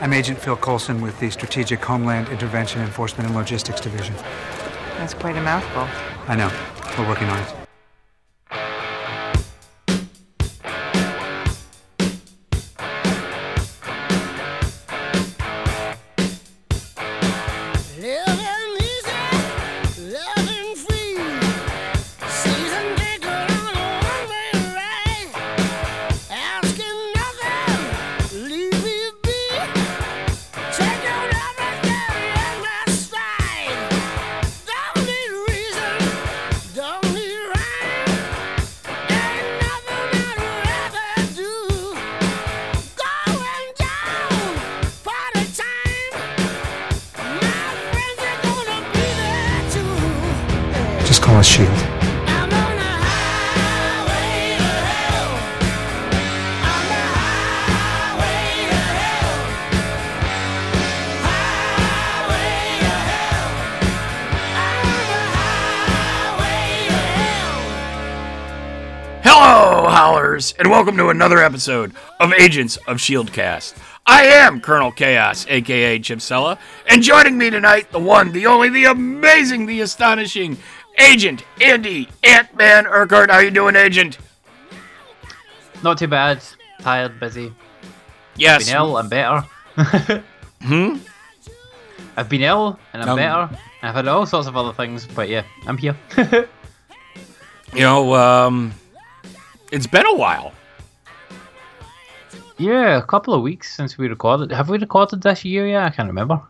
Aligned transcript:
I'm 0.00 0.12
Agent 0.12 0.38
Phil 0.38 0.56
Coulson 0.56 1.00
with 1.00 1.18
the 1.18 1.28
Strategic 1.28 1.84
Homeland 1.84 2.28
Intervention 2.28 2.80
Enforcement 2.82 3.26
and 3.26 3.36
Logistics 3.36 3.80
Division. 3.80 4.14
That's 4.96 5.12
quite 5.12 5.36
a 5.36 5.40
mouthful. 5.40 5.88
I 6.28 6.36
know. 6.36 6.52
We're 6.96 7.08
working 7.08 7.28
on 7.28 7.38
it. 7.42 7.67
And 70.58 70.70
welcome 70.70 70.96
to 70.96 71.08
another 71.08 71.38
episode 71.38 71.92
of 72.20 72.32
Agents 72.32 72.76
of 72.88 72.96
Shieldcast. 72.98 73.74
I 74.06 74.24
am 74.24 74.60
Colonel 74.60 74.90
Chaos, 74.92 75.46
aka 75.48 75.98
Chipsella, 75.98 76.58
and 76.86 77.02
joining 77.02 77.36
me 77.38 77.50
tonight, 77.50 77.90
the 77.92 77.98
one, 77.98 78.32
the 78.32 78.46
only, 78.46 78.68
the 78.68 78.84
amazing, 78.86 79.66
the 79.66 79.80
astonishing 79.80 80.56
Agent 80.98 81.44
Andy 81.60 82.08
Ant-Man 82.24 82.86
Urquhart. 82.86 83.30
How 83.30 83.38
you 83.38 83.50
doing, 83.50 83.76
Agent? 83.76 84.18
Not 85.82 85.98
too 85.98 86.08
bad. 86.08 86.42
Tired, 86.80 87.20
busy. 87.20 87.52
Yes. 88.36 88.66
Been 88.66 88.76
ill, 88.76 88.96
I'm 88.96 89.08
better. 89.08 89.44
Hmm? 90.60 90.96
I've 92.16 92.28
been 92.28 92.40
ill 92.42 92.80
and 92.92 93.00
I'm 93.00 93.10
Um, 93.10 93.16
better. 93.16 93.48
I've 93.80 93.94
had 93.94 94.08
all 94.08 94.26
sorts 94.26 94.48
of 94.48 94.56
other 94.56 94.72
things, 94.72 95.06
but 95.06 95.28
yeah, 95.28 95.44
I'm 95.66 95.78
here. 95.78 95.96
You 97.74 97.80
know, 97.82 98.14
um, 98.14 98.72
it's 99.72 99.86
been 99.86 100.06
a 100.06 100.14
while. 100.14 100.52
yeah, 102.58 102.96
a 102.98 103.02
couple 103.02 103.34
of 103.34 103.42
weeks 103.42 103.74
since 103.74 103.98
we 103.98 104.08
recorded. 104.08 104.50
Have 104.52 104.68
we 104.68 104.78
recorded 104.78 105.22
this 105.22 105.44
year 105.44 105.66
yet? 105.68 105.82
I 105.84 105.90
can't 105.90 106.08
remember. 106.08 106.40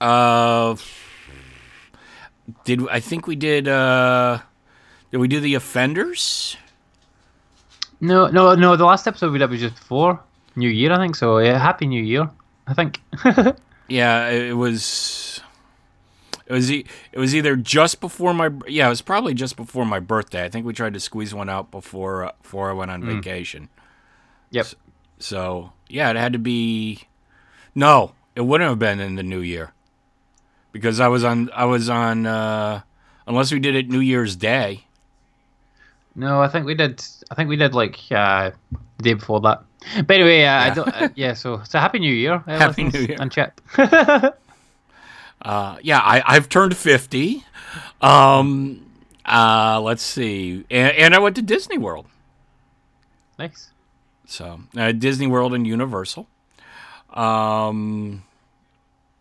Uh, 0.00 0.76
did 2.64 2.86
I 2.90 3.00
think 3.00 3.26
we 3.26 3.36
did? 3.36 3.68
Uh, 3.68 4.38
did 5.10 5.18
we 5.18 5.28
do 5.28 5.40
the 5.40 5.54
offenders? 5.54 6.56
No, 8.00 8.26
no, 8.28 8.54
no. 8.54 8.76
The 8.76 8.84
last 8.84 9.06
episode 9.06 9.32
we 9.32 9.38
did 9.38 9.48
was 9.50 9.60
just 9.60 9.76
before 9.76 10.20
New 10.56 10.68
Year, 10.68 10.92
I 10.92 10.98
think. 10.98 11.16
So 11.16 11.38
yeah, 11.38 11.58
Happy 11.58 11.86
New 11.86 12.02
Year, 12.02 12.28
I 12.66 12.74
think. 12.74 13.00
Yeah, 13.86 14.30
it 14.30 14.56
was. 14.56 15.33
It 16.46 16.52
was 16.52 16.70
e- 16.70 16.84
it 17.12 17.18
was 17.18 17.34
either 17.34 17.56
just 17.56 18.00
before 18.00 18.34
my 18.34 18.50
yeah 18.68 18.86
it 18.86 18.90
was 18.90 19.00
probably 19.00 19.32
just 19.34 19.56
before 19.56 19.86
my 19.86 19.98
birthday. 20.00 20.44
I 20.44 20.48
think 20.50 20.66
we 20.66 20.72
tried 20.74 20.92
to 20.94 21.00
squeeze 21.00 21.34
one 21.34 21.48
out 21.48 21.70
before 21.70 22.24
uh, 22.26 22.32
before 22.42 22.68
I 22.70 22.72
went 22.74 22.90
on 22.90 23.02
vacation. 23.04 23.68
yep. 24.50 24.66
So 25.18 25.72
yeah, 25.88 26.10
it 26.10 26.16
had 26.16 26.32
to 26.34 26.38
be. 26.38 27.04
No, 27.74 28.12
it 28.36 28.42
wouldn't 28.42 28.68
have 28.68 28.78
been 28.78 29.00
in 29.00 29.14
the 29.14 29.22
new 29.22 29.40
year, 29.40 29.72
because 30.72 31.00
I 31.00 31.08
was 31.08 31.24
on 31.24 31.50
I 31.54 31.64
was 31.64 31.88
on 31.88 32.26
uh, 32.26 32.82
unless 33.26 33.50
we 33.50 33.58
did 33.58 33.74
it 33.74 33.88
New 33.88 34.00
Year's 34.00 34.36
Day. 34.36 34.84
No, 36.14 36.42
I 36.42 36.48
think 36.48 36.66
we 36.66 36.74
did. 36.74 37.02
I 37.30 37.34
think 37.34 37.48
we 37.48 37.56
did 37.56 37.74
like 37.74 37.98
uh, 38.10 38.50
the 38.98 39.02
day 39.02 39.14
before 39.14 39.40
that. 39.40 39.62
But 40.06 40.14
anyway, 40.16 40.44
uh, 40.44 40.52
I 40.60 40.70
don't. 40.70 40.88
Uh, 40.88 41.08
yeah, 41.14 41.32
so 41.34 41.62
so 41.64 41.78
Happy 41.78 41.98
New 42.00 42.12
Year, 42.14 42.34
uh, 42.46 42.58
Happy 42.58 42.84
New 42.84 43.00
Year. 43.00 43.16
and 43.18 43.32
Chip. 43.32 43.60
Uh, 45.44 45.76
yeah, 45.82 45.98
I, 45.98 46.22
I've 46.24 46.48
turned 46.48 46.76
fifty. 46.76 47.44
Um, 48.00 48.86
uh, 49.24 49.80
let's 49.82 50.02
see, 50.02 50.64
and, 50.70 50.96
and 50.96 51.14
I 51.14 51.18
went 51.18 51.36
to 51.36 51.42
Disney 51.42 51.78
World. 51.78 52.06
nice. 53.38 53.70
So 54.26 54.60
uh, 54.76 54.92
Disney 54.92 55.26
World 55.26 55.54
and 55.54 55.66
Universal. 55.66 56.26
Um. 57.12 58.24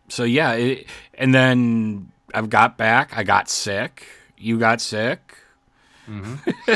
So 0.08 0.24
yeah, 0.24 0.54
it, 0.54 0.88
and 1.16 1.34
then 1.36 2.12
I've 2.34 2.50
got 2.50 2.78
back. 2.78 3.18
I 3.18 3.24
got 3.24 3.50
sick. 3.50 4.06
You 4.38 4.58
got 4.60 4.82
sick. 4.82 5.38
so, 6.68 6.76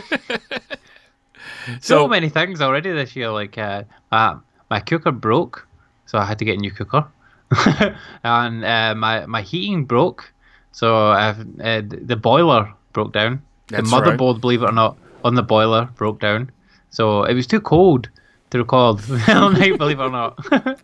so 1.81 2.07
many 2.07 2.29
things 2.29 2.61
already 2.61 2.91
this 2.91 3.15
year. 3.15 3.29
Like 3.29 3.57
uh, 3.57 3.83
uh, 4.11 4.35
my 4.69 4.79
cooker 4.79 5.11
broke, 5.11 5.67
so 6.05 6.17
I 6.17 6.25
had 6.25 6.39
to 6.39 6.45
get 6.45 6.57
a 6.57 6.61
new 6.61 6.71
cooker, 6.71 7.07
and 8.23 8.65
uh, 8.65 8.95
my 8.95 9.25
my 9.25 9.41
heating 9.41 9.85
broke, 9.85 10.31
so 10.71 11.11
uh, 11.11 11.33
the 11.37 12.19
boiler 12.21 12.73
broke 12.93 13.13
down. 13.13 13.41
That's 13.67 13.89
the 13.89 13.97
right. 13.97 14.17
motherboard, 14.17 14.41
believe 14.41 14.63
it 14.63 14.69
or 14.69 14.73
not, 14.73 14.97
on 15.23 15.35
the 15.35 15.43
boiler 15.43 15.89
broke 15.95 16.19
down. 16.19 16.51
So 16.89 17.23
it 17.23 17.33
was 17.33 17.47
too 17.47 17.61
cold 17.61 18.09
to 18.49 18.59
record 18.59 19.01
all 19.29 19.49
night, 19.51 19.77
believe 19.77 19.99
it 19.99 20.03
or 20.03 20.09
not. 20.09 20.39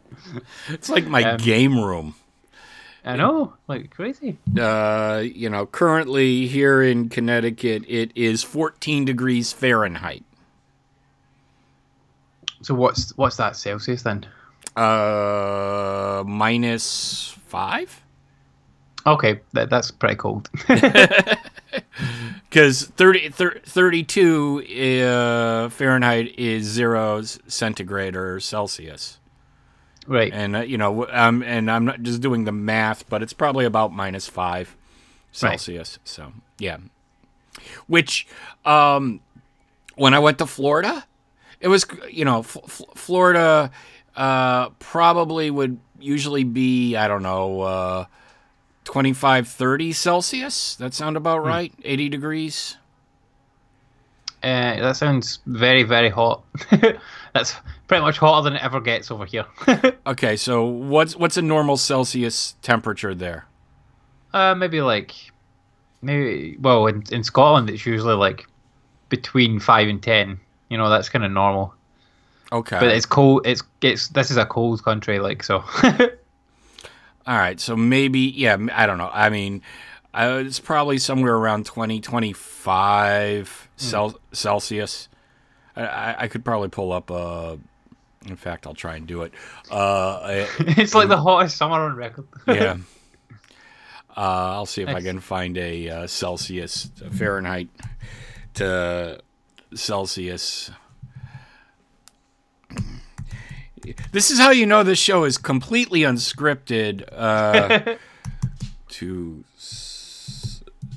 it's 0.70 0.90
like 0.90 1.08
my 1.08 1.24
um, 1.24 1.38
game 1.38 1.78
room. 1.78 2.16
I 3.06 3.18
know, 3.18 3.54
like 3.68 3.90
crazy. 3.90 4.38
Uh, 4.58 5.24
you 5.24 5.50
know, 5.50 5.66
currently 5.66 6.48
here 6.48 6.82
in 6.82 7.10
Connecticut, 7.10 7.84
it 7.88 8.12
is 8.16 8.44
14 8.44 9.04
degrees 9.04 9.52
Fahrenheit. 9.52 10.24
So 12.62 12.74
what's 12.74 13.16
what's 13.18 13.36
that 13.38 13.58
Celsius 13.58 14.04
then? 14.04 14.26
Uh, 14.76 16.24
minus 16.26 17.38
five. 17.48 18.02
Okay, 19.06 19.42
that, 19.54 19.70
that's 19.70 19.92
pretty 19.92 20.16
cold. 20.16 20.50
Because 22.50 22.84
30, 22.86 23.30
thir- 23.30 23.60
32 23.66 25.02
uh, 25.04 25.70
Fahrenheit 25.70 26.36
is 26.38 26.66
zero 26.66 27.24
centigrade 27.24 28.16
or 28.16 28.40
Celsius. 28.40 29.18
right. 30.06 30.32
And, 30.32 30.58
uh, 30.58 30.60
you 30.60 30.78
know, 30.78 31.08
um, 31.10 31.42
and 31.42 31.72
I'm 31.72 31.84
not 31.84 32.04
just 32.04 32.22
doing 32.22 32.44
the 32.44 32.52
math, 32.52 33.10
but 33.10 33.24
it's 33.24 33.34
probably 33.34 33.66
about 33.66 33.92
minus 33.92 34.28
five 34.28 34.76
Celsius. 35.32 35.98
So, 36.04 36.32
yeah. 36.60 36.78
Which, 37.88 38.28
um, 38.66 39.22
when 39.96 40.14
I 40.14 40.20
went 40.20 40.38
to 40.38 40.46
Florida, 40.46 41.06
it 41.60 41.70
was, 41.70 41.88
you 42.08 42.24
know, 42.24 42.42
F- 42.42 42.82
Florida 42.94 43.72
uh, 44.16 44.70
probably 44.80 45.50
would 45.50 45.80
usually 46.00 46.44
be, 46.44 46.96
I 46.96 47.08
don't 47.08 47.24
know, 47.24 47.62
uh, 47.62 48.06
25, 48.86 49.48
30 49.48 49.94
Celsius. 49.94 50.76
That 50.76 50.94
sound 50.94 51.18
about 51.18 51.44
right? 51.44 51.74
80 51.84 52.10
degrees. 52.10 52.78
Uh, 54.44 54.76
that 54.82 54.98
sounds 54.98 55.40
very, 55.46 55.84
very 55.84 56.10
hot. 56.10 56.44
That's 57.34 57.56
pretty 57.88 58.02
much 58.02 58.18
hotter 58.18 58.44
than 58.44 58.58
it 58.58 58.64
ever 58.64 58.82
gets 58.82 59.10
over 59.10 59.26
here. 59.26 59.46
Okay, 60.06 60.36
so 60.36 60.66
what's 60.66 61.16
what's 61.16 61.38
a 61.38 61.42
normal 61.42 61.78
Celsius 61.78 62.56
temperature 62.62 63.16
there? 63.16 63.46
uh, 64.34 64.54
maybe 64.54 64.82
like, 64.82 65.14
maybe 66.02 66.58
well, 66.60 66.88
in 66.88 67.04
in 67.10 67.24
Scotland 67.24 67.70
it's 67.70 67.86
usually 67.86 68.16
like 68.16 68.46
between 69.08 69.60
five 69.62 69.88
and 69.88 70.04
ten. 70.04 70.40
You 70.70 70.78
know, 70.78 70.90
that's 70.90 71.08
kind 71.08 71.24
of 71.24 71.32
normal. 71.32 71.74
Okay. 72.54 72.80
But 72.80 72.90
it's 72.90 73.08
cold. 73.08 73.48
It's 73.48 73.64
it's 73.82 74.10
this 74.10 74.30
is 74.30 74.38
a 74.38 74.46
cold 74.46 74.84
country, 74.84 75.20
like 75.20 75.44
so. 75.44 75.64
All 77.26 77.38
right, 77.38 77.60
so 77.60 77.76
maybe 77.76 78.20
yeah, 78.20 78.58
I 78.74 78.86
don't 78.86 78.98
know. 78.98 79.10
I 79.12 79.30
mean, 79.30 79.62
uh, 80.14 80.44
it's 80.46 80.60
probably 80.60 81.00
somewhere 81.00 81.36
around 81.36 81.66
20, 81.66 82.02
25 82.02 83.70
Cel- 83.78 84.20
Celsius. 84.32 85.10
I, 85.76 86.16
I, 86.20 86.28
could 86.28 86.46
probably 86.46 86.70
pull 86.70 86.92
up 86.92 87.10
a. 87.10 87.58
In 88.26 88.36
fact, 88.36 88.68
I'll 88.68 88.76
try 88.76 88.98
and 88.98 89.08
do 89.08 89.24
it. 89.24 89.34
Uh, 89.72 90.46
it's 90.60 90.94
like 90.94 91.08
the 91.08 91.18
hottest 91.18 91.58
summer 91.58 91.76
on 91.76 91.96
record. 91.96 92.28
yeah. 92.48 92.78
Uh, 94.16 94.54
I'll 94.54 94.68
see 94.68 94.84
if 94.84 94.90
I 94.90 95.02
can 95.02 95.20
find 95.20 95.58
a 95.58 95.90
uh, 95.90 96.08
Celsius 96.08 96.92
Fahrenheit 97.14 97.70
to 98.56 99.20
Celsius. 99.74 100.70
This 104.12 104.32
is 104.32 104.40
how 104.40 104.52
you 104.52 104.66
know 104.66 104.84
this 104.84 105.00
show 105.00 105.24
is 105.24 105.38
completely 105.38 106.02
unscripted. 106.02 107.08
Uh, 107.12 107.96
to 108.90 109.44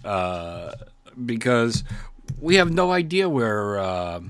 uh, 0.05 0.73
because 1.25 1.83
we 2.41 2.57
have 2.57 2.71
no 2.73 2.93
idea 2.93 3.29
where. 3.29 3.79
Uh, 3.79 4.21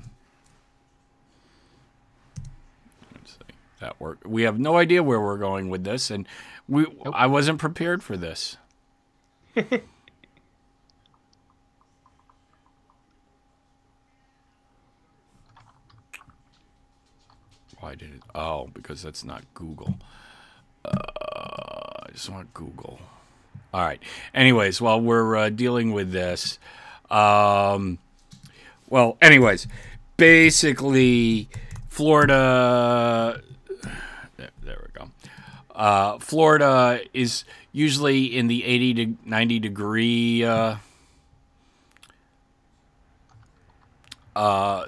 that 3.79 3.99
work. 3.99 4.19
We 4.25 4.41
have 4.43 4.59
no 4.59 4.77
idea 4.77 5.03
where 5.03 5.21
we're 5.21 5.37
going 5.37 5.69
with 5.69 5.83
this, 5.83 6.09
and 6.09 6.27
we. 6.67 6.85
I 7.13 7.27
wasn't 7.27 7.59
prepared 7.59 8.01
for 8.03 8.17
this. 8.17 8.57
Why 17.87 17.95
did 17.95 18.15
it? 18.15 18.21
Oh, 18.35 18.69
because 18.73 19.01
that's 19.01 19.23
not 19.23 19.45
Google. 19.53 19.95
Uh, 20.83 20.91
I 22.03 22.09
just 22.11 22.29
want 22.29 22.53
Google. 22.53 22.99
All 23.73 23.79
right. 23.79 24.01
Anyways, 24.33 24.81
while 24.81 24.99
we're 24.99 25.37
uh, 25.37 25.49
dealing 25.49 25.93
with 25.93 26.11
this, 26.11 26.59
um, 27.09 27.97
well, 28.89 29.15
anyways, 29.21 29.67
basically, 30.17 31.47
Florida. 31.87 33.41
There, 34.35 34.49
there 34.61 34.85
we 34.85 34.99
go. 34.99 35.09
Uh, 35.73 36.19
Florida 36.19 36.99
is 37.13 37.45
usually 37.71 38.37
in 38.37 38.47
the 38.47 38.65
80 38.65 38.93
to 38.95 39.17
90 39.23 39.59
degree. 39.59 40.43
Uh, 40.43 40.75
uh, 44.35 44.87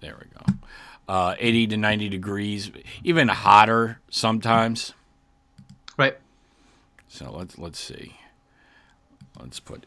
there 0.00 0.16
we 0.18 0.26
go. 0.26 0.54
Uh, 1.08 1.34
80 1.38 1.68
to 1.68 1.76
90 1.78 2.08
degrees, 2.10 2.70
even 3.02 3.28
hotter 3.28 3.98
sometimes. 4.10 4.92
Right. 5.96 6.18
So 7.08 7.32
let's 7.32 7.58
let's 7.58 7.80
see. 7.80 8.16
Let's 9.40 9.58
put 9.58 9.86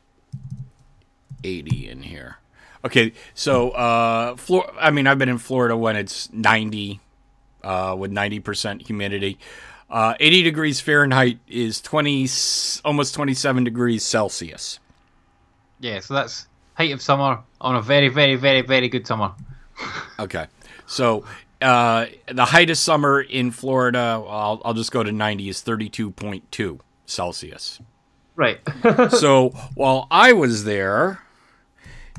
80 1.44 1.90
in 1.90 2.04
here. 2.04 2.38
Okay, 2.84 3.14
so 3.36 3.70
uh, 3.72 4.36
Flor- 4.36 4.72
I 4.80 4.90
mean, 4.90 5.06
I've 5.06 5.20
been 5.20 5.30
in 5.30 5.38
Florida 5.38 5.78
when 5.78 5.96
it's 5.96 6.32
90 6.34 7.00
uh, 7.64 7.96
with 7.98 8.12
90% 8.12 8.88
humidity. 8.88 9.38
Uh, 9.90 10.16
80 10.20 10.44
degrees 10.44 10.82
Fahrenheit 10.82 11.40
is 11.48 11.82
20, 11.82 12.28
almost 12.86 13.14
27 13.14 13.64
degrees 13.64 14.04
Celsius. 14.04 14.80
Yeah, 15.80 16.00
so 16.00 16.14
that's 16.14 16.48
height 16.76 16.92
of 16.92 17.02
summer 17.02 17.40
on 17.60 17.76
a 17.76 17.82
very, 17.82 18.08
very, 18.08 18.36
very, 18.36 18.62
very 18.62 18.90
good 18.90 19.06
summer. 19.06 19.34
Okay, 20.20 20.48
so 20.92 21.24
uh, 21.62 22.08
the 22.28 22.46
height 22.46 22.70
of 22.70 22.78
summer 22.78 23.22
in 23.22 23.52
Florida, 23.52 24.24
I'll, 24.28 24.62
I'll 24.66 24.74
just 24.74 24.92
go 24.92 25.04
to 25.04 25.12
90, 25.12 25.50
is 25.50 25.62
32.2 25.62 26.80
Celsius. 27.06 27.80
Right. 28.36 28.60
so 29.12 29.50
while 29.76 30.08
I 30.10 30.34
was 30.34 30.64
there, 30.64 31.22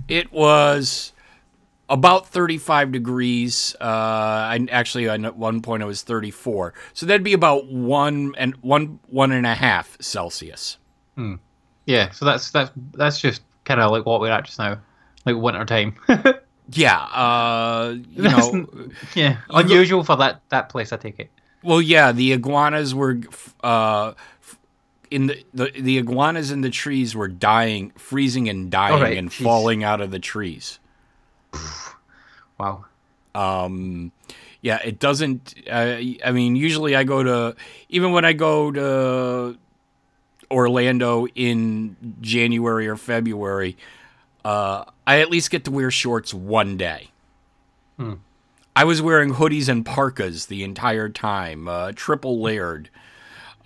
it 0.09 0.33
was 0.33 1.13
about 1.89 2.29
35 2.29 2.93
degrees. 2.93 3.75
Uh, 3.81 3.85
I 3.85 4.67
actually 4.71 5.09
at 5.09 5.37
one 5.37 5.61
point 5.61 5.83
it 5.83 5.87
was 5.87 6.03
34. 6.03 6.75
So 6.95 7.07
that'd 7.07 7.25
be 7.25 7.33
about 7.33 7.67
one 7.67 8.35
and 8.39 8.55
one 8.57 9.01
one 9.09 9.33
and 9.33 9.47
a 9.47 9.55
half 9.55 10.01
Celsius. 10.01 10.79
yeah, 11.87 12.11
so 12.11 12.25
that's 12.25 12.51
that's 12.51 12.71
that's 12.95 13.21
just 13.21 13.43
kind 13.65 13.81
of 13.81 13.91
like 13.91 14.07
what 14.07 14.21
we're 14.21 14.31
at 14.31 14.45
just 14.45 14.59
now, 14.59 14.79
like 15.27 15.37
winter 15.37 15.65
time. 15.65 15.97
Yeah, 16.73 16.99
uh, 16.99 17.97
you 18.11 18.23
know, 18.23 18.69
yeah, 19.15 19.39
unusual 19.51 20.05
for 20.05 20.17
that 20.17 20.41
that 20.49 20.69
place. 20.69 20.93
I 20.93 20.97
take 20.97 21.19
it. 21.19 21.31
well, 21.63 21.81
yeah, 21.83 22.13
the 22.13 22.33
iguanas 22.33 22.95
were 22.95 23.19
uh, 23.63 24.13
in 25.11 25.27
the, 25.27 25.45
the 25.53 25.71
the 25.79 25.99
iguanas 25.99 26.51
in 26.51 26.63
the 26.63 26.71
trees 26.71 27.15
were 27.15 27.29
dying, 27.29 27.91
freezing 27.91 28.49
and 28.49 28.71
dying 28.71 29.01
right, 29.03 29.19
and 29.19 29.31
jeez. 29.31 29.43
falling 29.43 29.85
out 29.85 30.01
of 30.01 30.11
the 30.11 30.19
trees. 30.19 30.79
Wow. 32.59 32.85
um 33.35 34.13
yeah 34.61 34.79
it 34.85 35.01
doesn't 35.01 35.55
uh, 35.69 35.97
i 36.25 36.31
mean 36.33 36.55
usually 36.55 36.95
i 36.95 37.03
go 37.03 37.23
to 37.25 37.57
even 37.89 38.13
when 38.13 38.25
i 38.25 38.33
go 38.33 38.71
to 38.71 39.59
orlando 40.49 41.27
in 41.35 41.97
january 42.21 42.87
or 42.87 42.97
february 42.97 43.77
uh 44.45 44.85
i 45.07 45.21
at 45.21 45.31
least 45.31 45.51
get 45.51 45.65
to 45.65 45.71
wear 45.71 45.91
shorts 45.91 46.33
one 46.35 46.77
day 46.77 47.11
i 48.75 48.85
was 48.85 49.01
wearing 49.01 49.35
hoodies 49.35 49.69
and 49.69 49.85
parkas 49.87 50.47
the 50.47 50.65
entire 50.65 51.09
time 51.09 51.69
uh 51.69 51.93
triple 51.95 52.41
layered 52.41 52.89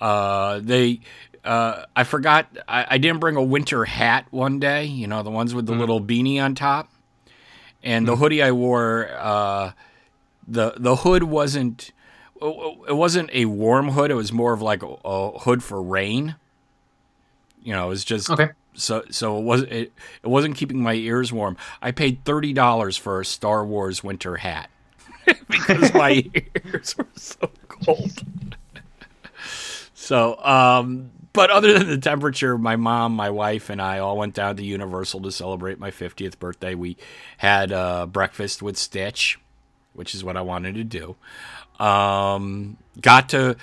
uh 0.00 0.60
they 0.62 1.00
uh, 1.44 1.84
I 1.94 2.02
forgot. 2.02 2.48
I, 2.66 2.86
I 2.90 2.98
didn't 2.98 3.20
bring 3.20 3.36
a 3.36 3.42
winter 3.42 3.84
hat 3.84 4.26
one 4.32 4.58
day. 4.58 4.84
You 4.84 5.06
know 5.06 5.22
the 5.22 5.30
ones 5.30 5.54
with 5.54 5.66
the 5.66 5.74
little 5.78 6.00
beanie 6.00 6.42
on 6.42 6.56
top, 6.56 6.90
and 7.84 8.06
the 8.06 8.16
hoodie 8.16 8.42
I 8.42 8.50
wore. 8.50 9.08
Uh, 9.16 9.70
the 10.48 10.74
the 10.76 10.96
hood 10.96 11.22
wasn't 11.22 11.92
it 12.42 12.96
wasn't 12.96 13.30
a 13.32 13.44
warm 13.44 13.90
hood. 13.90 14.10
It 14.10 14.14
was 14.14 14.32
more 14.32 14.52
of 14.52 14.60
like 14.60 14.82
a, 14.82 14.96
a 15.04 15.38
hood 15.38 15.62
for 15.62 15.80
rain. 15.80 16.34
You 17.62 17.74
know, 17.74 17.86
it 17.86 17.90
was 17.90 18.04
just 18.04 18.28
Okay. 18.28 18.50
So 18.76 19.04
so 19.10 19.38
it 19.38 19.42
was 19.42 19.62
it, 19.62 19.92
it 20.22 20.26
wasn't 20.26 20.56
keeping 20.56 20.82
my 20.82 20.94
ears 20.94 21.32
warm. 21.32 21.56
I 21.82 21.90
paid 21.90 22.24
thirty 22.24 22.52
dollars 22.52 22.96
for 22.96 23.20
a 23.20 23.24
Star 23.24 23.64
Wars 23.64 24.04
winter 24.04 24.36
hat 24.36 24.70
because 25.48 25.92
my 25.94 26.24
ears 26.64 26.96
were 26.96 27.06
so 27.14 27.50
cold. 27.68 28.24
So, 29.94 30.36
um, 30.44 31.10
but 31.32 31.50
other 31.50 31.76
than 31.78 31.88
the 31.88 31.98
temperature, 31.98 32.56
my 32.56 32.76
mom, 32.76 33.16
my 33.16 33.28
wife, 33.28 33.70
and 33.70 33.82
I 33.82 33.98
all 33.98 34.16
went 34.16 34.34
down 34.34 34.56
to 34.56 34.64
Universal 34.64 35.20
to 35.22 35.32
celebrate 35.32 35.80
my 35.80 35.90
50th 35.90 36.38
birthday. 36.38 36.74
We 36.76 36.96
had 37.38 37.72
uh, 37.72 38.06
breakfast 38.06 38.62
with 38.62 38.76
Stitch, 38.76 39.38
which 39.94 40.14
is 40.14 40.22
what 40.22 40.36
I 40.36 40.42
wanted 40.42 40.76
to 40.76 40.84
do. 40.84 41.16
Um, 41.84 42.76
got 43.00 43.28
to 43.30 43.56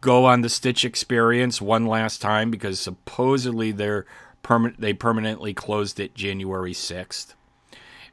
go 0.00 0.24
on 0.24 0.40
the 0.40 0.48
Stitch 0.48 0.84
experience 0.84 1.60
one 1.60 1.86
last 1.86 2.22
time 2.22 2.50
because 2.50 2.80
supposedly 2.80 3.70
they're 3.72 4.06
perma- 4.42 4.76
they 4.78 4.92
permanently 4.92 5.54
closed 5.54 6.00
it 6.00 6.14
January 6.14 6.72
6th. 6.72 7.34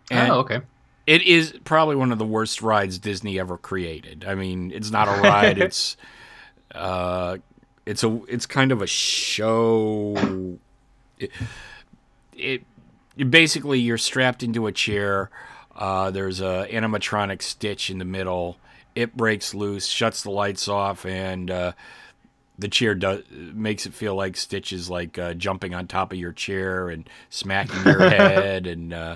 And 0.10 0.32
oh, 0.32 0.40
okay. 0.40 0.62
it 1.06 1.22
is 1.24 1.54
probably 1.64 1.96
one 1.96 2.12
of 2.12 2.18
the 2.18 2.26
worst 2.26 2.62
rides 2.62 3.00
Disney 3.00 3.40
ever 3.40 3.58
created. 3.58 4.26
I 4.26 4.36
mean, 4.36 4.72
it's 4.72 4.92
not 4.92 5.08
a 5.08 5.22
ride. 5.22 5.58
it's 5.62 5.98
uh, 6.74 7.38
it's 7.86 8.04
a 8.04 8.22
it's 8.28 8.46
kind 8.46 8.72
of 8.72 8.82
a 8.82 8.88
show. 8.88 10.16
It, 11.18 11.32
it, 12.34 12.64
it 13.18 13.32
basically 13.32 13.80
you're 13.80 13.98
strapped 13.98 14.44
into 14.44 14.68
a 14.68 14.72
chair. 14.72 15.30
Uh, 15.76 16.12
there's 16.12 16.40
a 16.42 16.68
animatronic 16.72 17.42
Stitch 17.42 17.90
in 17.90 17.98
the 17.98 18.06
middle. 18.06 18.58
It 18.96 19.16
breaks 19.16 19.54
loose, 19.54 19.88
shuts 19.88 20.24
the 20.24 20.32
lights 20.32 20.68
off, 20.68 21.06
and 21.06 21.52
uh, 21.52 21.72
the 22.60 22.68
chair 22.68 22.96
does 22.96 23.24
makes 23.32 23.86
it 23.86 23.94
feel 23.94 24.16
like 24.16 24.36
Stitch 24.36 24.74
is 24.74 24.90
like 24.90 25.18
uh, 25.18 25.34
jumping 25.34 25.74
on 25.74 25.88
top 25.88 26.12
of 26.12 26.18
your 26.18 26.32
chair 26.34 26.90
and 26.90 27.08
smacking 27.30 27.84
your 27.84 28.00
head, 28.10 28.68
and 28.68 28.94
uh, 28.94 29.16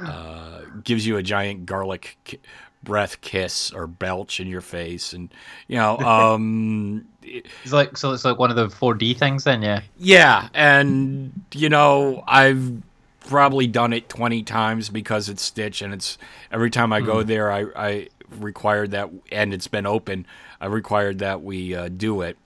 uh, 0.00 0.60
gives 0.84 1.06
you 1.06 1.16
a 1.16 1.22
giant 1.22 1.66
garlic 1.66 2.16
ki- 2.24 2.40
breath 2.82 3.20
kiss 3.20 3.72
or 3.72 3.86
belch 3.86 4.40
in 4.40 4.46
your 4.48 4.60
face, 4.60 5.12
and 5.12 5.32
you 5.68 5.76
know, 5.76 5.98
um, 5.98 7.06
It's 7.22 7.72
like 7.72 7.96
so. 7.96 8.12
It's 8.12 8.24
like 8.24 8.38
one 8.38 8.50
of 8.50 8.56
the 8.56 8.66
4D 8.66 9.16
things. 9.16 9.44
Then 9.44 9.62
yeah. 9.62 9.82
yeah, 9.98 10.48
and 10.54 11.32
you 11.54 11.68
know, 11.68 12.24
I've 12.26 12.82
probably 13.28 13.66
done 13.66 13.92
it 13.92 14.08
20 14.08 14.42
times 14.42 14.88
because 14.88 15.28
it's 15.28 15.42
Stitch 15.42 15.82
and 15.82 15.92
it's 15.92 16.16
every 16.50 16.70
time 16.70 16.94
I 16.94 17.02
go 17.02 17.22
there 17.22 17.52
I 17.52 17.66
I 17.76 18.08
required 18.38 18.92
that 18.92 19.10
and 19.30 19.52
it's 19.52 19.68
been 19.68 19.86
open. 19.86 20.26
I 20.60 20.66
required 20.66 21.20
that 21.20 21.42
we 21.42 21.74
uh, 21.74 21.88
do 21.88 22.22
it. 22.22 22.36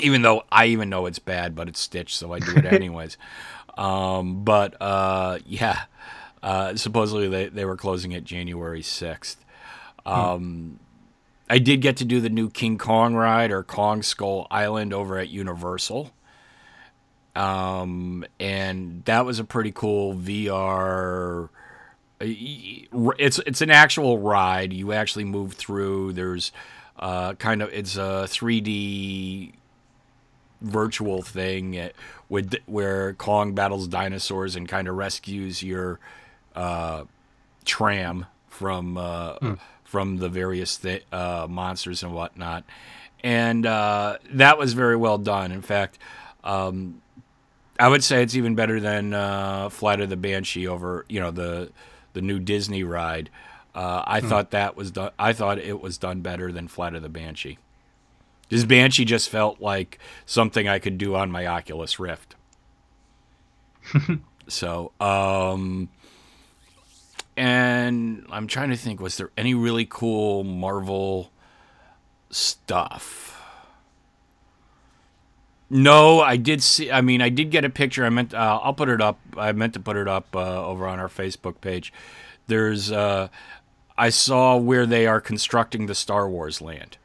Even 0.00 0.22
though 0.22 0.44
I 0.52 0.66
even 0.66 0.88
know 0.88 1.06
it's 1.06 1.18
bad, 1.18 1.56
but 1.56 1.68
it's 1.68 1.80
Stitch, 1.80 2.16
so 2.16 2.32
I 2.32 2.38
do 2.38 2.56
it 2.56 2.64
anyways. 2.72 3.16
um, 3.76 4.44
but 4.44 4.80
uh, 4.80 5.38
yeah, 5.46 5.82
uh, 6.42 6.76
supposedly 6.76 7.28
they, 7.28 7.48
they 7.48 7.64
were 7.64 7.76
closing 7.76 8.12
it 8.12 8.24
January 8.24 8.82
6th. 8.82 9.36
Um, 10.06 10.78
I 11.50 11.58
did 11.58 11.80
get 11.80 11.96
to 11.98 12.04
do 12.04 12.20
the 12.20 12.28
new 12.28 12.50
King 12.50 12.78
Kong 12.78 13.14
ride 13.14 13.50
or 13.50 13.62
Kong 13.62 14.02
Skull 14.02 14.46
Island 14.50 14.92
over 14.92 15.18
at 15.18 15.28
Universal. 15.28 16.12
Um, 17.34 18.24
and 18.40 19.04
that 19.04 19.24
was 19.24 19.38
a 19.38 19.44
pretty 19.44 19.72
cool 19.72 20.14
VR. 20.14 21.48
It's 22.20 23.38
it's 23.38 23.60
an 23.60 23.70
actual 23.70 24.18
ride. 24.18 24.72
You 24.72 24.92
actually 24.92 25.24
move 25.24 25.52
through. 25.52 26.14
There's 26.14 26.50
uh, 26.98 27.34
kind 27.34 27.62
of 27.62 27.70
it's 27.72 27.96
a 27.96 28.26
3D 28.26 29.52
virtual 30.60 31.22
thing 31.22 31.78
uh, 31.78 31.88
with 32.28 32.54
where 32.66 33.14
Kong 33.14 33.54
battles 33.54 33.86
dinosaurs 33.88 34.56
and 34.56 34.68
kind 34.68 34.88
of 34.88 34.96
rescues 34.96 35.62
your 35.62 36.00
uh, 36.54 37.04
tram 37.64 38.26
from 38.48 38.96
uh, 38.98 39.34
from 39.84 40.18
the 40.18 40.28
various 40.28 40.76
th- 40.76 41.04
uh, 41.12 41.46
monsters 41.48 42.02
and 42.02 42.12
whatnot, 42.12 42.64
and 43.22 43.64
uh, 43.64 44.18
that 44.32 44.58
was 44.58 44.72
very 44.72 44.96
well 44.96 45.18
done. 45.18 45.52
In 45.52 45.62
fact, 45.62 45.98
um, 46.44 47.00
I 47.78 47.88
would 47.88 48.02
say 48.02 48.22
it's 48.22 48.34
even 48.34 48.54
better 48.54 48.80
than 48.80 49.14
uh, 49.14 49.68
Flight 49.68 50.00
of 50.00 50.10
the 50.10 50.16
Banshee 50.16 50.66
over 50.66 51.04
you 51.08 51.20
know 51.20 51.30
the 51.30 51.70
the 52.12 52.20
new 52.20 52.38
Disney 52.40 52.82
ride. 52.82 53.30
Uh, 53.78 54.02
I 54.08 54.20
thought 54.20 54.50
that 54.50 54.76
was 54.76 54.90
done. 54.90 55.12
I 55.20 55.32
thought 55.32 55.60
it 55.60 55.80
was 55.80 55.98
done 55.98 56.20
better 56.20 56.50
than 56.50 56.66
Flight 56.66 56.96
of 56.96 57.02
the 57.02 57.08
Banshee. 57.08 57.58
This 58.48 58.64
Banshee 58.64 59.04
just 59.04 59.28
felt 59.28 59.60
like 59.60 60.00
something 60.26 60.66
I 60.66 60.80
could 60.80 60.98
do 60.98 61.14
on 61.14 61.30
my 61.30 61.46
Oculus 61.46 62.00
Rift. 62.00 62.34
so, 64.48 64.90
um, 64.98 65.90
and 67.36 68.26
I'm 68.32 68.48
trying 68.48 68.70
to 68.70 68.76
think, 68.76 68.98
was 68.98 69.16
there 69.16 69.30
any 69.36 69.54
really 69.54 69.86
cool 69.88 70.42
Marvel 70.42 71.30
stuff? 72.30 73.40
No, 75.70 76.18
I 76.18 76.36
did 76.36 76.64
see. 76.64 76.90
I 76.90 77.00
mean, 77.00 77.22
I 77.22 77.28
did 77.28 77.52
get 77.52 77.64
a 77.64 77.70
picture. 77.70 78.04
I 78.04 78.08
meant. 78.08 78.34
Uh, 78.34 78.58
I'll 78.60 78.74
put 78.74 78.88
it 78.88 79.00
up. 79.00 79.20
I 79.36 79.52
meant 79.52 79.74
to 79.74 79.80
put 79.80 79.96
it 79.96 80.08
up 80.08 80.34
uh, 80.34 80.66
over 80.66 80.88
on 80.88 80.98
our 80.98 81.08
Facebook 81.08 81.60
page. 81.60 81.92
There's. 82.48 82.90
Uh, 82.90 83.28
I 83.98 84.10
saw 84.10 84.56
where 84.56 84.86
they 84.86 85.06
are 85.06 85.20
constructing 85.20 85.86
the 85.86 85.94
Star 85.94 86.28
Wars 86.28 86.60
land. 86.62 86.96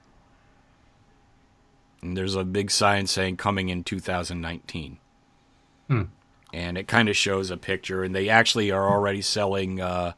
And 2.01 2.15
there's 2.15 2.35
a 2.35 2.43
big 2.43 2.69
sign 2.69 3.07
saying 3.07 3.37
coming 3.37 3.69
in 3.69 3.83
2019. 3.83 4.99
And 6.53 6.77
it 6.77 6.87
kind 6.87 7.09
of 7.09 7.17
shows 7.17 7.49
a 7.49 7.57
picture, 7.57 8.03
and 8.03 8.13
they 8.13 8.29
actually 8.29 8.69
are 8.69 8.87
already 8.87 9.23
selling 9.23 9.81
uh, 9.81 10.13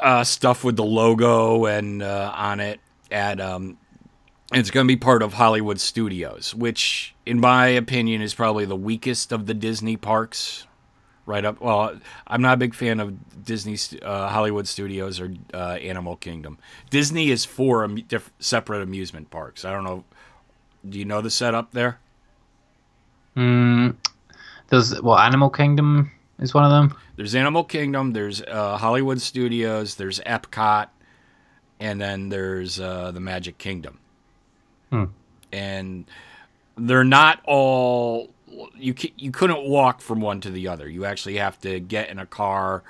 uh, 0.00 0.24
stuff 0.24 0.64
with 0.64 0.76
the 0.76 0.84
logo 0.84 1.66
and 1.66 2.02
uh, 2.02 2.32
on 2.34 2.60
it 2.60 2.80
at 3.10 3.40
um, 3.40 3.76
it's 4.52 4.70
going 4.70 4.86
to 4.86 4.88
be 4.88 4.96
part 4.96 5.22
of 5.22 5.34
Hollywood 5.34 5.78
Studios, 5.80 6.54
which, 6.54 7.14
in 7.24 7.38
my 7.38 7.68
opinion, 7.68 8.22
is 8.22 8.34
probably 8.34 8.64
the 8.64 8.76
weakest 8.76 9.32
of 9.32 9.46
the 9.46 9.54
Disney 9.54 9.96
parks. 9.96 10.66
Right 11.26 11.44
up. 11.44 11.60
Well, 11.60 12.00
I'm 12.26 12.42
not 12.42 12.54
a 12.54 12.56
big 12.56 12.74
fan 12.74 12.98
of 12.98 13.44
Disney 13.44 13.76
uh, 14.02 14.28
Hollywood 14.28 14.66
Studios 14.66 15.20
or 15.20 15.32
uh, 15.54 15.74
Animal 15.74 16.16
Kingdom. 16.16 16.58
Disney 16.88 17.30
is 17.30 17.44
four 17.44 17.84
am- 17.84 17.96
diff- 17.96 18.32
separate 18.40 18.82
amusement 18.82 19.30
parks. 19.30 19.64
I 19.64 19.70
don't 19.70 19.84
know. 19.84 20.04
Do 20.88 20.98
you 20.98 21.04
know 21.04 21.20
the 21.20 21.30
setup 21.30 21.72
there? 21.72 21.98
Mm, 23.36 23.96
there's 24.68 25.00
well, 25.02 25.18
Animal 25.18 25.50
Kingdom 25.50 26.10
is 26.40 26.54
one 26.54 26.64
of 26.64 26.70
them. 26.70 26.96
There's 27.16 27.34
Animal 27.34 27.64
Kingdom. 27.64 28.12
There's 28.12 28.42
uh, 28.42 28.76
Hollywood 28.78 29.20
Studios. 29.20 29.94
There's 29.94 30.20
Epcot, 30.20 30.88
and 31.78 32.00
then 32.00 32.28
there's 32.28 32.80
uh, 32.80 33.10
the 33.12 33.20
Magic 33.20 33.58
Kingdom. 33.58 33.98
Hmm. 34.90 35.04
And 35.52 36.06
they're 36.76 37.04
not 37.04 37.40
all. 37.44 38.30
You 38.76 38.94
you 39.16 39.30
couldn't 39.30 39.64
walk 39.64 40.00
from 40.00 40.20
one 40.20 40.40
to 40.40 40.50
the 40.50 40.68
other. 40.68 40.88
You 40.88 41.04
actually 41.04 41.36
have 41.36 41.60
to 41.60 41.80
get 41.80 42.08
in 42.08 42.18
a 42.18 42.26
car 42.26 42.82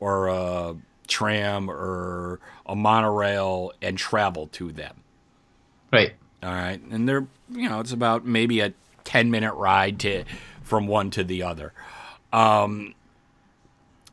or 0.00 0.28
a 0.28 0.76
tram 1.06 1.70
or 1.70 2.40
a 2.66 2.76
monorail 2.76 3.72
and 3.82 3.98
travel 3.98 4.46
to 4.48 4.70
them. 4.70 5.02
Right. 5.92 6.12
All 6.42 6.50
right, 6.50 6.80
and 6.90 7.08
they're 7.08 7.26
you 7.50 7.68
know 7.68 7.80
it's 7.80 7.92
about 7.92 8.24
maybe 8.24 8.60
a 8.60 8.72
ten 9.04 9.30
minute 9.30 9.54
ride 9.54 9.98
to 10.00 10.24
from 10.62 10.86
one 10.86 11.10
to 11.10 11.24
the 11.24 11.42
other. 11.42 11.72
Um, 12.32 12.94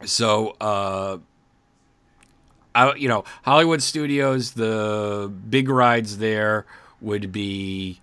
so 0.04 0.56
uh, 0.60 1.18
I, 2.74 2.96
you 2.96 3.08
know 3.08 3.26
Hollywood 3.44 3.84
Studios, 3.84 4.54
the 4.54 5.32
big 5.50 5.70
rides 5.70 6.18
there 6.18 6.66
would 7.00 7.32
be 7.32 8.00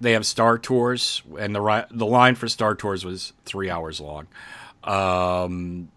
they 0.00 0.12
have 0.12 0.24
Star 0.26 0.58
Tours, 0.58 1.22
and 1.38 1.54
the 1.54 1.60
ri- 1.60 1.84
the 1.90 2.06
line 2.06 2.34
for 2.34 2.48
Star 2.48 2.74
Tours 2.74 3.04
was 3.04 3.32
three 3.44 3.68
hours 3.68 4.00
long. 4.00 4.26
Um, 4.82 5.90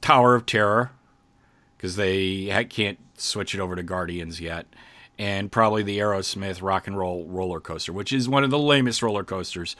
Tower 0.00 0.34
of 0.34 0.46
Terror, 0.46 0.90
because 1.76 1.96
they 1.96 2.48
ha- 2.48 2.64
can't 2.64 2.98
switch 3.16 3.54
it 3.54 3.60
over 3.60 3.76
to 3.76 3.82
Guardians 3.82 4.40
yet, 4.40 4.66
and 5.18 5.50
probably 5.52 5.82
the 5.82 5.98
Aerosmith 5.98 6.60
Rock 6.60 6.86
and 6.88 6.98
Roll 6.98 7.24
roller 7.26 7.60
coaster, 7.60 7.92
which 7.92 8.12
is 8.12 8.28
one 8.28 8.42
of 8.42 8.50
the 8.50 8.58
lamest 8.58 9.02
roller 9.02 9.24
coasters 9.24 9.76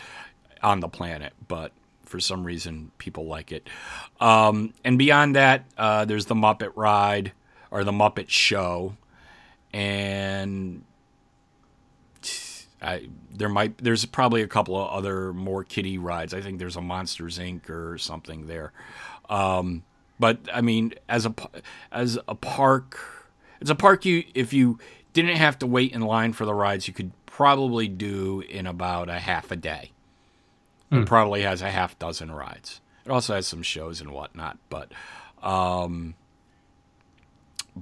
on 0.63 0.81
the 0.81 0.89
planet, 0.89 1.33
but 1.49 1.73
for 2.05 2.21
some 2.21 2.45
reason 2.45 2.93
people 2.99 3.27
like 3.27 3.51
it. 3.51 3.69
Um, 4.21 4.75
and 4.85 4.97
beyond 4.99 5.35
that, 5.35 5.65
uh, 5.77 6.05
there's 6.05 6.27
the 6.27 6.35
Muppet 6.35 6.73
Ride 6.77 7.33
or 7.71 7.83
the 7.83 7.93
Muppet 7.93 8.29
Show, 8.29 8.97
and 9.73 10.85
I 12.83 13.09
there 13.35 13.49
might 13.49 13.79
there's 13.79 14.05
probably 14.05 14.43
a 14.43 14.49
couple 14.49 14.77
of 14.77 14.89
other 14.91 15.33
more 15.33 15.65
kiddie 15.65 15.99
rides. 15.99 16.35
I 16.35 16.41
think 16.41 16.59
there's 16.59 16.77
a 16.77 16.81
Monsters 16.81 17.39
Inc. 17.39 17.71
or 17.71 17.99
something 17.99 18.47
there. 18.47 18.73
Um, 19.29 19.85
but 20.19 20.39
I 20.53 20.61
mean, 20.61 20.95
as 21.09 21.27
a 21.27 21.35
as 21.91 22.19
a 22.29 22.35
park, 22.35 22.99
it's 23.61 23.71
a 23.71 23.75
park 23.75 24.05
you 24.05 24.25
if 24.35 24.53
you 24.53 24.79
didn't 25.13 25.37
have 25.37 25.59
to 25.61 25.67
wait 25.67 25.93
in 25.93 26.01
line 26.03 26.33
for 26.33 26.45
the 26.45 26.55
rides, 26.55 26.89
you 26.89 26.95
could 26.95 27.13
probably 27.27 27.89
do 27.89 28.41
in 28.41 28.67
about 28.67 29.09
a 29.09 29.19
half 29.19 29.51
a 29.51 29.57
day. 29.57 29.93
It 30.91 31.07
probably 31.07 31.41
has 31.41 31.63
a 31.63 31.71
half 31.71 31.99
dozen 31.99 32.31
rides. 32.31 32.83
It 33.07 33.11
also 33.11 33.35
has 33.35 33.47
some 33.47 33.63
shows 33.63 34.03
and 34.03 34.11
whatnot, 34.11 34.59
but 34.69 34.93
um, 35.43 36.15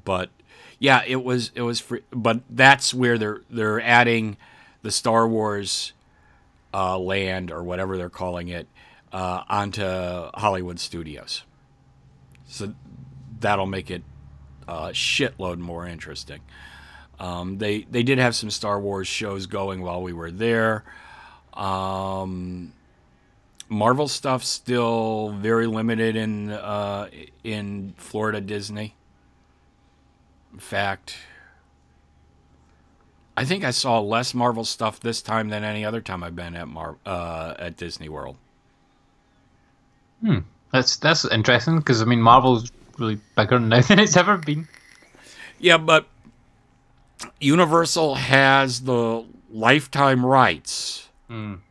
but 0.04 0.30
yeah, 0.78 1.02
it 1.06 1.24
was 1.24 1.50
it 1.56 1.62
was 1.62 1.80
free. 1.80 2.02
But 2.10 2.42
that's 2.48 2.94
where 2.94 3.18
they're 3.18 3.42
they're 3.50 3.80
adding 3.80 4.36
the 4.82 4.90
Star 4.90 5.28
Wars 5.28 5.92
uh, 6.72 6.98
land 6.98 7.50
or 7.50 7.62
whatever 7.62 7.96
they're 7.96 8.08
calling 8.08 8.48
it 8.48 8.66
uh, 9.12 9.42
onto 9.48 9.82
Hollywood 9.82 10.78
Studios. 10.78 11.42
So 12.46 12.74
that'll 13.38 13.66
make 13.66 13.90
it 13.90 14.02
a 14.66 14.90
shitload 14.90 15.58
more 15.58 15.86
interesting. 15.86 16.40
Um, 17.18 17.58
they 17.58 17.82
they 17.82 18.02
did 18.02 18.18
have 18.18 18.34
some 18.34 18.50
Star 18.50 18.80
Wars 18.80 19.06
shows 19.06 19.46
going 19.46 19.82
while 19.82 20.02
we 20.02 20.12
were 20.12 20.30
there. 20.30 20.84
Um, 21.52 22.72
Marvel 23.68 24.08
stuff 24.08 24.42
still 24.42 25.30
very 25.38 25.66
limited 25.66 26.16
in 26.16 26.50
uh, 26.50 27.08
in 27.44 27.94
Florida 27.98 28.40
Disney. 28.40 28.94
In 30.52 30.58
fact, 30.58 31.16
I 33.40 33.44
think 33.46 33.64
I 33.64 33.70
saw 33.70 34.00
less 34.00 34.34
Marvel 34.34 34.66
stuff 34.66 35.00
this 35.00 35.22
time 35.22 35.48
than 35.48 35.64
any 35.64 35.82
other 35.82 36.02
time 36.02 36.22
I've 36.22 36.36
been 36.36 36.54
at 36.54 36.68
Mar- 36.68 36.98
uh, 37.06 37.54
at 37.58 37.78
Disney 37.78 38.10
World. 38.10 38.36
Hmm. 40.20 40.40
That's 40.72 40.96
that's 40.98 41.24
interesting 41.24 41.78
because 41.78 42.02
I 42.02 42.04
mean 42.04 42.20
Marvel's 42.20 42.70
really 42.98 43.18
bigger 43.36 43.58
now 43.58 43.80
than 43.88 43.98
it's 43.98 44.16
ever 44.16 44.36
been. 44.36 44.68
Yeah, 45.58 45.78
but 45.78 46.06
Universal 47.40 48.16
has 48.16 48.82
the 48.82 49.24
lifetime 49.50 50.24
rights 50.26 51.08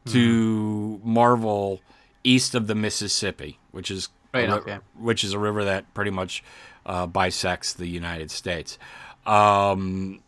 to 0.06 1.02
Marvel 1.04 1.82
east 2.24 2.56
of 2.56 2.66
the 2.68 2.76
Mississippi, 2.76 3.60
which 3.72 3.92
is 3.92 4.10
Right, 4.34 4.50
okay. 4.50 4.78
which 4.98 5.24
is 5.24 5.34
a 5.34 5.40
river 5.40 5.66
that 5.66 5.94
pretty 5.94 6.12
much 6.12 6.44
uh, 6.86 7.06
bisects 7.08 7.74
the 7.74 7.88
United 7.88 8.32
States. 8.32 8.78
Um, 9.26 10.22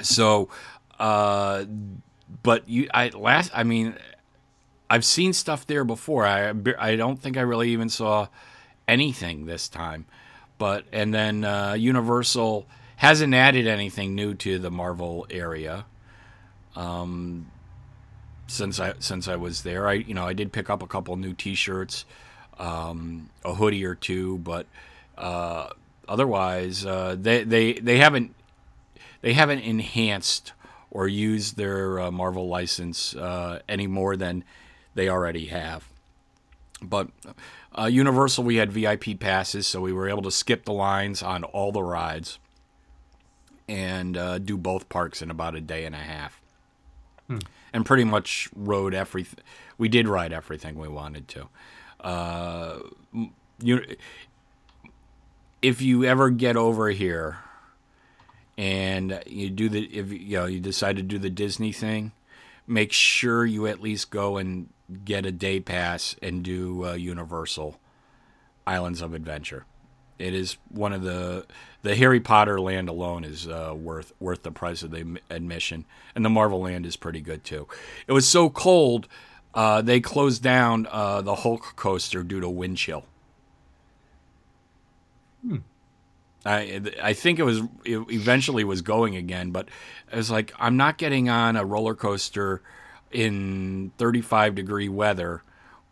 so, 0.00 0.48
uh, 0.98 1.64
but 2.42 2.68
you, 2.68 2.88
I 2.92 3.08
last, 3.08 3.50
I 3.54 3.64
mean, 3.64 3.94
I've 4.90 5.04
seen 5.04 5.32
stuff 5.32 5.66
there 5.66 5.84
before. 5.84 6.26
I 6.26 6.52
I 6.78 6.96
don't 6.96 7.20
think 7.20 7.36
I 7.36 7.42
really 7.42 7.70
even 7.70 7.88
saw 7.88 8.28
anything 8.86 9.46
this 9.46 9.68
time. 9.68 10.06
But 10.56 10.84
and 10.92 11.14
then 11.14 11.44
uh, 11.44 11.74
Universal 11.74 12.66
hasn't 12.96 13.32
added 13.32 13.66
anything 13.66 14.14
new 14.14 14.34
to 14.34 14.58
the 14.58 14.70
Marvel 14.70 15.26
area. 15.30 15.86
Um, 16.74 17.50
since 18.48 18.80
I 18.80 18.94
since 18.98 19.28
I 19.28 19.36
was 19.36 19.62
there, 19.62 19.86
I 19.88 19.94
you 19.94 20.14
know 20.14 20.26
I 20.26 20.32
did 20.32 20.52
pick 20.52 20.70
up 20.70 20.82
a 20.82 20.86
couple 20.86 21.14
new 21.16 21.34
T-shirts, 21.34 22.06
um, 22.58 23.30
a 23.44 23.54
hoodie 23.54 23.84
or 23.84 23.94
two, 23.94 24.38
but 24.38 24.66
uh, 25.16 25.68
otherwise 26.08 26.84
uh, 26.84 27.14
they 27.18 27.44
they 27.44 27.74
they 27.74 27.98
haven't 27.98 28.34
they 29.20 29.32
haven't 29.32 29.60
enhanced 29.60 30.52
or 30.90 31.06
used 31.08 31.56
their 31.56 32.00
uh, 32.00 32.10
Marvel 32.10 32.48
license 32.48 33.14
uh, 33.14 33.60
any 33.68 33.86
more 33.86 34.16
than 34.16 34.44
they 34.94 35.08
already 35.08 35.46
have. 35.46 35.88
But 36.80 37.08
uh, 37.76 37.86
Universal, 37.86 38.44
we 38.44 38.56
had 38.56 38.72
VIP 38.72 39.18
passes, 39.18 39.66
so 39.66 39.80
we 39.80 39.92
were 39.92 40.08
able 40.08 40.22
to 40.22 40.30
skip 40.30 40.64
the 40.64 40.72
lines 40.72 41.22
on 41.22 41.44
all 41.44 41.72
the 41.72 41.82
rides 41.82 42.38
and 43.68 44.16
uh, 44.16 44.38
do 44.38 44.56
both 44.56 44.88
parks 44.88 45.20
in 45.20 45.30
about 45.30 45.54
a 45.54 45.60
day 45.60 45.84
and 45.84 45.94
a 45.94 45.98
half. 45.98 46.40
And 47.74 47.84
pretty 47.84 48.04
much 48.04 48.48
rode 48.56 48.94
everything. 48.94 49.44
We 49.76 49.88
did 49.88 50.08
ride 50.08 50.32
everything 50.32 50.78
we 50.78 50.88
wanted 50.88 51.28
to. 51.28 51.48
Uh, 52.00 52.78
you, 53.60 53.84
if 55.60 55.82
you 55.82 56.04
ever 56.04 56.30
get 56.30 56.56
over 56.56 56.88
here 56.88 57.38
and 58.58 59.22
you 59.24 59.48
do 59.48 59.68
the 59.68 59.84
if 59.84 60.12
you 60.12 60.36
know 60.36 60.46
you 60.46 60.60
decide 60.60 60.96
to 60.96 61.02
do 61.02 61.18
the 61.18 61.30
Disney 61.30 61.72
thing, 61.72 62.12
make 62.66 62.92
sure 62.92 63.46
you 63.46 63.66
at 63.68 63.80
least 63.80 64.10
go 64.10 64.36
and 64.36 64.68
get 65.04 65.24
a 65.24 65.32
day 65.32 65.60
pass 65.60 66.16
and 66.20 66.42
do 66.42 66.84
uh, 66.84 66.92
Universal 66.94 67.78
Islands 68.66 69.00
of 69.00 69.14
Adventure. 69.14 69.64
It 70.18 70.34
is 70.34 70.56
one 70.68 70.92
of 70.92 71.02
the 71.02 71.46
the 71.82 71.94
Harry 71.94 72.18
Potter 72.18 72.60
land 72.60 72.88
alone 72.88 73.22
is 73.22 73.46
uh, 73.46 73.72
worth 73.76 74.12
worth 74.18 74.42
the 74.42 74.50
price 74.50 74.82
of 74.82 74.90
the 74.90 75.20
admission, 75.30 75.84
and 76.16 76.24
the 76.24 76.30
Marvel 76.30 76.60
land 76.60 76.84
is 76.84 76.96
pretty 76.96 77.20
good 77.20 77.44
too. 77.44 77.68
It 78.08 78.12
was 78.12 78.26
so 78.26 78.50
cold, 78.50 79.06
uh, 79.54 79.82
they 79.82 80.00
closed 80.00 80.42
down 80.42 80.88
uh, 80.90 81.22
the 81.22 81.36
Hulk 81.36 81.74
coaster 81.76 82.24
due 82.24 82.40
to 82.40 82.48
wind 82.48 82.76
chill. 82.76 83.04
I 86.44 86.80
I 87.02 87.12
think 87.12 87.38
it 87.38 87.44
was 87.44 87.60
it 87.84 88.04
eventually 88.10 88.64
was 88.64 88.82
going 88.82 89.16
again, 89.16 89.50
but 89.50 89.68
it 90.10 90.16
was 90.16 90.30
like 90.30 90.52
I'm 90.58 90.76
not 90.76 90.98
getting 90.98 91.28
on 91.28 91.56
a 91.56 91.64
roller 91.64 91.94
coaster 91.94 92.62
in 93.10 93.92
35 93.98 94.54
degree 94.54 94.88
weather 94.88 95.42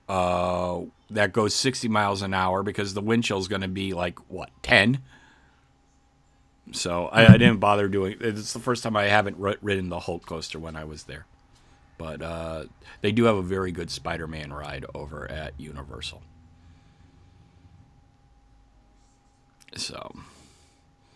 uh, 0.08 0.80
that 1.10 1.32
goes 1.32 1.54
60 1.54 1.88
miles 1.88 2.22
an 2.22 2.34
hour 2.34 2.62
because 2.62 2.94
the 2.94 3.00
wind 3.00 3.24
chill 3.24 3.38
is 3.38 3.48
going 3.48 3.62
to 3.62 3.68
be 3.68 3.92
like 3.92 4.18
what 4.30 4.50
10. 4.62 5.02
So 6.72 7.06
I, 7.06 7.26
I 7.26 7.36
didn't 7.38 7.58
bother 7.58 7.88
doing. 7.88 8.16
It's 8.20 8.52
the 8.52 8.58
first 8.58 8.82
time 8.82 8.96
I 8.96 9.04
haven't 9.04 9.38
ri- 9.38 9.56
ridden 9.62 9.88
the 9.88 10.00
Hulk 10.00 10.26
coaster 10.26 10.58
when 10.58 10.74
I 10.74 10.84
was 10.84 11.04
there, 11.04 11.26
but 11.96 12.22
uh, 12.22 12.64
they 13.02 13.12
do 13.12 13.24
have 13.24 13.36
a 13.36 13.42
very 13.42 13.70
good 13.70 13.90
Spider-Man 13.90 14.52
ride 14.52 14.84
over 14.94 15.30
at 15.30 15.58
Universal. 15.58 16.22
So. 19.76 20.12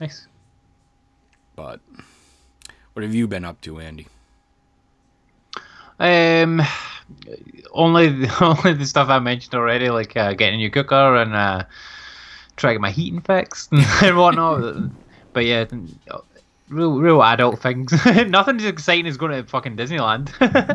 Nice. 0.00 0.26
But 1.57 1.80
what 2.95 3.02
have 3.02 3.14
you 3.14 3.28
been 3.28 3.45
up 3.45 3.61
to, 3.62 3.78
Andy? 3.80 4.07
Um, 5.99 6.62
only 7.73 8.26
only 8.40 8.73
the 8.73 8.87
stuff 8.87 9.09
I 9.11 9.19
mentioned 9.19 9.54
already, 9.54 9.90
like 9.90 10.16
uh, 10.16 10.33
getting 10.33 10.54
a 10.54 10.59
new 10.59 10.71
cooker 10.71 11.16
and 11.16 11.35
uh, 11.35 11.64
trying 12.57 12.73
to 12.73 12.75
get 12.76 12.80
my 12.80 12.90
heating 12.90 13.21
fixed 13.21 13.73
and 14.02 14.16
whatnot. 14.16 14.90
but 15.35 15.45
yeah, 15.45 15.66
real 16.71 16.99
real 16.99 17.23
adult 17.23 17.61
things. 17.61 17.92
Nothing 18.07 18.57
as 18.57 18.64
exciting 18.64 19.07
as 19.07 19.19
going 19.19 19.33
to 19.33 19.45
fucking 19.49 19.76
Disneyland. 19.76 20.30
uh, 20.40 20.75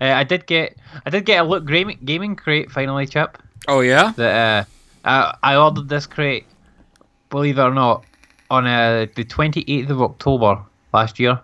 I 0.00 0.22
did 0.22 0.46
get 0.46 0.76
I 1.04 1.10
did 1.10 1.26
get 1.26 1.44
a 1.44 1.48
Loot 1.48 1.66
gaming 1.66 1.98
gaming 2.04 2.36
crate 2.36 2.70
finally, 2.70 3.06
chip. 3.06 3.38
Oh 3.66 3.80
yeah, 3.80 4.12
That 4.16 4.66
uh, 5.04 5.34
I 5.42 5.54
I 5.54 5.56
ordered 5.56 5.88
this 5.88 6.06
crate, 6.06 6.46
believe 7.30 7.58
it 7.58 7.62
or 7.62 7.74
not, 7.74 8.04
on 8.50 8.66
uh, 8.66 9.06
the 9.14 9.24
twenty 9.24 9.64
eighth 9.68 9.90
of 9.90 10.00
October 10.02 10.60
last 10.92 11.18
year, 11.18 11.40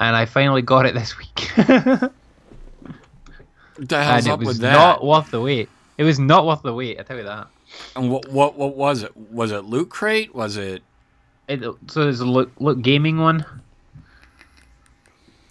and 0.00 0.16
I 0.16 0.24
finally 0.26 0.62
got 0.62 0.86
it 0.86 0.94
this 1.00 1.16
week. 1.18 1.50
what 1.56 2.12
the 3.78 4.02
hell's 4.04 4.26
and 4.26 4.42
it 4.42 4.46
was 4.46 4.60
not 4.60 5.04
worth 5.04 5.30
the 5.30 5.40
wait. 5.40 5.68
It 5.98 6.04
was 6.04 6.18
not 6.18 6.46
worth 6.46 6.62
the 6.62 6.74
wait. 6.74 6.98
I 6.98 7.02
tell 7.02 7.16
you 7.16 7.24
that. 7.24 7.46
and 7.96 8.10
what 8.10 8.28
what 8.30 8.56
what 8.58 8.76
was 8.76 9.02
it? 9.02 9.16
Was 9.16 9.52
it 9.52 9.64
Loot 9.64 9.88
Crate? 9.90 10.34
Was 10.34 10.56
it? 10.56 10.82
It, 11.48 11.60
so 11.88 12.04
there's 12.04 12.20
a 12.20 12.26
Loot 12.26 12.52
Loot 12.60 12.82
gaming 12.82 13.18
one. 13.18 13.44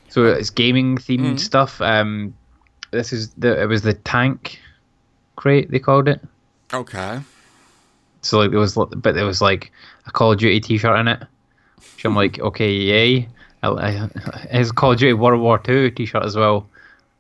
So 0.10 0.26
it's 0.26 0.50
gaming 0.50 0.98
themed 0.98 1.36
Mhm. 1.36 1.40
stuff. 1.40 1.80
Um, 1.82 2.34
this 2.92 3.14
is 3.14 3.30
the 3.36 3.62
it 3.62 3.66
was 3.68 3.82
the 3.84 3.94
tank 3.94 4.60
crate 5.38 5.72
they 5.72 5.80
called 5.80 6.08
it. 6.10 6.22
Okay. 6.74 7.22
So 8.22 8.40
like 8.40 8.52
there 8.52 8.60
was, 8.60 8.76
but 8.76 9.16
there 9.16 9.26
was 9.26 9.42
like 9.42 9.72
a 10.06 10.12
Call 10.12 10.32
of 10.32 10.40
Duty 10.40 10.60
T-shirt 10.60 11.00
in 11.00 11.08
it. 11.08 11.24
Which 11.78 12.06
I'm 12.06 12.16
like, 12.16 12.40
okay, 12.40 12.72
yay! 12.72 13.28
I, 13.64 13.70
I, 13.70 14.10
it's 14.52 14.70
a 14.70 14.74
Call 14.74 14.94
of 14.94 15.00
Duty 15.00 15.14
World 15.14 15.42
War 15.42 15.60
Two 15.60 15.90
T-shirt 15.92 16.24
as 16.24 16.36
well. 16.36 16.68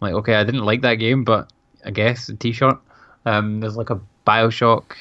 I'm 0.01 0.07
like, 0.07 0.13
okay, 0.15 0.35
I 0.35 0.43
didn't 0.43 0.65
like 0.65 0.81
that 0.81 0.95
game, 0.95 1.23
but 1.23 1.51
I 1.85 1.91
guess 1.91 2.29
a 2.29 2.35
T-shirt. 2.35 2.77
Um, 3.25 3.59
there's 3.59 3.77
like 3.77 3.89
a 3.89 3.99
Bioshock 4.25 4.95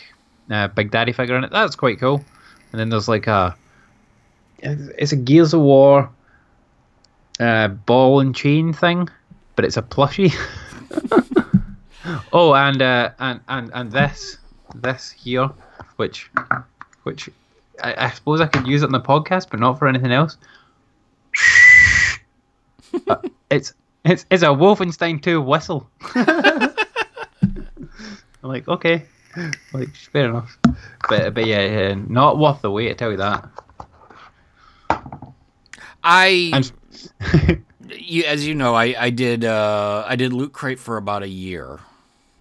uh, 0.50 0.68
Big 0.68 0.90
Daddy 0.90 1.12
figure 1.12 1.36
in 1.36 1.44
it. 1.44 1.50
That's 1.50 1.76
quite 1.76 1.98
cool. 1.98 2.24
And 2.72 2.80
then 2.80 2.88
there's 2.88 3.08
like 3.08 3.26
a, 3.26 3.56
it's 4.58 5.12
a 5.12 5.16
Gears 5.16 5.54
of 5.54 5.60
War 5.60 6.10
uh, 7.38 7.68
ball 7.68 8.20
and 8.20 8.34
chain 8.34 8.72
thing, 8.72 9.08
but 9.56 9.64
it's 9.64 9.76
a 9.76 9.82
plushie. 9.82 10.34
oh, 12.32 12.54
and 12.54 12.82
uh, 12.82 13.10
and 13.18 13.40
and 13.48 13.70
and 13.72 13.92
this 13.92 14.38
this 14.74 15.10
here, 15.10 15.50
which 16.00 16.30
which 17.04 17.28
I, 17.84 18.06
I 18.06 18.10
suppose 18.10 18.40
I 18.40 18.46
could 18.46 18.66
use 18.66 18.82
it 18.82 18.86
in 18.86 18.92
the 18.92 19.00
podcast, 19.00 19.48
but 19.50 19.60
not 19.60 19.78
for 19.78 19.86
anything 19.86 20.12
else. 20.12 20.36
Uh, 23.08 23.16
it's 23.50 23.74
it's 24.04 24.24
it's 24.30 24.42
a 24.42 24.46
Wolfenstein 24.46 25.22
2 25.22 25.40
whistle. 25.42 25.88
I'm 26.14 26.74
like, 28.42 28.66
okay, 28.68 29.04
like 29.72 29.88
fair 30.12 30.28
enough, 30.30 30.58
but 31.08 31.34
but 31.34 31.46
yeah, 31.46 31.64
yeah, 31.64 31.94
not 32.08 32.38
worth 32.38 32.62
the 32.62 32.70
wait. 32.70 32.90
I 32.90 32.94
tell 32.94 33.10
you 33.10 33.16
that. 33.18 33.48
I, 36.02 36.50
And 36.54 37.62
you, 37.90 38.24
as 38.24 38.46
you 38.46 38.54
know, 38.54 38.74
I 38.74 38.94
I 38.98 39.10
did 39.10 39.44
uh, 39.44 40.04
I 40.08 40.16
did 40.16 40.32
Loot 40.32 40.52
Crate 40.52 40.78
for 40.78 40.96
about 40.96 41.22
a 41.22 41.28
year, 41.28 41.78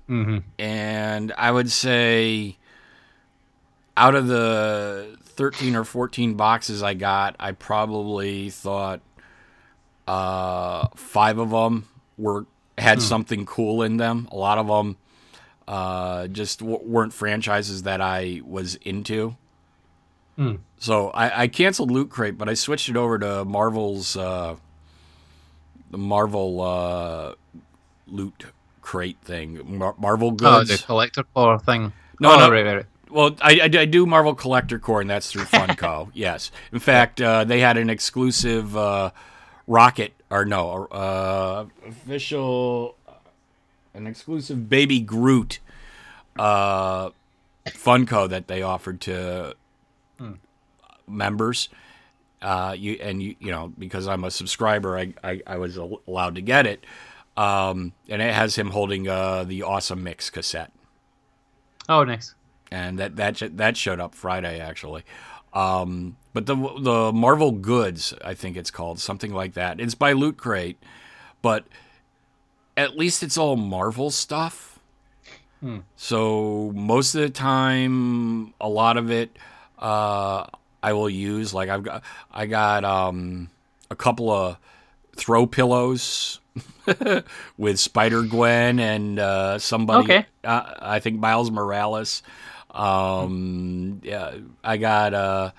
Mhm. 0.09 0.43
and 0.57 1.33
I 1.37 1.51
would 1.51 1.69
say 1.69 2.55
out 3.99 4.15
of 4.15 4.27
the 4.27 5.17
thirteen 5.23 5.75
or 5.75 5.83
fourteen 5.83 6.35
boxes 6.35 6.81
I 6.81 6.93
got, 6.93 7.35
I 7.39 7.51
probably 7.51 8.49
thought 8.49 9.01
uh, 10.07 10.87
five 10.95 11.37
of 11.37 11.49
them 11.51 11.87
were 12.17 12.45
had 12.77 13.01
something 13.01 13.45
cool 13.45 13.83
in 13.83 13.97
them. 13.97 14.27
A 14.31 14.37
lot 14.37 14.57
of 14.57 14.67
them 14.67 14.97
uh, 15.67 16.27
just 16.27 16.59
w- 16.59 16.79
weren't 16.81 17.13
franchises 17.13 17.83
that 17.83 17.99
I 18.01 18.41
was 18.45 18.75
into. 18.75 19.35
Hmm. 20.37 20.55
So 20.79 21.09
I, 21.09 21.43
I 21.43 21.47
canceled 21.47 21.91
Loot 21.91 22.09
Crate, 22.09 22.37
but 22.37 22.47
I 22.47 22.53
switched 22.53 22.87
it 22.87 22.95
over 22.95 23.19
to 23.19 23.43
Marvel's 23.43 24.15
uh, 24.15 24.55
the 25.91 25.97
Marvel 25.97 26.61
uh, 26.61 27.33
Loot 28.07 28.45
Crate 28.81 29.17
thing, 29.21 29.77
Mar- 29.77 29.95
Marvel 29.99 30.35
oh, 30.41 30.63
the 30.63 30.81
collector 30.85 31.23
corps 31.35 31.59
thing. 31.59 31.91
No, 32.21 32.33
oh, 32.33 32.37
no. 32.37 32.49
right, 32.49 32.65
right, 32.65 32.75
right. 32.77 32.85
Well, 33.09 33.35
I, 33.41 33.59
I, 33.61 33.63
I 33.63 33.85
do 33.85 34.05
Marvel 34.05 34.35
Collector 34.35 34.79
Corps, 34.79 35.01
and 35.01 35.09
that's 35.09 35.31
through 35.31 35.45
Funko. 35.45 36.11
yes, 36.13 36.51
in 36.71 36.79
fact, 36.79 37.21
uh, 37.21 37.43
they 37.43 37.59
had 37.59 37.77
an 37.77 37.89
exclusive 37.89 38.75
uh, 38.77 39.11
Rocket, 39.67 40.13
or 40.29 40.45
no, 40.45 40.85
uh, 40.85 41.65
official, 41.87 42.95
an 43.93 44.07
exclusive 44.07 44.69
Baby 44.69 44.99
Groot 44.99 45.59
uh, 46.37 47.09
Funko 47.67 48.29
that 48.29 48.47
they 48.47 48.61
offered 48.61 49.01
to 49.01 49.55
members. 51.07 51.69
Uh, 52.41 52.73
you 52.77 52.93
and 53.01 53.21
you, 53.21 53.35
you 53.39 53.51
know, 53.51 53.73
because 53.77 54.07
I'm 54.07 54.23
a 54.23 54.31
subscriber, 54.31 54.97
I, 54.97 55.13
I, 55.23 55.41
I 55.45 55.57
was 55.57 55.77
al- 55.77 56.01
allowed 56.07 56.35
to 56.35 56.41
get 56.41 56.65
it. 56.65 56.85
Um, 57.35 57.93
and 58.07 58.21
it 58.21 58.33
has 58.33 58.55
him 58.55 58.69
holding 58.69 59.07
uh, 59.07 59.43
the 59.43 59.63
Awesome 59.63 60.03
Mix 60.03 60.29
cassette 60.29 60.71
Oh, 61.87 62.03
nice. 62.03 62.35
And 62.71 62.99
that 62.99 63.15
that 63.15 63.37
sh- 63.37 63.43
that 63.51 63.77
showed 63.77 63.99
up 63.99 64.15
Friday 64.15 64.59
actually. 64.59 65.03
Um, 65.53 66.17
but 66.33 66.45
the 66.45 66.55
the 66.55 67.11
Marvel 67.13 67.51
Goods, 67.51 68.13
I 68.23 68.33
think 68.33 68.55
it's 68.55 68.71
called 68.71 68.99
something 68.99 69.33
like 69.33 69.53
that. 69.53 69.79
It's 69.79 69.95
by 69.95 70.13
Loot 70.13 70.37
Crate, 70.37 70.77
but 71.41 71.65
at 72.77 72.97
least 72.97 73.23
it's 73.23 73.37
all 73.37 73.55
Marvel 73.55 74.11
stuff. 74.11 74.79
So 75.97 76.71
most 76.73 77.15
of 77.15 77.21
the 77.21 77.29
time, 77.29 78.53
a 78.61 78.69
lot 78.69 78.95
of 78.95 79.11
it 79.11 79.35
uh, 79.77 80.45
I 80.81 80.93
will 80.93 81.09
use. 81.09 81.53
Like 81.53 81.69
I've 81.69 81.83
got 81.83 82.03
I 82.31 82.45
got 82.45 82.85
um, 82.85 83.49
a 83.89 83.95
couple 83.95 84.29
of 84.31 84.57
throw 85.15 85.45
pillows 85.45 86.39
with 87.57 87.79
Spider 87.79 88.23
Gwen 88.23 88.79
and 88.79 89.19
uh, 89.19 89.59
somebody. 89.59 90.03
Okay. 90.03 90.25
Uh, 90.43 90.73
I 90.79 90.99
think 90.99 91.19
Miles 91.19 91.51
Morales. 91.51 92.23
Um, 92.71 94.01
yeah, 94.03 94.35
I 94.63 94.77
got 94.77 95.13
uh, 95.13 95.51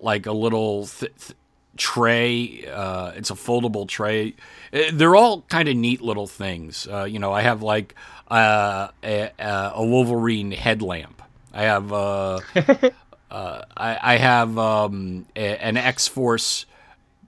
like 0.00 0.26
a 0.26 0.32
little 0.32 0.86
th- 0.86 1.12
th- 1.18 1.34
tray. 1.76 2.64
Uh, 2.66 3.12
it's 3.16 3.30
a 3.30 3.34
foldable 3.34 3.88
tray. 3.88 4.34
Uh, 4.72 4.82
They're 4.92 5.16
all 5.16 5.42
kind 5.42 5.68
of 5.68 5.76
neat 5.76 6.00
little 6.00 6.26
things. 6.26 6.86
Uh, 6.90 7.04
you 7.04 7.18
know, 7.18 7.32
I 7.32 7.42
have 7.42 7.62
like 7.62 7.94
uh, 8.28 8.88
a, 9.02 9.30
a 9.38 9.84
Wolverine 9.84 10.52
headlamp. 10.52 11.22
I 11.52 11.62
have 11.62 11.92
uh, 11.92 12.40
uh, 13.30 13.62
I, 13.76 13.98
I 14.00 14.16
have 14.16 14.56
um, 14.58 15.26
a, 15.34 15.56
an 15.62 15.76
X 15.76 16.06
Force 16.06 16.66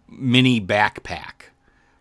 mini 0.09 0.61
backpack, 0.61 1.51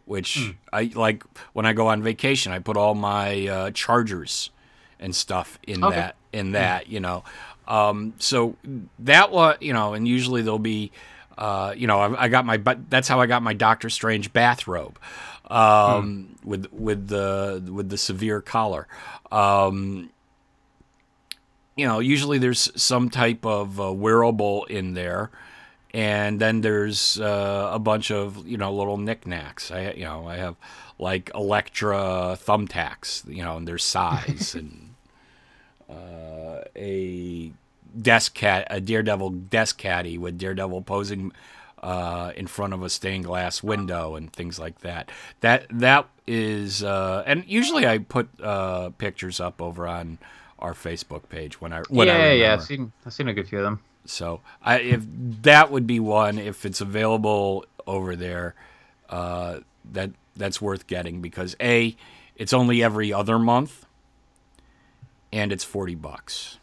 which 0.05 0.53
I 0.71 0.91
like 0.93 1.23
when 1.53 1.65
I 1.65 1.73
go 1.73 1.87
on 1.87 2.03
vacation. 2.03 2.51
I 2.51 2.59
put 2.59 2.77
all 2.77 2.93
my 2.93 3.47
uh, 3.47 3.71
chargers 3.71 4.51
and 4.99 5.15
stuff 5.15 5.57
in 5.63 5.83
that 5.91 6.15
in 6.33 6.51
that 6.53 6.87
you 6.87 6.99
know. 6.99 7.23
Um, 7.67 8.13
so 8.17 8.55
that 8.99 9.31
was 9.31 9.57
you 9.61 9.73
know, 9.73 9.93
and 9.93 10.07
usually 10.07 10.41
there'll 10.41 10.59
be. 10.59 10.91
Uh, 11.37 11.73
you 11.73 11.87
know, 11.87 11.99
I, 11.99 12.25
I 12.25 12.27
got 12.27 12.45
my, 12.45 12.57
but 12.57 12.89
that's 12.89 13.07
how 13.07 13.21
I 13.21 13.25
got 13.25 13.41
my 13.41 13.53
Doctor 13.53 13.89
Strange 13.89 14.33
bathrobe, 14.33 14.99
um, 15.49 16.35
with 16.43 16.67
with 16.73 17.07
the 17.07 17.63
with 17.71 17.87
the 17.87 17.97
severe 17.97 18.41
collar. 18.41 18.89
Um, 19.31 20.09
you 21.77 21.87
know, 21.87 21.99
usually 21.99 22.39
there's 22.39 22.69
some 22.75 23.09
type 23.09 23.45
of 23.45 23.79
uh, 23.79 23.93
wearable 23.93 24.65
in 24.65 24.95
there, 24.95 25.31
and 25.93 26.37
then 26.37 26.59
there's 26.59 27.17
uh, 27.21 27.69
a 27.71 27.79
bunch 27.79 28.11
of 28.11 28.45
you 28.45 28.57
know 28.57 28.73
little 28.73 28.97
knickknacks. 28.97 29.71
I 29.71 29.91
you 29.91 30.03
know 30.03 30.27
I 30.27 30.35
have 30.35 30.57
like 30.97 31.31
Elektra 31.33 32.37
thumbtacks, 32.37 33.25
you 33.33 33.43
know, 33.43 33.55
and 33.55 33.65
their 33.65 33.77
size, 33.77 34.55
and 34.59 34.88
uh, 35.89 36.63
a 36.75 37.51
desk 37.99 38.33
cat, 38.33 38.67
a 38.69 38.79
Daredevil 38.79 39.29
desk 39.29 39.77
caddy 39.77 40.17
with 40.17 40.37
Daredevil 40.37 40.83
posing 40.83 41.31
uh, 41.81 42.31
in 42.35 42.47
front 42.47 42.73
of 42.73 42.83
a 42.83 42.89
stained 42.89 43.25
glass 43.25 43.63
window 43.63 44.15
and 44.15 44.31
things 44.33 44.59
like 44.59 44.79
that. 44.81 45.09
That 45.41 45.65
that 45.71 46.07
is, 46.27 46.83
uh, 46.83 47.23
and 47.25 47.43
usually 47.47 47.87
I 47.87 47.99
put 47.99 48.29
uh, 48.41 48.89
pictures 48.91 49.39
up 49.39 49.61
over 49.61 49.87
on 49.87 50.17
our 50.59 50.73
Facebook 50.73 51.29
page 51.29 51.61
when 51.61 51.73
I 51.73 51.81
when 51.89 52.09
I 52.09 52.17
yeah, 52.17 52.31
yeah. 52.31 52.53
I've 52.53 52.63
seen 52.63 52.91
I've 53.05 53.13
seen 53.13 53.27
a 53.27 53.33
good 53.33 53.47
few 53.47 53.59
of 53.59 53.63
them. 53.63 53.79
So 54.05 54.41
I, 54.63 54.79
if 54.79 55.03
that 55.43 55.71
would 55.71 55.85
be 55.85 55.99
one, 55.99 56.39
if 56.39 56.65
it's 56.65 56.81
available 56.81 57.65
over 57.85 58.15
there, 58.15 58.55
uh, 59.09 59.59
that 59.91 60.11
that's 60.35 60.61
worth 60.61 60.87
getting 60.87 61.21
because 61.21 61.55
a, 61.61 61.95
it's 62.35 62.53
only 62.53 62.81
every 62.81 63.13
other 63.13 63.37
month, 63.37 63.85
and 65.31 65.51
it's 65.51 65.63
forty 65.63 65.95
bucks. 65.95 66.57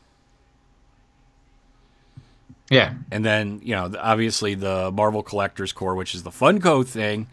Yeah, 2.68 2.94
And 3.12 3.24
then 3.24 3.60
you 3.62 3.76
know, 3.76 3.92
obviously 3.96 4.54
the 4.56 4.90
Marvel 4.90 5.22
Collectors 5.22 5.72
Corps, 5.72 5.94
which 5.94 6.16
is 6.16 6.24
the 6.24 6.30
Funko 6.30 6.84
thing, 6.84 7.28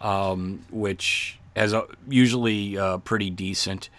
um, 0.00 0.64
which 0.70 1.38
has 1.54 1.74
a, 1.74 1.84
usually 2.08 2.78
uh, 2.78 2.96
pretty 2.98 3.28
decent. 3.28 3.90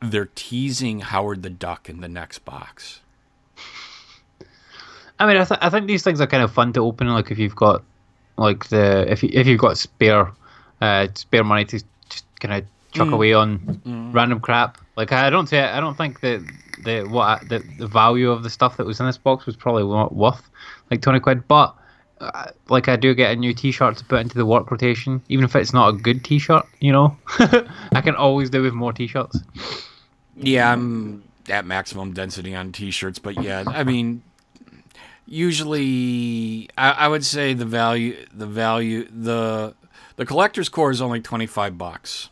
They're 0.00 0.30
teasing 0.36 1.00
Howard 1.00 1.42
the 1.42 1.50
Duck 1.50 1.88
in 1.88 2.00
the 2.02 2.08
next 2.08 2.44
box. 2.44 3.00
I 5.18 5.26
mean, 5.26 5.36
I, 5.36 5.44
th- 5.44 5.58
I 5.60 5.68
think 5.70 5.88
these 5.88 6.02
things 6.04 6.20
are 6.20 6.26
kind 6.28 6.42
of 6.44 6.52
fun 6.52 6.72
to 6.74 6.80
open. 6.80 7.08
Like 7.08 7.32
if 7.32 7.38
you've 7.38 7.56
got 7.56 7.82
like 8.36 8.68
the 8.68 9.10
if 9.10 9.22
you 9.24 9.30
if 9.32 9.46
you've 9.46 9.60
got 9.60 9.76
spare 9.76 10.32
uh, 10.80 11.08
spare 11.14 11.42
money 11.44 11.64
to 11.66 11.82
just 12.08 12.24
kind 12.38 12.54
of 12.54 12.64
chuck 12.92 13.10
away 13.10 13.32
on 13.34 14.10
random 14.14 14.38
crap. 14.40 14.78
Like 15.00 15.12
I 15.12 15.30
don't 15.30 15.48
say 15.48 15.62
I 15.62 15.80
don't 15.80 15.96
think 15.96 16.20
that 16.20 16.44
the 16.84 17.04
what 17.04 17.48
the 17.48 17.60
the 17.78 17.86
value 17.86 18.30
of 18.30 18.42
the 18.42 18.50
stuff 18.50 18.76
that 18.76 18.84
was 18.84 19.00
in 19.00 19.06
this 19.06 19.16
box 19.16 19.46
was 19.46 19.56
probably 19.56 19.82
not 19.82 20.14
worth 20.14 20.50
like 20.90 21.00
twenty 21.00 21.20
quid, 21.20 21.48
but. 21.48 21.74
Uh, 22.20 22.50
like 22.68 22.86
I 22.86 22.96
do 22.96 23.14
get 23.14 23.32
a 23.32 23.34
new 23.34 23.54
T-shirt 23.54 23.96
to 23.96 24.04
put 24.04 24.20
into 24.20 24.36
the 24.36 24.44
work 24.44 24.70
rotation, 24.70 25.22
even 25.30 25.42
if 25.42 25.56
it's 25.56 25.72
not 25.72 25.88
a 25.88 25.92
good 25.96 26.22
T-shirt. 26.22 26.66
You 26.78 26.92
know, 26.92 27.16
I 27.92 28.02
can 28.02 28.14
always 28.14 28.50
do 28.50 28.60
with 28.60 28.74
more 28.74 28.92
T-shirts. 28.92 29.38
Yeah, 30.36 30.70
I'm 30.70 31.24
at 31.48 31.64
maximum 31.64 32.12
density 32.12 32.54
on 32.54 32.72
t-shirts, 32.72 33.18
but 33.18 33.42
yeah, 33.42 33.64
I 33.66 33.84
mean, 33.84 34.22
usually 35.24 36.68
I, 36.76 36.90
I 36.90 37.08
would 37.08 37.24
say 37.24 37.54
the 37.54 37.64
value, 37.64 38.22
the 38.34 38.46
value, 38.46 39.08
the 39.10 39.74
the 40.16 40.26
collector's 40.26 40.68
corps 40.68 40.90
is 40.90 41.00
only 41.00 41.22
twenty 41.22 41.46
five 41.46 41.78
bucks. 41.78 42.28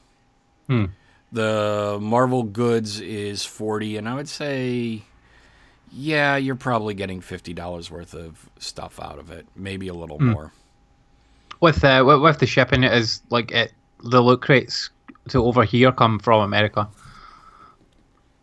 Hmm. 0.66 0.86
The 1.32 1.98
Marvel 2.00 2.42
goods 2.42 3.00
is 3.00 3.44
forty, 3.44 3.96
and 3.98 4.08
I 4.08 4.14
would 4.14 4.28
say, 4.28 5.02
yeah, 5.92 6.36
you're 6.36 6.54
probably 6.56 6.94
getting 6.94 7.20
fifty 7.20 7.52
dollars 7.52 7.90
worth 7.90 8.14
of 8.14 8.48
stuff 8.58 8.98
out 9.00 9.18
of 9.18 9.30
it, 9.30 9.46
maybe 9.54 9.88
a 9.88 9.94
little 9.94 10.18
more. 10.18 10.52
with 11.60 11.84
uh, 11.84 12.02
with, 12.06 12.22
with 12.22 12.38
the 12.38 12.46
shipping 12.46 12.82
it 12.84 12.92
is 12.92 13.20
like 13.30 13.50
it 13.52 13.72
the 14.02 14.20
loot 14.22 14.40
crates 14.40 14.90
to 15.28 15.44
over 15.44 15.64
here 15.64 15.92
come 15.92 16.18
from 16.18 16.40
America 16.40 16.88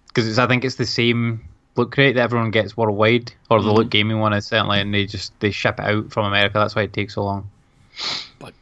because 0.08 0.38
I 0.38 0.48
think 0.48 0.64
it's 0.64 0.76
the 0.76 0.86
same 0.86 1.42
loot 1.76 1.92
crate 1.92 2.16
that 2.16 2.22
everyone 2.22 2.52
gets 2.52 2.78
worldwide 2.78 3.34
or 3.50 3.62
the 3.62 3.72
loot 3.74 3.90
gaming 3.90 4.20
one 4.20 4.34
is 4.34 4.46
certainly 4.46 4.80
and 4.80 4.94
they 4.94 5.06
just 5.06 5.38
they 5.40 5.50
ship 5.52 5.80
it 5.80 5.86
out 5.86 6.12
from 6.12 6.26
America 6.26 6.60
that's 6.60 6.76
why 6.76 6.84
it 6.84 6.94
takes 6.94 7.16
so 7.16 7.24
long 7.24 7.50
But 8.38 8.54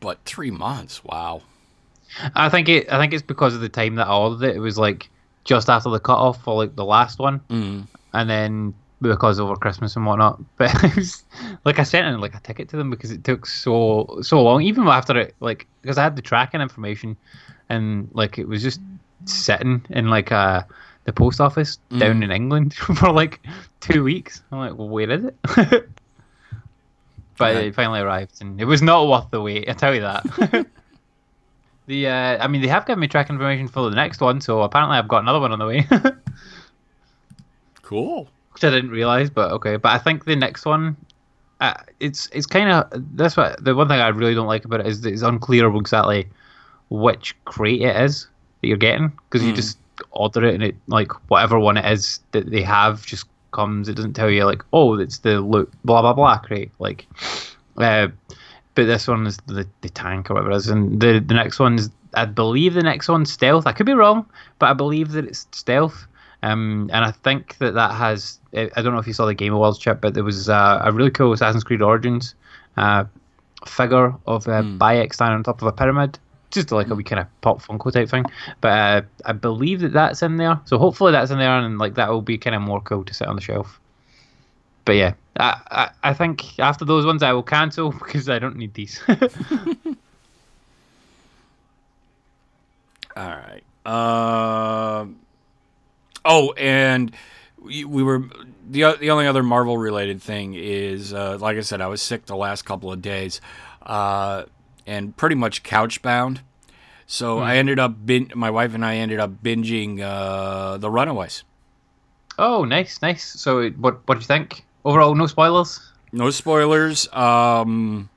but 0.00 0.18
three 0.24 0.50
months, 0.50 1.02
wow. 1.02 1.42
I 2.34 2.48
think 2.48 2.68
it 2.68 2.92
I 2.92 2.98
think 2.98 3.12
it's 3.12 3.22
because 3.22 3.54
of 3.54 3.60
the 3.60 3.68
time 3.68 3.94
that 3.96 4.06
I 4.08 4.14
ordered 4.16 4.48
it 4.48 4.56
it 4.56 4.60
was 4.60 4.78
like 4.78 5.08
just 5.44 5.68
after 5.68 5.90
the 5.90 6.00
cutoff 6.00 6.42
for 6.42 6.54
like 6.54 6.74
the 6.76 6.84
last 6.84 7.18
one 7.18 7.40
Mm. 7.50 7.86
and 8.14 8.30
then 8.30 8.74
because 9.02 9.38
over 9.38 9.54
Christmas 9.56 9.94
and 9.96 10.06
whatnot. 10.06 10.40
But 10.56 10.74
it 10.82 10.96
was, 10.96 11.22
like 11.66 11.78
I 11.78 11.82
sent 11.82 12.06
in 12.06 12.18
like 12.20 12.34
a 12.34 12.40
ticket 12.40 12.68
to 12.70 12.76
them 12.78 12.88
because 12.90 13.10
it 13.10 13.24
took 13.24 13.44
so 13.46 14.18
so 14.22 14.42
long. 14.42 14.62
Even 14.62 14.86
after 14.88 15.16
it, 15.18 15.34
like 15.40 15.66
because 15.82 15.98
I 15.98 16.02
had 16.02 16.16
the 16.16 16.22
tracking 16.22 16.62
information, 16.62 17.16
and 17.68 18.08
like 18.14 18.38
it 18.38 18.48
was 18.48 18.62
just 18.62 18.80
sitting 19.26 19.84
in 19.90 20.08
like 20.08 20.32
uh 20.32 20.62
the 21.04 21.12
post 21.12 21.40
office 21.40 21.78
down 21.98 22.22
in 22.22 22.30
England 22.30 22.74
for 22.98 23.12
like 23.12 23.40
two 23.80 24.02
weeks. 24.02 24.42
I'm 24.50 24.58
like, 24.58 24.78
well, 24.78 24.88
where 24.88 25.10
is 25.10 25.24
it? 25.26 25.36
but 27.38 27.54
it 27.56 27.74
finally 27.74 28.00
arrived, 28.00 28.40
and 28.40 28.60
it 28.60 28.64
was 28.64 28.80
not 28.82 29.08
worth 29.08 29.30
the 29.30 29.40
wait. 29.42 29.68
I 29.68 29.74
tell 29.74 29.94
you 29.94 30.00
that. 30.00 30.66
The 31.86 32.08
uh, 32.08 32.44
I 32.44 32.48
mean, 32.48 32.62
they 32.62 32.68
have 32.68 32.86
given 32.86 33.00
me 33.00 33.08
track 33.08 33.30
information 33.30 33.68
for 33.68 33.88
the 33.88 33.96
next 33.96 34.20
one, 34.20 34.40
so 34.40 34.62
apparently 34.62 34.98
I've 34.98 35.08
got 35.08 35.22
another 35.22 35.40
one 35.40 35.52
on 35.52 35.58
the 35.58 35.66
way. 35.66 35.86
Cool. 37.86 38.28
which 38.52 38.64
I 38.64 38.70
didn't 38.70 38.90
realize, 38.90 39.30
but 39.30 39.52
okay. 39.52 39.76
But 39.76 39.92
I 39.92 39.98
think 39.98 40.24
the 40.24 40.34
next 40.34 40.64
one, 40.66 40.96
uh, 41.60 41.74
it's 42.00 42.28
it's 42.32 42.44
kind 42.46 42.68
of 42.68 42.90
that's 43.16 43.36
what 43.36 43.64
the 43.64 43.76
one 43.76 43.86
thing 43.86 44.00
I 44.00 44.08
really 44.08 44.34
don't 44.34 44.48
like 44.48 44.64
about 44.64 44.80
it 44.80 44.86
is 44.88 45.02
that 45.02 45.12
it's 45.12 45.22
unclear 45.22 45.72
exactly 45.76 46.28
which 46.90 47.36
crate 47.44 47.82
it 47.82 47.96
is 47.96 48.26
that 48.60 48.68
you're 48.68 48.76
getting 48.76 49.12
because 49.30 49.46
you 49.46 49.52
just 49.52 49.78
order 50.10 50.44
it 50.44 50.54
and 50.54 50.64
it 50.64 50.76
like 50.88 51.12
whatever 51.30 51.58
one 51.60 51.76
it 51.76 51.84
is 51.84 52.18
that 52.32 52.50
they 52.50 52.62
have 52.62 53.06
just 53.06 53.26
comes. 53.52 53.88
It 53.88 53.94
doesn't 53.94 54.14
tell 54.14 54.30
you 54.30 54.44
like 54.44 54.62
oh 54.72 54.98
it's 54.98 55.18
the 55.18 55.40
loot 55.40 55.72
blah 55.84 56.02
blah 56.02 56.12
blah 56.12 56.38
crate 56.38 56.72
like. 56.80 57.06
Uh, 57.76 58.08
but 58.76 58.84
this 58.86 59.08
one 59.08 59.26
is 59.26 59.38
the, 59.46 59.66
the 59.80 59.88
tank 59.88 60.30
or 60.30 60.34
whatever 60.34 60.52
it 60.52 60.56
is, 60.56 60.68
and 60.68 61.00
the 61.00 61.18
the 61.18 61.34
next 61.34 61.58
one's 61.58 61.90
I 62.14 62.24
believe 62.24 62.74
the 62.74 62.82
next 62.82 63.08
one's 63.08 63.32
stealth. 63.32 63.66
I 63.66 63.72
could 63.72 63.86
be 63.86 63.94
wrong, 63.94 64.26
but 64.58 64.70
I 64.70 64.72
believe 64.74 65.12
that 65.12 65.24
it's 65.26 65.46
stealth. 65.50 66.06
Um, 66.42 66.90
and 66.92 67.04
I 67.04 67.10
think 67.10 67.58
that 67.58 67.74
that 67.74 67.92
has. 67.92 68.38
I 68.54 68.68
don't 68.82 68.92
know 68.92 68.98
if 68.98 69.06
you 69.06 69.12
saw 69.12 69.26
the 69.26 69.34
Game 69.34 69.52
Awards 69.52 69.78
chip, 69.78 70.00
but 70.00 70.14
there 70.14 70.22
was 70.22 70.48
uh, 70.48 70.80
a 70.84 70.92
really 70.92 71.10
cool 71.10 71.32
Assassin's 71.32 71.64
Creed 71.64 71.82
Origins 71.82 72.34
uh, 72.76 73.04
figure 73.66 74.14
of 74.26 74.46
uh, 74.46 74.62
Bayek 74.62 75.12
standing 75.12 75.36
on 75.36 75.42
top 75.42 75.60
of 75.60 75.68
a 75.68 75.72
pyramid, 75.72 76.18
just 76.50 76.70
like 76.70 76.88
a 76.88 76.94
wee 76.94 77.02
kind 77.04 77.20
of 77.20 77.26
pop 77.40 77.62
Funko 77.62 77.92
type 77.92 78.08
thing. 78.08 78.24
But 78.60 78.68
uh, 78.68 79.02
I 79.24 79.32
believe 79.32 79.80
that 79.80 79.92
that's 79.92 80.22
in 80.22 80.36
there, 80.36 80.60
so 80.66 80.78
hopefully 80.78 81.12
that's 81.12 81.30
in 81.30 81.38
there, 81.38 81.58
and 81.58 81.78
like 81.78 81.94
that 81.94 82.10
will 82.10 82.22
be 82.22 82.38
kind 82.38 82.54
of 82.54 82.62
more 82.62 82.80
cool 82.80 83.04
to 83.04 83.14
sit 83.14 83.26
on 83.26 83.36
the 83.36 83.42
shelf. 83.42 83.80
But 84.86 84.92
yeah, 84.96 85.12
I, 85.38 85.60
I 85.70 85.90
I 86.10 86.14
think 86.14 86.58
after 86.58 86.86
those 86.86 87.04
ones 87.04 87.22
I 87.22 87.32
will 87.34 87.42
cancel 87.42 87.90
because 88.04 88.30
I 88.30 88.38
don't 88.38 88.56
need 88.56 88.72
these. 88.72 88.98
All 93.16 93.28
right. 93.36 93.62
Um. 93.86 95.16
oh, 96.24 96.52
and 96.56 97.14
we, 97.58 97.84
we 97.84 98.02
were 98.02 98.24
the 98.68 98.96
the 98.98 99.10
only 99.10 99.26
other 99.26 99.42
Marvel 99.42 99.76
related 99.78 100.22
thing 100.22 100.54
is 100.54 101.12
uh, 101.12 101.36
like 101.40 101.56
I 101.56 101.60
said, 101.60 101.80
I 101.80 101.86
was 101.88 102.00
sick 102.02 102.26
the 102.26 102.36
last 102.36 102.62
couple 102.62 102.92
of 102.92 103.02
days, 103.02 103.40
uh, 103.82 104.44
and 104.86 105.16
pretty 105.16 105.34
much 105.36 105.62
couch 105.62 106.00
bound. 106.02 106.40
So 107.06 107.38
I 107.38 107.56
ended 107.56 107.78
up 107.78 108.04
bin- 108.04 108.32
my 108.34 108.50
wife 108.50 108.74
and 108.74 108.84
I 108.84 108.96
ended 108.96 109.20
up 109.20 109.42
binging 109.42 110.00
uh, 110.00 110.76
the 110.78 110.90
Runaways. 110.90 111.44
oh, 112.38 112.64
nice, 112.64 113.00
nice. 113.02 113.24
So 113.24 113.70
what 113.70 114.06
what 114.08 114.14
do 114.16 114.20
you 114.20 114.26
think? 114.26 114.64
Overall, 114.86 115.16
no 115.16 115.26
spoilers. 115.26 115.80
No 116.12 116.30
spoilers. 116.30 117.12
Um, 117.12 118.08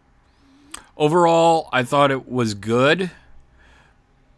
overall, 0.96 1.68
I 1.74 1.82
thought 1.82 2.12
it 2.12 2.30
was 2.32 2.54
good, 2.54 3.10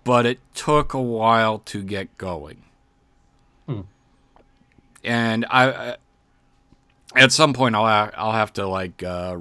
but 0.05 0.25
it 0.25 0.39
took 0.55 0.93
a 0.93 1.01
while 1.01 1.59
to 1.59 1.83
get 1.83 2.17
going. 2.17 2.63
And 5.03 5.45
I, 5.49 5.71
I- 5.71 5.95
at 7.15 7.33
some 7.33 7.51
point, 7.53 7.75
I'll 7.75 7.85
ha- 7.85 8.11
I'll 8.15 8.31
have 8.31 8.53
to 8.53 8.65
like 8.67 9.03
uh, 9.03 9.39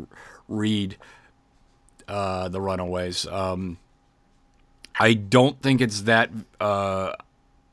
read 0.49 0.97
uh, 2.09 2.49
the 2.49 2.61
Runaways. 2.61 3.27
Um, 3.29 3.79
I 4.99 5.15
don't 5.15 5.63
think 5.63 5.81
it's 5.81 6.01
that 6.03 6.31
uh, 6.61 7.13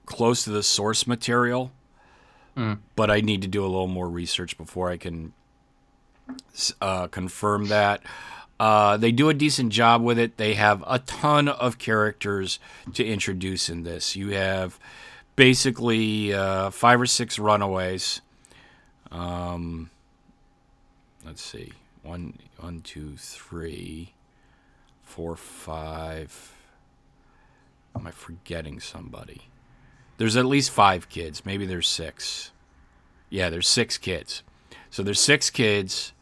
close 0.06 0.44
to 0.44 0.52
the 0.52 0.62
source 0.62 1.08
material, 1.08 1.72
but 2.96 3.12
I 3.12 3.22
need 3.22 3.42
to 3.44 3.48
do 3.48 3.64
a 3.64 3.68
little 3.68 3.88
more 3.88 4.10
research 4.10 4.58
before 4.58 4.90
I 4.90 4.98
can 4.98 5.34
uh, 6.82 7.08
confirm 7.08 7.68
that. 7.68 8.02
Uh, 8.60 8.98
they 8.98 9.12
do 9.12 9.30
a 9.30 9.34
decent 9.34 9.72
job 9.72 10.02
with 10.02 10.18
it. 10.18 10.38
They 10.38 10.56
have 10.56 10.84
a 10.88 11.00
ton 11.00 11.48
of 11.48 11.78
characters 11.78 12.60
to 12.96 13.06
introduce 13.06 13.70
in 13.70 13.84
this. 13.84 14.16
You 14.16 14.30
have 14.30 14.80
basically 15.36 16.34
uh, 16.34 16.72
five 16.72 17.00
or 17.00 17.06
six 17.06 17.38
runaways. 17.38 18.22
Um, 19.12 19.92
let's 21.26 21.44
see, 21.44 21.74
one, 22.02 22.40
one, 22.60 22.82
two, 22.82 23.16
three, 23.18 24.14
four, 25.04 25.36
five. 25.36 26.54
Am 27.96 28.08
I 28.08 28.12
forgetting 28.12 28.80
somebody? 28.80 29.44
There's 30.18 30.36
at 30.36 30.46
least 30.46 30.72
five 30.72 31.10
kids. 31.10 31.46
Maybe 31.46 31.66
there's 31.66 31.88
six. 31.88 32.52
Yeah, 33.30 33.50
there's 33.50 33.68
six 33.68 33.98
kids. 33.98 34.44
So 34.90 35.04
there's 35.04 35.20
six 35.20 35.50
kids 35.50 36.14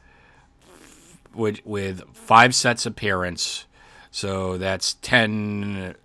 with 1.33 1.65
with 1.65 2.03
five 2.13 2.53
sets 2.53 2.85
of 2.85 2.95
parents. 2.95 3.65
So 4.11 4.57
that's 4.57 4.95
ten. 4.95 5.95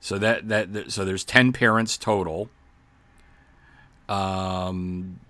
So 0.00 0.18
that 0.18 0.48
that 0.48 0.90
so 0.90 1.04
there's 1.04 1.24
ten 1.24 1.52
parents 1.52 1.96
total. 1.96 2.48
Um, 4.08 5.20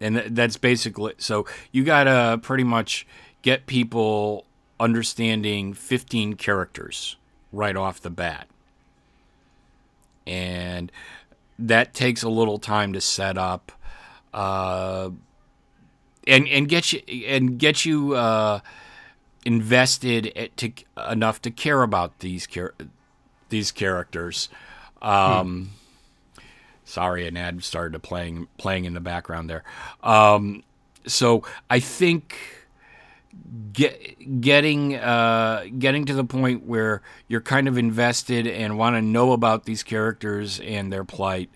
and 0.00 0.16
th- 0.16 0.28
that's 0.30 0.56
basically 0.56 1.14
so 1.18 1.46
you 1.72 1.84
gotta 1.84 2.38
pretty 2.42 2.64
much 2.64 3.06
get 3.42 3.66
people 3.66 4.44
understanding 4.78 5.74
15 5.74 6.34
characters 6.34 7.16
right 7.52 7.76
off 7.76 8.00
the 8.00 8.10
bat 8.10 8.46
and 10.26 10.90
that 11.58 11.92
takes 11.94 12.22
a 12.22 12.28
little 12.28 12.58
time 12.58 12.92
to 12.92 13.00
set 13.00 13.36
up 13.38 13.72
uh, 14.32 15.10
and 16.26 16.48
and 16.48 16.68
get 16.68 16.92
you 16.92 17.00
and 17.26 17.58
get 17.58 17.84
you 17.84 18.14
uh, 18.14 18.60
invested 19.44 20.32
at- 20.36 20.56
to 20.56 20.72
enough 21.10 21.42
to 21.42 21.50
care 21.50 21.82
about 21.82 22.18
these 22.20 22.46
char- 22.46 22.74
these 23.48 23.70
characters. 23.72 24.48
Um, 25.02 25.70
Sorry, 26.84 27.26
an 27.28 27.36
ad 27.36 27.62
started 27.62 28.02
playing 28.02 28.48
playing 28.58 28.84
in 28.84 28.94
the 28.94 29.00
background 29.00 29.48
there. 29.48 29.62
Um, 30.02 30.64
so 31.06 31.44
I 31.70 31.78
think 31.78 32.36
get, 33.72 34.40
getting 34.40 34.96
uh, 34.96 35.66
getting 35.78 36.04
to 36.06 36.14
the 36.14 36.24
point 36.24 36.64
where 36.64 37.02
you're 37.28 37.40
kind 37.40 37.68
of 37.68 37.78
invested 37.78 38.46
and 38.46 38.78
want 38.78 38.96
to 38.96 39.02
know 39.02 39.32
about 39.32 39.64
these 39.64 39.82
characters 39.82 40.60
and 40.60 40.92
their 40.92 41.04
plight. 41.04 41.50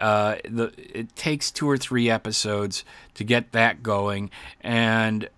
Uh, 0.00 0.36
the, 0.48 0.72
it 0.76 1.14
takes 1.14 1.50
two 1.50 1.68
or 1.68 1.76
three 1.76 2.10
episodes 2.10 2.84
to 3.14 3.24
get 3.24 3.52
that 3.52 3.82
going, 3.82 4.30
and 4.60 5.28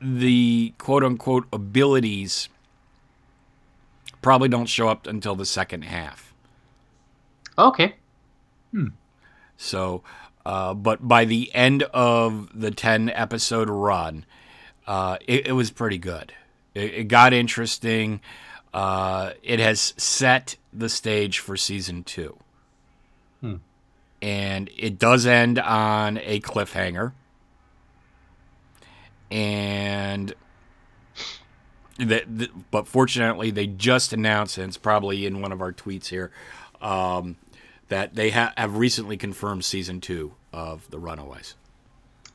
the 0.00 0.72
quote 0.78 1.04
unquote 1.04 1.46
abilities 1.52 2.48
probably 4.22 4.48
don't 4.48 4.66
show 4.66 4.88
up 4.88 5.06
until 5.06 5.34
the 5.34 5.46
second 5.46 5.82
half. 5.82 6.34
Okay. 7.58 7.96
Hmm. 8.70 8.88
So, 9.56 10.02
uh, 10.46 10.74
but 10.74 11.06
by 11.06 11.24
the 11.24 11.52
end 11.54 11.82
of 11.84 12.48
the 12.54 12.70
10 12.70 13.10
episode 13.10 13.68
run, 13.68 14.24
uh, 14.88 15.18
it, 15.26 15.46
it 15.46 15.52
was 15.52 15.70
pretty 15.70 15.98
good. 15.98 16.32
It, 16.74 16.94
it 16.94 17.04
got 17.04 17.32
interesting. 17.32 18.20
Uh, 18.74 19.34
it 19.42 19.60
has 19.60 19.94
set 19.96 20.56
the 20.72 20.88
stage 20.88 21.38
for 21.38 21.56
season 21.56 22.02
two. 22.02 22.36
And 24.20 24.70
it 24.76 24.98
does 24.98 25.26
end 25.26 25.60
on 25.60 26.18
a 26.24 26.40
cliffhanger. 26.40 27.12
And. 29.30 30.34
That, 32.00 32.70
but 32.70 32.86
fortunately, 32.86 33.50
they 33.50 33.66
just 33.66 34.12
announced, 34.12 34.56
and 34.56 34.68
it's 34.68 34.76
probably 34.76 35.26
in 35.26 35.40
one 35.42 35.50
of 35.50 35.60
our 35.60 35.72
tweets 35.72 36.06
here, 36.06 36.30
um, 36.80 37.34
that 37.88 38.14
they 38.14 38.30
ha- 38.30 38.52
have 38.56 38.76
recently 38.76 39.16
confirmed 39.16 39.64
season 39.64 40.00
two 40.00 40.34
of 40.52 40.88
The 40.90 41.00
Runaways. 41.00 41.56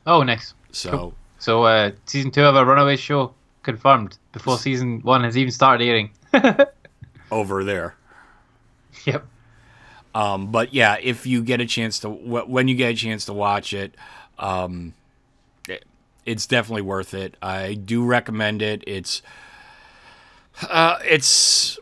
Oh, 0.06 0.22
nice. 0.22 0.52
So 0.70 1.14
So, 1.44 1.64
uh, 1.64 1.90
season 2.06 2.30
two 2.30 2.42
of 2.42 2.56
a 2.56 2.64
Runaway 2.64 2.96
show 2.96 3.34
confirmed 3.62 4.16
before 4.32 4.56
season 4.56 5.00
one 5.02 5.24
has 5.24 5.36
even 5.36 5.52
started 5.52 5.84
airing. 5.84 6.10
over 7.30 7.62
there. 7.64 7.96
Yep. 9.04 9.26
Um, 10.14 10.50
but 10.50 10.72
yeah, 10.72 10.96
if 11.02 11.26
you 11.26 11.42
get 11.42 11.60
a 11.60 11.66
chance 11.66 11.98
to, 11.98 12.08
when 12.08 12.66
you 12.66 12.74
get 12.74 12.92
a 12.92 12.94
chance 12.94 13.26
to 13.26 13.34
watch 13.34 13.74
it, 13.74 13.94
um, 14.38 14.94
it- 15.68 15.84
it's 16.24 16.46
definitely 16.46 16.80
worth 16.80 17.12
it. 17.12 17.36
I 17.42 17.74
do 17.74 18.06
recommend 18.06 18.62
it. 18.62 18.82
It's, 18.86 19.20
uh, 20.70 20.96
it's. 21.04 21.78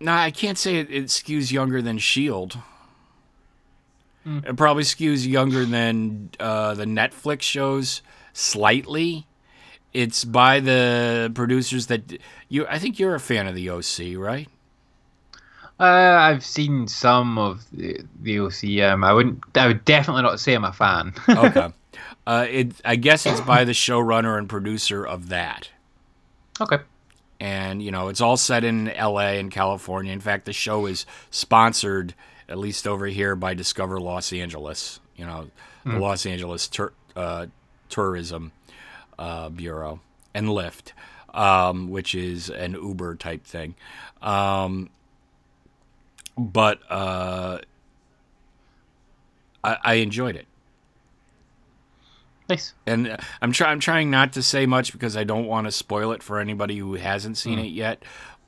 No, 0.00 0.12
I 0.14 0.30
can't 0.30 0.56
say 0.56 0.76
it, 0.76 0.90
it 0.90 1.04
skews 1.08 1.52
younger 1.52 1.82
than 1.82 1.98
Shield. 1.98 2.56
It 4.24 4.56
probably 4.56 4.84
skews 4.84 5.26
younger 5.26 5.64
than 5.64 6.30
uh, 6.38 6.74
the 6.74 6.84
Netflix 6.84 7.42
shows 7.42 8.02
slightly. 8.32 9.26
It's 9.92 10.24
by 10.24 10.60
the 10.60 11.30
producers 11.34 11.88
that 11.88 12.18
you. 12.48 12.66
I 12.68 12.78
think 12.78 12.98
you're 12.98 13.14
a 13.14 13.20
fan 13.20 13.46
of 13.46 13.54
the 13.54 13.68
OC, 13.70 14.16
right? 14.16 14.48
Uh, 15.80 15.84
I've 15.84 16.44
seen 16.44 16.86
some 16.86 17.38
of 17.38 17.64
the, 17.72 18.00
the 18.20 18.38
OC. 18.38 18.80
Um, 18.90 19.02
I 19.04 19.12
wouldn't. 19.12 19.42
I 19.56 19.66
would 19.66 19.84
definitely 19.84 20.22
not 20.22 20.38
say 20.38 20.54
I'm 20.54 20.64
a 20.64 20.72
fan. 20.72 21.12
Okay. 21.28 21.72
uh, 22.26 22.46
it. 22.48 22.72
I 22.84 22.96
guess 22.96 23.26
it's 23.26 23.40
by 23.40 23.64
the 23.64 23.72
showrunner 23.72 24.38
and 24.38 24.48
producer 24.48 25.04
of 25.04 25.28
that. 25.30 25.70
okay. 26.60 26.78
and 27.40 27.82
you 27.82 27.90
know 27.90 28.08
it's 28.08 28.20
all 28.20 28.36
set 28.36 28.62
in 28.64 28.92
LA 28.96 29.32
and 29.40 29.50
California. 29.50 30.12
In 30.12 30.20
fact, 30.20 30.44
the 30.44 30.52
show 30.52 30.86
is 30.86 31.04
sponsored, 31.30 32.14
at 32.52 32.58
least 32.58 32.86
over 32.86 33.06
here, 33.06 33.34
by 33.34 33.54
Discover 33.54 33.98
Los 34.00 34.32
Angeles. 34.32 35.00
You 35.16 35.26
know, 35.26 35.50
the 35.84 35.98
Los 35.98 36.24
Angeles 36.26 36.68
Tur- 36.68 36.92
uh, 37.16 37.46
Tourism 37.88 38.52
uh, 39.18 39.48
Bureau 39.48 40.00
and 40.34 40.46
Lyft, 40.48 40.92
um, 41.34 41.90
which 41.90 42.14
is 42.14 42.48
an 42.50 42.74
Uber 42.74 43.16
type 43.16 43.44
thing. 43.44 43.74
Um, 44.20 44.90
but 46.38 46.80
uh, 46.88 47.58
I, 49.64 49.76
I 49.82 49.94
enjoyed 49.94 50.36
it 50.36 50.46
Nice. 52.48 52.74
and 52.86 53.08
uh, 53.08 53.16
I'm 53.40 53.52
trying. 53.52 53.72
I'm 53.72 53.80
trying 53.80 54.10
not 54.10 54.32
to 54.34 54.42
say 54.42 54.66
much 54.66 54.92
because 54.92 55.16
I 55.16 55.24
don't 55.24 55.46
want 55.46 55.66
to 55.66 55.72
spoil 55.72 56.12
it 56.12 56.22
for 56.22 56.38
anybody 56.38 56.76
who 56.78 56.94
hasn't 56.94 57.36
seen 57.38 57.58
it 57.58 57.70
yet. 57.72 58.02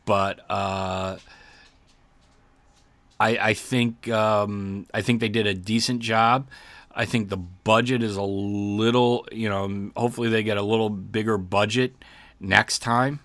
But 0.05 0.41
uh, 0.51 1.17
I, 3.19 3.39
I 3.39 3.55
think 3.55 4.09
um, 4.09 4.87
I 4.93 5.03
think 5.03 5.21
they 5.21 5.29
did 5.29 5.47
a 5.47 5.55
decent 5.55 6.01
job. 6.01 6.49
I 6.95 7.05
think 7.05 7.29
the 7.29 7.37
budget 7.37 8.03
is 8.03 8.17
a 8.17 8.23
little, 8.23 9.27
you 9.33 9.49
know, 9.49 9.91
hopefully 9.97 10.29
they 10.29 10.43
get 10.43 10.57
a 10.57 10.63
little 10.63 10.91
bigger 10.91 11.37
budget 11.37 11.95
next 12.39 12.81
time. 12.81 13.21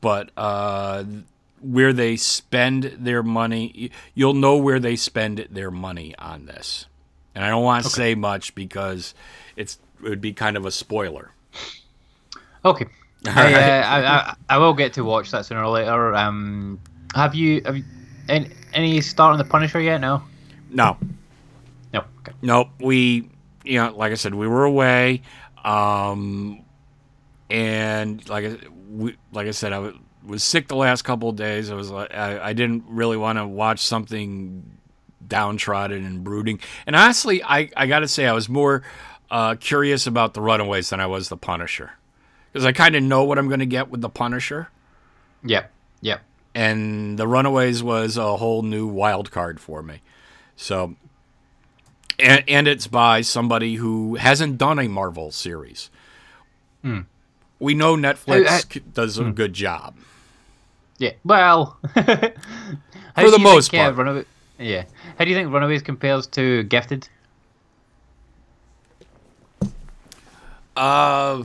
But 0.00 0.30
uh, 0.36 1.04
where 1.60 1.92
they 1.92 2.16
spend 2.16 2.96
their 2.98 3.22
money, 3.22 3.92
you'll 4.14 4.34
know 4.34 4.56
where 4.56 4.80
they 4.80 4.96
spend 4.96 5.46
their 5.50 5.70
money 5.70 6.14
on 6.18 6.46
this. 6.46 6.86
And 7.34 7.44
I 7.44 7.48
don't 7.48 7.62
want 7.62 7.84
to 7.84 7.90
say 7.90 8.14
much 8.14 8.54
because 8.54 9.14
it's 9.56 9.78
it 10.02 10.08
would 10.08 10.20
be 10.20 10.32
kind 10.32 10.56
of 10.56 10.66
a 10.66 10.70
spoiler. 10.72 11.30
Okay. 12.64 12.86
I, 13.26 13.54
uh, 13.54 13.58
I, 13.58 14.04
I 14.04 14.34
I 14.48 14.58
will 14.58 14.74
get 14.74 14.94
to 14.94 15.04
watch 15.04 15.30
that 15.30 15.46
sooner 15.46 15.62
or 15.62 15.68
later. 15.68 16.14
Um, 16.14 16.80
have 17.14 17.36
you 17.36 17.62
have 17.64 17.76
you, 17.76 17.84
any, 18.28 18.50
any 18.72 19.00
start 19.00 19.32
on 19.32 19.38
the 19.38 19.44
Punisher 19.44 19.80
yet? 19.80 20.00
No. 20.00 20.22
No, 20.70 20.96
No. 21.92 22.04
Okay. 22.20 22.32
Nope. 22.40 22.68
We, 22.80 23.28
you 23.64 23.78
know, 23.78 23.94
like 23.94 24.12
I 24.12 24.14
said, 24.14 24.34
we 24.34 24.48
were 24.48 24.64
away, 24.64 25.22
um, 25.64 26.62
and 27.50 28.26
like 28.28 28.44
I, 28.44 28.56
we, 28.90 29.16
like 29.32 29.46
I 29.46 29.50
said, 29.50 29.72
I 29.72 29.76
w- 29.76 29.98
was 30.26 30.42
sick 30.42 30.68
the 30.68 30.76
last 30.76 31.02
couple 31.02 31.28
of 31.28 31.36
days. 31.36 31.70
I 31.70 31.74
was 31.74 31.90
like, 31.90 32.14
I, 32.14 32.48
I 32.48 32.52
didn't 32.54 32.84
really 32.88 33.16
want 33.16 33.38
to 33.38 33.46
watch 33.46 33.80
something 33.80 34.64
downtrodden 35.26 36.04
and 36.04 36.24
brooding. 36.24 36.60
And 36.86 36.96
honestly, 36.96 37.42
I, 37.44 37.70
I 37.76 37.86
got 37.86 38.00
to 38.00 38.08
say, 38.08 38.26
I 38.26 38.32
was 38.32 38.48
more 38.48 38.82
uh, 39.30 39.56
curious 39.56 40.06
about 40.06 40.34
the 40.34 40.40
Runaways 40.40 40.90
than 40.90 41.00
I 41.00 41.06
was 41.06 41.28
the 41.28 41.36
Punisher, 41.36 41.92
because 42.52 42.64
I 42.64 42.72
kind 42.72 42.96
of 42.96 43.02
know 43.02 43.24
what 43.24 43.38
I'm 43.38 43.48
going 43.48 43.60
to 43.60 43.66
get 43.66 43.90
with 43.90 44.00
the 44.00 44.08
Punisher. 44.08 44.68
Yep. 45.44 45.70
Yep. 46.00 46.22
And 46.54 47.18
the 47.18 47.26
Runaways 47.26 47.82
was 47.82 48.16
a 48.16 48.36
whole 48.36 48.62
new 48.62 48.86
wild 48.86 49.30
card 49.30 49.60
for 49.60 49.82
me. 49.82 50.00
So, 50.56 50.96
and, 52.18 52.44
and 52.46 52.68
it's 52.68 52.86
by 52.86 53.20
somebody 53.22 53.76
who 53.76 54.16
hasn't 54.16 54.58
done 54.58 54.78
a 54.78 54.88
Marvel 54.88 55.30
series. 55.30 55.90
We 56.84 57.74
know 57.74 57.96
Netflix 57.96 58.46
I- 58.48 58.56
I- 58.58 58.82
does 58.92 59.18
a 59.18 59.30
good 59.30 59.52
job. 59.52 59.96
Yeah. 60.98 61.12
Well. 61.24 61.78
For 61.94 63.30
the 63.30 63.38
most 63.40 63.72
uh, 63.74 63.78
part. 63.78 63.96
Runaway, 63.96 64.24
yeah. 64.58 64.84
How 65.18 65.24
do 65.24 65.30
you 65.30 65.36
think 65.36 65.52
Runaways 65.52 65.82
compares 65.82 66.26
to 66.28 66.62
Gifted? 66.64 67.08
Uh, 70.76 71.44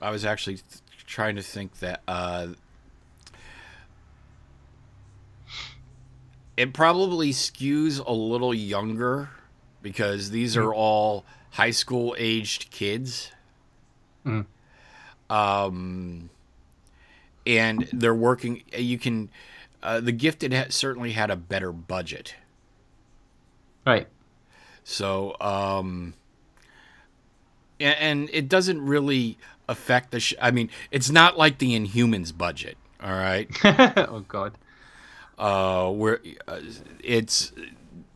I 0.00 0.10
was 0.10 0.24
actually 0.24 0.58
trying 1.06 1.36
to 1.36 1.42
think 1.42 1.78
that. 1.80 2.02
Uh, 2.08 2.48
it 6.56 6.72
probably 6.72 7.32
skews 7.32 8.04
a 8.04 8.12
little 8.12 8.54
younger 8.54 9.28
because 9.82 10.30
these 10.30 10.56
are 10.56 10.72
all 10.74 11.24
high 11.50 11.70
school 11.70 12.14
aged 12.18 12.70
kids. 12.70 13.30
Um, 15.28 16.30
and 17.46 17.88
they're 17.92 18.14
working. 18.14 18.62
You 18.76 18.98
can. 18.98 19.28
Uh, 19.82 20.00
the 20.00 20.12
Gifted 20.12 20.52
ha- 20.52 20.66
certainly 20.70 21.12
had 21.12 21.30
a 21.30 21.36
better 21.36 21.70
budget. 21.72 22.34
Right. 23.86 24.08
So, 24.82 25.36
um, 25.40 26.14
and, 27.78 27.96
and 27.98 28.30
it 28.32 28.48
doesn't 28.48 28.84
really 28.84 29.38
affect 29.68 30.10
the. 30.10 30.20
Sh- 30.20 30.34
I 30.40 30.50
mean, 30.50 30.70
it's 30.90 31.10
not 31.10 31.38
like 31.38 31.58
the 31.58 31.78
Inhumans 31.78 32.36
budget. 32.36 32.76
All 33.02 33.12
right. 33.12 33.48
oh 33.64 34.24
God. 34.26 34.54
Uh, 35.38 35.90
where 35.90 36.20
uh, 36.48 36.60
it's 37.02 37.52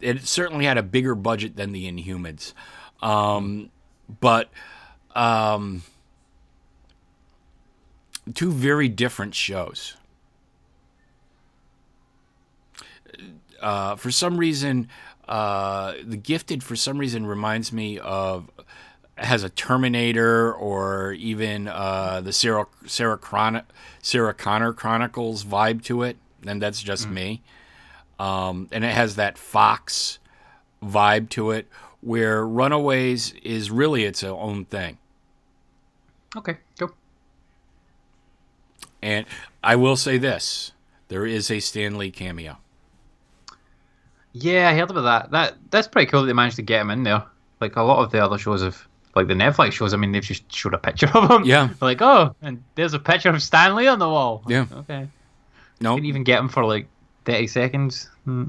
it 0.00 0.26
certainly 0.26 0.64
had 0.64 0.78
a 0.78 0.82
bigger 0.82 1.14
budget 1.14 1.56
than 1.56 1.72
the 1.72 1.90
Inhumans, 1.90 2.54
um, 3.02 3.70
but 4.20 4.50
um, 5.14 5.82
two 8.34 8.52
very 8.52 8.88
different 8.88 9.34
shows. 9.34 9.96
Uh, 13.60 13.94
for 13.96 14.10
some 14.10 14.38
reason, 14.38 14.88
uh, 15.28 15.94
the 16.02 16.16
Gifted 16.16 16.62
for 16.62 16.76
some 16.76 16.98
reason 16.98 17.26
reminds 17.26 17.72
me 17.72 17.98
of 17.98 18.50
has 19.16 19.44
a 19.44 19.50
Terminator 19.50 20.52
or 20.52 21.12
even 21.12 21.68
uh, 21.68 22.22
the 22.22 22.32
Sarah 22.32 22.66
Sarah, 22.86 23.18
Chron- 23.18 23.62
Sarah 24.00 24.32
Connor 24.32 24.72
Chronicles 24.72 25.44
vibe 25.44 25.82
to 25.84 26.02
it, 26.02 26.16
and 26.46 26.60
that's 26.60 26.82
just 26.82 27.08
me. 27.08 27.42
Um, 28.18 28.68
and 28.70 28.84
it 28.84 28.92
has 28.92 29.16
that 29.16 29.38
Fox 29.38 30.18
vibe 30.82 31.30
to 31.30 31.50
it, 31.52 31.66
where 32.00 32.46
Runaways 32.46 33.32
is 33.42 33.70
really 33.70 34.04
its 34.04 34.22
own 34.22 34.64
thing. 34.66 34.98
Okay. 36.36 36.58
Cool. 36.78 36.92
And 39.02 39.26
I 39.64 39.76
will 39.76 39.96
say 39.96 40.18
this: 40.18 40.72
there 41.08 41.26
is 41.26 41.50
a 41.50 41.60
Stan 41.60 41.96
Lee 41.98 42.10
cameo. 42.10 42.58
Yeah, 44.32 44.68
I 44.68 44.74
heard 44.74 44.90
about 44.90 45.02
that. 45.02 45.30
That 45.30 45.54
that's 45.70 45.88
pretty 45.88 46.10
cool 46.10 46.20
that 46.20 46.26
they 46.26 46.32
managed 46.32 46.56
to 46.56 46.62
get 46.62 46.80
him 46.82 46.90
in 46.90 47.02
there. 47.02 47.24
Like 47.60 47.76
a 47.76 47.82
lot 47.82 48.04
of 48.04 48.12
the 48.12 48.24
other 48.24 48.38
shows 48.38 48.62
have, 48.62 48.86
like 49.14 49.26
the 49.26 49.34
Netflix 49.34 49.72
shows. 49.72 49.92
I 49.92 49.96
mean, 49.96 50.12
they've 50.12 50.22
just 50.22 50.50
showed 50.52 50.74
a 50.74 50.78
picture 50.78 51.08
of 51.14 51.30
him. 51.30 51.44
Yeah. 51.44 51.70
Like, 51.80 52.00
oh, 52.00 52.34
and 52.42 52.62
there's 52.74 52.94
a 52.94 52.98
picture 52.98 53.30
of 53.30 53.42
Stan 53.42 53.74
Lee 53.74 53.88
on 53.88 53.98
the 53.98 54.08
wall. 54.08 54.42
Yeah. 54.46 54.66
Okay. 54.72 55.08
No, 55.80 55.94
Didn't 55.94 56.06
even 56.06 56.24
get 56.24 56.38
him 56.40 56.48
for 56.48 56.64
like 56.64 56.86
thirty 57.24 57.46
seconds. 57.46 58.08
Hmm. 58.24 58.44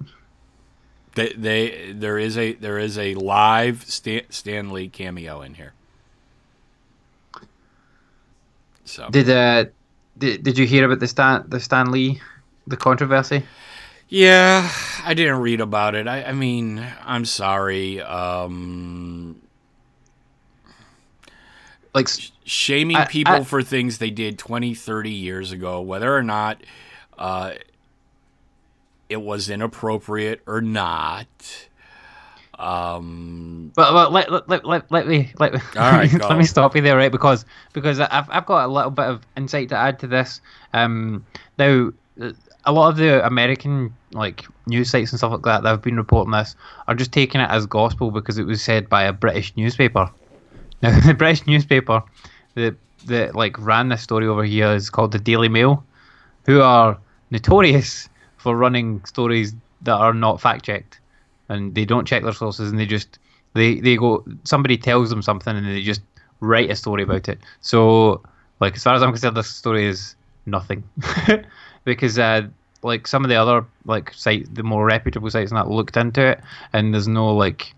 they, 1.15 1.29
they 1.33 1.91
there 1.93 2.17
is 2.19 2.37
a 2.37 2.53
there 2.53 2.77
is 2.77 2.97
a 2.97 3.15
live 3.15 3.85
Stan, 3.85 4.23
Stan 4.29 4.71
Lee 4.71 4.89
cameo 4.89 5.41
in 5.41 5.53
here. 5.53 5.73
So 8.85 9.07
Did 9.09 9.29
uh, 9.29 9.65
did, 10.17 10.43
did 10.43 10.57
you 10.57 10.65
hear 10.67 10.85
about 10.85 10.99
the 10.99 11.07
Stan 11.07 11.45
the 11.47 11.59
Stan 11.59 11.91
Lee, 11.91 12.19
the 12.67 12.75
controversy? 12.77 13.43
Yeah, 14.09 14.69
I 15.05 15.13
didn't 15.13 15.37
read 15.39 15.61
about 15.61 15.95
it. 15.95 16.05
I, 16.05 16.23
I 16.25 16.31
mean, 16.33 16.85
I'm 17.05 17.23
sorry. 17.23 18.01
Um, 18.01 19.41
Like, 21.95 22.09
shaming 22.43 22.97
I- 22.97 23.05
people 23.05 23.33
I- 23.35 23.43
for 23.45 23.63
things 23.63 23.99
they 23.99 24.09
did 24.09 24.37
20, 24.37 24.73
30 24.73 25.11
years 25.11 25.53
ago, 25.53 25.79
whether 25.79 26.13
or 26.13 26.23
not 26.23 26.61
uh, 27.21 27.53
it 29.09 29.21
was 29.21 29.49
inappropriate 29.49 30.41
or 30.47 30.61
not. 30.61 31.27
Um, 32.57 33.71
But, 33.75 33.91
but 33.91 34.11
let, 34.11 34.31
let, 34.31 34.47
let, 34.49 34.65
let, 34.65 34.91
let 34.91 35.07
me 35.07 35.31
let, 35.39 35.53
me- 35.53 35.59
All 35.77 35.91
right, 35.91 36.11
let 36.29 36.37
me 36.37 36.43
stop 36.45 36.75
you 36.75 36.81
there, 36.81 36.95
right? 36.97 37.11
Because 37.11 37.45
because 37.73 37.99
I've 37.99 38.29
I've 38.29 38.45
got 38.45 38.65
a 38.65 38.71
little 38.71 38.91
bit 38.91 39.05
of 39.05 39.25
insight 39.35 39.69
to 39.69 39.75
add 39.77 39.99
to 39.99 40.07
this. 40.07 40.41
Um, 40.73 41.25
now 41.57 41.91
uh, 42.21 42.31
a 42.65 42.71
lot 42.71 42.89
of 42.89 42.97
the 42.97 43.25
American 43.25 43.93
like 44.13 44.45
news 44.67 44.91
sites 44.91 45.11
and 45.11 45.17
stuff 45.19 45.31
like 45.31 45.41
that 45.43 45.63
that 45.63 45.69
have 45.69 45.81
been 45.81 45.97
reporting 45.97 46.31
this 46.31 46.55
are 46.87 46.93
just 46.95 47.11
taking 47.11 47.41
it 47.41 47.49
as 47.49 47.65
gospel 47.65 48.11
because 48.11 48.37
it 48.37 48.45
was 48.45 48.61
said 48.61 48.87
by 48.89 49.03
a 49.03 49.13
British 49.13 49.55
newspaper. 49.55 50.09
Now 50.83 50.99
the 50.99 51.13
British 51.13 51.45
newspaper 51.45 52.01
that 52.55 52.75
that 53.05 53.35
like 53.35 53.55
ran 53.59 53.89
this 53.89 54.01
story 54.01 54.25
over 54.27 54.43
here 54.43 54.71
is 54.73 54.89
called 54.89 55.11
the 55.11 55.19
Daily 55.19 55.47
Mail, 55.49 55.83
who 56.47 56.61
are 56.61 56.97
notorious 57.31 58.09
for 58.37 58.55
running 58.55 59.03
stories 59.05 59.53
that 59.81 59.95
are 59.95 60.13
not 60.13 60.39
fact 60.39 60.65
checked 60.65 60.99
and 61.49 61.73
they 61.75 61.85
don't 61.85 62.07
check 62.07 62.23
their 62.23 62.33
sources 62.33 62.69
and 62.69 62.79
they 62.79 62.85
just 62.85 63.19
they 63.53 63.79
they 63.79 63.95
go 63.95 64.23
somebody 64.43 64.77
tells 64.77 65.09
them 65.09 65.21
something 65.21 65.55
and 65.55 65.65
they 65.67 65.81
just 65.81 66.01
write 66.39 66.69
a 66.69 66.75
story 66.75 67.03
about 67.03 67.27
it. 67.29 67.39
So 67.61 68.21
like 68.59 68.75
as 68.75 68.83
far 68.83 68.93
as 68.93 69.01
i'm 69.01 69.09
concerned 69.09 69.37
this 69.37 69.49
story 69.49 69.85
is 69.85 70.15
nothing. 70.45 70.83
Because 71.83 72.19
uh 72.19 72.47
like 72.83 73.07
some 73.07 73.23
of 73.23 73.29
the 73.29 73.35
other 73.35 73.65
like 73.85 74.13
sites 74.13 74.49
the 74.53 74.63
more 74.63 74.85
reputable 74.85 75.29
sites 75.29 75.51
and 75.51 75.57
that 75.57 75.69
looked 75.69 75.97
into 75.97 76.23
it 76.25 76.41
and 76.73 76.93
there's 76.93 77.07
no 77.07 77.35
like 77.35 77.73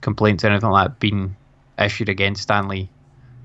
complaints 0.00 0.44
or 0.44 0.48
anything 0.48 0.70
like 0.70 0.88
that 0.88 1.00
being 1.00 1.36
issued 1.78 2.08
against 2.08 2.42
Stan 2.42 2.68
Lee. 2.68 2.88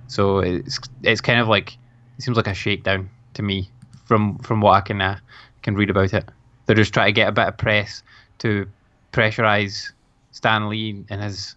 So 0.07 0.39
it's 0.39 0.79
it's 1.03 1.21
kind 1.21 1.39
of 1.39 1.47
like 1.47 1.77
it 2.17 2.23
seems 2.23 2.37
like 2.37 2.47
a 2.47 2.53
shakedown 2.53 3.09
to 3.35 3.43
me 3.43 3.69
from 4.05 4.37
from 4.39 4.61
what 4.61 4.71
i 4.71 4.81
can 4.81 5.01
uh, 5.01 5.17
can 5.61 5.75
read 5.75 5.89
about 5.89 6.13
it 6.13 6.25
they're 6.65 6.75
just 6.75 6.93
trying 6.93 7.07
to 7.07 7.11
get 7.11 7.27
a 7.27 7.31
bit 7.31 7.47
of 7.47 7.57
press 7.57 8.03
to 8.39 8.67
pressurize 9.11 9.91
Stan 10.31 10.67
Lee 10.67 11.05
and 11.09 11.21
his 11.21 11.55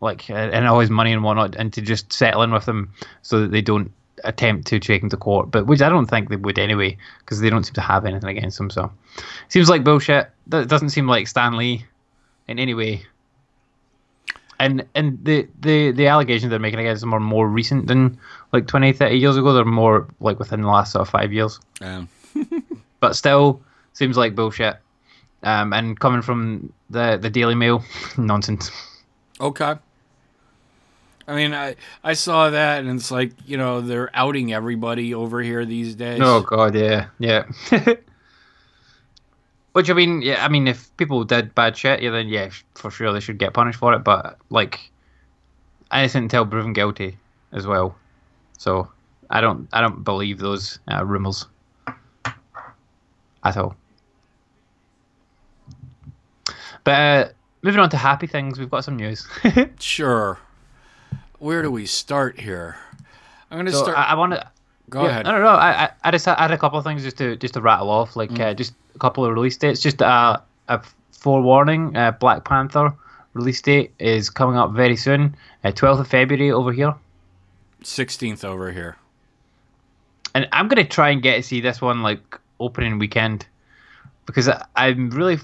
like 0.00 0.28
uh, 0.28 0.34
and 0.34 0.66
all 0.66 0.80
his 0.80 0.90
money 0.90 1.12
and 1.12 1.22
whatnot 1.22 1.54
into 1.56 1.80
just 1.80 2.12
settling 2.12 2.50
with 2.50 2.64
them 2.64 2.92
so 3.22 3.40
that 3.40 3.52
they 3.52 3.62
don't 3.62 3.92
attempt 4.24 4.66
to 4.68 4.78
take 4.80 5.02
him 5.02 5.10
to 5.10 5.16
court. 5.16 5.50
But 5.50 5.66
which 5.66 5.82
I 5.82 5.88
don't 5.88 6.06
think 6.06 6.28
they 6.28 6.36
would 6.36 6.58
anyway 6.58 6.96
because 7.20 7.40
they 7.40 7.50
don't 7.50 7.64
seem 7.64 7.74
to 7.74 7.80
have 7.80 8.04
anything 8.04 8.36
against 8.36 8.58
him. 8.58 8.70
So 8.70 8.90
seems 9.48 9.68
like 9.68 9.84
bullshit. 9.84 10.30
That 10.48 10.68
doesn't 10.68 10.90
seem 10.90 11.06
like 11.06 11.28
Stan 11.28 11.56
Lee 11.56 11.84
in 12.48 12.58
any 12.58 12.74
way. 12.74 13.02
And 14.58 14.86
and 14.94 15.22
the, 15.24 15.48
the, 15.60 15.90
the 15.90 16.06
allegations 16.06 16.50
they're 16.50 16.58
making 16.58 16.80
against 16.80 17.02
him 17.02 17.12
are 17.12 17.20
more 17.20 17.48
recent 17.48 17.86
than 17.86 18.18
like 18.54 18.66
20, 18.68 18.92
30 18.92 19.16
years 19.16 19.36
ago. 19.36 19.52
They're 19.52 19.64
more 19.64 20.08
like 20.20 20.38
within 20.38 20.62
the 20.62 20.68
last 20.68 20.92
sort 20.92 21.02
of 21.02 21.10
five 21.10 21.32
years 21.32 21.60
um, 21.82 22.08
but 23.00 23.14
still 23.16 23.60
seems 23.92 24.16
like 24.16 24.34
bullshit. 24.34 24.76
Um, 25.42 25.74
and 25.74 26.00
coming 26.00 26.22
from 26.22 26.72
the 26.88 27.18
the 27.20 27.28
Daily 27.28 27.54
Mail, 27.54 27.84
nonsense. 28.16 28.70
okay. 29.40 29.74
I 31.26 31.34
mean, 31.34 31.54
I 31.54 31.76
I 32.02 32.14
saw 32.14 32.50
that, 32.50 32.80
and 32.80 32.98
it's 32.98 33.10
like 33.10 33.32
you 33.46 33.56
know 33.58 33.80
they're 33.82 34.10
outing 34.14 34.52
everybody 34.54 35.14
over 35.14 35.42
here 35.42 35.64
these 35.66 35.94
days. 35.94 36.20
Oh 36.22 36.40
god, 36.42 36.74
yeah, 36.74 37.08
yeah. 37.18 37.44
Which 39.72 39.90
I 39.90 39.92
mean, 39.92 40.22
yeah, 40.22 40.44
I 40.44 40.48
mean, 40.48 40.68
if 40.68 40.96
people 40.96 41.24
did 41.24 41.54
bad 41.54 41.76
shit, 41.76 42.00
yeah, 42.00 42.10
then 42.10 42.28
yeah, 42.28 42.50
for 42.74 42.90
sure 42.90 43.12
they 43.12 43.20
should 43.20 43.38
get 43.38 43.52
punished 43.52 43.78
for 43.78 43.92
it. 43.92 44.04
But 44.04 44.38
like, 44.48 44.78
innocent 45.92 46.24
until 46.24 46.46
proven 46.46 46.72
guilty 46.72 47.18
as 47.52 47.66
well. 47.66 47.96
So 48.64 48.88
I 49.28 49.42
don't, 49.42 49.68
I 49.74 49.82
don't 49.82 50.04
believe 50.04 50.38
those 50.38 50.78
uh, 50.90 51.04
rumors 51.04 51.44
at 53.44 53.56
all. 53.58 53.76
But 56.82 56.90
uh, 56.92 57.28
moving 57.60 57.78
on 57.80 57.90
to 57.90 57.98
happy 57.98 58.26
things, 58.26 58.58
we've 58.58 58.70
got 58.70 58.82
some 58.84 58.96
news. 58.96 59.28
Sure. 59.78 60.38
Where 61.40 61.60
do 61.60 61.70
we 61.70 61.84
start 61.84 62.40
here? 62.40 62.76
I'm 63.50 63.58
gonna 63.58 63.70
so 63.70 63.82
start. 63.82 63.98
I, 63.98 64.04
I 64.04 64.14
want 64.14 64.32
to. 64.32 64.50
go 64.88 65.02
Yeah, 65.02 65.08
ahead. 65.10 65.26
No, 65.26 65.32
no, 65.32 65.40
no. 65.40 65.48
I, 65.48 65.84
I, 65.84 65.90
I 66.04 66.10
just 66.10 66.24
had 66.24 66.50
a 66.50 66.56
couple 66.56 66.78
of 66.78 66.86
things 66.86 67.02
just 67.02 67.18
to 67.18 67.36
just 67.36 67.52
to 67.54 67.60
rattle 67.60 67.90
off, 67.90 68.16
like 68.16 68.40
uh, 68.40 68.54
just 68.54 68.72
a 68.94 68.98
couple 68.98 69.26
of 69.26 69.34
release 69.34 69.58
dates. 69.58 69.80
Just 69.80 70.00
uh, 70.00 70.38
a 70.68 70.80
forewarning: 71.12 71.94
uh, 71.94 72.12
Black 72.12 72.46
Panther 72.46 72.94
release 73.34 73.60
date 73.60 73.92
is 73.98 74.30
coming 74.30 74.56
up 74.56 74.72
very 74.72 74.96
soon, 74.96 75.36
uh, 75.64 75.72
twelfth 75.72 76.00
of 76.00 76.08
February 76.08 76.50
over 76.50 76.72
here. 76.72 76.94
Sixteenth 77.84 78.44
over 78.44 78.72
here. 78.72 78.96
And 80.34 80.48
I'm 80.52 80.68
gonna 80.68 80.84
try 80.84 81.10
and 81.10 81.22
get 81.22 81.36
to 81.36 81.42
see 81.42 81.60
this 81.60 81.80
one 81.80 82.02
like 82.02 82.38
opening 82.58 82.98
weekend 82.98 83.46
because 84.26 84.48
I, 84.48 84.64
I'm 84.74 85.10
really 85.10 85.38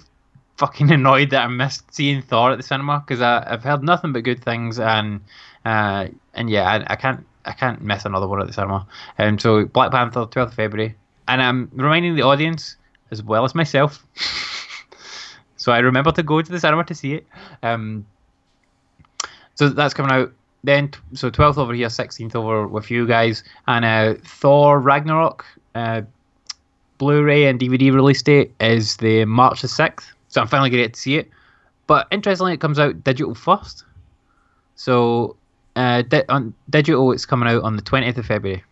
fucking 0.57 0.91
annoyed 0.99 1.31
that 1.31 1.45
I 1.45 1.47
missed 1.49 1.93
seeing 1.95 2.23
Thor 2.23 2.53
at 2.53 2.57
the 2.57 2.63
cinema 2.63 3.01
because 3.01 3.21
I've 3.21 3.63
heard 3.63 3.83
nothing 3.83 4.13
but 4.13 4.25
good 4.25 4.43
things 4.43 4.79
and 4.79 5.21
uh, 5.65 6.09
and 6.35 6.51
yeah, 6.51 6.69
I, 6.69 6.93
I 6.93 6.97
can't 6.97 7.27
I 7.45 7.53
can't 7.53 7.81
miss 7.83 8.05
another 8.05 8.29
one 8.29 8.41
at 8.41 8.47
the 8.47 8.53
cinema. 8.53 8.87
And 9.19 9.41
so 9.41 9.65
Black 9.65 9.91
Panther, 9.91 10.27
12th 10.27 10.49
of 10.49 10.55
February, 10.55 10.95
and 11.27 11.43
I'm 11.43 11.71
reminding 11.73 12.15
the 12.15 12.23
audience 12.23 12.77
as 13.11 13.23
well 13.23 13.45
as 13.45 13.55
myself. 13.55 14.05
so 15.57 15.73
I 15.73 15.79
remember 15.79 16.13
to 16.13 16.23
go 16.23 16.41
to 16.43 16.53
the 16.53 16.61
cinema 16.61 16.85
to 16.85 16.95
see 16.95 17.15
it. 17.15 17.27
Um, 17.63 18.07
so 19.55 19.69
that's 19.69 19.95
coming 19.95 20.13
out 20.13 20.33
then. 20.65 20.91
So 21.15 21.31
12th 21.31 21.59
over 21.59 21.73
here, 21.73 21.89
16th 21.89 22.35
over 22.35 22.67
with 22.67 22.91
you 22.91 23.07
guys, 23.07 23.43
and 23.67 23.85
uh, 23.85 24.15
Thor 24.25 24.79
Ragnarok. 24.81 25.45
Uh, 25.75 26.03
Blu-ray 26.99 27.47
and 27.47 27.59
DVD 27.59 27.95
release 27.95 28.21
date 28.23 28.53
is 28.61 28.99
the 28.99 29.25
March 29.25 29.63
the 29.63 29.69
sixth, 29.69 30.13
so 30.29 30.39
I'm 30.43 30.47
finally 30.49 30.69
going 30.69 30.83
to 30.83 30.87
get 30.89 30.93
to 30.95 31.01
see 31.01 31.17
it. 31.17 31.31
But 31.87 32.07
interestingly, 32.11 32.53
it 32.53 32.61
comes 32.61 32.79
out 32.79 33.03
digital 33.03 33.35
first. 33.35 33.85
So 34.75 35.37
uh, 35.77 36.03
di- 36.03 36.25
on 36.29 36.53
digital, 36.69 37.11
it's 37.13 37.25
coming 37.25 37.49
out 37.49 37.63
on 37.63 37.77
the 37.77 37.81
twentieth 37.83 38.19
of 38.19 38.27
February. 38.27 38.63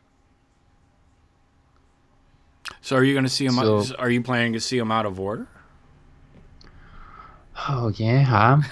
So 2.83 2.97
are 2.97 3.05
you 3.05 3.15
going 3.15 3.25
to 3.25 3.31
see 3.31 3.47
them? 3.47 3.57
So- 3.57 3.95
are 3.99 4.11
you 4.11 4.23
planning 4.23 4.53
to 4.53 4.61
see 4.61 4.79
them 4.79 4.93
out 4.93 5.07
of 5.07 5.19
order? 5.19 5.49
Oh 7.69 7.89
yeah, 7.97 8.27
I 8.31 8.53
am. 8.53 8.65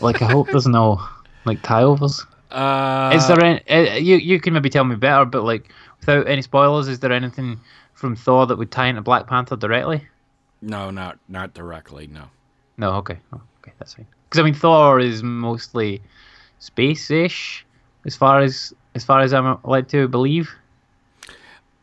like 0.00 0.22
I 0.22 0.26
hope 0.30 0.48
there's 0.48 0.66
no 0.66 1.02
like 1.44 1.62
tie 1.62 1.82
overs. 1.82 2.24
Uh, 2.50 3.12
Is 3.14 3.26
there 3.28 3.42
any? 3.42 3.60
Uh, 3.68 3.96
you 3.96 4.16
you 4.16 4.40
can 4.40 4.54
maybe 4.54 4.70
tell 4.70 4.84
me 4.84 4.96
better, 4.96 5.24
but 5.24 5.44
like 5.44 5.70
without 6.00 6.26
any 6.28 6.42
spoilers, 6.42 6.88
is 6.88 7.00
there 7.00 7.12
anything 7.12 7.60
from 7.94 8.16
Thor 8.16 8.46
that 8.46 8.56
would 8.56 8.70
tie 8.70 8.86
into 8.86 9.02
Black 9.02 9.26
Panther 9.26 9.56
directly? 9.56 10.06
No, 10.62 10.90
not 10.90 11.18
not 11.28 11.52
directly. 11.54 12.06
No. 12.06 12.24
No, 12.78 12.92
okay, 12.94 13.18
oh, 13.32 13.40
okay, 13.60 13.72
that's 13.78 13.94
fine. 13.94 14.06
Because 14.24 14.40
I 14.40 14.44
mean, 14.44 14.54
Thor 14.54 15.00
is 15.00 15.22
mostly 15.22 16.00
space-ish, 16.60 17.66
as 18.06 18.16
far 18.16 18.40
as 18.40 18.72
as 18.94 19.04
far 19.04 19.20
as 19.20 19.32
I'm 19.34 19.58
led 19.64 19.88
to 19.90 20.08
believe. 20.08 20.50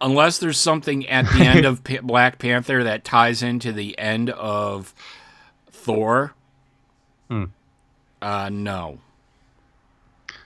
Unless 0.01 0.39
there's 0.39 0.59
something 0.59 1.07
at 1.07 1.25
the 1.31 1.43
end 1.45 1.65
of 1.65 1.83
Pa- 1.85 2.01
Black 2.01 2.37
Panther 2.39 2.83
that 2.83 3.03
ties 3.03 3.41
into 3.41 3.71
the 3.71 3.97
end 3.97 4.29
of 4.31 4.93
Thor. 5.71 6.33
Hmm. 7.29 7.45
Uh, 8.21 8.49
no. 8.51 8.99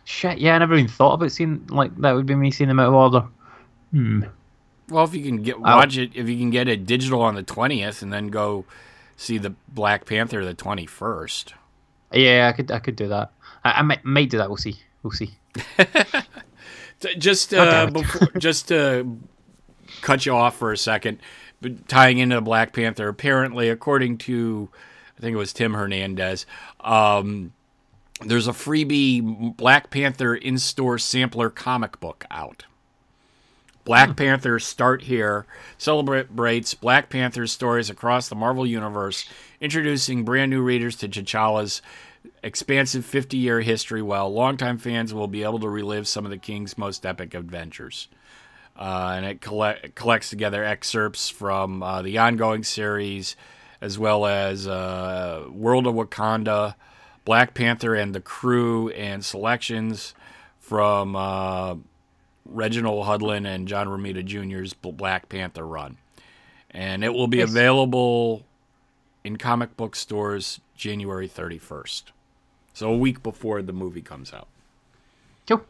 Shit, 0.09 0.39
yeah, 0.39 0.55
I 0.55 0.57
never 0.57 0.73
even 0.73 0.87
thought 0.87 1.13
about 1.13 1.31
seeing 1.31 1.67
like 1.67 1.95
that. 1.97 2.13
Would 2.13 2.25
be 2.25 2.33
me 2.33 2.49
seeing 2.49 2.67
them 2.67 2.79
out 2.79 2.87
of 2.87 2.93
order. 2.95 3.27
Hmm. 3.91 4.23
Well, 4.89 5.03
if 5.03 5.13
you 5.13 5.21
can 5.21 5.43
get 5.43 5.59
watch 5.59 5.97
it, 5.97 6.09
if 6.15 6.27
you 6.27 6.35
can 6.35 6.49
get 6.49 6.67
it 6.67 6.87
digital 6.87 7.21
on 7.21 7.35
the 7.35 7.43
twentieth, 7.43 8.01
and 8.01 8.11
then 8.11 8.29
go 8.29 8.65
see 9.17 9.37
the 9.37 9.53
Black 9.67 10.07
Panther 10.07 10.43
the 10.43 10.55
twenty 10.55 10.87
first. 10.87 11.53
Yeah, 12.11 12.49
I 12.51 12.57
could 12.57 12.71
I 12.71 12.79
could 12.79 12.95
do 12.95 13.07
that. 13.09 13.31
I, 13.63 13.71
I 13.73 13.81
might, 13.83 14.03
might 14.03 14.31
do 14.31 14.39
that. 14.39 14.49
We'll 14.49 14.57
see. 14.57 14.77
We'll 15.03 15.11
see. 15.11 15.29
Just 17.19 17.53
uh, 17.53 17.85
before, 17.91 18.27
just 18.39 18.67
to 18.69 19.19
cut 20.01 20.25
you 20.25 20.33
off 20.33 20.57
for 20.57 20.73
a 20.73 20.77
second, 20.77 21.19
but 21.61 21.87
tying 21.87 22.17
into 22.17 22.35
the 22.35 22.41
Black 22.41 22.73
Panther. 22.73 23.07
Apparently, 23.07 23.69
according 23.69 24.17
to 24.17 24.69
I 25.17 25.21
think 25.21 25.35
it 25.35 25.37
was 25.37 25.53
Tim 25.53 25.75
Hernandez, 25.75 26.45
um, 26.81 27.53
there's 28.21 28.47
a 28.47 28.51
freebie 28.51 29.55
Black 29.55 29.89
Panther 29.89 30.35
in-store 30.35 30.97
sampler 30.97 31.49
comic 31.49 31.99
book 31.99 32.25
out. 32.29 32.65
Black 33.85 34.15
Panther 34.15 34.59
Start 34.59 35.03
Here 35.03 35.45
celebrates 35.77 36.73
Black 36.73 37.09
Panther's 37.09 37.51
stories 37.51 37.89
across 37.89 38.27
the 38.27 38.35
Marvel 38.35 38.67
Universe, 38.67 39.27
introducing 39.59 40.23
brand 40.23 40.51
new 40.51 40.61
readers 40.61 40.95
to 40.97 41.07
T'Challa's 41.07 41.81
expansive 42.43 43.05
50 43.05 43.37
year 43.37 43.61
history, 43.61 44.01
while 44.01 44.31
longtime 44.31 44.77
fans 44.77 45.13
will 45.13 45.27
be 45.27 45.43
able 45.43 45.59
to 45.59 45.69
relive 45.69 46.07
some 46.07 46.25
of 46.25 46.31
the 46.31 46.37
King's 46.37 46.77
most 46.77 47.05
epic 47.05 47.33
adventures. 47.33 48.09
Uh, 48.77 49.13
and 49.15 49.25
it 49.25 49.41
collect, 49.41 49.95
collects 49.95 50.29
together 50.29 50.63
excerpts 50.63 51.29
from 51.29 51.81
uh, 51.81 52.01
the 52.01 52.17
ongoing 52.17 52.63
series, 52.63 53.35
as 53.81 53.97
well 53.97 54.25
as 54.25 54.67
uh, 54.67 55.45
World 55.49 55.87
of 55.87 55.95
Wakanda, 55.95 56.75
Black 57.29 57.53
Panther 57.53 57.93
and 57.93 58.15
the 58.15 58.21
Crew, 58.21 58.89
and 58.89 59.23
selections 59.23 60.15
from 60.59 61.15
uh, 61.15 61.75
Reginald 62.43 63.05
Hudlin 63.05 63.45
and 63.45 63.67
John 63.67 63.87
Romita 63.87 64.25
Jr.'s 64.25 64.73
Black 64.73 65.29
Panther 65.29 65.63
run. 65.63 65.97
And 66.71 67.03
it 67.03 67.13
will 67.13 67.27
be 67.27 67.37
Yes. 67.37 67.51
available 67.51 68.47
in 69.23 69.37
comic 69.37 69.77
book 69.77 69.95
stores 69.95 70.59
January 70.75 71.29
31st. 71.29 72.05
So 72.73 72.91
a 72.91 72.97
week 72.97 73.21
before 73.21 73.61
the 73.61 73.73
movie 73.73 74.01
comes 74.01 74.33
out. 74.33 74.47
Cool. 75.47 75.61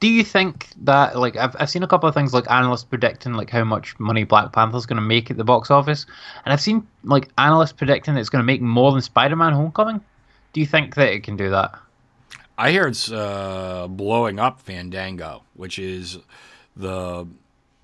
Do 0.00 0.08
you 0.08 0.22
think 0.22 0.68
that 0.84 1.18
like 1.18 1.34
I've 1.36 1.56
I've 1.58 1.70
seen 1.70 1.82
a 1.82 1.86
couple 1.86 2.10
of 2.10 2.14
things 2.14 2.34
like 2.34 2.44
analysts 2.50 2.84
predicting 2.84 3.32
like 3.32 3.48
how 3.48 3.64
much 3.64 3.98
money 3.98 4.24
Black 4.24 4.52
Panther's 4.52 4.84
going 4.84 4.96
to 4.96 5.00
make 5.00 5.30
at 5.30 5.38
the 5.38 5.44
box 5.44 5.70
office, 5.70 6.04
and 6.44 6.52
I've 6.52 6.60
seen 6.60 6.86
like 7.04 7.30
analysts 7.38 7.72
predicting 7.72 8.12
that 8.12 8.20
it's 8.20 8.28
going 8.28 8.42
to 8.42 8.46
make 8.46 8.60
more 8.60 8.92
than 8.92 9.00
Spider-Man: 9.00 9.54
Homecoming. 9.54 10.02
Do 10.56 10.60
you 10.60 10.66
think 10.66 10.94
that 10.94 11.12
it 11.12 11.22
can 11.22 11.36
do 11.36 11.50
that? 11.50 11.78
I 12.56 12.70
hear 12.70 12.86
it's 12.86 13.12
uh, 13.12 13.88
blowing 13.90 14.38
up 14.38 14.58
Fandango, 14.62 15.42
which 15.52 15.78
is 15.78 16.16
the 16.74 17.26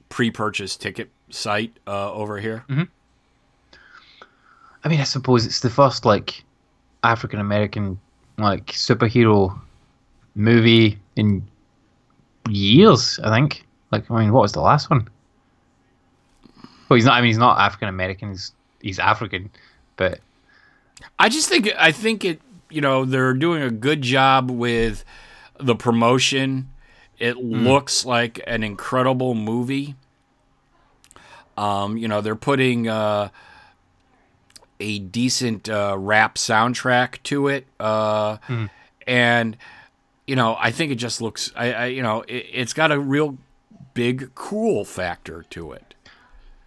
pre-purchase 0.08 0.78
ticket 0.78 1.10
site 1.28 1.76
uh, 1.86 2.10
over 2.14 2.38
here. 2.38 2.64
I 4.82 4.88
mean, 4.88 5.00
I 5.00 5.04
suppose 5.04 5.44
it's 5.44 5.60
the 5.60 5.68
first 5.68 6.06
like 6.06 6.44
African 7.04 7.40
American 7.40 8.00
like 8.38 8.68
superhero 8.68 9.60
movie 10.34 10.98
in 11.16 11.46
years. 12.48 13.20
I 13.22 13.28
think. 13.28 13.66
Like, 13.90 14.10
I 14.10 14.18
mean, 14.18 14.32
what 14.32 14.40
was 14.40 14.52
the 14.52 14.62
last 14.62 14.88
one? 14.88 15.06
Well, 16.88 16.94
he's 16.94 17.04
not. 17.04 17.18
I 17.18 17.20
mean, 17.20 17.28
he's 17.28 17.36
not 17.36 17.58
African 17.60 17.88
American. 17.88 18.30
He's 18.30 18.52
he's 18.80 18.98
African, 18.98 19.50
but 19.98 20.20
I 21.18 21.28
just 21.28 21.50
think 21.50 21.68
I 21.78 21.92
think 21.92 22.24
it. 22.24 22.40
You 22.72 22.80
know, 22.80 23.04
they're 23.04 23.34
doing 23.34 23.62
a 23.62 23.70
good 23.70 24.02
job 24.02 24.50
with 24.50 25.04
the 25.58 25.74
promotion. 25.74 26.70
It 27.18 27.36
looks 27.36 28.04
like 28.04 28.40
an 28.46 28.62
incredible 28.62 29.34
movie. 29.34 29.94
Um, 31.56 31.96
you 31.96 32.08
know, 32.08 32.20
they're 32.20 32.34
putting 32.34 32.88
uh, 32.88 33.28
a 34.80 34.98
decent 34.98 35.68
uh, 35.68 35.94
rap 35.98 36.36
soundtrack 36.36 37.22
to 37.24 37.48
it, 37.48 37.66
uh, 37.78 38.38
and 39.06 39.56
you 40.26 40.34
know, 40.34 40.56
I 40.58 40.70
think 40.70 40.90
it 40.92 40.96
just 40.96 41.20
looks. 41.20 41.52
I, 41.54 41.72
I 41.72 41.86
you 41.86 42.02
know, 42.02 42.22
it, 42.22 42.46
it's 42.52 42.72
got 42.72 42.90
a 42.90 42.98
real 42.98 43.36
big 43.94 44.34
cool 44.34 44.84
factor 44.84 45.44
to 45.50 45.72
it. 45.72 45.94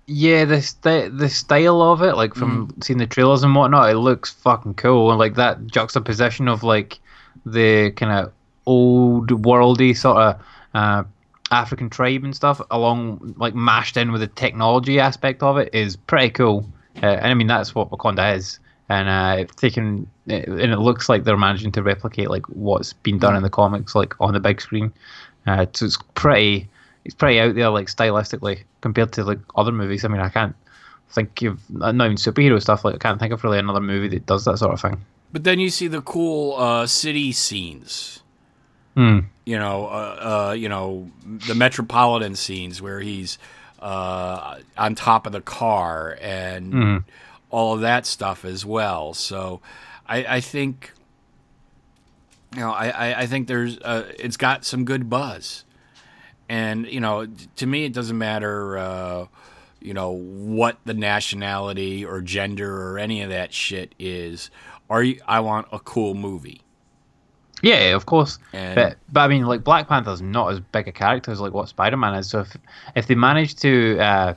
Yeah, 0.08 0.46
the 0.46 0.62
st- 0.62 1.18
the 1.18 1.30
style 1.30 1.82
of 1.82 2.02
it, 2.04 2.16
like 2.16 2.36
from 2.36 2.76
seeing 2.82 3.00
the 3.00 3.08
trailers 3.08 3.44
and 3.44 3.56
whatnot, 3.56 3.90
it 3.90 3.98
looks 3.98 4.32
fucking 4.32 4.76
cool. 4.76 5.10
And 5.10 5.18
like 5.18 5.36
that 5.36 5.66
juxtaposition 5.66 6.48
of 6.48 6.62
like 6.62 7.00
the 7.46 7.92
kind 7.92 8.12
of 8.12 8.32
old 8.68 9.30
worldy 9.30 9.98
sort 9.98 10.18
of 10.18 10.42
uh, 10.76 11.04
African 11.52 11.90
tribe 11.90 12.24
and 12.24 12.36
stuff, 12.36 12.62
along 12.70 13.34
like 13.38 13.56
mashed 13.56 13.98
in 13.98 14.12
with 14.12 14.22
the 14.22 14.28
technology 14.28 15.00
aspect 15.00 15.42
of 15.42 15.58
it, 15.58 15.74
is 15.74 15.96
pretty 15.96 16.30
cool. 16.30 16.70
Uh, 17.02 17.08
and 17.08 17.26
I 17.26 17.34
mean 17.34 17.48
that's 17.48 17.74
what 17.74 17.90
Wakanda 17.90 18.36
is. 18.36 18.60
And 18.88 19.10
uh, 19.10 19.42
it's 19.42 19.56
taken, 19.56 20.08
and 20.28 20.60
it 20.60 20.78
looks 20.78 21.10
like 21.10 21.24
they're 21.24 21.36
managing 21.38 21.72
to 21.72 21.82
replicate 21.82 22.30
like 22.30 22.46
what's 22.50 22.94
been 22.94 23.18
done 23.18 23.36
in 23.36 23.42
the 23.42 23.50
comics, 23.50 23.96
like 23.96 24.14
on 24.22 24.34
the 24.34 24.40
big 24.40 24.62
screen. 24.62 24.94
Uh, 25.48 25.66
so 25.74 25.86
it's 25.88 25.98
pretty, 26.14 26.70
it's 27.06 27.16
pretty 27.16 27.40
out 27.40 27.56
there, 27.56 27.70
like 27.70 27.88
stylistically 27.88 28.64
compared 28.82 29.14
to 29.14 29.24
like 29.24 29.40
other 29.56 29.72
movies. 29.72 30.04
I 30.04 30.10
mean, 30.10 30.22
I 30.22 30.30
can't 30.30 30.56
think 31.12 31.42
of 31.44 31.60
not 31.70 31.94
even 31.96 32.18
superhero 32.18 32.62
stuff. 32.62 32.84
Like 32.84 32.96
I 32.96 32.98
can't 32.98 33.20
think 33.20 33.32
of 33.32 33.44
really 33.44 33.60
another 33.60 33.80
movie 33.82 34.08
that 34.10 34.26
does 34.26 34.44
that 34.46 34.58
sort 34.58 34.74
of 34.74 34.82
thing. 34.82 35.06
But 35.32 35.44
then 35.44 35.60
you 35.60 35.70
see 35.70 35.88
the 35.88 36.02
cool 36.02 36.56
uh, 36.60 36.88
city 36.88 37.32
scenes. 37.32 38.22
Hmm. 38.96 39.20
You 39.46 39.60
know, 39.60 39.86
uh, 39.88 40.48
uh, 40.50 40.54
you 40.54 40.70
know 40.70 41.12
the 41.26 41.54
metropolitan 41.56 42.36
scenes 42.36 42.82
where 42.82 43.00
he's 43.02 43.38
uh, 43.80 44.60
on 44.78 44.96
top 44.96 45.28
of 45.28 45.34
the 45.34 45.42
car 45.42 46.18
and 46.22 46.74
Mhm. 46.74 47.04
all 47.52 47.76
of 47.76 47.82
that 47.82 48.06
stuff 48.06 48.44
as 48.46 48.66
well. 48.66 49.14
So, 49.14 49.62
I, 50.08 50.26
I 50.38 50.40
think, 50.42 50.92
you 52.54 52.62
know, 52.62 52.72
I, 52.72 52.88
I, 52.90 53.20
I 53.22 53.26
think 53.28 53.48
there's 53.48 53.78
uh, 53.80 54.12
it's 54.18 54.38
got 54.38 54.66
some 54.66 54.86
good 54.86 55.10
buzz, 55.10 55.66
and 56.50 56.86
you 56.88 57.00
know, 57.00 57.28
to 57.58 57.66
me, 57.66 57.86
it 57.86 57.94
doesn't 57.94 58.18
matter. 58.18 58.78
Uh, 58.78 59.26
you 59.82 59.94
know 59.94 60.12
what 60.12 60.78
the 60.86 60.94
nationality 60.96 62.04
or 62.06 62.22
gender 62.22 62.92
or 62.92 62.98
any 63.00 63.22
of 63.22 63.30
that 63.30 63.54
shit 63.54 63.94
is. 64.00 64.50
Are 64.90 65.04
you? 65.04 65.20
I 65.28 65.40
want 65.42 65.68
a 65.72 65.80
cool 65.80 66.14
movie. 66.16 66.62
Yeah, 67.62 67.96
of 67.96 68.06
course. 68.06 68.38
And- 68.54 68.76
but 68.76 68.98
but 69.12 69.22
I 69.22 69.28
mean, 69.28 69.46
like 69.46 69.64
Black 69.64 69.88
Panther's 69.88 70.22
not 70.22 70.52
as 70.52 70.60
big 70.60 70.88
a 70.88 70.92
character 70.92 71.32
as 71.32 71.40
like 71.40 71.54
what 71.54 71.70
Spider 71.70 71.98
Man 71.98 72.14
is. 72.16 72.28
So 72.30 72.40
if 72.42 72.56
if 72.96 73.08
they 73.08 73.16
manage 73.16 73.56
to 73.58 73.98
uh, 74.00 74.34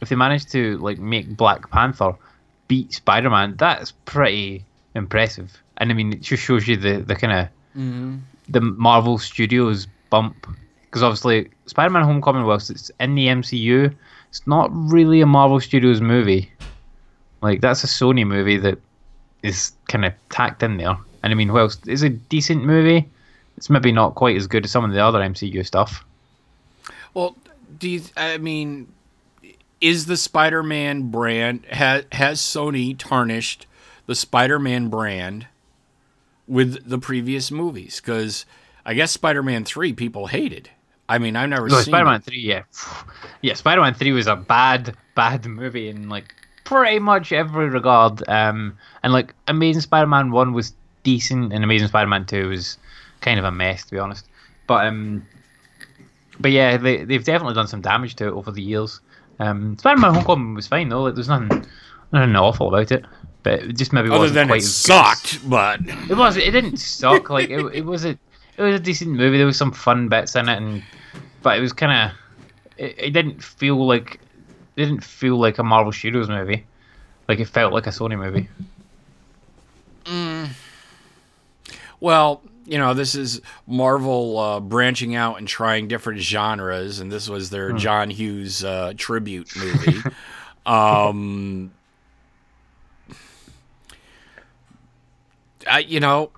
if 0.00 0.08
they 0.08 0.16
manage 0.16 0.46
to 0.46 0.78
like 0.78 0.98
make 0.98 1.36
Black 1.36 1.70
Panther 1.70 2.14
beat 2.68 2.92
Spider 2.92 3.30
Man, 3.30 3.54
that's 3.56 3.92
pretty 4.04 4.64
impressive. 4.94 5.62
And 5.76 5.90
I 5.90 5.94
mean, 5.94 6.12
it 6.12 6.22
just 6.22 6.42
shows 6.42 6.66
you 6.68 6.76
the 6.76 6.98
the 6.98 7.14
kind 7.16 7.32
of 7.32 7.48
the 8.48 8.60
Marvel 8.60 9.18
Studios 9.18 9.86
bump 10.10 10.46
because 10.90 11.02
obviously 11.04 11.48
Spider 11.66 11.90
Man 11.90 12.02
Homecoming, 12.02 12.44
whilst 12.44 12.68
it's 12.70 12.90
in 12.98 13.14
the 13.14 13.28
MCU, 13.28 13.94
it's 14.28 14.46
not 14.46 14.70
really 14.72 15.20
a 15.20 15.26
Marvel 15.26 15.60
Studios 15.60 16.00
movie. 16.00 16.50
Like 17.42 17.60
that's 17.60 17.84
a 17.84 17.86
Sony 17.86 18.26
movie 18.26 18.56
that 18.58 18.78
is 19.42 19.72
kind 19.88 20.04
of 20.04 20.12
tacked 20.28 20.62
in 20.62 20.76
there. 20.76 20.96
And 21.22 21.32
I 21.32 21.34
mean, 21.34 21.52
whilst 21.52 21.86
it's 21.86 22.02
a 22.02 22.08
decent 22.08 22.64
movie, 22.64 23.08
it's 23.56 23.70
maybe 23.70 23.92
not 23.92 24.14
quite 24.16 24.36
as 24.36 24.46
good 24.46 24.64
as 24.64 24.70
some 24.70 24.84
of 24.84 24.92
the 24.92 25.04
other 25.04 25.20
MCU 25.20 25.64
stuff. 25.64 26.04
Well, 27.14 27.36
do 27.78 27.88
you? 27.88 28.02
I 28.16 28.38
mean, 28.38 28.92
is 29.80 30.06
the 30.06 30.16
Spider-Man 30.16 31.10
brand 31.10 31.64
has 31.70 32.04
has 32.12 32.40
Sony 32.40 32.96
tarnished 32.98 33.66
the 34.06 34.14
Spider-Man 34.14 34.88
brand 34.88 35.46
with 36.48 36.88
the 36.88 36.98
previous 36.98 37.50
movies? 37.50 38.00
Because 38.00 38.44
I 38.84 38.94
guess 38.94 39.12
Spider-Man 39.12 39.64
three 39.64 39.92
people 39.92 40.26
hated. 40.26 40.70
I 41.10 41.18
mean, 41.18 41.34
I've 41.34 41.48
never 41.48 41.66
No, 41.68 41.74
seen. 41.76 41.92
Spider-Man 41.92 42.20
Three, 42.22 42.38
yeah, 42.40 42.62
yeah. 43.42 43.54
Spider-Man 43.54 43.94
Three 43.94 44.12
was 44.12 44.28
a 44.28 44.36
bad, 44.36 44.96
bad 45.16 45.44
movie 45.44 45.88
in 45.88 46.08
like 46.08 46.34
pretty 46.64 47.00
much 47.00 47.32
every 47.32 47.68
regard. 47.68 48.22
Um, 48.28 48.78
and 49.02 49.12
like 49.12 49.34
Amazing 49.48 49.82
Spider-Man 49.82 50.30
One 50.30 50.52
was 50.52 50.72
decent, 51.02 51.52
and 51.52 51.64
Amazing 51.64 51.88
Spider-Man 51.88 52.26
Two 52.26 52.48
was 52.50 52.78
kind 53.20 53.38
of 53.38 53.44
a 53.44 53.50
mess, 53.50 53.84
to 53.86 53.90
be 53.90 53.98
honest. 53.98 54.26
But 54.68 54.86
um, 54.86 55.26
but 56.38 56.52
yeah, 56.52 56.76
they 56.76 57.04
they've 57.04 57.24
definitely 57.24 57.54
done 57.54 57.66
some 57.66 57.80
damage 57.80 58.14
to 58.16 58.28
it 58.28 58.32
over 58.32 58.52
the 58.52 58.62
years. 58.62 59.00
Um, 59.40 59.76
Spider-Man 59.78 60.14
Homecoming 60.14 60.54
was 60.54 60.68
fine 60.68 60.90
though. 60.90 61.02
Like, 61.02 61.14
there's 61.16 61.28
nothing, 61.28 61.66
nothing 62.12 62.36
awful 62.36 62.68
about 62.68 62.92
it. 62.92 63.04
But 63.42 63.60
it 63.60 63.76
just 63.76 63.92
maybe 63.92 64.10
Other 64.10 64.18
wasn't 64.18 64.34
than 64.34 64.48
quite 64.48 64.62
it 64.62 64.64
as 64.64 64.86
good 64.86 64.94
sucked, 64.94 65.50
but 65.50 65.80
it 66.08 66.16
was. 66.16 66.36
It 66.36 66.50
didn't 66.52 66.76
suck. 66.76 67.30
Like 67.30 67.50
it, 67.50 67.64
it 67.74 67.84
was 67.84 68.04
a, 68.04 68.10
it 68.56 68.62
was 68.62 68.76
a 68.76 68.78
decent 68.78 69.10
movie. 69.12 69.38
There 69.38 69.46
was 69.46 69.56
some 69.56 69.72
fun 69.72 70.08
bits 70.08 70.36
in 70.36 70.48
it, 70.48 70.58
and 70.58 70.82
but 71.42 71.58
it 71.58 71.60
was 71.60 71.72
kind 71.72 72.10
of, 72.10 72.16
it, 72.76 72.94
it 72.98 73.10
didn't 73.10 73.42
feel 73.42 73.86
like, 73.86 74.20
it 74.76 74.84
didn't 74.84 75.04
feel 75.04 75.36
like 75.36 75.58
a 75.58 75.62
Marvel 75.62 75.92
Studios 75.92 76.28
movie. 76.28 76.64
Like 77.28 77.38
it 77.38 77.46
felt 77.46 77.72
like 77.72 77.86
a 77.86 77.90
Sony 77.90 78.18
movie. 78.18 78.48
Well, 82.00 82.42
you 82.64 82.78
know, 82.78 82.94
this 82.94 83.14
is 83.14 83.40
Marvel 83.66 84.38
uh, 84.38 84.60
branching 84.60 85.14
out 85.14 85.38
and 85.38 85.46
trying 85.46 85.86
different 85.86 86.20
genres, 86.20 86.98
and 86.98 87.12
this 87.12 87.28
was 87.28 87.50
their 87.50 87.72
John 87.72 88.10
Hughes 88.10 88.64
uh, 88.64 88.94
tribute 88.96 89.54
movie. 89.56 89.98
um, 90.66 91.72
I, 95.70 95.80
you 95.80 96.00
know, 96.00 96.30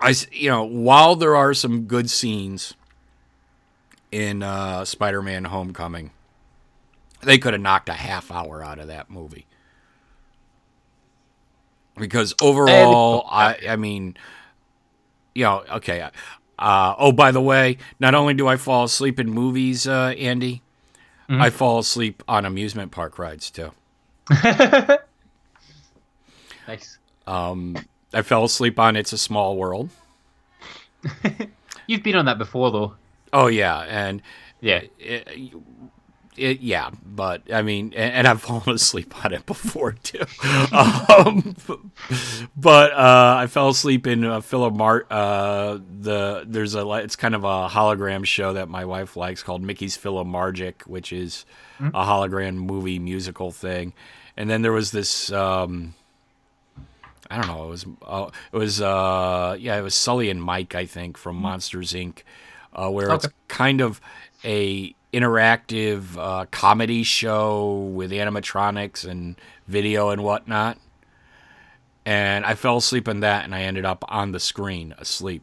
I, 0.00 0.14
you 0.32 0.48
know, 0.48 0.64
while 0.64 1.16
there 1.16 1.36
are 1.36 1.52
some 1.52 1.82
good 1.82 2.08
scenes 2.08 2.74
in 4.12 4.42
uh, 4.42 4.84
Spider-Man: 4.84 5.44
Homecoming, 5.44 6.10
they 7.22 7.38
could 7.38 7.52
have 7.54 7.62
knocked 7.62 7.88
a 7.88 7.94
half 7.94 8.30
hour 8.30 8.62
out 8.62 8.78
of 8.78 8.88
that 8.88 9.10
movie. 9.10 9.46
Because 11.96 12.34
overall, 12.40 13.26
I, 13.30 13.58
I 13.68 13.76
mean, 13.76 14.16
you 15.34 15.44
know, 15.44 15.64
okay. 15.70 16.08
Uh, 16.58 16.94
oh, 16.98 17.12
by 17.12 17.30
the 17.30 17.40
way, 17.40 17.78
not 17.98 18.14
only 18.14 18.34
do 18.34 18.46
I 18.46 18.56
fall 18.56 18.84
asleep 18.84 19.18
in 19.20 19.30
movies, 19.30 19.86
uh, 19.86 20.14
Andy, 20.18 20.62
I 21.28 21.50
fall 21.50 21.78
asleep 21.78 22.22
on 22.26 22.44
amusement 22.44 22.90
park 22.90 23.18
rides 23.18 23.50
too. 23.50 23.72
Nice. 26.70 26.98
Um, 27.26 27.76
I 28.12 28.22
fell 28.22 28.44
asleep 28.44 28.78
on 28.78 28.94
It's 28.94 29.12
a 29.12 29.18
Small 29.18 29.56
World. 29.56 29.90
You've 31.88 32.04
been 32.04 32.14
on 32.14 32.26
that 32.26 32.38
before 32.38 32.70
though. 32.70 32.94
Oh 33.32 33.46
yeah, 33.46 33.78
and 33.80 34.22
Yeah. 34.60 34.82
it, 34.98 35.52
it, 36.36 36.60
yeah, 36.60 36.90
but 37.04 37.42
I 37.52 37.60
mean, 37.62 37.92
and, 37.94 38.14
and 38.14 38.26
I've 38.26 38.40
fallen 38.48 38.70
asleep 38.76 39.24
on 39.24 39.32
it 39.32 39.44
before 39.46 39.92
too. 39.92 40.24
um, 40.72 41.54
but 42.56 42.92
uh, 42.92 43.34
I 43.38 43.46
fell 43.46 43.68
asleep 43.68 44.06
in 44.06 44.24
uh, 44.24 44.40
Philomart. 44.40 45.02
Uh, 45.10 45.78
the 46.00 46.44
there's 46.46 46.74
a 46.74 46.88
it's 46.92 47.16
kind 47.16 47.34
of 47.34 47.44
a 47.44 47.68
hologram 47.68 48.24
show 48.24 48.52
that 48.54 48.68
my 48.68 48.84
wife 48.84 49.16
likes 49.16 49.42
called 49.42 49.62
Mickey's 49.62 49.98
PhilharMagic, 49.98 50.86
which 50.86 51.12
is 51.12 51.44
a 51.80 52.04
hologram 52.04 52.54
movie 52.54 52.98
musical 52.98 53.50
thing. 53.50 53.92
And 54.36 54.48
then 54.48 54.62
there 54.62 54.72
was 54.72 54.90
this. 54.92 55.30
Um, 55.32 55.94
I 57.30 57.36
don't 57.36 57.46
know. 57.46 57.64
It 57.66 57.68
was 57.70 57.86
uh, 58.06 58.30
it 58.52 58.56
was 58.56 58.80
uh, 58.80 59.56
yeah, 59.58 59.76
it 59.78 59.82
was 59.82 59.94
Sully 59.94 60.30
and 60.30 60.42
Mike, 60.42 60.74
I 60.74 60.86
think, 60.86 61.16
from 61.18 61.36
Monsters 61.36 61.92
Inc., 61.92 62.22
uh, 62.72 62.90
where 62.90 63.10
it's 63.10 63.28
kind 63.48 63.80
of 63.80 64.00
a 64.44 64.94
interactive 65.12 66.16
uh, 66.16 66.46
comedy 66.50 67.02
show 67.02 67.90
with 67.92 68.10
animatronics 68.10 69.04
and 69.08 69.36
video 69.66 70.10
and 70.10 70.22
whatnot. 70.22 70.78
And 72.06 72.44
I 72.44 72.54
fell 72.54 72.78
asleep 72.78 73.08
in 73.08 73.20
that, 73.20 73.44
and 73.44 73.54
I 73.54 73.62
ended 73.62 73.84
up 73.84 74.04
on 74.08 74.32
the 74.32 74.40
screen 74.40 74.94
asleep. 74.98 75.42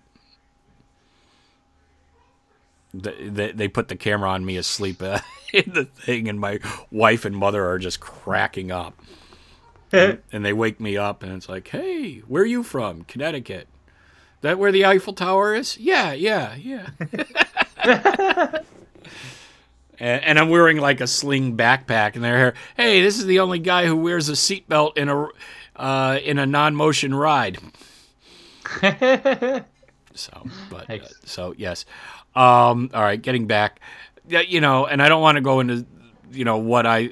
They, 2.93 3.29
they, 3.29 3.51
they 3.51 3.67
put 3.67 3.89
the 3.89 3.95
camera 3.95 4.29
on 4.29 4.45
me 4.45 4.57
asleep 4.57 5.01
uh, 5.01 5.19
in 5.53 5.71
the 5.73 5.85
thing, 5.85 6.27
and 6.27 6.39
my 6.39 6.59
wife 6.91 7.25
and 7.25 7.35
mother 7.35 7.65
are 7.69 7.77
just 7.77 7.99
cracking 7.99 8.71
up 8.71 8.95
and 10.31 10.45
they 10.45 10.53
wake 10.53 10.79
me 10.79 10.97
up 10.97 11.23
and 11.23 11.31
it's 11.33 11.47
like, 11.47 11.67
"Hey, 11.69 12.19
where 12.19 12.43
are 12.43 12.47
you 12.47 12.63
from? 12.63 13.03
Connecticut? 13.03 13.67
That 14.41 14.59
where 14.59 14.71
the 14.71 14.85
Eiffel 14.85 15.13
Tower 15.13 15.55
is? 15.55 15.77
Yeah, 15.77 16.13
yeah, 16.13 16.55
yeah." 16.55 16.89
and, 19.99 20.23
and 20.23 20.39
I'm 20.39 20.49
wearing 20.49 20.77
like 20.77 21.01
a 21.01 21.07
sling 21.07 21.57
backpack, 21.57 22.15
and 22.15 22.23
they're, 22.23 22.53
"Hey, 22.75 23.01
this 23.01 23.17
is 23.17 23.25
the 23.25 23.39
only 23.39 23.59
guy 23.59 23.85
who 23.85 23.95
wears 23.95 24.29
a 24.29 24.33
seatbelt 24.33 24.97
in 24.97 25.09
a 25.09 25.27
uh, 25.75 26.19
in 26.23 26.39
a 26.39 26.45
non-motion 26.45 27.15
ride." 27.15 27.57
so, 30.13 30.45
but 30.69 30.89
uh, 30.89 30.99
so 31.25 31.53
yes. 31.57 31.85
Um, 32.35 32.91
all 32.93 33.01
right, 33.01 33.19
getting 33.19 33.47
back, 33.47 33.79
you 34.27 34.61
know, 34.61 34.85
and 34.85 35.01
I 35.01 35.09
don't 35.09 35.21
want 35.21 35.37
to 35.37 35.41
go 35.41 35.59
into 35.59 35.85
you 36.31 36.45
know 36.45 36.57
what 36.57 36.85
I 36.85 37.11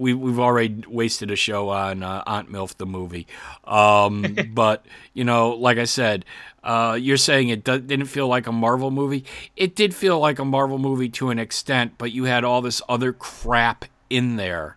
we 0.00 0.14
we've 0.14 0.40
already 0.40 0.82
wasted 0.88 1.30
a 1.30 1.36
show 1.36 1.68
on 1.68 2.02
uh, 2.02 2.22
Aunt 2.26 2.50
Milf 2.50 2.76
the 2.76 2.86
movie, 2.86 3.26
um, 3.64 4.24
but 4.54 4.84
you 5.12 5.24
know, 5.24 5.50
like 5.50 5.78
I 5.78 5.84
said, 5.84 6.24
uh, 6.62 6.96
you're 7.00 7.16
saying 7.16 7.48
it 7.48 7.64
do- 7.64 7.80
didn't 7.80 8.06
feel 8.06 8.28
like 8.28 8.46
a 8.46 8.52
Marvel 8.52 8.90
movie. 8.90 9.24
It 9.56 9.74
did 9.74 9.94
feel 9.94 10.18
like 10.18 10.38
a 10.38 10.44
Marvel 10.44 10.78
movie 10.78 11.08
to 11.10 11.30
an 11.30 11.38
extent, 11.38 11.94
but 11.98 12.12
you 12.12 12.24
had 12.24 12.44
all 12.44 12.60
this 12.60 12.82
other 12.88 13.12
crap 13.12 13.84
in 14.08 14.36
there 14.36 14.76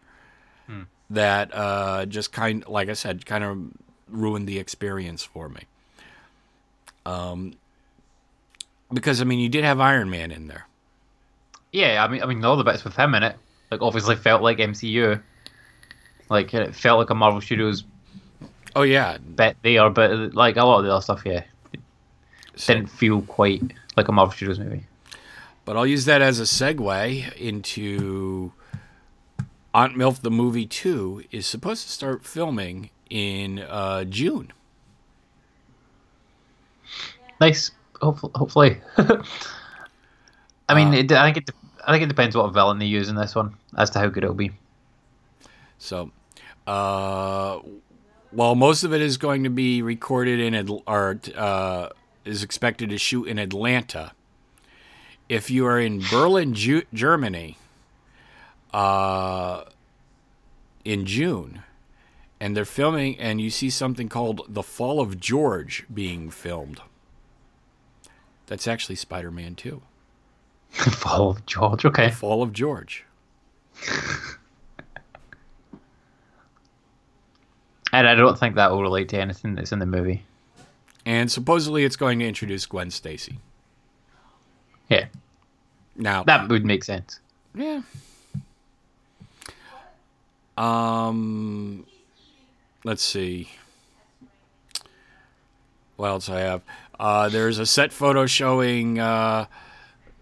that 1.09 1.53
uh, 1.53 2.05
just 2.05 2.31
kind, 2.31 2.67
like 2.67 2.89
I 2.89 2.93
said, 2.93 3.25
kind 3.25 3.43
of 3.43 3.59
ruined 4.07 4.47
the 4.47 4.59
experience 4.59 5.23
for 5.23 5.49
me. 5.49 5.61
Um, 7.05 7.53
because 8.91 9.21
I 9.21 9.25
mean, 9.25 9.39
you 9.39 9.49
did 9.49 9.63
have 9.63 9.79
Iron 9.79 10.09
Man 10.09 10.31
in 10.31 10.47
there. 10.47 10.67
Yeah, 11.71 12.03
I 12.03 12.07
mean, 12.07 12.23
I 12.23 12.25
mean, 12.25 12.43
all 12.45 12.55
the 12.55 12.63
bits 12.63 12.83
with 12.83 12.95
him 12.95 13.15
in 13.15 13.23
it, 13.23 13.35
like 13.71 13.81
obviously 13.81 14.15
felt 14.15 14.41
like 14.41 14.57
MCU. 14.59 15.21
Like 16.29 16.53
it 16.53 16.75
felt 16.75 16.99
like 16.99 17.09
a 17.09 17.15
Marvel 17.15 17.41
Studios 17.41 17.83
Oh 18.75 18.81
yeah, 18.83 19.17
bit 19.17 19.57
there, 19.61 19.89
but 19.89 20.33
like 20.33 20.57
a 20.57 20.63
lot 20.63 20.79
of 20.79 20.85
the 20.85 20.91
other 20.91 21.01
stuff, 21.01 21.23
yeah, 21.25 21.43
So- 22.55 22.73
didn't 22.73 22.89
feel 22.89 23.21
quite 23.23 23.63
like 23.97 24.07
a 24.07 24.11
Marvel 24.11 24.33
Studios 24.35 24.59
movie. 24.59 24.85
But 25.65 25.77
I'll 25.77 25.87
use 25.87 26.05
that 26.05 26.21
as 26.21 26.39
a 26.39 26.43
segue 26.43 27.33
into 27.37 28.51
Aunt 29.73 29.95
Milf 29.95 30.21
the 30.21 30.29
movie 30.31 30.65
2 30.65 31.23
is 31.31 31.45
supposed 31.45 31.83
to 31.83 31.89
start 31.91 32.25
filming 32.25 32.89
in 33.09 33.59
uh, 33.59 34.03
June. 34.03 34.51
Nice. 37.39 37.71
Hopefully, 38.01 38.31
hopefully. 38.35 38.81
I 40.69 40.75
mean, 40.75 40.89
Uh, 40.89 40.97
it, 40.97 41.11
I 41.11 41.31
think 41.31 41.37
it. 41.49 41.55
I 41.85 41.91
think 41.91 42.03
it 42.03 42.07
depends 42.07 42.35
what 42.35 42.53
villain 42.53 42.79
they 42.79 42.85
use 42.85 43.09
in 43.09 43.15
this 43.15 43.35
one 43.35 43.55
as 43.77 43.89
to 43.91 43.99
how 43.99 44.07
good 44.07 44.23
it'll 44.23 44.35
be. 44.35 44.51
So, 45.79 46.11
uh, 46.65 47.59
while 48.31 48.55
most 48.55 48.83
of 48.83 48.93
it 48.93 49.01
is 49.01 49.17
going 49.17 49.43
to 49.43 49.49
be 49.49 49.81
recorded 49.81 50.39
in 50.39 50.69
or 50.87 51.19
uh, 51.35 51.89
is 52.25 52.43
expected 52.43 52.89
to 52.89 52.97
shoot 52.97 53.25
in 53.25 53.37
Atlanta, 53.37 54.13
if 55.29 55.49
you 55.49 55.65
are 55.65 55.79
in 55.79 56.01
Berlin, 56.09 56.53
Ju- 56.53 56.83
Germany, 56.93 57.57
uh, 58.73 59.63
in 60.85 61.05
June, 61.05 61.63
and 62.39 62.55
they're 62.55 62.65
filming, 62.65 63.19
and 63.19 63.39
you 63.39 63.49
see 63.49 63.69
something 63.69 64.09
called 64.09 64.41
"The 64.47 64.63
Fall 64.63 64.99
of 64.99 65.19
George" 65.19 65.85
being 65.93 66.29
filmed, 66.29 66.81
that's 68.47 68.67
actually 68.67 68.95
Spider-Man 68.95 69.55
Two. 69.55 69.81
Fall 70.71 71.29
of 71.29 71.45
George. 71.45 71.85
Okay. 71.85 72.07
The 72.09 72.15
Fall 72.15 72.41
of 72.41 72.51
George. 72.53 73.05
And 77.93 78.07
I 78.07 78.15
don't 78.15 78.37
think 78.37 78.55
that 78.55 78.71
will 78.71 78.81
relate 78.81 79.09
to 79.09 79.19
anything 79.21 79.53
that's 79.53 79.71
in 79.71 79.77
the 79.77 79.85
movie. 79.85 80.23
And 81.05 81.31
supposedly 81.31 81.83
it's 81.83 81.95
going 81.95 82.19
to 82.19 82.27
introduce 82.27 82.65
Gwen 82.65 82.91
Stacy. 82.91 83.39
Yeah, 84.89 85.05
Now, 85.95 86.23
that 86.23 86.49
would 86.49 86.65
make 86.65 86.83
sense. 86.83 87.19
Yeah. 87.55 87.81
Um, 90.57 91.85
let's 92.83 93.01
see. 93.03 93.49
What 95.95 96.07
else 96.09 96.29
I 96.29 96.41
have? 96.41 96.61
Uh, 96.99 97.29
there's 97.29 97.59
a 97.59 97.65
set 97.65 97.91
photo 97.91 98.25
showing 98.25 98.99
uh, 98.99 99.45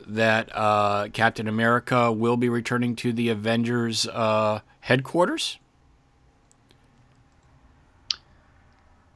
that 0.07 0.49
uh, 0.55 1.09
Captain 1.11 1.47
America 1.47 2.11
will 2.11 2.37
be 2.37 2.49
returning 2.49 2.95
to 2.97 3.11
the 3.13 3.29
Avengers 3.29 4.07
uh, 4.07 4.61
headquarters. 4.81 5.57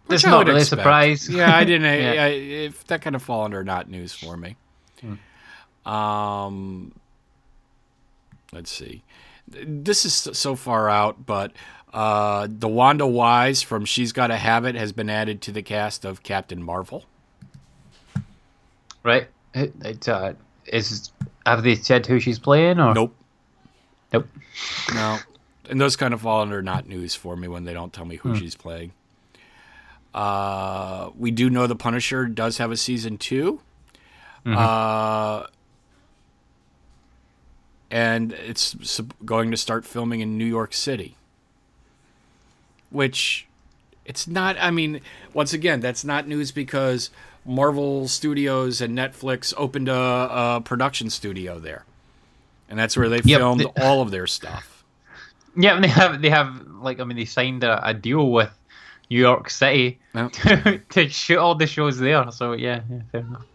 Which 0.07 0.25
I 0.25 0.31
not 0.31 0.47
really 0.47 0.61
a 0.61 0.65
surprise. 0.65 1.27
Yeah, 1.31 1.55
I 1.55 1.63
didn't. 1.63 1.85
Yeah. 2.01 2.23
I, 2.23 2.27
if 2.27 2.85
that 2.87 3.01
kind 3.01 3.15
of 3.15 3.23
fall 3.23 3.43
under 3.43 3.63
not 3.63 3.89
news 3.89 4.13
for 4.13 4.37
me. 4.37 4.55
Um, 5.85 6.91
let's 8.51 8.71
see. 8.71 9.03
This 9.47 10.05
is 10.05 10.13
so 10.13 10.55
far 10.55 10.89
out, 10.89 11.25
but 11.25 11.51
uh, 11.93 12.47
DeWanda 12.47 13.09
Wise 13.09 13.61
from 13.61 13.85
She's 13.85 14.11
Gotta 14.11 14.35
Have 14.35 14.65
It 14.65 14.75
has 14.75 14.91
been 14.91 15.09
added 15.09 15.41
to 15.43 15.51
the 15.51 15.61
cast 15.61 16.03
of 16.03 16.23
Captain 16.23 16.63
Marvel. 16.63 17.05
Right? 19.03 19.27
It, 19.53 19.73
it, 19.83 20.09
uh, 20.09 20.33
is 20.65 21.11
have 21.45 21.63
they 21.63 21.75
said 21.75 22.07
who 22.07 22.19
she's 22.19 22.39
playing 22.39 22.79
or 22.79 22.93
Nope. 22.93 23.15
Nope. 24.11 24.27
No. 24.93 25.19
And 25.69 25.79
those 25.79 25.95
kind 25.95 26.13
of 26.13 26.21
fall 26.21 26.41
under 26.41 26.61
not 26.61 26.87
news 26.87 27.13
for 27.13 27.35
me 27.35 27.47
when 27.47 27.65
they 27.65 27.73
don't 27.73 27.93
tell 27.93 28.05
me 28.05 28.15
who 28.17 28.35
she's 28.35 28.55
playing. 28.55 28.91
Uh, 30.15 31.09
we 31.17 31.29
do 31.29 31.49
know 31.49 31.67
the 31.67 31.75
Punisher 31.75 32.25
does 32.25 32.57
have 32.57 32.71
a 32.71 32.77
season 32.77 33.17
2 33.17 33.59
Uh, 34.47 35.45
and 37.91 38.33
it's 38.33 38.75
going 39.25 39.51
to 39.51 39.57
start 39.57 39.85
filming 39.85 40.21
in 40.21 40.37
New 40.37 40.45
York 40.45 40.73
City. 40.73 41.15
Which 42.89 43.47
it's 44.05 44.27
not, 44.27 44.55
I 44.59 44.71
mean, 44.71 45.01
once 45.33 45.53
again, 45.53 45.79
that's 45.81 46.03
not 46.05 46.27
news 46.27 46.51
because 46.51 47.09
Marvel 47.45 48.07
Studios 48.07 48.79
and 48.81 48.97
Netflix 48.97 49.53
opened 49.57 49.89
a, 49.89 49.93
a 49.93 50.61
production 50.63 51.09
studio 51.09 51.59
there. 51.59 51.83
And 52.69 52.79
that's 52.79 52.95
where 52.97 53.09
they 53.09 53.21
Yep, 53.23 53.39
filmed 53.39 53.61
they- 53.61 53.81
all 53.83 54.01
of 54.01 54.11
their 54.11 54.27
stuff. 54.27 54.71
Yeah, 55.57 55.75
and 55.75 55.83
they 55.85 55.87
have 55.87 56.21
they 56.21 56.29
have 56.29 56.67
like 56.81 56.99
I 56.99 57.05
mean 57.05 57.15
they 57.15 57.23
signed 57.23 57.63
a, 57.63 57.79
a 57.87 57.93
deal 57.93 58.29
with 58.29 58.49
New 59.09 59.17
York 59.17 59.49
City 59.49 59.99
To 60.89 61.09
shoot 61.09 61.37
all 61.37 61.55
the 61.55 61.67
shows 61.67 61.97
there. 61.99 62.31
So 62.31 62.53
yeah, 62.53 62.81
yeah 62.89 62.99
fair 63.11 63.21
enough. 63.21 63.45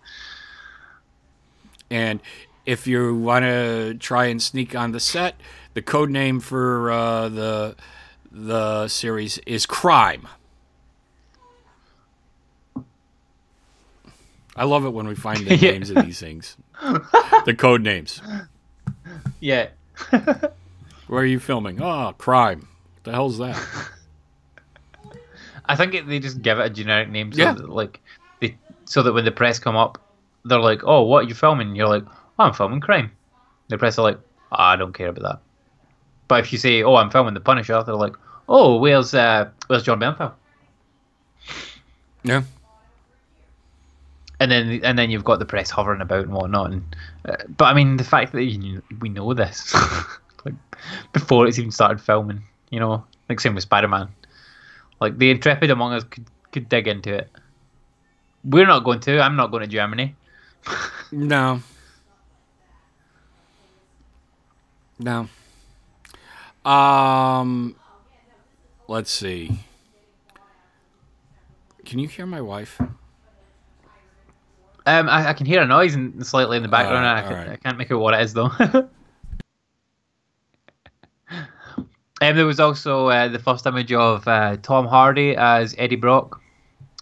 And 1.91 2.21
if 2.67 2.87
you 2.87 3.17
want 3.17 3.45
to 3.45 3.95
try 3.95 4.27
and 4.27 4.41
sneak 4.41 4.77
on 4.77 4.93
the 4.93 5.01
set, 5.01 5.35
the 5.75 5.83
code 5.83 6.11
name 6.11 6.39
for 6.41 6.91
uh, 6.91 7.29
the 7.29 7.77
the 8.31 8.87
series 8.89 9.39
is 9.39 9.67
Crime. 9.67 10.29
I 14.57 14.65
love 14.65 14.85
it 14.85 14.91
when 14.91 15.07
we 15.09 15.15
find 15.15 15.47
the 15.47 15.57
Yeah. 15.57 15.73
names 15.73 15.91
of 15.91 16.05
these 16.05 16.21
things, 16.21 16.57
the 17.45 17.55
code 17.57 17.83
names. 17.83 18.21
Yeah. 19.41 19.69
Where 20.11 21.23
are 21.23 21.27
you 21.27 21.41
filming? 21.41 21.81
Oh, 21.83 22.15
Crime. 22.19 22.61
What 22.95 23.05
the 23.05 23.13
hell's 23.13 23.39
that? 23.39 23.57
I 25.71 25.77
think 25.77 25.95
it, 25.95 26.09
they 26.09 26.19
just 26.19 26.43
give 26.43 26.59
it 26.59 26.67
a 26.67 26.71
generic 26.71 27.09
name 27.11 27.33
so 27.33 27.43
Yeah. 27.43 27.53
that 27.55 27.69
like 27.69 28.01
they 28.41 28.57
so 28.87 29.03
that 29.05 29.13
when 29.13 29.25
the 29.25 29.31
press 29.31 29.61
come 29.61 29.77
up, 29.77 29.99
they're 30.45 30.59
like, 30.59 30.83
"Oh, 30.83 31.03
what 31.03 31.25
are 31.25 31.29
you 31.29 31.35
filming?" 31.35 31.69
And 31.69 31.77
you're 31.77 31.87
like, 31.89 32.05
oh, 32.39 32.45
"I'm 32.45 32.53
filming 32.53 32.81
crime." 32.81 33.13
The 33.69 33.79
press 33.79 33.97
are 33.97 34.03
like, 34.03 34.19
oh, 34.51 34.57
"I 34.59 34.75
don't 34.75 34.93
care 34.93 35.09
about 35.09 35.23
that." 35.23 35.39
But 36.27 36.41
if 36.41 36.53
you 36.53 36.59
say, 36.59 36.83
"Oh, 36.83 36.97
I'm 36.97 37.11
filming 37.11 37.35
The 37.35 37.41
Punisher," 37.41 37.81
they're 37.85 37.95
like, 37.95 38.17
"Oh, 38.49 38.79
where's 38.79 39.15
uh, 39.15 39.49
where's 39.69 39.85
Jon 39.85 40.01
Bernthal?" 40.01 40.33
Yeah. 42.25 42.43
And 44.41 44.51
then 44.51 44.81
and 44.83 44.99
then 44.99 45.11
you've 45.11 45.25
got 45.25 45.39
the 45.39 45.45
press 45.45 45.71
hovering 45.71 46.01
about 46.01 46.25
and 46.25 46.33
whatnot. 46.33 46.73
And 46.73 46.97
uh, 47.29 47.37
but 47.57 47.67
I 47.67 47.75
mean, 47.75 47.97
the 47.97 48.05
fact 48.05 48.33
that 48.33 48.43
you, 48.43 48.83
we 49.01 49.09
know 49.09 49.35
this 49.35 49.73
like 50.45 50.55
before 51.13 51.47
it's 51.47 51.59
even 51.61 51.71
started 51.71 52.01
filming, 52.01 52.43
you 52.71 52.81
know, 52.81 53.05
like 53.29 53.39
same 53.39 53.55
with 53.55 53.63
Spider 53.63 53.87
Man. 53.89 54.09
Like 55.01 55.19
the 55.19 55.31
intrepid 55.31 55.71
among 55.71 55.93
us 55.95 56.05
could 56.05 56.27
could 56.53 56.69
dig 56.69 56.89
into 56.89 57.15
it. 57.15 57.31
We're 58.45 58.67
not 58.67 58.85
going 58.85 59.01
to. 59.01 59.21
I'm 59.21 59.37
not 59.37 59.51
going 59.51 59.63
to 59.63 59.69
Germany. 59.69 60.15
No. 61.13 61.61
No. 65.01 65.29
Um 66.65 67.75
let's 68.87 69.11
see. 69.11 69.59
Can 71.85 71.99
you 71.99 72.07
hear 72.07 72.27
my 72.27 72.41
wife? 72.41 72.81
Um, 74.87 75.09
I, 75.09 75.31
I 75.31 75.33
can 75.33 75.47
hear 75.47 75.61
a 75.61 75.67
noise 75.67 75.97
and 75.97 76.25
slightly 76.25 76.57
in 76.57 76.63
the 76.63 76.69
background. 76.69 77.05
Alright, 77.05 77.25
I, 77.25 77.29
can, 77.29 77.33
alright. 77.39 77.51
I 77.51 77.57
can't 77.57 77.77
make 77.77 77.91
out 77.91 77.99
what 77.99 78.15
it 78.15 78.21
is 78.21 78.35
though. 78.35 78.51
um, 82.21 82.37
there 82.37 82.47
was 82.47 82.61
also 82.61 83.09
uh, 83.09 83.29
the 83.29 83.39
first 83.39 83.67
image 83.67 83.93
of 83.93 84.27
uh, 84.29 84.57
Tom 84.63 84.87
Hardy 84.87 85.37
as 85.37 85.75
Eddie 85.79 85.97
Brock 85.97 86.41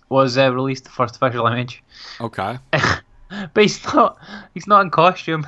was 0.09 0.39
uh, 0.39 0.53
released. 0.53 0.85
The 0.85 0.91
first 0.91 1.17
official 1.17 1.47
image, 1.47 1.83
Okay. 2.21 2.59
but 2.71 3.63
he's 3.63 3.85
not. 3.93 4.19
He's 4.55 4.67
not 4.67 4.83
in 4.83 4.91
costume. 4.91 5.47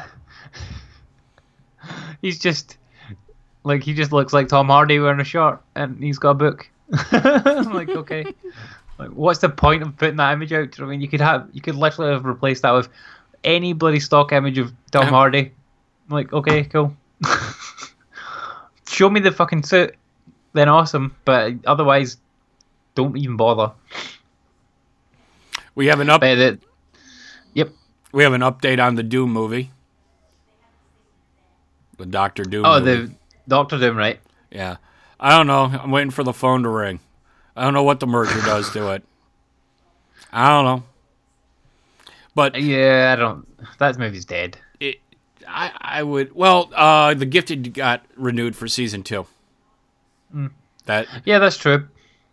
he's 2.22 2.38
just 2.38 2.76
like 3.64 3.82
he 3.82 3.94
just 3.94 4.12
looks 4.12 4.32
like 4.32 4.48
Tom 4.48 4.68
Hardy 4.68 4.98
wearing 4.98 5.20
a 5.20 5.24
shirt 5.24 5.60
and 5.74 6.02
he's 6.02 6.18
got 6.18 6.30
a 6.30 6.34
book. 6.34 6.68
I'm 7.12 7.72
like, 7.72 7.88
okay. 7.88 8.24
Like, 8.98 9.10
what's 9.10 9.40
the 9.40 9.48
point 9.48 9.82
of 9.82 9.96
putting 9.96 10.16
that 10.16 10.32
image 10.32 10.52
out? 10.52 10.78
I 10.80 10.84
mean, 10.84 11.00
you 11.00 11.08
could 11.08 11.20
have, 11.20 11.48
you 11.52 11.60
could 11.60 11.74
literally 11.76 12.12
have 12.12 12.24
replaced 12.24 12.62
that 12.62 12.72
with 12.72 12.88
any 13.44 13.72
bloody 13.72 14.00
stock 14.00 14.32
image 14.32 14.58
of 14.58 14.72
Tom 14.90 15.06
Hardy. 15.06 15.52
I'm 16.08 16.14
like, 16.14 16.32
okay, 16.32 16.64
cool. 16.64 16.94
Show 19.00 19.08
me 19.08 19.20
the 19.20 19.32
fucking 19.32 19.62
suit, 19.62 19.94
then 20.52 20.68
awesome. 20.68 21.16
But 21.24 21.54
otherwise, 21.64 22.18
don't 22.94 23.16
even 23.16 23.38
bother. 23.38 23.72
We 25.74 25.86
have 25.86 26.00
an 26.00 26.10
up 26.10 26.22
yep. 26.22 27.70
we 28.12 28.22
have 28.24 28.34
an 28.34 28.42
update 28.42 28.78
on 28.78 28.96
the 28.96 29.02
Doom 29.02 29.32
movie. 29.32 29.70
The 31.96 32.04
Doctor 32.04 32.42
Doom 32.44 32.66
Oh, 32.66 32.78
movie. 32.78 33.06
the 33.06 33.14
Doctor 33.48 33.78
Doom, 33.78 33.96
right? 33.96 34.20
Yeah. 34.50 34.76
I 35.18 35.30
don't 35.34 35.46
know. 35.46 35.64
I'm 35.64 35.90
waiting 35.90 36.10
for 36.10 36.22
the 36.22 36.34
phone 36.34 36.64
to 36.64 36.68
ring. 36.68 37.00
I 37.56 37.64
don't 37.64 37.72
know 37.72 37.84
what 37.84 38.00
the 38.00 38.06
merger 38.06 38.42
does 38.42 38.70
to 38.72 38.90
it. 38.92 39.02
I 40.30 40.50
don't 40.50 40.66
know. 40.66 40.84
But 42.34 42.60
Yeah, 42.60 43.14
I 43.14 43.16
don't. 43.18 43.46
That 43.78 43.96
movie's 43.96 44.26
dead. 44.26 44.58
I, 45.50 45.72
I 45.80 46.02
would. 46.02 46.34
Well, 46.34 46.70
uh, 46.74 47.14
the 47.14 47.26
Gifted 47.26 47.74
got 47.74 48.04
renewed 48.16 48.56
for 48.56 48.68
season 48.68 49.02
two. 49.02 49.26
That 50.86 51.08
Yeah, 51.24 51.38
that's 51.38 51.56
true. 51.56 51.88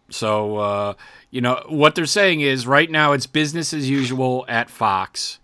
so 0.09 0.57
uh, 0.57 0.93
you 1.31 1.41
know 1.41 1.63
what 1.67 1.95
they're 1.95 2.05
saying 2.05 2.41
is 2.41 2.65
right 2.67 2.89
now 2.89 3.11
it's 3.13 3.25
business 3.27 3.73
as 3.73 3.89
usual 3.89 4.45
at 4.47 4.69
Fox, 4.69 5.39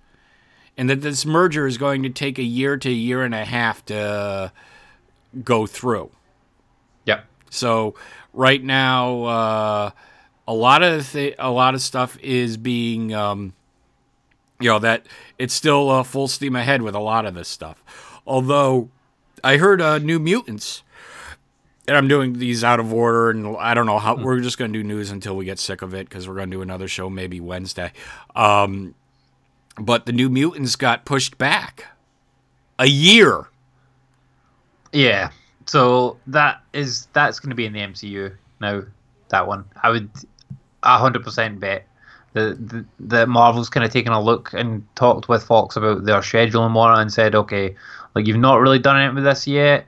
and 0.78 0.89
that 0.89 1.01
this 1.01 1.26
merger 1.26 1.67
is 1.67 1.78
going 1.78 2.03
to 2.03 2.09
take 2.09 2.38
a 2.38 2.43
year 2.43 2.78
to 2.78 2.89
a 2.89 2.93
year 2.93 3.24
and 3.24 3.34
a 3.34 3.43
half 3.45 3.84
to 3.86 4.51
go 5.43 5.65
through. 5.65 6.11
Yep. 7.05 7.26
So 7.49 7.95
right 8.34 8.63
now, 8.63 9.24
uh, 9.24 9.91
a 10.47 10.53
lot 10.53 10.84
of 10.84 11.11
th- 11.11 11.36
a 11.39 11.49
lot 11.51 11.74
of 11.74 11.82
stuff 11.82 12.17
is 12.19 12.55
being, 12.57 13.13
um, 13.13 13.53
you 14.60 14.70
know, 14.70 14.80
that 14.80 15.06
it's 15.38 15.54
still 15.54 15.89
uh, 15.89 16.04
full 16.04 16.28
steam 16.28 16.56
ahead 16.56 16.82
with 16.82 16.95
a 16.95 16.99
lot 16.99 17.26
of 17.26 17.34
this 17.34 17.47
stuff. 17.47 17.84
Although 18.26 18.89
I 19.43 19.58
heard 19.58 19.82
uh, 19.82 19.99
New 19.99 20.20
Mutants, 20.20 20.84
and 21.88 21.97
I'm 21.97 22.08
doing 22.08 22.39
these 22.39 22.64
out 22.64 22.80
of 22.80 22.93
order, 22.93 23.30
and 23.30 23.58
I 23.58 23.74
don't 23.74 23.86
know 23.86 23.99
how 23.99 24.16
we're 24.16 24.39
just 24.39 24.58
going 24.58 24.72
to 24.72 24.80
do 24.80 24.84
news 24.84 25.12
until 25.12 25.36
we 25.36 25.45
get 25.45 25.60
sick 25.60 25.82
of 25.82 25.93
it 25.93 26.08
because 26.08 26.28
we're 26.28 26.36
going 26.36 26.49
to 26.49 26.58
do 26.58 26.62
another 26.62 26.88
show 26.88 27.10
maybe 27.10 27.39
Wednesday. 27.39 27.91
Um, 28.36 28.95
but 29.78 30.06
the 30.06 30.14
New 30.14 30.30
Mutants 30.30 30.76
got 30.76 31.04
pushed 31.04 31.38
back 31.38 31.88
a 32.80 32.86
year. 32.86 33.47
Yeah. 34.93 35.32
So 35.66 36.18
that 36.28 36.62
is 36.74 37.08
that's 37.14 37.39
going 37.39 37.49
to 37.49 37.56
be 37.56 37.66
in 37.66 37.74
the 37.74 37.80
MCU 37.80 38.36
now. 38.62 38.84
That 39.30 39.47
one, 39.47 39.66
I 39.82 39.89
would 39.89 40.10
a 40.84 40.97
hundred 40.97 41.24
percent 41.24 41.60
bet 41.60 41.88
that 42.34 42.69
the, 42.69 42.86
the 42.99 43.27
Marvel's 43.27 43.69
kind 43.69 43.86
of 43.86 43.91
taken 43.91 44.11
a 44.11 44.21
look 44.21 44.51
and 44.53 44.86
talked 44.95 45.29
with 45.29 45.43
Fox 45.43 45.75
about 45.75 46.05
their 46.05 46.21
schedule 46.21 46.65
and 46.65 46.75
whatnot, 46.75 47.01
and 47.01 47.13
said, 47.13 47.36
okay, 47.36 47.75
like 48.15 48.27
you've 48.27 48.38
not 48.38 48.59
really 48.59 48.79
done 48.79 49.01
it 49.01 49.13
with 49.13 49.23
this 49.23 49.47
yet, 49.47 49.86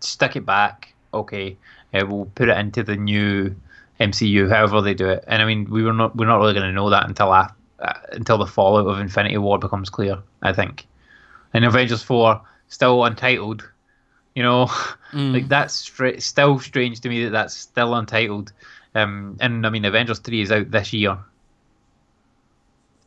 stick 0.00 0.36
it 0.36 0.46
back. 0.46 0.92
Okay, 1.12 1.56
uh, 1.94 2.04
we'll 2.06 2.26
put 2.34 2.48
it 2.48 2.58
into 2.58 2.82
the 2.82 2.96
new 2.96 3.54
MCU, 4.00 4.48
however 4.48 4.80
they 4.80 4.94
do 4.94 5.08
it. 5.08 5.24
And 5.26 5.42
I 5.42 5.44
mean, 5.44 5.68
we 5.70 5.82
were 5.82 5.92
not 5.92 6.16
we're 6.16 6.26
not 6.26 6.38
really 6.38 6.54
going 6.54 6.66
to 6.66 6.72
know 6.72 6.90
that 6.90 7.06
until 7.08 7.32
af- 7.32 7.52
uh, 7.80 7.92
until 8.12 8.38
the 8.38 8.46
fallout 8.46 8.86
of 8.86 8.98
Infinity 8.98 9.38
War 9.38 9.58
becomes 9.58 9.90
clear. 9.90 10.18
I 10.42 10.52
think, 10.52 10.86
and 11.52 11.64
Avengers 11.64 12.02
Four 12.02 12.40
still 12.68 13.04
untitled. 13.04 13.68
You 14.34 14.42
know, 14.42 14.70
like 15.12 15.48
that's 15.48 15.74
stra- 15.74 16.20
still 16.20 16.58
strange 16.60 17.00
to 17.00 17.08
me 17.08 17.24
that 17.24 17.30
that's 17.30 17.54
still 17.54 17.94
untitled. 17.94 18.52
Um, 18.94 19.36
and 19.40 19.66
I 19.66 19.70
mean, 19.70 19.84
Avengers 19.84 20.18
three 20.20 20.40
is 20.40 20.50
out 20.50 20.70
this 20.70 20.92
year, 20.92 21.18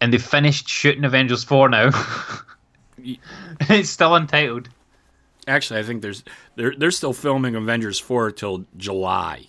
and 0.03 0.11
they 0.11 0.17
finished 0.17 0.67
shooting 0.67 1.05
Avengers 1.05 1.45
four 1.45 1.69
now. 1.69 1.89
it's 3.61 3.89
still 3.89 4.15
untitled. 4.15 4.67
Actually, 5.47 5.79
I 5.79 5.83
think 5.83 6.01
there's 6.01 6.25
they're 6.57 6.75
they're 6.77 6.91
still 6.91 7.13
filming 7.13 7.55
Avengers 7.55 7.99
four 7.99 8.29
till 8.29 8.65
July. 8.75 9.45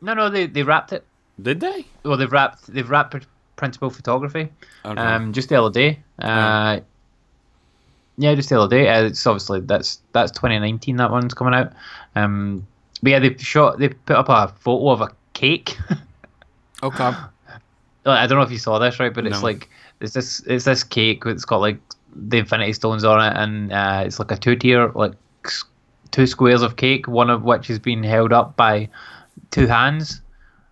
No, 0.00 0.14
no, 0.14 0.30
they 0.30 0.46
they 0.46 0.62
wrapped 0.62 0.92
it. 0.92 1.04
Did 1.42 1.58
they? 1.58 1.84
Well, 2.04 2.16
they've 2.16 2.30
wrapped 2.30 2.72
they've 2.72 2.88
wrapped 2.88 3.10
pr- 3.10 3.26
principal 3.56 3.90
photography. 3.90 4.52
Okay. 4.84 5.00
Um, 5.00 5.32
just 5.32 5.48
the 5.48 5.60
other 5.60 5.72
day. 5.72 5.98
Uh, 6.20 6.78
yeah, 8.18 8.36
just 8.36 8.50
the 8.50 8.60
other 8.60 8.76
day. 8.76 8.88
Uh, 8.88 9.06
it's 9.06 9.26
obviously 9.26 9.60
that's 9.62 10.00
that's 10.12 10.30
2019. 10.30 10.94
That 10.94 11.10
one's 11.10 11.34
coming 11.34 11.54
out. 11.54 11.72
Um, 12.14 12.68
but 13.02 13.10
yeah, 13.10 13.18
they 13.18 13.36
shot. 13.38 13.80
They 13.80 13.88
put 13.88 14.14
up 14.14 14.28
a 14.28 14.54
photo 14.60 14.90
of 14.90 15.00
a 15.00 15.08
cake. 15.32 15.76
Okay. 16.82 17.12
Like, 18.04 18.18
I 18.20 18.26
don't 18.26 18.38
know 18.38 18.44
if 18.44 18.50
you 18.50 18.58
saw 18.58 18.78
this, 18.78 18.98
right? 18.98 19.12
But 19.12 19.26
it's 19.26 19.40
No. 19.40 19.44
like 19.46 19.68
it's 20.00 20.14
this 20.14 20.40
it's 20.46 20.64
this 20.64 20.82
cake. 20.82 21.22
It's 21.26 21.44
got 21.44 21.58
like 21.60 21.78
the 22.14 22.38
Infinity 22.38 22.72
Stones 22.72 23.04
on 23.04 23.20
it, 23.24 23.36
and 23.36 23.72
uh, 23.72 24.02
it's 24.06 24.18
like 24.18 24.30
a 24.30 24.36
two 24.36 24.56
tier, 24.56 24.90
like 24.94 25.12
two 26.10 26.26
squares 26.26 26.62
of 26.62 26.76
cake. 26.76 27.06
One 27.08 27.30
of 27.30 27.42
which 27.42 27.70
is 27.70 27.78
being 27.78 28.02
held 28.02 28.32
up 28.32 28.56
by 28.56 28.88
two 29.50 29.66
hands. 29.66 30.22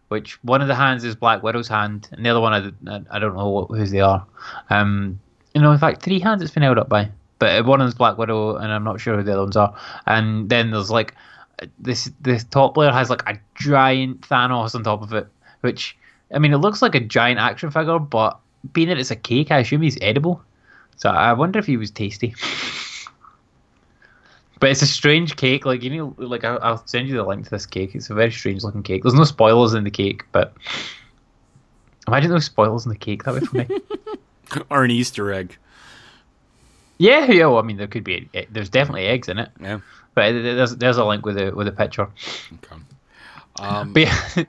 Which 0.09 0.43
one 0.43 0.63
of 0.63 0.69
the 0.69 0.75
hands 0.75 1.05
is 1.05 1.15
Black 1.15 1.43
Widow's 1.43 1.69
hand, 1.69 2.09
and 2.13 2.25
the 2.25 2.31
other 2.31 2.41
one 2.41 2.55
I, 2.55 2.91
I- 2.95 3.05
I 3.11 3.19
don't 3.19 3.37
know 3.37 3.51
what, 3.51 3.67
whose 3.69 3.91
they 3.91 4.01
are. 4.01 4.25
Um, 4.71 5.21
you 5.55 5.61
know, 5.61 5.71
in 5.71 5.79
fact, 5.79 6.03
three 6.03 6.19
hands 6.19 6.41
it's 6.43 6.51
been 6.53 6.63
held 6.63 6.79
up 6.79 6.89
by, 6.89 7.11
but 7.39 7.67
one 7.67 7.83
is 7.83 7.93
Black 7.95 8.17
Widow, 8.17 8.57
and 8.57 8.73
I'm 8.73 8.85
not 8.85 9.03
sure 9.03 9.19
who 9.19 9.23
the 9.23 9.33
other 9.33 9.43
ones 9.43 9.57
are. 9.57 9.75
And 10.07 10.49
then 10.49 10.71
there's 10.71 10.91
like 10.91 11.15
this 11.79 12.11
this 12.23 12.43
top 12.45 12.77
layer 12.79 12.91
has 12.91 13.11
like 13.11 13.23
a 13.29 13.39
giant 13.55 14.23
Thanos 14.23 14.75
on 14.75 14.83
top 14.83 15.03
of 15.03 15.13
it, 15.13 15.29
which 15.61 15.95
I 16.35 16.39
mean 16.39 16.53
it 16.53 16.59
looks 16.59 16.83
like 16.83 16.95
a 16.95 17.01
giant 17.01 17.41
action 17.41 17.71
figure, 17.71 17.99
but 17.99 18.39
being 18.73 18.89
that 18.89 18.99
it's 18.99 19.11
a 19.11 19.17
cake, 19.17 19.51
I 19.51 19.59
assume 19.61 19.83
he's 19.83 19.99
edible. 20.03 20.43
So 20.97 21.09
I 21.11 21.33
wonder 21.33 21.59
if 21.59 21.67
he 21.67 21.77
was 21.77 21.91
tasty. 21.91 22.35
but 24.61 24.71
it's 24.71 24.83
a 24.83 24.87
strange 24.87 25.37
cake. 25.37 25.65
Like 25.65 25.83
you 25.83 25.91
know, 25.97 26.15
like 26.19 26.45
I'll, 26.45 26.59
I'll 26.63 26.87
send 26.87 27.09
you 27.09 27.17
the 27.17 27.23
link 27.25 27.45
to 27.45 27.51
this 27.51 27.67
cake. 27.67 27.95
It's 27.95 28.11
a 28.11 28.15
very 28.15 28.33
strange 28.33 28.63
looking 28.65 28.83
cake. 28.83 29.03
There's 29.03 29.15
no 29.15 29.25
spoilers 29.25 29.75
in 29.75 29.85
the 29.85 29.91
cake, 29.91 30.25
but 30.33 30.53
imagine 32.07 32.31
those 32.31 32.45
spoilers 32.47 32.85
in 32.85 32.91
the 32.91 32.99
cake. 32.99 33.25
That 33.25 33.35
would 33.35 33.51
be 33.53 33.65
funny. 33.65 33.81
or 34.71 34.83
an 34.85 34.91
Easter 34.91 35.31
egg. 35.33 35.57
yeah, 36.99 37.31
yeah. 37.31 37.47
Well, 37.47 37.59
I 37.59 37.63
mean, 37.63 37.77
there 37.77 37.87
could 37.87 38.03
be. 38.05 38.29
eh, 38.35 38.47
There's 38.51 38.71
definitely 38.71 39.07
eggs 39.07 39.29
in 39.29 39.39
it, 39.39 39.51
Yeah. 39.61 39.81
but 40.15 40.33
there's 40.33 40.75
there's 40.77 40.97
a 40.97 41.05
link 41.05 41.25
with 41.27 41.39
a 41.39 41.51
with 41.53 41.69
a 41.69 41.73
picture. 41.73 42.09
Okay. 42.55 42.83
Um, 43.61 43.93
But 43.93 44.03
yeah, 44.03 44.45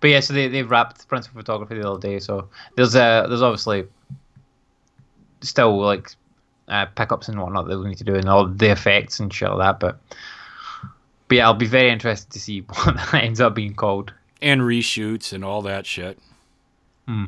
but 0.00 0.08
yeah, 0.10 0.20
so 0.20 0.32
they 0.32 0.48
they 0.48 0.62
wrapped 0.62 1.06
principal 1.08 1.40
photography 1.40 1.76
the 1.80 1.88
other 1.88 2.00
day. 2.00 2.18
So 2.18 2.48
there's 2.76 2.96
uh 2.96 3.26
there's 3.28 3.42
obviously 3.42 3.86
still 5.42 5.80
like 5.80 6.10
uh, 6.68 6.86
pickups 6.86 7.28
and 7.28 7.40
whatnot 7.40 7.66
that 7.66 7.78
we 7.78 7.88
need 7.88 7.98
to 7.98 8.04
do 8.04 8.14
and 8.14 8.28
all 8.28 8.46
the 8.46 8.70
effects 8.70 9.20
and 9.20 9.32
shit 9.32 9.48
like 9.50 9.58
that. 9.58 9.80
But 9.80 10.00
but 11.28 11.36
yeah, 11.36 11.46
I'll 11.46 11.54
be 11.54 11.66
very 11.66 11.90
interested 11.90 12.30
to 12.32 12.40
see 12.40 12.60
what 12.66 12.96
that 12.96 13.14
ends 13.14 13.40
up 13.40 13.54
being 13.54 13.74
called. 13.74 14.12
and 14.42 14.62
reshoots 14.62 15.32
and 15.32 15.44
all 15.44 15.62
that 15.62 15.86
shit. 15.86 16.18
Hmm. 17.06 17.26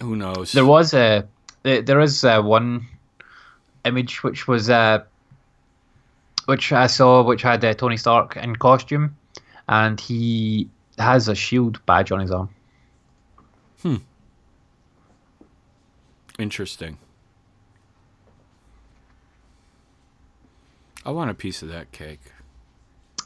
Who 0.00 0.16
knows? 0.16 0.52
There 0.52 0.64
was 0.64 0.94
a 0.94 1.26
there 1.62 2.00
is 2.00 2.24
uh, 2.24 2.40
one 2.40 2.86
image 3.84 4.22
which 4.22 4.48
was 4.48 4.70
uh 4.70 5.04
which 6.46 6.72
I 6.72 6.86
saw 6.86 7.22
which 7.22 7.42
had 7.42 7.64
uh, 7.64 7.74
Tony 7.74 7.96
Stark 7.96 8.36
in 8.36 8.56
costume, 8.56 9.16
and 9.70 9.98
he 10.00 10.68
has 10.98 11.28
a 11.28 11.34
shield 11.34 11.80
badge 11.86 12.12
on 12.12 12.20
his 12.20 12.30
arm. 12.30 12.50
Hmm. 13.80 13.96
Interesting. 16.38 16.98
I 21.06 21.12
want 21.12 21.30
a 21.30 21.34
piece 21.34 21.62
of 21.62 21.68
that 21.68 21.90
cake. 21.92 22.20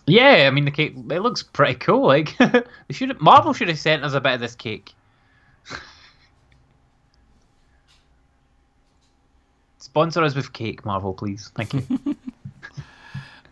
Yeah, 0.07 0.45
I 0.47 0.51
mean 0.51 0.67
the 0.67 0.71
cake. 0.71 0.95
It 1.11 1.21
looks 1.21 1.43
pretty 1.43 1.75
cool. 1.77 2.07
Like 2.07 2.37
they 2.39 2.63
should. 2.91 3.19
Marvel 3.21 3.53
should 3.55 3.69
have 3.69 3.79
sent 3.79 4.05
us 4.05 4.13
a 4.13 4.21
bit 4.21 4.35
of 4.35 4.41
this 4.41 4.55
cake. 4.55 4.93
Sponsor 9.79 10.23
us 10.23 10.35
with 10.35 10.53
cake, 10.53 10.85
Marvel, 10.85 11.15
please. 11.15 11.51
Thank 11.55 11.73
you. 11.73 11.87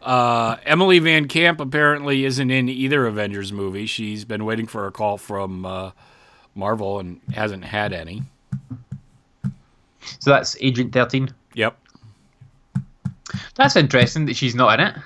Uh, 0.03 0.57
Emily 0.65 1.01
VanCamp 1.01 1.61
apparently 1.61 2.25
isn't 2.25 2.51
in 2.51 2.69
either 2.69 3.07
Avengers 3.07 3.53
movie. 3.53 3.87
She's 3.87 4.25
been 4.25 4.45
waiting 4.45 4.67
for 4.67 4.87
a 4.87 4.93
call 4.93 5.17
from 5.17 5.65
uh, 5.65 5.93
Marvel 6.55 6.99
and 6.99 7.21
hasn't 7.33 7.65
had 7.65 7.93
any. 7.93 8.23
so 10.19 10.31
that's 10.31 10.57
Agent 10.61 10.93
Thirteen. 10.93 11.33
Yep. 11.55 11.79
That's 13.55 13.77
interesting 13.77 14.27
that 14.27 14.37
she's 14.37 14.55
not 14.55 14.81
in 14.81 14.87
it. 14.89 14.97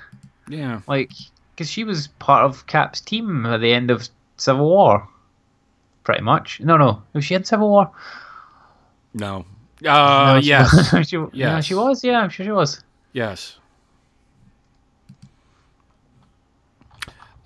Yeah. 0.49 0.81
Like, 0.87 1.11
because 1.55 1.69
she 1.69 1.83
was 1.83 2.07
part 2.19 2.43
of 2.45 2.65
Cap's 2.67 3.01
team 3.01 3.45
at 3.45 3.61
the 3.61 3.73
end 3.73 3.91
of 3.91 4.07
Civil 4.37 4.67
War. 4.67 5.07
Pretty 6.03 6.21
much. 6.23 6.59
No, 6.61 6.77
no. 6.77 7.01
Was 7.13 7.25
she 7.25 7.35
in 7.35 7.43
Civil 7.43 7.69
War? 7.69 7.91
No. 9.13 9.45
Uh, 9.85 10.33
No, 10.35 10.41
she- 10.41 10.47
yes. 10.47 11.07
she, 11.07 11.17
Yeah, 11.17 11.27
Yes. 11.33 11.65
she 11.65 11.75
was. 11.75 12.03
Yeah, 12.03 12.21
I'm 12.21 12.29
sure 12.29 12.45
she 12.45 12.51
was. 12.51 12.81
yes. 13.13 13.57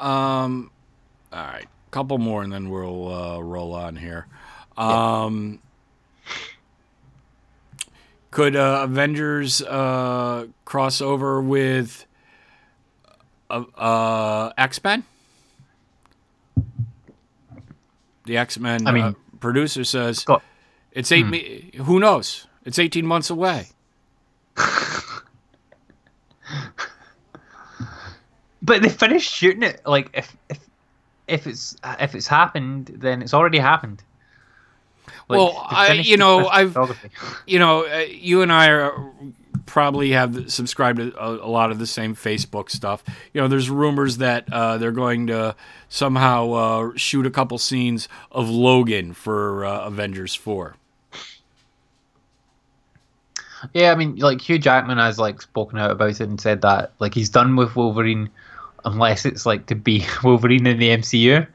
Um. 0.02 0.72
All 1.32 1.40
right. 1.40 1.68
Couple 1.92 2.18
more, 2.18 2.42
and 2.44 2.52
then 2.52 2.70
we'll 2.70 3.14
uh, 3.14 3.40
roll 3.40 3.74
on 3.74 3.96
here. 3.96 4.28
Um. 4.78 5.60
Could 8.32 8.56
uh, 8.56 8.82
Avengers 8.84 9.62
uh, 9.62 10.48
cross 10.64 11.02
over 11.02 11.42
with 11.42 12.06
uh, 13.50 13.64
uh, 13.78 14.54
X 14.58 14.82
Men? 14.84 15.04
The 18.26 18.38
X 18.38 18.58
Men 18.58 18.88
I 18.88 18.92
mean- 18.92 19.04
uh, 19.04 19.14
producer 19.42 19.84
says 19.84 20.26
it's 20.94 21.12
eight. 21.12 21.26
Me- 21.28 21.72
who 21.84 22.00
knows? 22.00 22.48
It's 22.64 22.80
eighteen 22.80 23.06
months 23.06 23.30
away. 23.30 23.68
But 28.62 28.82
they 28.82 28.90
finished 28.90 29.32
shooting 29.34 29.64
it. 29.64 29.82
Like 29.86 30.10
if 30.14 30.36
if 30.50 30.60
if 31.28 31.48
it's 31.48 31.76
if 32.00 32.16
it's 32.16 32.28
happened, 32.28 32.92
then 32.98 33.22
it's 33.22 33.34
already 33.34 33.58
happened. 33.60 34.04
Like, 35.28 35.38
Well, 35.40 35.68
I- 35.70 35.94
you 35.94 36.18
know, 36.18 36.48
I've- 36.48 36.76
you 37.48 37.58
know, 37.60 37.86
uh, 37.86 38.06
you 38.10 38.42
and 38.42 38.52
I 38.52 38.68
are 38.70 39.12
probably 39.66 40.12
have 40.12 40.52
subscribed 40.52 40.98
to 41.00 41.14
a, 41.18 41.30
a 41.46 41.48
lot 41.50 41.72
of 41.72 41.80
the 41.80 41.88
same 41.88 42.16
Facebook 42.16 42.70
stuff. 42.70 43.04
You 43.34 43.40
know, 43.42 43.48
there's 43.48 43.70
rumors 43.70 44.18
that 44.18 44.52
uh, 44.52 44.78
they're 44.78 44.92
going 44.92 45.28
to 45.28 45.56
somehow 45.88 46.52
uh, 46.52 46.92
shoot 46.98 47.26
a 47.26 47.32
couple 47.32 47.58
scenes 47.58 48.10
of 48.32 48.50
Logan 48.50 49.14
for 49.14 49.64
uh, 49.66 49.86
Avengers 49.88 50.36
Four. 50.36 50.76
Yeah, 53.74 53.92
I 53.92 53.96
mean, 53.96 54.16
like 54.16 54.42
Hugh 54.42 54.58
Jackman 54.58 54.98
has 54.98 55.20
like 55.20 55.42
spoken 55.42 55.78
out 55.78 55.92
about 55.92 56.10
it 56.10 56.20
and 56.22 56.42
said 56.42 56.62
that 56.64 56.94
like 57.00 57.14
he's 57.14 57.30
done 57.30 57.56
with 57.56 57.76
Wolverine, 57.76 58.30
unless 58.86 59.26
it's 59.26 59.46
like 59.46 59.66
to 59.68 59.76
be 59.76 60.06
Wolverine 60.24 60.68
in 60.68 60.80
the 60.80 60.90
MCU. 60.90 61.48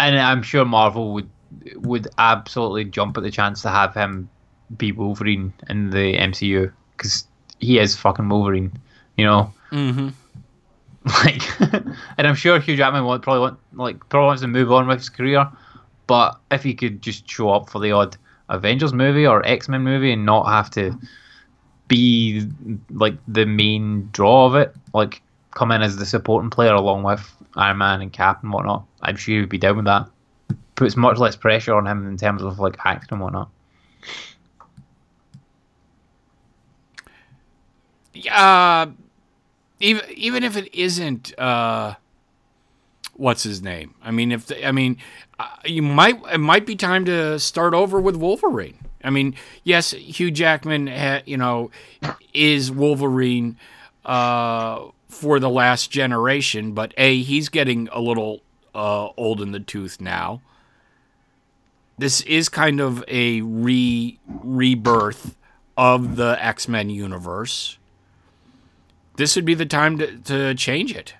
And 0.00 0.18
I'm 0.18 0.42
sure 0.42 0.64
Marvel 0.64 1.14
would 1.14 1.28
would 1.76 2.08
absolutely 2.18 2.84
jump 2.84 3.16
at 3.16 3.22
the 3.22 3.30
chance 3.30 3.62
to 3.62 3.70
have 3.70 3.94
him 3.94 4.28
be 4.76 4.92
Wolverine 4.92 5.52
in 5.68 5.90
the 5.90 6.14
MCU 6.14 6.72
because 6.96 7.26
he 7.60 7.78
is 7.78 7.96
fucking 7.96 8.28
Wolverine, 8.28 8.72
you 9.16 9.24
know. 9.24 9.52
Mm-hmm. 9.70 10.08
Like, 11.06 11.60
and 12.16 12.26
I'm 12.26 12.34
sure 12.34 12.58
Hugh 12.58 12.78
Jackman 12.78 13.04
would 13.04 13.20
probably 13.20 13.40
want 13.40 13.58
like 13.74 14.08
probably 14.08 14.26
wants 14.26 14.40
to 14.40 14.48
move 14.48 14.72
on 14.72 14.86
with 14.86 15.00
his 15.00 15.10
career, 15.10 15.46
but 16.06 16.40
if 16.50 16.62
he 16.62 16.72
could 16.72 17.02
just 17.02 17.28
show 17.28 17.50
up 17.50 17.68
for 17.68 17.78
the 17.78 17.92
odd 17.92 18.16
Avengers 18.48 18.94
movie 18.94 19.26
or 19.26 19.44
X 19.46 19.68
Men 19.68 19.82
movie 19.82 20.12
and 20.12 20.24
not 20.24 20.46
have 20.46 20.70
to 20.70 20.98
be 21.88 22.48
like 22.90 23.18
the 23.28 23.44
main 23.44 24.08
draw 24.12 24.46
of 24.46 24.54
it, 24.54 24.74
like 24.94 25.20
come 25.54 25.70
in 25.70 25.82
as 25.82 25.96
the 25.96 26.06
supporting 26.06 26.50
player 26.50 26.74
along 26.74 27.02
with 27.02 27.32
Iron 27.56 27.78
Man 27.78 28.02
and 28.02 28.12
Cap 28.12 28.42
and 28.42 28.52
whatnot, 28.52 28.84
I'm 29.02 29.16
sure 29.16 29.40
he'd 29.40 29.48
be 29.48 29.58
down 29.58 29.76
with 29.76 29.84
that. 29.86 30.08
Puts 30.74 30.96
much 30.96 31.18
less 31.18 31.36
pressure 31.36 31.74
on 31.74 31.86
him 31.86 32.06
in 32.08 32.16
terms 32.16 32.42
of 32.42 32.58
like 32.58 32.76
acting 32.84 33.08
and 33.12 33.20
whatnot. 33.20 33.48
Uh, 38.30 38.86
even 39.80 40.04
even 40.10 40.44
if 40.44 40.56
it 40.56 40.74
isn't, 40.74 41.38
uh, 41.38 41.94
what's 43.14 43.42
his 43.42 43.62
name? 43.62 43.94
I 44.02 44.10
mean, 44.10 44.32
if 44.32 44.46
the, 44.46 44.66
I 44.66 44.72
mean, 44.72 44.98
uh, 45.38 45.48
you 45.64 45.82
might 45.82 46.20
it 46.32 46.38
might 46.38 46.66
be 46.66 46.76
time 46.76 47.04
to 47.04 47.38
start 47.38 47.74
over 47.74 48.00
with 48.00 48.16
Wolverine. 48.16 48.78
I 49.02 49.10
mean, 49.10 49.34
yes, 49.62 49.90
Hugh 49.92 50.30
Jackman, 50.30 50.86
ha, 50.86 51.20
you 51.26 51.36
know, 51.36 51.70
is 52.32 52.70
Wolverine 52.70 53.58
uh, 54.04 54.86
for 55.14 55.40
the 55.40 55.50
last 55.50 55.90
generation, 55.90 56.72
but 56.72 56.92
a 56.96 57.22
he's 57.22 57.48
getting 57.48 57.88
a 57.92 58.00
little 58.00 58.42
uh, 58.74 59.08
old 59.16 59.40
in 59.40 59.52
the 59.52 59.60
tooth 59.60 60.00
now. 60.00 60.40
this 61.98 62.20
is 62.22 62.48
kind 62.48 62.80
of 62.80 63.04
a 63.08 63.40
re 63.42 64.18
rebirth 64.26 65.36
of 65.76 66.16
the 66.16 66.36
X 66.40 66.68
Men 66.68 66.90
universe. 66.90 67.78
This 69.16 69.36
would 69.36 69.44
be 69.44 69.54
the 69.54 69.66
time 69.66 69.98
to, 69.98 70.18
to 70.18 70.54
change 70.54 70.92
it. 70.94 71.14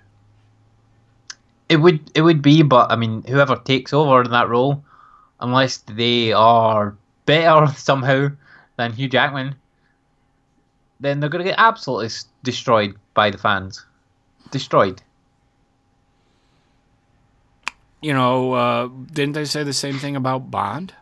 It 1.69 1.77
would 1.77 2.11
it 2.15 2.23
would 2.23 2.43
be, 2.43 2.63
but 2.63 2.91
I 2.91 2.97
mean, 2.97 3.23
whoever 3.25 3.57
takes 3.57 3.93
over 3.93 4.23
in 4.23 4.31
that 4.31 4.49
role, 4.49 4.85
unless 5.41 5.79
they 5.79 6.33
are 6.33 6.97
better 7.27 7.73
somehow 7.77 8.31
than 8.77 8.93
Hugh 8.93 9.09
Jackman, 9.09 9.55
then 11.01 11.21
they're 11.21 11.31
going 11.31 11.45
to 11.45 11.51
get 11.51 11.59
absolutely 11.59 12.11
destroyed 12.43 12.97
by 13.15 13.31
the 13.31 13.39
fans. 13.39 13.85
Destroyed. 14.51 15.03
You 18.03 18.13
know, 18.13 18.53
uh, 18.53 18.89
didn't 19.13 19.33
they 19.33 19.47
say 19.47 19.63
the 19.63 19.73
same 19.73 19.99
thing 19.99 20.15
about 20.15 20.51
Bond? 20.51 20.93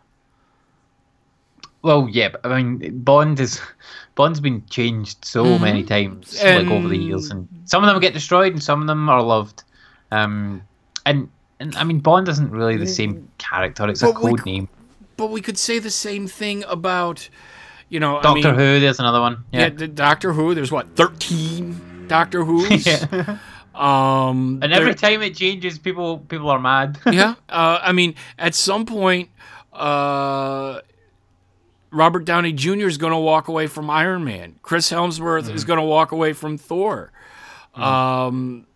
Well, 1.82 2.08
yeah, 2.08 2.28
but 2.28 2.46
I 2.46 2.62
mean, 2.62 3.00
Bond 3.00 3.40
is 3.40 3.60
Bond's 4.14 4.38
been 4.38 4.64
changed 4.66 5.24
so 5.24 5.58
many 5.58 5.82
times, 5.82 6.40
like 6.40 6.68
over 6.68 6.86
the 6.86 6.96
years, 6.96 7.30
and 7.30 7.48
some 7.64 7.82
of 7.82 7.90
them 7.90 7.98
get 8.00 8.12
destroyed, 8.12 8.52
and 8.52 8.62
some 8.62 8.80
of 8.80 8.86
them 8.86 9.08
are 9.08 9.20
loved. 9.20 9.64
Um, 10.12 10.62
and 11.04 11.28
and 11.58 11.74
I 11.74 11.82
mean, 11.82 11.98
Bond 11.98 12.28
isn't 12.28 12.52
really 12.52 12.76
the 12.76 12.86
same 12.86 13.28
character; 13.38 13.88
it's 13.88 14.02
a 14.02 14.12
But 14.12 14.22
we 14.22 14.30
code 14.30 14.40
c- 14.44 14.52
name. 14.52 14.68
But 15.16 15.30
we 15.30 15.40
could 15.40 15.58
say 15.58 15.80
the 15.80 15.90
same 15.90 16.28
thing 16.28 16.62
about, 16.68 17.28
you 17.88 17.98
know, 17.98 18.18
I 18.18 18.22
Doctor 18.22 18.50
mean, 18.50 18.58
Who, 18.60 18.80
there's 18.80 19.00
another 19.00 19.20
one. 19.20 19.44
Yeah, 19.52 19.60
Yeah, 19.62 19.68
the 19.70 19.88
Doctor 19.88 20.32
Who. 20.32 20.54
There's 20.54 20.70
what 20.70 20.94
thirteen 20.94 21.80
Doctor 22.12 22.44
Who's. 22.44 22.86
yeah. 22.86 23.38
Um, 23.74 24.60
And 24.62 24.70
every 24.70 24.94
time 24.94 25.22
it 25.22 25.34
changes, 25.34 25.78
people 25.78 26.18
people 26.18 26.50
are 26.50 26.58
mad. 26.60 26.98
yeah. 27.10 27.36
Uh, 27.48 27.78
I 27.82 27.92
mean, 27.92 28.16
at 28.38 28.54
some 28.54 28.84
point, 28.84 29.30
uh, 29.72 30.80
Robert 31.90 32.26
Downey 32.26 32.52
Jr. 32.52 32.86
is 32.86 32.98
going 32.98 33.12
to 33.14 33.18
walk 33.18 33.48
away 33.48 33.66
from 33.66 33.88
Iron 33.88 34.24
Man. 34.24 34.56
Chris 34.60 34.90
Hemsworth 34.90 35.50
is 35.54 35.64
going 35.64 35.78
to 35.78 35.84
walk 35.84 36.12
away 36.12 36.34
from 36.34 36.58
Thor. 36.58 37.12
Um, 37.74 38.66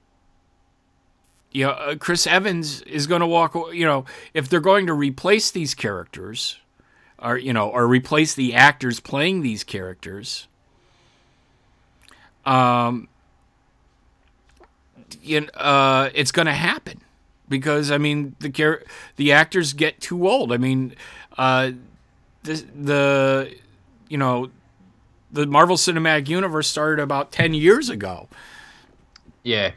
you 1.52 1.66
know, 1.66 1.72
uh, 1.72 1.96
Chris 1.96 2.26
Evans 2.26 2.80
is 2.82 3.06
going 3.06 3.20
to 3.20 3.26
walk. 3.26 3.54
You 3.74 3.84
know, 3.84 4.06
if 4.32 4.48
they're 4.48 4.60
going 4.60 4.86
to 4.86 4.94
replace 4.94 5.50
these 5.50 5.74
characters, 5.74 6.58
or 7.18 7.36
you 7.36 7.52
know, 7.52 7.68
or 7.68 7.86
replace 7.86 8.34
the 8.34 8.54
actors 8.54 8.98
playing 8.98 9.42
these 9.42 9.62
characters, 9.62 10.48
um, 12.46 13.08
you 15.22 15.42
know, 15.42 15.48
uh, 15.48 16.10
it's 16.14 16.32
going 16.32 16.46
to 16.46 16.52
happen 16.54 17.00
because 17.48 17.90
I 17.90 17.98
mean 17.98 18.34
the 18.40 18.50
char- 18.50 18.82
the 19.16 19.32
actors 19.32 19.72
get 19.72 20.00
too 20.00 20.28
old. 20.28 20.52
I 20.52 20.56
mean, 20.56 20.94
uh, 21.38 21.72
the 22.42 22.54
the 22.74 23.54
you 24.08 24.18
know 24.18 24.50
the 25.32 25.46
Marvel 25.46 25.76
Cinematic 25.76 26.28
Universe 26.28 26.68
started 26.68 27.02
about 27.02 27.32
ten 27.32 27.54
years 27.54 27.88
ago. 27.90 28.28
yeah. 29.42 29.72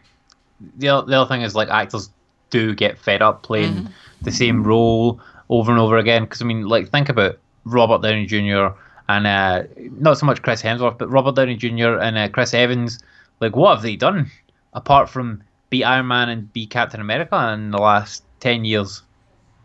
The 0.77 0.89
other, 0.89 1.07
the 1.07 1.17
other 1.17 1.27
thing 1.29 1.41
is 1.41 1.55
like 1.55 1.69
actors 1.69 2.09
do 2.49 2.75
get 2.75 2.97
fed 2.97 3.21
up 3.21 3.43
playing 3.43 3.87
the 4.21 4.31
same 4.31 4.61
role 4.63 5.21
over 5.47 5.71
and 5.71 5.79
over 5.79 5.97
again. 5.97 6.23
Because 6.23 6.41
I 6.41 6.45
mean, 6.45 6.67
like 6.67 6.89
think 6.89 7.07
about 7.07 7.39
Robert 7.63 8.01
Downey 8.01 8.25
Jr. 8.25 8.75
and 9.07 9.25
uh, 9.25 9.63
not 9.77 10.17
so 10.17 10.25
much 10.25 10.41
Chris 10.41 10.61
Hemsworth, 10.61 10.97
but 10.97 11.09
Robert 11.09 11.35
Downey 11.35 11.55
Jr. 11.55 11.97
and 11.97 12.17
uh, 12.17 12.27
Chris 12.27 12.53
Evans. 12.53 12.99
Like, 13.39 13.55
what 13.55 13.75
have 13.75 13.83
they 13.83 13.95
done 13.95 14.29
apart 14.73 15.09
from 15.09 15.43
be 15.69 15.83
Iron 15.83 16.07
Man 16.07 16.29
and 16.29 16.51
be 16.53 16.65
Captain 16.65 16.99
America 17.01 17.51
in 17.53 17.71
the 17.71 17.77
last 17.77 18.23
ten 18.39 18.65
years? 18.65 19.01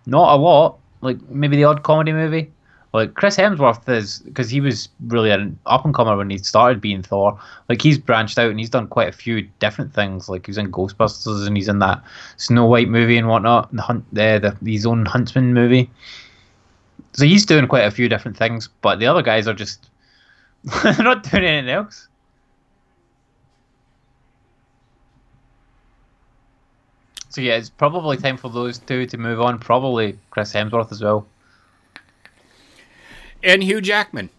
Not 0.07 0.35
a 0.35 0.37
lot. 0.37 0.79
Like 1.01 1.21
maybe 1.29 1.57
the 1.57 1.65
odd 1.65 1.83
comedy 1.83 2.13
movie. 2.13 2.51
Like 2.95 3.15
Chris 3.15 3.37
Hemsworth 3.37 3.89
is 3.89 4.21
because 4.21 4.49
he 4.49 4.61
was 4.61 4.89
really 5.09 5.31
an 5.31 5.59
up 5.67 5.85
and 5.85 5.93
comer 5.93 6.17
when 6.17 6.31
he 6.31 6.39
started 6.39 6.81
being 6.81 7.03
Thor. 7.03 7.37
Like 7.69 7.83
he's 7.83 7.99
branched 7.99 8.39
out 8.39 8.51
and 8.51 8.59
he's 8.61 8.71
done 8.71 8.87
quite 8.87 9.09
a 9.09 9.13
few 9.13 9.49
different 9.59 9.93
things. 9.93 10.29
Like 10.29 10.47
he 10.47 10.51
was 10.51 10.59
in 10.59 10.71
Ghostbusters 10.71 11.45
and 11.45 11.57
he's 11.57 11.69
in 11.69 11.81
that 11.81 12.05
Snow 12.37 12.67
White 12.67 12.89
movie 12.89 13.19
and 13.19 13.27
whatnot. 13.27 13.75
The 13.75 13.83
hunt, 13.83 14.05
the, 14.13 14.57
the 14.63 14.73
his 14.73 14.87
own 14.87 15.07
Huntsman 15.07 15.53
movie. 15.53 15.91
So 17.15 17.25
he's 17.25 17.45
doing 17.45 17.67
quite 17.67 17.85
a 17.85 17.91
few 17.91 18.09
different 18.09 18.37
things, 18.37 18.69
but 18.81 19.01
the 19.01 19.07
other 19.07 19.23
guys 19.23 19.49
are 19.49 19.55
just 19.55 19.91
not 20.85 21.29
doing 21.29 21.45
anything 21.45 21.71
else. 21.71 22.07
So 27.35 27.41
yeah, 27.41 27.57
it's 27.57 27.69
probably 27.69 28.17
time 28.17 28.37
for 28.37 28.49
those 28.49 28.79
two 28.79 29.07
to 29.07 29.19
move 29.19 29.41
on. 29.41 29.59
Probably 29.59 30.17
Chris 30.31 30.53
Hemsworth 30.53 30.93
as 30.93 31.03
well. 31.03 31.27
and 33.43 33.61
Hugh 33.61 33.81
Jackman. 33.81 34.31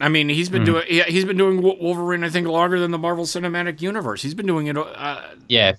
I 0.00 0.08
mean, 0.08 0.28
he's 0.28 0.48
been 0.48 0.64
doing 0.64 0.84
he's 0.86 1.24
been 1.24 1.36
doing 1.36 1.62
Wolverine. 1.62 2.22
I 2.22 2.28
think 2.28 2.46
longer 2.46 2.78
than 2.78 2.92
the 2.92 2.98
Marvel 2.98 3.24
Cinematic 3.24 3.80
Universe. 3.80 4.22
He's 4.22 4.34
been 4.34 4.46
doing 4.46 4.68
it 4.68 4.76
Yeah, 5.48 5.74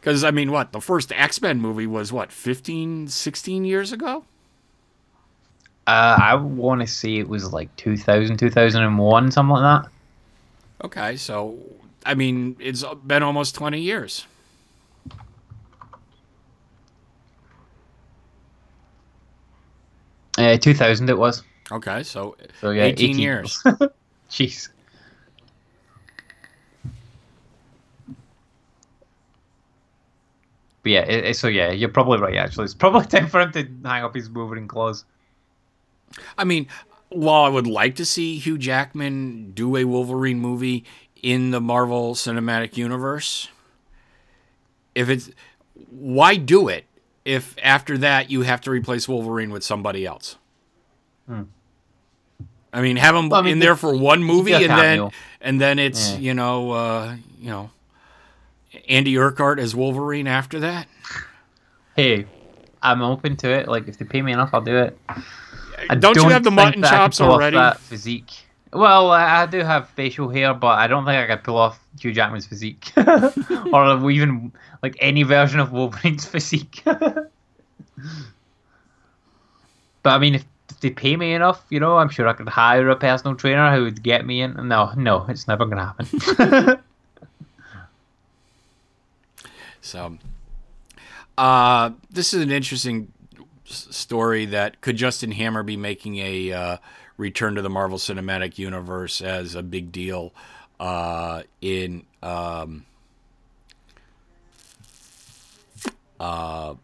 because 0.00 0.24
I 0.24 0.32
mean, 0.32 0.50
what 0.50 0.72
the 0.72 0.80
first 0.80 1.12
X 1.12 1.40
Men 1.40 1.60
movie 1.60 1.86
was 1.86 2.12
what 2.12 2.32
15, 2.32 3.06
16 3.06 3.64
years 3.64 3.92
ago. 3.92 4.24
Uh, 5.86 6.18
I 6.20 6.34
want 6.34 6.80
to 6.80 6.86
say 6.86 7.16
it 7.16 7.28
was 7.28 7.52
like 7.52 7.74
2000, 7.76 8.38
2001, 8.38 9.30
something 9.30 9.50
like 9.50 9.82
that. 9.82 9.90
Okay, 10.84 11.16
so 11.16 11.56
I 12.04 12.14
mean, 12.14 12.56
it's 12.58 12.84
been 13.04 13.22
almost 13.22 13.54
twenty 13.54 13.80
years. 13.80 14.26
Uh, 20.36 20.56
2000 20.56 21.08
it 21.08 21.16
was. 21.16 21.42
Okay, 21.70 22.02
so, 22.02 22.36
So 22.60 22.70
yeah, 22.70 22.84
18, 22.84 23.18
years. 23.18 23.62
Jeez. 24.30 24.68
But 30.82 30.92
yeah, 30.92 31.00
it, 31.00 31.24
it- 31.24 31.36
so 31.36 31.48
yeah, 31.48 31.70
you're 31.70 31.88
probably 31.88 32.18
right. 32.18 32.36
Actually, 32.36 32.64
it's 32.64 32.74
probably 32.74 33.06
time 33.06 33.28
for 33.28 33.40
him 33.40 33.52
to 33.52 33.62
hang 33.88 34.04
up 34.04 34.14
his 34.14 34.28
Wolverine 34.28 34.68
claws. 34.68 35.04
I 36.36 36.44
mean, 36.44 36.66
while 37.08 37.44
I 37.44 37.48
would 37.48 37.66
like 37.66 37.96
to 37.96 38.04
see 38.04 38.38
Hugh 38.38 38.58
Jackman 38.58 39.52
do 39.52 39.76
a 39.76 39.84
Wolverine 39.84 40.40
movie 40.40 40.84
in 41.24 41.50
the 41.52 41.60
Marvel 41.60 42.14
Cinematic 42.14 42.76
Universe, 42.76 43.48
if 44.94 45.08
it's 45.08 45.30
why 45.90 46.36
do 46.36 46.68
it 46.68 46.84
if 47.24 47.56
after 47.62 47.96
that 47.98 48.30
you 48.30 48.42
have 48.42 48.60
to 48.60 48.70
replace 48.70 49.08
Wolverine 49.08 49.50
with 49.50 49.64
somebody 49.64 50.04
else? 50.04 50.36
I 52.72 52.82
mean, 52.82 52.96
have 52.96 53.14
him 53.14 53.30
Well, 53.30 53.40
I 53.40 53.42
mean, 53.42 53.52
in 53.54 53.58
there 53.60 53.74
for 53.76 53.96
one 53.96 54.22
movie 54.22 54.52
and 54.52 54.64
then 54.64 54.98
cameo. 54.98 55.10
and 55.40 55.58
then 55.60 55.78
it's 55.78 56.10
Yeah. 56.12 56.18
you 56.18 56.34
know 56.34 56.70
uh, 56.72 57.16
you 57.40 57.48
know 57.50 57.70
Andy 58.88 59.16
Urquhart 59.16 59.58
as 59.58 59.74
Wolverine 59.74 60.26
after 60.26 60.60
that. 60.60 60.86
Hey, 61.96 62.26
I'm 62.82 63.00
open 63.00 63.36
to 63.38 63.50
it. 63.50 63.66
Like 63.66 63.88
if 63.88 63.96
they 63.96 64.04
pay 64.04 64.20
me 64.20 64.32
enough, 64.32 64.50
I'll 64.52 64.60
do 64.60 64.76
it. 64.76 64.98
I 65.88 65.94
Don't 65.94 66.16
you 66.16 66.28
have 66.28 66.44
the 66.44 66.50
mutton 66.50 66.82
that 66.82 66.88
I 66.92 66.96
could 66.96 66.96
chops 66.96 67.20
already? 67.22 67.56
That 67.56 67.80
physique. 67.80 68.43
Well, 68.74 69.12
I, 69.12 69.46
do 69.46 69.60
have 69.60 69.88
facial 69.90 70.28
hair, 70.28 70.52
but 70.52 70.78
I 70.78 70.88
don't 70.88 71.04
think 71.04 71.16
I 71.16 71.28
could 71.32 71.44
pull 71.44 71.56
off 71.56 71.78
Hugh 72.00 72.12
Jackman's 72.12 72.44
physique, 72.46 72.92
or 73.72 74.10
even 74.10 74.52
like 74.82 74.96
any 74.98 75.22
version 75.22 75.60
of 75.60 75.70
Wolverine's 75.70 76.24
physique. 76.26 76.82
but 76.84 77.30
I 80.04 80.18
mean, 80.18 80.34
if, 80.34 80.44
if 80.70 80.80
they 80.80 80.90
pay 80.90 81.16
me 81.16 81.34
enough, 81.34 81.64
you 81.70 81.78
know, 81.78 81.98
I'm 81.98 82.08
sure 82.08 82.26
I 82.26 82.32
could 82.32 82.48
hire 82.48 82.88
a 82.90 82.96
personal 82.96 83.36
trainer 83.36 83.74
who 83.74 83.84
would 83.84 84.02
get 84.02 84.26
me 84.26 84.40
in. 84.42 84.54
No, 84.68 84.92
no, 84.96 85.24
it's 85.28 85.46
never 85.46 85.66
gonna 85.66 85.94
happen. 85.96 86.80
So, 89.84 90.16
uh, 91.36 91.90
this 92.10 92.32
is 92.32 92.42
an 92.42 92.50
interesting 92.50 93.12
story 93.66 94.46
that 94.46 94.80
could 94.80 94.96
Justin 94.96 95.30
Hammer 95.30 95.62
be 95.62 95.76
making 95.76 96.16
a 96.16 96.52
uh, 96.52 96.76
return 97.16 97.54
to 97.54 97.62
the 97.62 97.70
Marvel 97.70 97.98
Cinematic 97.98 98.58
Universe 98.58 99.20
as 99.20 99.54
a 99.54 99.62
big 99.62 99.92
deal 99.92 100.32
uh, 100.80 101.42
in 101.60 102.04
um, 102.22 102.84
uh, 106.18 106.74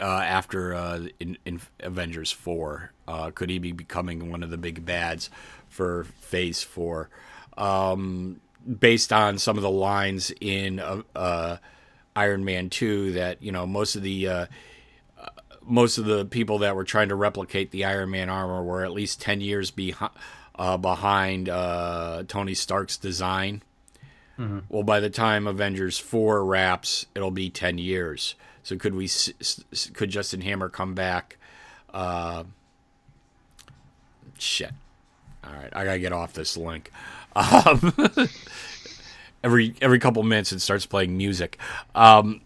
uh, 0.00 0.04
after 0.04 0.74
uh, 0.74 1.06
in, 1.18 1.38
in 1.44 1.60
Avengers 1.80 2.30
4? 2.30 2.92
Uh, 3.06 3.30
could 3.30 3.50
he 3.50 3.58
be 3.58 3.72
becoming 3.72 4.30
one 4.30 4.42
of 4.42 4.50
the 4.50 4.58
big 4.58 4.84
bads 4.84 5.30
for 5.68 6.04
Phase 6.20 6.62
4? 6.62 7.08
Um, 7.56 8.40
based 8.78 9.12
on 9.12 9.38
some 9.38 9.56
of 9.56 9.62
the 9.62 9.70
lines 9.70 10.32
in 10.40 10.80
uh, 10.80 11.56
Iron 12.14 12.44
Man 12.44 12.68
2 12.68 13.12
that, 13.12 13.42
you 13.42 13.52
know, 13.52 13.66
most 13.66 13.96
of 13.96 14.02
the. 14.02 14.48
Most 15.70 15.96
of 15.98 16.04
the 16.04 16.24
people 16.24 16.58
that 16.58 16.74
were 16.76 16.84
trying 16.84 17.08
to 17.08 17.14
replicate 17.14 17.70
the 17.70 17.84
Iron 17.84 18.10
Man 18.10 18.28
armor 18.28 18.62
were 18.62 18.84
at 18.84 18.92
least 18.92 19.20
10 19.20 19.40
years 19.40 19.70
behi- 19.70 20.10
uh, 20.56 20.76
behind 20.76 21.48
uh, 21.48 22.24
Tony 22.28 22.54
Stark's 22.54 22.96
design. 22.98 23.62
Well, 24.70 24.84
by 24.84 25.00
the 25.00 25.10
time 25.10 25.46
Avengers 25.46 25.98
four 25.98 26.42
wraps, 26.46 27.04
it'll 27.14 27.30
be 27.30 27.50
ten 27.50 27.76
years. 27.76 28.36
So 28.62 28.78
could 28.78 28.94
we? 28.94 29.06
Could 29.92 30.08
Justin 30.08 30.40
Hammer 30.40 30.70
come 30.70 30.94
back? 30.94 31.36
Uh, 31.92 32.44
shit. 34.38 34.70
All 35.44 35.52
right, 35.52 35.68
I 35.74 35.84
gotta 35.84 35.98
get 35.98 36.14
off 36.14 36.32
this 36.32 36.56
link. 36.56 36.90
Um, 37.36 37.92
every 39.44 39.74
every 39.82 39.98
couple 39.98 40.22
minutes, 40.22 40.52
it 40.52 40.60
starts 40.60 40.86
playing 40.86 41.18
music. 41.18 41.58
Um, 41.94 42.40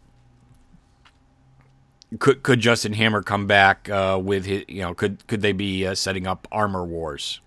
could 2.18 2.42
could 2.42 2.60
Justin 2.60 2.92
Hammer 2.92 3.22
come 3.22 3.46
back 3.46 3.88
uh, 3.88 4.20
with 4.22 4.44
his? 4.44 4.64
You 4.68 4.82
know, 4.82 4.94
could 4.94 5.26
could 5.26 5.42
they 5.42 5.52
be 5.52 5.86
uh, 5.86 5.94
setting 5.94 6.26
up 6.26 6.46
Armor 6.52 6.84
Wars? 6.84 7.40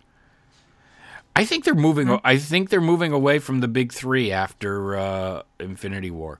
I 1.36 1.46
think 1.46 1.66
they're 1.66 1.76
moving. 1.76 2.20
I 2.24 2.38
think 2.38 2.70
they're 2.70 2.82
moving 2.82 3.14
away 3.14 3.40
from 3.40 3.60
the 3.60 3.68
big 3.68 3.94
three 3.94 4.32
after 4.32 4.98
uh, 4.98 5.44
Infinity 5.60 6.12
War. 6.12 6.40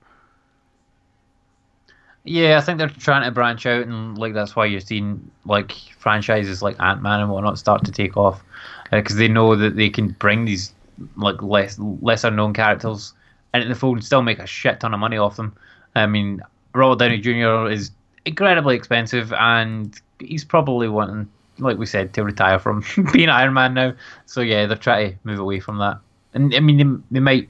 Yeah, 2.24 2.58
I 2.58 2.60
think 2.60 2.78
they're 2.78 2.88
trying 2.88 3.24
to 3.24 3.30
branch 3.30 3.64
out, 3.64 3.86
and 3.86 4.18
like 4.18 4.34
that's 4.34 4.56
why 4.56 4.66
you're 4.66 4.80
seeing 4.80 5.30
like 5.44 5.72
franchises 5.98 6.62
like 6.62 6.78
Ant 6.80 7.00
Man 7.00 7.20
and 7.20 7.30
whatnot 7.30 7.58
start 7.58 7.84
to 7.84 7.92
take 7.92 8.16
off 8.16 8.42
because 8.90 9.16
they 9.16 9.28
know 9.28 9.54
that 9.56 9.76
they 9.76 9.88
can 9.88 10.08
bring 10.08 10.44
these 10.44 10.72
like 11.16 11.40
less 11.42 11.78
lesser 11.78 12.30
known 12.30 12.52
characters 12.52 13.14
into 13.54 13.68
the 13.68 13.74
fold 13.74 13.98
and 13.98 14.04
still 14.04 14.22
make 14.22 14.40
a 14.40 14.46
shit 14.46 14.80
ton 14.80 14.92
of 14.92 15.00
money 15.00 15.16
off 15.16 15.36
them. 15.36 15.54
I 15.94 16.06
mean, 16.06 16.42
Robert 16.74 16.98
Downey 16.98 17.18
Jr. 17.18 17.70
is 17.70 17.92
incredibly 18.28 18.76
expensive, 18.76 19.32
and 19.32 20.00
he's 20.20 20.44
probably 20.44 20.88
wanting, 20.88 21.28
like 21.58 21.78
we 21.78 21.86
said, 21.86 22.14
to 22.14 22.24
retire 22.24 22.58
from 22.58 22.84
being 23.12 23.28
Iron 23.28 23.54
Man 23.54 23.74
now. 23.74 23.94
So 24.26 24.40
yeah, 24.40 24.66
they're 24.66 24.76
trying 24.76 25.12
to 25.12 25.18
move 25.24 25.38
away 25.38 25.60
from 25.60 25.78
that. 25.78 25.98
And 26.34 26.54
I 26.54 26.60
mean, 26.60 26.76
they, 27.10 27.18
they 27.18 27.20
might 27.20 27.48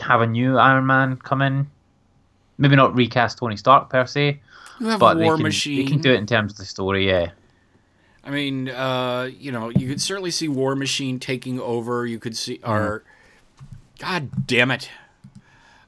have 0.00 0.20
a 0.22 0.26
new 0.26 0.56
Iron 0.58 0.86
Man 0.86 1.16
come 1.16 1.42
in 1.42 1.68
maybe 2.60 2.76
not 2.76 2.94
recast 2.94 3.38
Tony 3.38 3.56
Stark 3.56 3.88
per 3.88 4.06
se, 4.06 4.38
You 4.78 4.86
have 4.88 5.00
but 5.00 5.14
they 5.14 5.24
War 5.24 5.36
can, 5.36 5.42
Machine. 5.44 5.78
they 5.84 5.90
can 5.90 6.00
do 6.00 6.12
it 6.12 6.16
in 6.16 6.26
terms 6.26 6.52
of 6.52 6.58
the 6.58 6.64
story. 6.66 7.08
Yeah, 7.08 7.30
I 8.22 8.30
mean, 8.30 8.68
uh, 8.68 9.30
you 9.36 9.50
know, 9.50 9.70
you 9.70 9.88
could 9.88 10.00
certainly 10.00 10.30
see 10.30 10.46
War 10.46 10.76
Machine 10.76 11.18
taking 11.18 11.58
over. 11.58 12.06
You 12.06 12.18
could 12.18 12.36
see, 12.36 12.60
or 12.62 13.02
God 13.98 14.46
damn 14.46 14.70
it, 14.70 14.90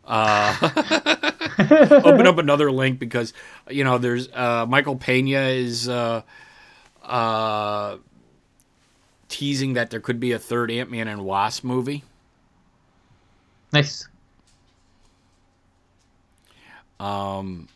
uh, 0.06 1.30
open 2.04 2.26
up 2.26 2.38
another 2.38 2.70
link 2.70 2.98
because 2.98 3.32
you 3.70 3.84
know 3.84 3.98
there's 3.98 4.28
uh, 4.32 4.66
Michael 4.68 4.96
Pena 4.96 5.40
is 5.40 5.88
uh, 5.88 6.22
uh, 7.02 7.96
teasing 9.28 9.74
that 9.74 9.90
there 9.90 10.00
could 10.00 10.20
be 10.20 10.32
a 10.32 10.38
third 10.38 10.70
Ant 10.70 10.90
Man 10.90 11.08
and 11.08 11.24
Wasp 11.24 11.64
movie. 11.64 12.04
nice. 13.72 14.08
Um, 17.00 17.68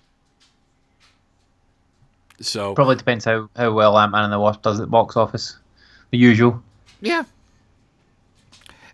so 2.41 2.75
Probably 2.75 2.97
depends 2.97 3.25
how, 3.25 3.49
how 3.57 3.73
well 3.73 3.99
Ant 3.99 4.13
Man 4.13 4.25
and 4.25 4.33
the 4.33 4.39
Wasp 4.39 4.63
does 4.63 4.79
at 4.79 4.83
the 4.85 4.91
box 4.91 5.17
office. 5.17 5.57
The 6.11 6.19
usual. 6.19 6.63
Yeah. 7.01 7.25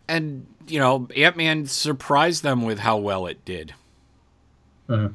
And, 0.09 0.47
you 0.67 0.79
know, 0.79 1.09
Ant 1.17 1.37
Man 1.37 1.67
surprised 1.67 2.43
them 2.43 2.63
with 2.63 2.79
how 2.79 2.97
well 2.97 3.27
it 3.27 3.45
did. 3.45 3.75
Mhm. 4.89 5.15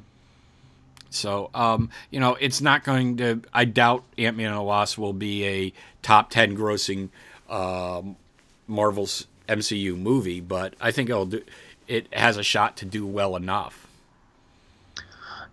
So, 1.09 1.49
um, 1.53 1.89
you 2.11 2.19
know, 2.19 2.35
it's 2.35 2.61
not 2.61 2.83
going 2.83 3.17
to, 3.17 3.41
I 3.53 3.65
doubt 3.65 4.03
Ant 4.17 4.37
Man 4.37 4.47
and 4.47 4.57
the 4.57 4.61
Wasp 4.61 4.97
will 4.97 5.13
be 5.13 5.45
a 5.45 5.73
top 6.01 6.29
10 6.29 6.55
grossing 6.55 7.09
um, 7.49 8.17
Marvel's 8.67 9.25
MCU 9.47 9.97
movie, 9.97 10.41
but 10.41 10.73
I 10.81 10.91
think 10.91 11.09
it'll 11.09 11.25
do, 11.25 11.41
it 11.87 12.13
has 12.13 12.37
a 12.37 12.43
shot 12.43 12.75
to 12.77 12.85
do 12.85 13.05
well 13.05 13.35
enough. 13.35 13.87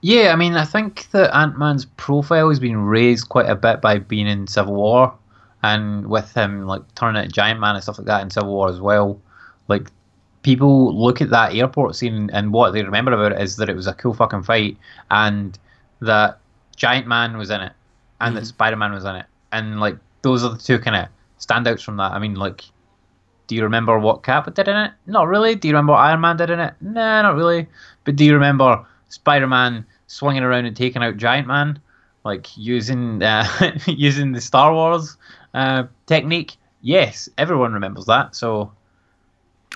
Yeah, 0.00 0.32
I 0.32 0.36
mean, 0.36 0.54
I 0.54 0.64
think 0.64 1.10
that 1.12 1.34
Ant 1.34 1.58
Man's 1.58 1.86
profile 1.86 2.50
has 2.50 2.58
been 2.58 2.76
raised 2.76 3.28
quite 3.30 3.48
a 3.48 3.54
bit 3.54 3.80
by 3.80 3.98
being 3.98 4.26
in 4.26 4.46
Civil 4.46 4.74
War, 4.74 5.14
and 5.62 6.06
with 6.08 6.34
him 6.34 6.66
like 6.66 6.82
turning 6.94 7.22
into 7.22 7.32
Giant 7.32 7.58
Man 7.58 7.74
and 7.74 7.82
stuff 7.82 7.98
like 7.98 8.06
that 8.08 8.20
in 8.22 8.28
Civil 8.28 8.52
War 8.52 8.68
as 8.68 8.80
well. 8.80 9.18
Like, 9.68 9.90
people 10.44 10.94
look 10.96 11.20
at 11.20 11.30
that 11.30 11.54
airport 11.54 11.96
scene, 11.96 12.30
and 12.32 12.52
what 12.52 12.72
they 12.72 12.84
remember 12.84 13.12
about 13.12 13.32
it 13.32 13.42
is 13.42 13.56
that 13.56 13.68
it 13.68 13.74
was 13.74 13.88
a 13.88 13.94
cool 13.94 14.14
fucking 14.14 14.44
fight, 14.44 14.76
and 15.10 15.58
that 16.00 16.38
Giant 16.76 17.08
Man 17.08 17.36
was 17.36 17.50
in 17.50 17.60
it, 17.60 17.72
and 18.20 18.36
that 18.36 18.46
Spider 18.46 18.76
Man 18.76 18.92
was 18.92 19.04
in 19.04 19.16
it, 19.16 19.26
and 19.50 19.80
like 19.80 19.96
those 20.22 20.44
are 20.44 20.50
the 20.50 20.58
two 20.58 20.78
kind 20.78 20.96
of 20.96 21.08
standouts 21.40 21.82
from 21.82 21.96
that. 21.96 22.12
I 22.12 22.20
mean, 22.20 22.34
like, 22.34 22.62
do 23.48 23.56
you 23.56 23.64
remember 23.64 23.98
what 23.98 24.22
Cap 24.22 24.54
did 24.54 24.68
in 24.68 24.76
it? 24.76 24.92
Not 25.06 25.26
really. 25.26 25.56
Do 25.56 25.66
you 25.66 25.74
remember 25.74 25.94
what 25.94 26.00
Iron 26.00 26.20
Man 26.20 26.36
did 26.36 26.50
in 26.50 26.60
it? 26.60 26.74
Nah, 26.80 27.22
not 27.22 27.34
really. 27.34 27.66
But 28.04 28.16
do 28.16 28.24
you 28.24 28.34
remember 28.34 28.86
Spider 29.08 29.48
Man 29.48 29.84
swinging 30.06 30.42
around 30.42 30.66
and 30.66 30.76
taking 30.76 31.02
out 31.02 31.16
Giant 31.16 31.48
Man, 31.48 31.80
like 32.24 32.56
using 32.56 33.22
uh, 33.22 33.46
using 33.86 34.32
the 34.32 34.40
Star 34.40 34.72
Wars 34.72 35.16
uh, 35.54 35.84
technique? 36.06 36.56
Yes, 36.82 37.30
everyone 37.38 37.72
remembers 37.72 38.04
that. 38.06 38.36
So 38.36 38.70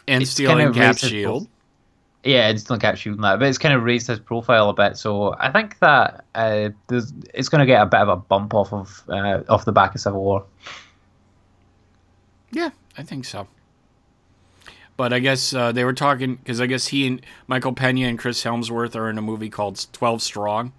And 0.09 0.23
It's 0.23 0.31
stealing 0.33 0.59
kinda 0.73 0.73
Cap's 0.79 1.07
shield. 1.07 1.45
both. 1.45 1.49
yeah, 2.25 2.49
it's 2.49 2.63
still 2.63 2.79
kept 2.79 2.99
shooting 2.99 3.21
that, 3.23 3.39
but 3.39 3.47
it's 3.49 3.59
kind 3.59 3.75
of 3.75 3.83
raised 3.85 4.07
his 4.09 4.19
profile 4.19 4.71
a 4.71 4.75
bit. 4.75 4.97
So 4.97 5.35
I 5.39 5.53
think 5.53 5.79
that 5.81 6.25
uh, 6.35 6.71
there's, 6.89 7.13
it's 7.35 7.49
going 7.49 7.61
to 7.61 7.67
get 7.67 7.81
a 7.83 7.87
bit 7.87 8.01
of 8.01 8.09
a 8.09 8.17
bump 8.17 8.55
off 8.55 8.73
of 8.73 9.03
uh, 9.09 9.43
off 9.49 9.65
the 9.65 9.73
back 9.73 9.95
of 9.95 10.01
Civil 10.01 10.23
War. 10.23 10.45
Yeah, 12.51 12.71
I 12.97 13.03
think 13.03 13.25
so. 13.25 13.47
But 14.97 15.13
I 15.13 15.21
guess 15.21 15.55
uh, 15.55 15.71
they 15.71 15.85
were 15.85 15.93
talking 15.93 16.37
because 16.37 16.61
I 16.61 16.67
guess 16.67 16.89
he 16.89 17.07
and 17.07 17.21
Michael 17.47 17.73
Pena 17.73 18.07
and 18.09 18.19
Chris 18.19 18.43
Hemsworth 18.43 18.97
are 18.97 19.09
in 19.09 19.17
a 19.19 19.23
movie 19.23 19.49
called 19.51 19.87
Twelve 19.93 20.23
Strong. 20.23 20.73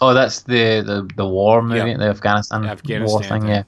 Oh, 0.00 0.12
that's 0.14 0.42
the 0.42 0.82
the, 0.84 1.08
the 1.16 1.26
war 1.26 1.62
movie, 1.62 1.90
Yeah. 1.92 1.96
the 1.96 2.04
Afghanistan, 2.08 2.66
Afghanistan 2.66 3.06
war 3.10 3.22
thing. 3.22 3.40
thing. 3.42 3.48
Yeah. 3.50 3.62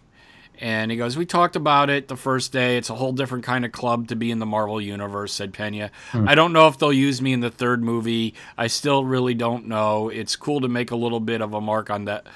And 0.61 0.91
he 0.91 0.97
goes, 0.99 1.17
We 1.17 1.25
talked 1.25 1.57
about 1.57 1.89
it 1.89 2.09
the 2.09 2.17
first 2.17 2.53
day. 2.53 2.77
It's 2.77 2.91
a 2.91 2.95
whole 2.95 3.13
different 3.13 3.45
kind 3.45 3.65
of 3.65 3.73
club 3.73 4.09
to 4.09 4.17
be 4.17 4.31
in 4.31 4.39
the 4.41 4.47
Marvel 4.47 4.81
Universe, 4.81 5.33
said 5.33 5.55
Pena. 5.55 5.91
Hmm. 6.11 6.29
I 6.29 6.35
don't 6.35 6.53
know 6.53 6.69
if 6.69 6.79
they'll 6.79 6.93
use 6.93 7.23
me 7.23 7.33
in 7.33 7.41
the 7.41 7.51
third 7.51 7.83
movie. 7.83 8.35
I 8.59 8.67
still 8.67 9.05
really 9.05 9.33
don't 9.35 9.67
know. 9.69 10.11
It's 10.11 10.37
cool 10.37 10.61
to 10.61 10.69
make 10.69 10.91
a 10.91 10.97
little 10.97 11.21
bit 11.21 11.41
of 11.41 11.55
a 11.55 11.61
mark 11.61 11.89
on 11.89 12.05
that 12.05 12.27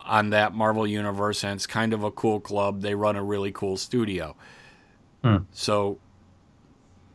on 0.00 0.30
that 0.30 0.52
Marvel 0.52 0.86
Universe, 0.86 1.44
and 1.44 1.54
it's 1.54 1.66
kind 1.68 1.92
of 1.92 2.02
a 2.02 2.10
cool 2.10 2.40
club. 2.40 2.80
They 2.80 2.96
run 2.96 3.14
a 3.14 3.22
really 3.22 3.52
cool 3.52 3.76
studio. 3.76 4.34
Hmm. 5.22 5.36
So, 5.52 5.98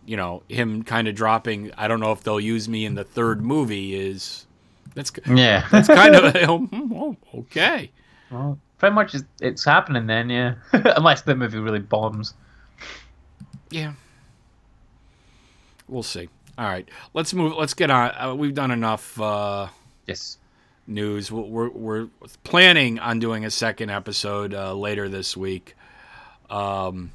you 0.05 0.15
know, 0.15 0.43
him 0.47 0.83
kind 0.83 1.07
of 1.09 1.15
dropping, 1.15 1.71
I 1.77 1.89
don't 1.89 1.99
know 1.99 2.13
if 2.13 2.23
they'll 2.23 2.39
use 2.39 2.69
me 2.69 2.85
in 2.85 2.95
the 2.95 3.03
third 3.03 3.41
movie 3.43 3.95
is 3.95 4.45
that's 4.93 5.11
Yeah. 5.27 5.67
that's 5.69 5.87
kind 5.89 6.15
of 6.15 6.35
okay. 7.39 7.91
Well, 8.31 8.59
pretty 8.77 8.93
much 8.95 9.15
it's, 9.15 9.23
it's 9.41 9.65
happening 9.65 10.07
then, 10.07 10.29
yeah. 10.29 10.55
Unless 10.73 11.21
the 11.23 11.35
movie 11.35 11.59
really 11.59 11.79
bombs. 11.79 12.33
Yeah. 13.69 13.93
We'll 15.87 16.03
see. 16.03 16.29
All 16.57 16.65
right, 16.65 16.87
let's 17.13 17.33
move. 17.33 17.53
Let's 17.57 17.73
get 17.73 17.91
on. 17.91 18.11
Uh, 18.17 18.33
we've 18.33 18.53
done 18.53 18.71
enough 18.71 19.19
uh, 19.19 19.67
Yes. 20.07 20.37
news. 20.87 21.29
We're, 21.31 21.69
we're 21.69 22.07
planning 22.45 22.97
on 22.99 23.19
doing 23.19 23.43
a 23.43 23.51
second 23.51 23.89
episode 23.89 24.53
uh, 24.53 24.73
later 24.73 25.09
this 25.09 25.35
week, 25.35 25.75
um, 26.49 27.11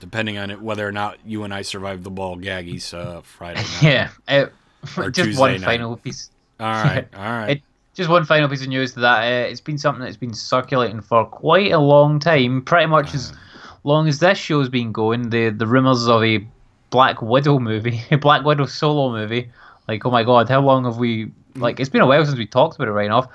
depending 0.00 0.36
on 0.36 0.50
it 0.50 0.60
whether 0.60 0.86
or 0.86 0.90
not 0.90 1.18
you 1.24 1.44
and 1.44 1.54
I 1.54 1.62
survive 1.62 2.02
the 2.02 2.10
ball 2.10 2.36
gaggies 2.36 2.92
uh, 2.92 3.20
Friday 3.22 3.60
night. 3.82 3.82
Yeah. 3.82 4.10
Uh, 4.26 5.10
just 5.10 5.38
one 5.38 5.52
night. 5.52 5.60
final 5.60 5.96
piece. 5.96 6.28
All 6.58 6.66
right. 6.72 7.06
All 7.16 7.22
right. 7.22 7.50
It, 7.58 7.62
just 7.94 8.08
one 8.08 8.24
final 8.24 8.48
piece 8.48 8.62
of 8.62 8.68
news 8.68 8.94
to 8.94 9.00
that. 9.00 9.24
Uh, 9.24 9.48
it's 9.48 9.60
been 9.60 9.78
something 9.78 10.02
that's 10.02 10.16
been 10.16 10.34
circulating 10.34 11.00
for 11.00 11.24
quite 11.26 11.72
a 11.72 11.78
long 11.78 12.18
time, 12.18 12.62
pretty 12.62 12.86
much 12.86 13.14
as 13.14 13.32
long 13.84 14.08
as 14.08 14.18
this 14.18 14.38
show's 14.38 14.68
been 14.68 14.92
going. 14.92 15.30
The 15.30 15.50
the 15.50 15.66
rumors 15.66 16.08
of 16.08 16.22
a 16.22 16.46
Black 16.90 17.20
Widow 17.20 17.58
movie, 17.58 18.02
a 18.10 18.16
Black 18.16 18.44
Widow 18.44 18.66
solo 18.66 19.12
movie. 19.12 19.50
Like, 19.88 20.06
oh 20.06 20.10
my 20.10 20.24
god, 20.24 20.48
how 20.48 20.60
long 20.60 20.84
have 20.84 20.96
we? 20.96 21.32
Like, 21.54 21.80
it's 21.80 21.90
been 21.90 22.00
a 22.00 22.06
while 22.06 22.24
since 22.24 22.38
we 22.38 22.46
talked 22.46 22.76
about 22.76 22.88
it 22.88 22.92
right 22.92 23.10
off. 23.10 23.28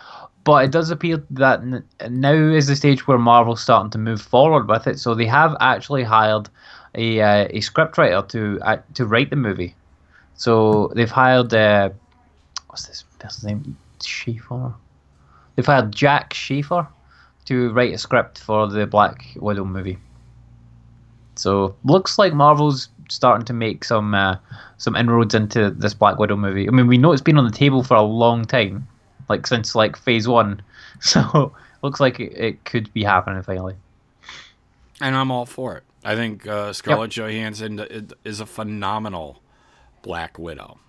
But 0.44 0.64
it 0.64 0.72
does 0.72 0.90
appear 0.90 1.22
that 1.32 1.60
n- 1.60 1.84
now 2.10 2.34
is 2.34 2.68
the 2.68 2.76
stage 2.76 3.06
where 3.06 3.18
Marvel's 3.18 3.62
starting 3.62 3.92
to 3.92 3.98
move 3.98 4.22
forward 4.22 4.70
with 4.70 4.88
it. 4.88 4.98
So 4.98 5.14
they 5.14 5.26
have 5.26 5.58
actually 5.60 6.04
hired 6.04 6.50
a 6.96 7.22
uh, 7.22 7.48
a 7.50 7.60
scriptwriter 7.60 8.28
to 8.30 8.60
uh, 8.62 8.78
to 8.96 9.06
write 9.06 9.30
the 9.30 9.36
movie. 9.36 9.76
So 10.36 10.92
they've 10.96 11.12
hired 11.12 11.54
uh, 11.54 11.90
what's 12.68 12.88
this 12.88 13.04
person's 13.20 13.44
name? 13.44 13.78
Schaeffer. 14.04 14.74
They've 15.56 15.66
hired 15.66 15.92
Jac 15.94 16.34
Schaeffer 16.34 16.88
to 17.46 17.72
write 17.74 17.94
a 17.94 17.98
script 17.98 18.40
for 18.40 18.68
the 18.68 18.86
Black 18.86 19.26
Widow 19.38 19.66
movie. 19.66 19.98
So 21.36 21.76
looks 21.84 22.18
like 22.18 22.34
Marvel's 22.34 22.90
starting 23.10 23.46
to 23.46 23.54
make 23.54 23.84
some 23.84 24.14
uh, 24.14 24.38
some 24.78 24.96
inroads 24.96 25.34
into 25.36 25.70
this 25.72 25.94
Black 25.94 26.18
Widow 26.20 26.36
movie. 26.36 26.68
I 26.68 26.72
mean, 26.72 26.88
we 26.88 26.98
know 26.98 27.12
it's 27.12 27.22
been 27.22 27.38
on 27.38 27.46
the 27.46 27.52
table 27.52 27.84
for 27.84 27.96
a 27.96 28.02
long 28.02 28.44
time, 28.46 28.88
like 29.30 29.48
since 29.48 29.76
like 29.76 29.96
Phase 29.98 30.28
One. 30.28 30.62
So 31.00 31.54
looks 31.84 32.00
like 32.00 32.20
it, 32.20 32.34
it 32.36 32.66
could 32.66 32.92
be 32.92 33.04
happening 33.04 33.44
finally. 33.44 33.76
and 35.00 35.16
I'm 35.16 35.30
all 35.30 35.46
for 35.46 35.78
it. 35.78 35.84
I 36.04 36.16
think 36.16 36.48
uh, 36.48 36.74
Scarlett 36.74 37.12
Johansson 37.12 37.80
is 38.26 38.40
a 38.40 38.48
phenomenal 38.48 39.40
Black 40.02 40.40
Widow. 40.40 40.80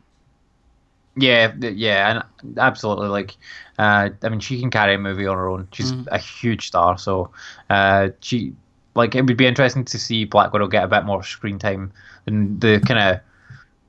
Yeah, 1.19 1.55
yeah, 1.61 2.23
and 2.43 2.59
absolutely. 2.59 3.09
Like, 3.09 3.37
uh, 3.79 4.11
I 4.23 4.29
mean, 4.29 4.41
she 4.41 4.61
can 4.61 4.71
carry 4.71 4.95
a 4.95 4.99
movie 4.99 5.27
on 5.27 5.37
her 5.37 5.49
own. 5.49 5.69
She's 5.73 5.93
a 6.09 6.19
huge 6.19 6.67
star, 6.67 6.99
so 6.99 7.31
uh, 7.71 8.11
she 8.21 8.55
like 8.95 9.15
it 9.15 9.25
would 9.25 9.37
be 9.37 9.47
interesting 9.47 9.85
to 9.85 9.99
see 9.99 10.25
Black 10.25 10.53
Widow 10.53 10.67
get 10.69 10.85
a 10.85 10.89
bit 10.89 11.05
more 11.05 11.23
screen 11.23 11.59
time 11.59 11.93
than 12.25 12.59
the 12.59 12.81
kind 12.81 13.01
of 13.01 13.21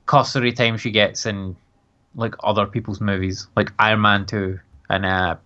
cursory 0.06 0.52
time 0.52 0.76
she 0.76 0.90
gets 0.90 1.26
in 1.26 1.56
like 2.14 2.34
other 2.42 2.66
people's 2.66 3.00
movies, 3.00 3.46
like 3.56 3.72
Iron 3.78 4.00
Man 4.00 4.26
two 4.26 4.60
and 4.88 5.06
uh, 5.06 5.36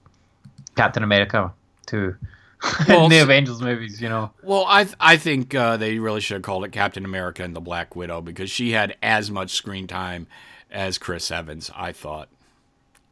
Captain 0.76 1.03
America 1.03 1.53
two, 1.87 2.16
Well, 2.89 3.09
the 3.09 3.18
Avengers 3.18 3.61
movies. 3.61 4.01
You 4.01 4.09
know, 4.09 4.30
Well, 4.43 4.64
I 4.68 4.85
th- 4.85 4.97
I 5.01 5.16
think 5.16 5.55
uh, 5.55 5.76
they 5.76 5.99
really 5.99 6.20
should 6.20 6.35
have 6.35 6.43
called 6.43 6.64
it 6.64 6.72
Captain 6.72 7.05
America 7.05 7.43
and 7.43 7.55
the 7.55 7.61
Black 7.61 7.95
Widow 7.95 8.20
because 8.20 8.51
she 8.51 8.72
had 8.72 8.97
as 9.03 9.30
much 9.30 9.51
screen 9.51 9.87
time 9.87 10.26
as 10.74 10.98
Chris 10.98 11.30
Evans. 11.30 11.70
I 11.74 11.92
thought. 11.92 12.28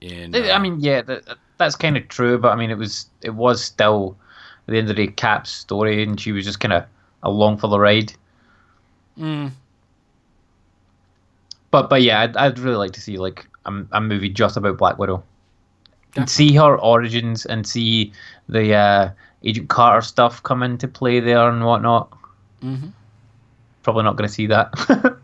In 0.03 0.35
uh, 0.35 0.51
I 0.53 0.59
mean, 0.59 0.81
yeah, 0.81 1.01
that, 1.03 1.39
that's 1.59 1.77
kind 1.77 1.97
of 1.97 2.09
true, 2.09 2.37
but 2.39 2.49
I 2.53 2.57
mean, 2.57 2.71
it 2.71 2.79
was 2.79 3.07
it 3.23 3.35
was 3.35 3.65
still 3.65 4.17
at 4.67 4.73
the 4.73 4.79
end 4.79 4.91
of 4.91 4.97
the 4.97 5.07
day 5.07 5.13
Cap's 5.13 5.51
story, 5.51 6.03
and 6.03 6.21
she 6.21 6.33
was 6.33 6.45
just 6.45 6.61
kind 6.61 6.73
of 6.73 6.85
along 7.23 7.59
for 7.59 7.69
the 7.69 7.79
ride. 7.79 8.13
But 11.71 11.89
but 11.89 12.03
yeah, 12.03 12.21
I'd, 12.21 12.37
I'd 12.37 12.59
really 12.59 12.77
like 12.77 12.93
to 12.93 13.01
see 13.01 13.17
like 13.17 13.47
a, 13.65 13.85
a 13.93 14.01
movie 14.01 14.29
just 14.29 14.57
about 14.57 14.77
Black 14.77 14.99
Widow, 14.99 15.23
and 16.17 16.29
see 16.29 16.55
her 16.55 16.79
origins 16.79 17.47
and 17.47 17.67
see 17.67 18.13
the 18.49 18.75
uh, 18.75 19.11
Agent 19.45 19.69
Carter 19.69 20.03
stuff 20.03 20.43
come 20.43 20.63
into 20.63 20.89
play 20.89 21.21
there 21.21 21.49
and 21.49 21.65
whatnot. 21.65 22.11
Mm-hmm. 22.63 22.89
Probably 23.83 24.05
not 24.05 24.17
going 24.17 24.29
to 24.29 24.35
see 24.35 24.47
that. 24.47 25.19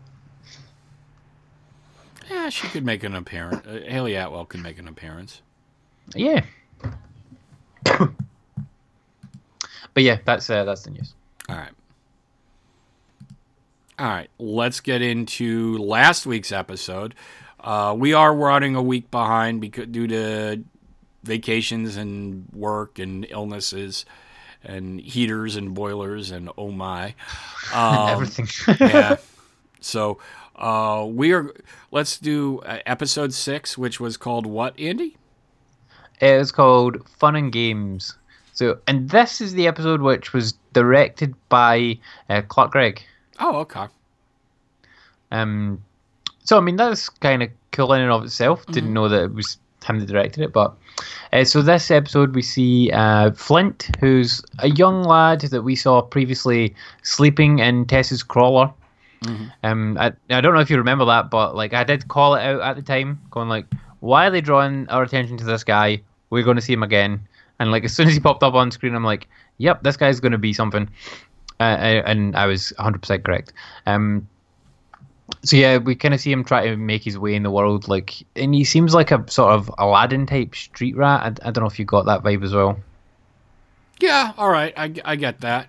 yeah, 2.49 2.61
she 2.61 2.67
could 2.67 2.85
make 2.85 3.03
an 3.03 3.15
appearance. 3.15 3.65
Uh, 3.65 3.81
Hayley 3.87 4.15
Atwell 4.15 4.45
could 4.45 4.63
make 4.63 4.79
an 4.79 4.87
appearance. 4.87 5.41
yeah. 6.15 6.43
but 7.83 8.13
yeah, 9.97 10.17
that's 10.25 10.49
uh, 10.49 10.63
that's 10.63 10.83
the 10.83 10.91
news. 10.91 11.13
All 11.47 11.55
right. 11.55 11.71
All 13.97 14.07
right, 14.07 14.29
let's 14.39 14.79
get 14.79 15.01
into 15.01 15.77
last 15.77 16.25
week's 16.25 16.51
episode. 16.51 17.15
Uh, 17.59 17.93
we 17.97 18.13
are 18.13 18.33
running 18.33 18.75
a 18.75 18.81
week 18.81 19.11
behind 19.11 19.59
because 19.59 19.87
due 19.87 20.07
to 20.07 20.63
vacations 21.23 21.97
and 21.97 22.47
work 22.53 22.97
and 22.97 23.27
illnesses 23.29 24.05
and 24.63 25.01
heaters 25.01 25.57
and 25.57 25.73
boilers 25.73 26.31
and 26.31 26.49
oh 26.57 26.71
my. 26.71 27.13
Um, 27.73 28.09
Everything. 28.09 28.47
yeah. 28.79 29.17
So 29.81 30.17
uh, 30.59 31.05
we 31.05 31.31
are. 31.33 31.53
Let's 31.91 32.19
do 32.19 32.59
uh, 32.59 32.79
episode 32.85 33.33
six, 33.33 33.77
which 33.77 33.99
was 33.99 34.17
called 34.17 34.45
what, 34.45 34.79
Andy? 34.79 35.17
It 36.21 36.37
was 36.37 36.51
called 36.51 37.07
Fun 37.09 37.35
and 37.35 37.51
Games. 37.51 38.15
So, 38.53 38.77
and 38.87 39.09
this 39.09 39.39
is 39.39 39.53
the 39.53 39.67
episode 39.67 40.01
which 40.01 40.33
was 40.33 40.53
directed 40.73 41.33
by 41.47 41.97
uh, 42.29 42.41
Clark 42.41 42.71
Gregg. 42.71 43.01
Oh, 43.39 43.59
okay. 43.59 43.85
Um, 45.31 45.81
so 46.43 46.57
I 46.57 46.61
mean 46.61 46.75
that's 46.75 47.07
kind 47.07 47.43
of 47.43 47.49
cool 47.71 47.93
in 47.93 48.01
and 48.01 48.11
of 48.11 48.23
itself. 48.25 48.65
Didn't 48.67 48.93
know 48.93 49.07
that 49.07 49.23
it 49.23 49.33
was 49.33 49.57
him 49.85 49.99
that 49.99 50.07
directed 50.07 50.43
it, 50.43 50.51
but 50.51 50.75
uh, 51.31 51.45
so 51.45 51.61
this 51.61 51.89
episode 51.89 52.35
we 52.35 52.41
see 52.41 52.91
uh, 52.91 53.31
Flint, 53.31 53.89
who's 53.99 54.41
a 54.59 54.69
young 54.71 55.03
lad 55.03 55.41
that 55.41 55.61
we 55.61 55.75
saw 55.75 56.01
previously 56.01 56.75
sleeping 57.03 57.59
in 57.59 57.85
Tess's 57.85 58.23
crawler. 58.23 58.73
Um, 59.63 59.97
I, 59.97 60.13
I 60.29 60.41
don't 60.41 60.53
know 60.53 60.59
if 60.61 60.69
you 60.69 60.77
remember 60.77 61.05
that, 61.05 61.29
but 61.29 61.55
like 61.55 61.73
I 61.73 61.83
did 61.83 62.07
call 62.07 62.35
it 62.35 62.41
out 62.41 62.61
at 62.61 62.75
the 62.75 62.81
time, 62.81 63.21
going 63.31 63.49
like, 63.49 63.65
why 63.99 64.27
are 64.27 64.31
they 64.31 64.41
drawing 64.41 64.87
our 64.89 65.03
attention 65.03 65.37
to 65.37 65.43
this 65.43 65.63
guy? 65.63 66.01
We're 66.29 66.43
going 66.43 66.55
to 66.55 66.61
see 66.61 66.73
him 66.73 66.83
again. 66.83 67.27
And 67.59 67.71
like 67.71 67.83
as 67.83 67.93
soon 67.93 68.07
as 68.07 68.13
he 68.13 68.19
popped 68.19 68.43
up 68.43 68.53
on 68.53 68.71
screen, 68.71 68.95
I'm 68.95 69.03
like, 69.03 69.27
yep, 69.57 69.83
this 69.83 69.97
guy's 69.97 70.19
going 70.19 70.31
to 70.31 70.37
be 70.37 70.53
something. 70.53 70.89
Uh, 71.59 71.63
and 72.05 72.35
I 72.35 72.45
was 72.45 72.71
100% 72.79 73.23
correct. 73.25 73.51
Um, 73.85 74.27
so 75.43 75.57
yeah, 75.57 75.77
we 75.77 75.95
kind 75.95 76.13
of 76.13 76.21
see 76.21 76.31
him 76.31 76.43
try 76.43 76.67
to 76.67 76.77
make 76.77 77.03
his 77.03 77.17
way 77.17 77.35
in 77.35 77.43
the 77.43 77.51
world, 77.51 77.87
like, 77.87 78.25
and 78.35 78.55
he 78.55 78.63
seems 78.63 78.93
like 78.93 79.11
a 79.11 79.29
sort 79.29 79.53
of 79.53 79.69
Aladdin 79.77 80.25
type 80.25 80.55
street 80.55 80.95
rat. 80.95 81.21
I, 81.21 81.47
I 81.47 81.51
don't 81.51 81.63
know 81.63 81.67
if 81.67 81.77
you 81.77 81.85
got 81.85 82.05
that 82.05 82.23
vibe 82.23 82.43
as 82.43 82.53
well. 82.53 82.79
Yeah. 83.99 84.31
All 84.37 84.49
right. 84.49 84.73
I, 84.77 84.93
I 85.03 85.15
get 85.17 85.41
that. 85.41 85.67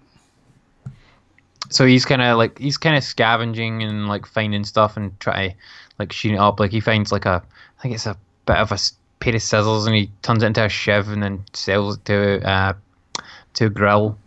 So 1.70 1.86
he's 1.86 2.04
kind 2.04 2.20
of 2.20 2.36
like 2.36 2.58
he's 2.58 2.76
kind 2.76 2.96
of 2.96 3.04
scavenging 3.04 3.82
and 3.82 4.08
like 4.08 4.26
finding 4.26 4.64
stuff 4.64 4.96
and 4.96 5.18
try 5.20 5.48
to 5.48 5.54
like 5.98 6.12
shooting 6.12 6.36
it 6.36 6.40
up. 6.40 6.60
Like 6.60 6.72
he 6.72 6.80
finds 6.80 7.12
like 7.12 7.24
a 7.24 7.42
I 7.78 7.82
think 7.82 7.94
it's 7.94 8.06
a 8.06 8.16
bit 8.46 8.56
of 8.56 8.72
a 8.72 8.78
pair 9.20 9.34
of 9.34 9.42
scissors 9.42 9.86
and 9.86 9.94
he 9.94 10.10
turns 10.22 10.42
it 10.42 10.46
into 10.46 10.64
a 10.64 10.68
shiv 10.68 11.08
and 11.08 11.22
then 11.22 11.44
sells 11.52 11.96
it 11.96 12.04
to 12.06 12.48
uh 12.48 12.72
to 13.54 13.66
a 13.66 13.70
grill. 13.70 14.18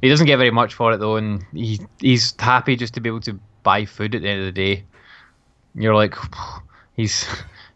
He 0.00 0.08
doesn't 0.08 0.26
get 0.26 0.36
very 0.36 0.52
much 0.52 0.74
for 0.74 0.92
it 0.92 0.98
though, 0.98 1.16
and 1.16 1.44
he 1.52 1.80
he's 2.00 2.34
happy 2.38 2.76
just 2.76 2.94
to 2.94 3.00
be 3.00 3.08
able 3.08 3.20
to 3.22 3.38
buy 3.64 3.84
food 3.84 4.14
at 4.14 4.22
the 4.22 4.28
end 4.28 4.40
of 4.40 4.46
the 4.46 4.52
day. 4.52 4.84
You're 5.74 5.96
like, 5.96 6.14
he's 6.96 7.26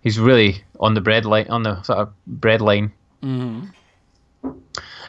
he's 0.03 0.19
really 0.19 0.63
on 0.79 0.95
the 0.95 1.01
bread 1.01 1.25
line 1.27 1.49
on 1.49 1.65
the 1.65 1.83
sort 1.83 1.99
of 1.99 2.13
bread 2.27 2.61
line. 2.61 2.93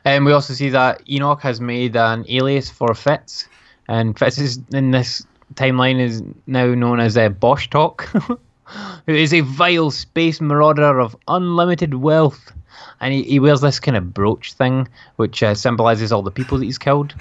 And 0.06 0.26
we 0.26 0.32
also 0.34 0.54
see 0.54 0.70
that 0.70 1.02
Enoch 1.10 1.42
has 1.42 1.62
made 1.62 1.96
an 1.96 2.26
alias 2.28 2.70
for 2.70 2.94
Fitz, 2.94 3.48
and 3.88 4.18
Fitz 4.18 4.38
is 4.38 4.60
in 4.72 4.92
this 4.92 5.26
timeline 5.56 6.00
is 6.00 6.24
now 6.48 6.74
known 6.74 7.00
as 7.00 7.18
uh, 7.18 7.30
Bostock, 7.30 8.04
who 9.06 9.14
is 9.14 9.34
a 9.34 9.42
vile 9.42 9.92
space 9.92 10.42
marauder 10.42 11.00
of 11.00 11.16
unlimited 11.28 11.96
wealth. 11.96 12.52
And 13.00 13.14
he, 13.14 13.24
he 13.24 13.40
wears 13.40 13.62
this 13.62 13.80
kind 13.80 13.98
of 13.98 14.14
brooch 14.14 14.54
thing, 14.54 14.88
which 15.18 15.44
uh, 15.44 15.56
symbolizes 15.56 16.12
all 16.12 16.22
the 16.22 16.32
people 16.32 16.58
that 16.58 16.66
he's 16.66 16.78
killed. 16.78 17.14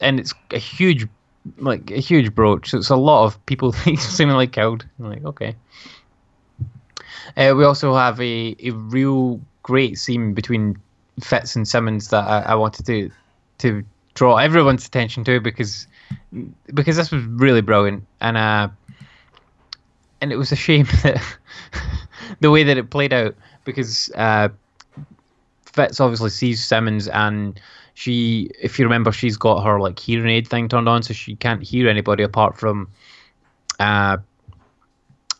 And 0.00 0.18
it's 0.18 0.32
a 0.52 0.58
huge, 0.58 1.06
like 1.58 1.90
a 1.90 2.00
huge 2.00 2.34
brooch. 2.34 2.70
So 2.70 2.78
it's 2.78 2.90
a 2.90 2.96
lot 2.96 3.26
of 3.26 3.44
people 3.46 3.72
that 3.72 3.82
he's 3.82 4.02
seemingly 4.02 4.46
killed. 4.46 4.86
I'm 4.98 5.10
like, 5.10 5.24
okay. 5.24 5.54
Uh, 7.36 7.54
we 7.56 7.64
also 7.64 7.94
have 7.94 8.20
a, 8.20 8.56
a 8.60 8.70
real 8.70 9.40
great 9.62 9.98
scene 9.98 10.32
between 10.32 10.80
Fitz 11.22 11.56
and 11.56 11.68
Simmons 11.68 12.08
that 12.08 12.26
I, 12.26 12.40
I 12.40 12.54
wanted 12.54 12.86
to 12.86 13.10
to 13.58 13.84
draw 14.18 14.36
everyone's 14.36 14.84
attention 14.84 15.22
to 15.22 15.38
because 15.38 15.86
because 16.74 16.96
this 16.96 17.12
was 17.12 17.22
really 17.22 17.60
brilliant 17.60 18.04
and 18.20 18.36
uh 18.36 18.68
and 20.20 20.32
it 20.32 20.36
was 20.36 20.50
a 20.50 20.56
shame 20.56 20.86
that 21.04 21.22
the 22.40 22.50
way 22.50 22.64
that 22.64 22.76
it 22.76 22.90
played 22.90 23.12
out 23.12 23.36
because 23.64 24.10
uh 24.16 24.48
Fitz 25.62 26.00
obviously 26.00 26.30
sees 26.30 26.64
Simmons 26.64 27.06
and 27.06 27.60
she 27.94 28.50
if 28.60 28.76
you 28.76 28.84
remember 28.84 29.12
she's 29.12 29.36
got 29.36 29.62
her 29.62 29.78
like 29.78 29.96
hearing 30.00 30.34
aid 30.34 30.48
thing 30.48 30.68
turned 30.68 30.88
on 30.88 31.04
so 31.04 31.14
she 31.14 31.36
can't 31.36 31.62
hear 31.62 31.88
anybody 31.88 32.24
apart 32.24 32.58
from 32.58 32.88
uh 33.78 34.16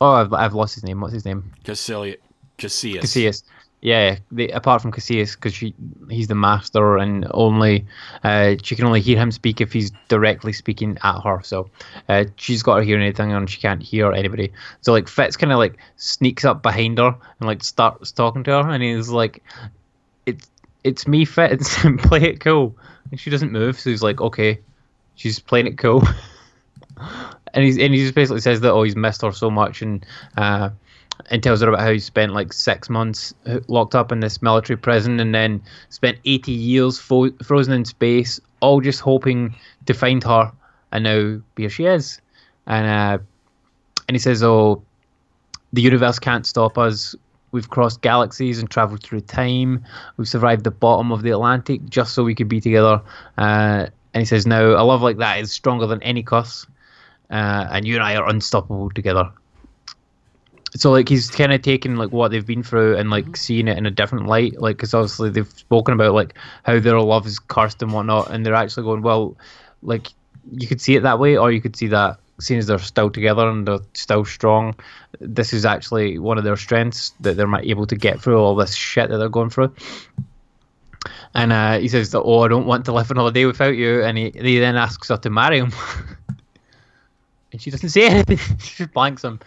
oh 0.01 0.12
I've, 0.12 0.32
I've 0.32 0.55
lost 0.55 0.77
his 0.77 0.85
name 0.85 1.01
what's 1.01 1.15
his 1.15 1.24
name 1.24 1.51
Cassilia, 1.65 2.16
Cassius. 2.59 3.01
Cassius. 3.01 3.43
Yeah, 3.81 4.19
apart 4.53 4.83
from 4.83 4.91
Cassius, 4.91 5.37
because 5.37 5.57
he's 6.11 6.27
the 6.27 6.35
master, 6.35 6.97
and 6.97 7.29
only 7.31 7.87
uh, 8.25 8.57
she 8.61 8.75
can 8.75 8.87
only 8.87 9.01
hear 9.01 9.17
him 9.17 9.31
speak 9.31 9.61
if 9.61 9.73
he's 9.73 9.93
directly 10.09 10.53
speaking 10.53 10.99
at 11.05 11.21
her. 11.21 11.41
So 11.45 11.71
uh, 12.09 12.25
she's 12.35 12.65
got 12.65 12.79
her 12.79 12.83
hearing 12.83 13.05
anything, 13.05 13.33
and 13.33 13.49
she 13.49 13.61
can't 13.61 13.81
hear 13.81 14.13
anybody. 14.13 14.53
So 14.81 14.91
like 14.91 15.07
Fitz 15.07 15.37
kind 15.37 15.53
of 15.53 15.59
like 15.59 15.79
sneaks 15.95 16.45
up 16.45 16.61
behind 16.61 16.99
her 16.99 17.15
and 17.39 17.47
like 17.47 17.63
starts 17.63 18.11
talking 18.11 18.43
to 18.45 18.51
her, 18.51 18.69
and 18.69 18.83
he's 18.83 19.11
like, 19.11 19.45
"It's 20.27 20.51
it's 20.83 21.07
me, 21.07 21.25
Fitz, 21.25 21.79
play 21.99 22.23
it 22.25 22.41
cool." 22.41 22.77
And 23.13 23.21
she 23.21 23.31
doesn't 23.31 23.53
move, 23.53 23.79
so 23.79 23.91
he's 23.91 24.03
like, 24.03 24.21
"Okay." 24.21 24.59
She's 25.15 25.41
playing 25.41 25.67
it 25.67 25.79
cool. 25.79 26.03
and 27.55 27.65
he's 27.65 27.79
and 27.79 27.95
he 27.95 28.03
just 28.03 28.15
basically 28.15 28.41
says 28.41 28.61
that 28.61 28.73
oh 28.73 28.83
he's 28.83 28.97
missed 28.97 29.23
her 29.23 29.33
so 29.33 29.51
much 29.51 29.83
and 29.83 30.05
uh, 30.37 30.71
and 31.31 31.43
tells 31.43 31.61
her 31.61 31.69
about 31.69 31.81
how 31.81 31.93
he 31.93 31.99
spent 31.99 32.32
like 32.32 32.53
six 32.53 32.89
months 32.89 33.35
uh, 33.47 33.61
locked 33.69 33.95
up 33.95 34.12
in 34.12 34.20
this 34.20 34.40
military 34.43 34.77
prison 34.77 35.20
and 35.20 35.35
then 35.35 35.62
spent 35.89 36.19
80 36.24 36.53
years 36.53 36.99
fo- 36.99 37.32
frozen 37.43 37.74
in 37.74 37.85
space 37.85 38.40
all 38.61 38.81
just 38.81 39.01
hoping 39.01 39.55
to 39.86 39.95
find 39.95 40.23
her 40.24 40.53
and 40.93 41.05
now 41.05 41.40
here 41.57 41.70
she 41.70 41.85
is. 41.85 42.20
And 42.66 42.86
uh, 42.86 43.23
and 44.07 44.15
he 44.15 44.19
says 44.19 44.43
oh 44.43 44.82
the 45.73 45.82
universe 45.82 46.19
can't 46.19 46.47
stop 46.47 46.78
us. 46.78 47.15
We've 47.51 47.69
crossed 47.69 48.03
galaxies 48.03 48.59
and 48.59 48.70
traveled 48.70 49.03
through 49.03 49.23
time. 49.23 49.85
We've 50.16 50.28
survived 50.28 50.65
the 50.65 50.70
bottom 50.70 51.12
of 51.12 51.23
the 51.23 51.31
atlantic 51.31 51.85
just 51.89 52.15
so 52.15 52.24
we 52.24 52.35
could 52.35 52.49
be 52.49 52.61
together. 52.61 53.01
Uh, 53.36 53.86
and 54.15 54.20
he 54.20 54.24
says 54.24 54.47
now 54.47 54.62
a 54.62 54.85
love 54.85 55.03
like 55.03 55.19
that 55.19 55.40
is 55.40 55.53
stronger 55.53 55.86
than 55.86 56.03
any 56.03 56.23
curse 56.23 56.66
uh, 57.31 57.66
and 57.70 57.86
you 57.86 57.95
and 57.95 58.03
I 58.03 58.16
are 58.16 58.28
unstoppable 58.28 58.90
together. 58.90 59.31
So 60.77 60.90
like 60.90 61.09
he's 61.09 61.31
kind 61.31 61.53
of 61.53 61.62
taking 61.62 61.97
like 61.97 62.11
what 62.11 62.31
they've 62.31 62.45
been 62.45 62.62
through 62.62 62.97
and 62.97 63.11
like 63.11 63.36
seeing 63.36 63.69
it 63.69 63.78
in 63.78 63.86
a 63.86 63.90
different 63.90 64.27
light, 64.27 64.61
like 64.61 64.77
because 64.77 64.95
obviously 64.95 65.31
they've 65.31 65.49
spoken 65.49 65.95
about 65.95 66.15
like 66.15 66.35
how 66.65 66.78
their 66.78 67.01
love 67.01 67.27
is 67.27 67.39
cursed 67.39 67.82
and 67.82 67.93
whatnot, 67.93 68.31
and 68.31 68.45
they're 68.45 68.55
actually 68.55 68.85
going 68.85 69.03
well, 69.03 69.36
like 69.82 70.09
you 70.53 70.66
could 70.66 70.81
see 70.81 70.97
it 70.97 71.03
that 71.03 71.19
way, 71.19 71.36
or 71.36 71.51
you 71.51 71.61
could 71.61 71.77
see 71.77 71.89
that 71.89 72.19
seeing 72.40 72.59
as 72.59 72.66
they're 72.66 72.78
still 72.78 73.11
together 73.11 73.49
and 73.49 73.66
they're 73.66 73.81
still 73.95 74.24
strong, 74.24 74.74
this 75.20 75.53
is 75.53 75.65
actually 75.65 76.19
one 76.19 76.39
of 76.39 76.45
their 76.45 76.57
strengths 76.57 77.11
that 77.20 77.36
they're 77.36 77.53
able 77.57 77.86
to 77.86 77.97
get 77.97 78.20
through 78.20 78.39
all 78.39 78.55
this 78.55 78.74
shit 78.74 79.11
that 79.11 79.19
they're 79.19 79.28
going 79.28 79.51
through. 79.51 79.73
And 81.35 81.53
uh, 81.53 81.78
he 81.78 81.89
says 81.89 82.11
that, 82.12 82.20
oh, 82.20 82.40
I 82.40 82.49
don't 82.49 82.66
want 82.66 82.85
to 82.86 82.93
live 82.93 83.11
another 83.11 83.31
day 83.31 83.45
without 83.45 83.77
you. 83.77 84.03
And 84.03 84.16
he, 84.16 84.31
he 84.31 84.59
then 84.59 84.77
asks 84.77 85.09
her 85.09 85.16
to 85.19 85.31
marry 85.31 85.59
him. 85.59 85.73
and 87.53 87.61
she 87.61 87.70
doesn't 87.70 87.90
say 87.90 88.07
anything. 88.09 88.39
she 88.59 88.77
just 88.77 88.93
blanks 88.93 89.24
him. 89.24 89.40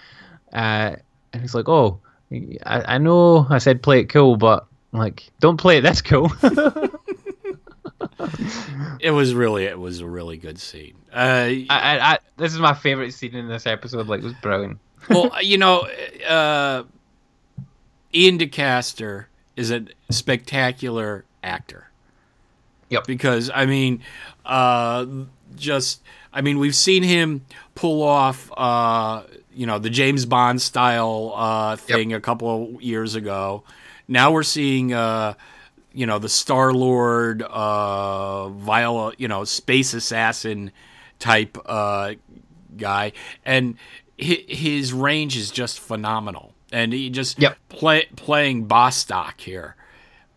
Uh, 0.52 0.98
and 1.34 1.41
he's 1.41 1.56
like, 1.56 1.70
oh, 1.70 1.99
I, 2.32 2.95
I 2.95 2.98
know 2.98 3.45
I 3.49 3.58
said 3.58 3.82
play 3.82 3.99
it 3.99 4.10
cool, 4.10 4.38
but 4.38 4.68
like, 4.91 5.30
don't 5.40 5.58
play 5.58 5.78
it 5.78 5.82
this 5.82 6.02
cool. 6.02 6.32
It 9.02 9.12
was 9.12 9.34
really, 9.34 9.66
it 9.66 9.80
was 9.80 9.99
a 9.99 10.06
really 10.06 10.38
good 10.38 10.60
scene. 10.60 10.94
Uh, 11.12 11.18
I, 11.18 11.68
I, 11.70 12.12
I, 12.14 12.20
this 12.38 12.53
is 12.53 12.60
my 12.60 12.76
favorite 12.76 13.14
scene 13.14 13.34
in 13.36 13.48
this 13.48 13.66
episode. 13.66 14.08
Like, 14.08 14.20
it 14.20 14.26
was 14.26 14.34
brilliant. 14.34 14.78
well, 15.10 15.32
you 15.41 15.58
know, 15.58 15.88
uh, 16.28 16.84
Iain 18.14 18.38
De 18.38 18.48
Caestecker 18.48 19.26
is 19.56 19.72
a 19.72 19.86
spectacular 20.12 21.26
actor. 21.44 21.88
Yep. 22.90 23.08
Because 23.08 23.49
I 23.53 23.66
mean, 23.66 24.03
uh, 24.45 25.06
just 25.56 26.02
I 26.32 26.41
mean, 26.41 26.60
we've 26.60 26.76
seen 26.76 27.03
him 27.03 27.45
pull 27.74 28.03
off, 28.03 28.52
uh, 28.56 29.24
you 29.53 29.65
know, 29.65 29.80
the 29.80 29.90
James 29.90 30.26
Bond 30.26 30.61
style 30.61 31.34
uh, 31.36 31.76
thing 31.76 32.14
a 32.14 32.19
couple 32.22 32.76
of 32.76 32.82
years 32.82 33.15
ago. 33.15 33.64
Now 34.07 34.32
we're 34.32 34.44
seeing, 34.44 34.94
uh, 34.94 35.34
you 35.94 36.06
know, 36.06 36.19
the 36.19 36.30
Star 36.30 36.73
Lord, 36.73 37.41
uh, 37.44 38.49
Viola, 38.49 39.14
you 39.18 39.28
know, 39.28 39.44
space 39.44 39.94
assassin 39.94 40.72
type 41.19 41.57
uh, 41.65 42.14
guy, 42.78 43.11
and 43.45 43.76
his 44.18 44.94
range 44.94 45.36
is 45.38 45.52
just 45.52 45.80
phenomenal. 45.80 46.53
And 46.72 46.94
he 46.94 47.10
just 47.10 47.40
Yep. 47.40 47.57
play, 47.69 48.06
playing 48.15 48.65
Bostock 48.65 49.41
here 49.41 49.76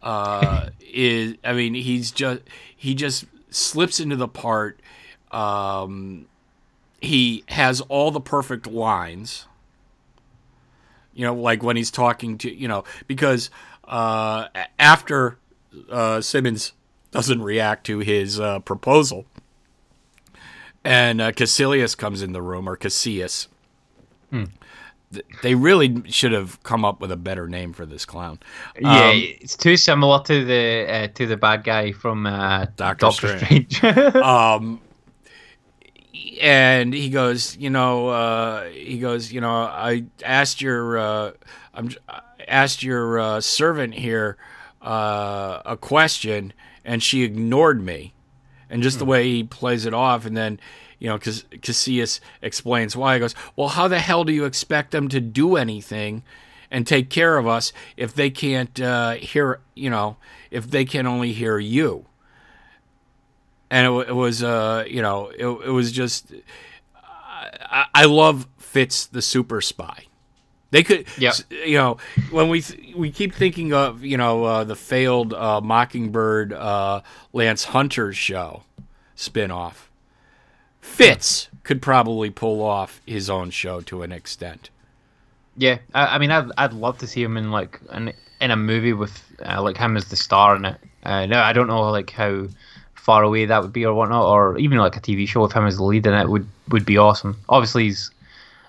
uh, 0.03 0.71
is 0.81 1.37
I 1.45 1.53
mean 1.53 1.75
he's 1.75 2.11
just 2.11 2.43
he 2.77 2.95
just 2.95 3.25
slips 3.51 4.01
into 4.01 4.17
the 4.17 4.29
part. 4.29 4.81
Um, 5.31 6.27
he 7.05 7.45
has 7.49 7.81
all 7.83 8.11
the 8.11 8.21
perfect 8.21 8.67
lines. 8.67 9.47
You 11.15 11.25
know, 11.27 11.35
like 11.35 11.63
when 11.63 11.77
he's 11.77 11.91
talking 11.91 12.39
to 12.39 12.53
you 12.53 12.67
know 12.67 12.85
because 13.07 13.51
uh, 13.85 14.49
after 14.79 15.39
uh, 15.91 16.21
Simmons 16.21 16.73
doesn't 17.13 17.43
react 17.43 17.87
to 17.87 18.01
his 18.01 18.41
uh, 18.41 18.59
proposal, 18.61 19.25
and 20.85 21.21
uh, 21.21 21.31
Caecilius 21.33 21.95
comes 21.97 22.23
in 22.23 22.33
the 22.33 22.43
room 22.43 22.69
or 22.69 22.77
Cassius. 22.77 23.47
th- 25.13 25.25
They 25.43 25.55
really 25.55 26.03
should 26.11 26.33
have 26.33 26.61
come 26.65 26.85
up 26.85 27.01
with 27.01 27.13
a 27.13 27.17
better 27.17 27.47
name 27.47 27.73
for 27.73 27.87
this 27.87 28.05
clown. 28.05 28.41
Yeah, 28.81 29.11
Um, 29.11 29.23
it's 29.41 29.57
too 29.57 29.77
similar 29.77 30.21
to 30.25 30.45
the 30.45 30.87
uh, 30.91 31.07
to 31.15 31.27
the 31.27 31.37
bad 31.37 31.63
guy 31.63 31.93
from 31.93 32.27
uh, 32.27 32.67
Doctor 32.77 33.07
Doctor, 33.07 33.39
Strange. 33.39 33.77
Strange. 33.77 34.17
um 34.17 34.81
and 36.41 36.95
he 36.95 37.09
goes 37.09 37.57
you 37.57 37.71
know 37.71 38.09
uh 38.09 38.65
he 38.71 38.99
goes 38.99 39.33
you 39.33 39.41
know 39.41 39.51
i 39.51 40.05
asked 40.25 40.61
your 40.61 40.97
uh 40.99 41.33
i'm 41.75 41.91
asked 42.47 42.83
your 42.83 43.19
uh, 43.19 43.41
servant 43.41 43.95
here 43.95 44.37
uh 44.83 45.61
a 45.65 45.77
question 45.77 46.53
and 46.85 47.03
she 47.03 47.23
ignored 47.23 47.83
me. 47.83 48.13
And 48.71 48.83
just 48.83 48.99
the 48.99 49.05
way 49.05 49.25
he 49.25 49.45
plays 49.45 49.87
it 49.87 49.95
off 49.95 50.27
and 50.27 50.37
then 50.37 50.59
you 50.99 51.09
know 51.09 51.17
because 51.17 51.45
cassius 51.63 52.21
explains 52.43 52.97
why. 52.97 53.15
He 53.15 53.21
goes 53.21 53.35
well 53.57 53.69
how 53.69 53.89
the 53.89 54.01
hell 54.01 54.25
do 54.25 54.33
you 54.33 54.45
expect 54.45 54.91
them 54.91 55.09
to 55.09 55.21
do 55.21 55.57
anything 55.57 56.25
and 56.71 56.87
take 56.87 57.09
care 57.09 57.37
of 57.39 57.47
us 57.47 57.73
if 57.97 58.15
they 58.15 58.31
can't 58.31 58.81
uh 58.81 59.13
hear 59.13 59.61
you 59.75 59.91
know 59.91 60.17
if 60.51 60.69
they 60.71 60.85
can 60.85 61.07
only 61.07 61.33
hear 61.33 61.59
you 61.59 62.07
and 63.75 63.83
it, 63.87 64.09
it 64.11 64.15
was 64.15 64.43
uh 64.43 64.85
you 64.87 65.03
know 65.03 65.29
it, 65.29 65.47
it 65.69 65.71
was 65.81 65.91
just 65.93 66.33
I, 67.71 67.87
I 67.95 68.05
love 68.07 68.47
Fitz 68.59 69.07
the 69.07 69.23
super 69.23 69.61
spy. 69.61 70.05
They 70.71 70.83
could 70.83 71.07
Yep. 71.19 71.35
you 71.51 71.79
know 71.79 71.99
when 72.31 72.49
we 72.49 72.61
th- 72.63 72.95
we 72.97 73.11
keep 73.11 73.35
thinking 73.35 73.73
of 73.73 74.03
you 74.05 74.17
know 74.17 74.45
uh, 74.45 74.65
the 74.65 74.77
failed 74.77 75.33
uh, 75.35 75.61
Mockingbird 75.61 76.53
uh, 76.53 77.01
Lance 77.33 77.65
Hunter 77.65 78.13
show 78.13 78.63
spinoff. 79.17 79.89
Fitz 80.81 81.49
could 81.63 81.81
probably 81.81 82.31
pull 82.31 82.61
off 82.63 83.01
his 83.07 83.31
own 83.31 83.51
show 83.51 83.81
to 83.83 84.03
an 84.03 84.13
extent. 84.13 84.71
yeah, 85.57 85.79
I, 85.95 86.17
I 86.17 86.19
mean, 86.19 86.31
I'd 86.31 86.51
I'd 86.59 86.73
love 86.73 86.99
to 86.99 87.07
see 87.07 87.23
him 87.23 87.37
in 87.37 87.51
like 87.51 87.81
an, 87.91 88.13
in 88.41 88.51
a 88.51 88.57
movie 88.57 88.93
with 88.93 89.23
uh, 89.47 89.63
like 89.63 89.77
him 89.77 89.97
as 89.97 90.07
the 90.07 90.17
star 90.17 90.57
in 90.57 90.65
it. 90.65 90.77
Uh, 91.05 91.27
no, 91.27 91.41
I 91.41 91.53
don't 91.53 91.69
know 91.69 91.91
like 91.91 92.11
how 92.11 92.49
far 93.05 93.23
away 93.23 93.45
that 93.45 93.61
would 93.61 93.73
be 93.73 93.85
or 93.85 93.93
whatnot, 93.93 94.27
or 94.27 94.57
even 94.57 94.79
like 94.79 94.97
a 94.97 95.01
TV 95.01 95.29
show 95.29 95.43
with 95.43 95.53
him 95.53 95.67
as 95.67 95.77
the 95.77 95.85
lead 95.85 96.07
in 96.07 96.15
it 96.15 96.29
would 96.29 96.49
would 96.71 96.87
be 96.87 96.97
awesome. 96.97 97.39
Obviously, 97.51 97.85
he's 97.85 98.11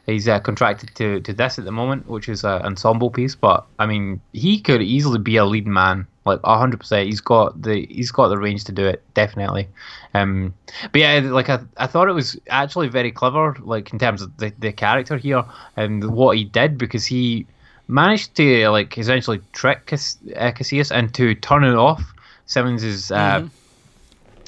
he's 0.06 0.28
uh, 0.28 0.40
contracted 0.41 0.94
to, 0.95 1.22
to 1.22 1.34
this 1.34 1.57
at 1.57 1.64
the 1.64 1.72
moment, 1.72 2.07
which 2.07 2.28
is 2.28 2.44
an 2.44 2.62
ensemble 2.64 3.10
piece. 3.10 3.34
But 3.34 3.66
I 3.80 3.86
mean, 3.86 4.20
he 4.34 4.60
could 4.60 4.82
easily 4.82 5.20
be 5.20 5.38
a 5.38 5.45
lead 5.45 5.66
man, 5.66 6.06
like 6.26 6.41
hundred 6.44 6.82
percent. 6.82 7.07
He's 7.07 7.22
got 7.22 7.62
the 7.62 7.86
he's 7.90 8.12
got 8.12 8.28
the 8.28 8.38
range 8.38 8.66
to 8.66 8.74
do 8.74 8.86
it, 8.86 9.02
definitely. 9.14 9.70
Um, 10.14 10.53
but 10.91 10.99
yeah, 10.99 11.22
like 11.24 11.49
I, 11.49 11.60
I 11.78 11.88
thought 11.88 12.10
it 12.10 12.14
was 12.14 12.38
actually 12.49 12.90
very 12.90 13.12
clever, 13.12 13.56
like 13.62 13.94
in 13.94 13.99
terms 13.99 14.22
of 14.22 14.36
the, 14.36 14.52
the 14.60 14.74
character 14.74 15.16
here 15.16 15.45
and 15.78 16.12
what 16.12 16.36
he 16.36 16.44
did 16.44 16.78
because 16.78 17.06
he 17.06 17.48
managed 17.88 18.36
to 18.36 18.68
like 18.70 18.98
essentially 18.98 19.40
trick 19.53 19.86
Cass- 19.86 20.18
uh, 20.36 20.52
Cassius 20.52 20.91
into 20.91 21.36
turning 21.36 21.76
off 21.76 22.02
Simmons's 22.48 23.12
uh, 23.12 23.48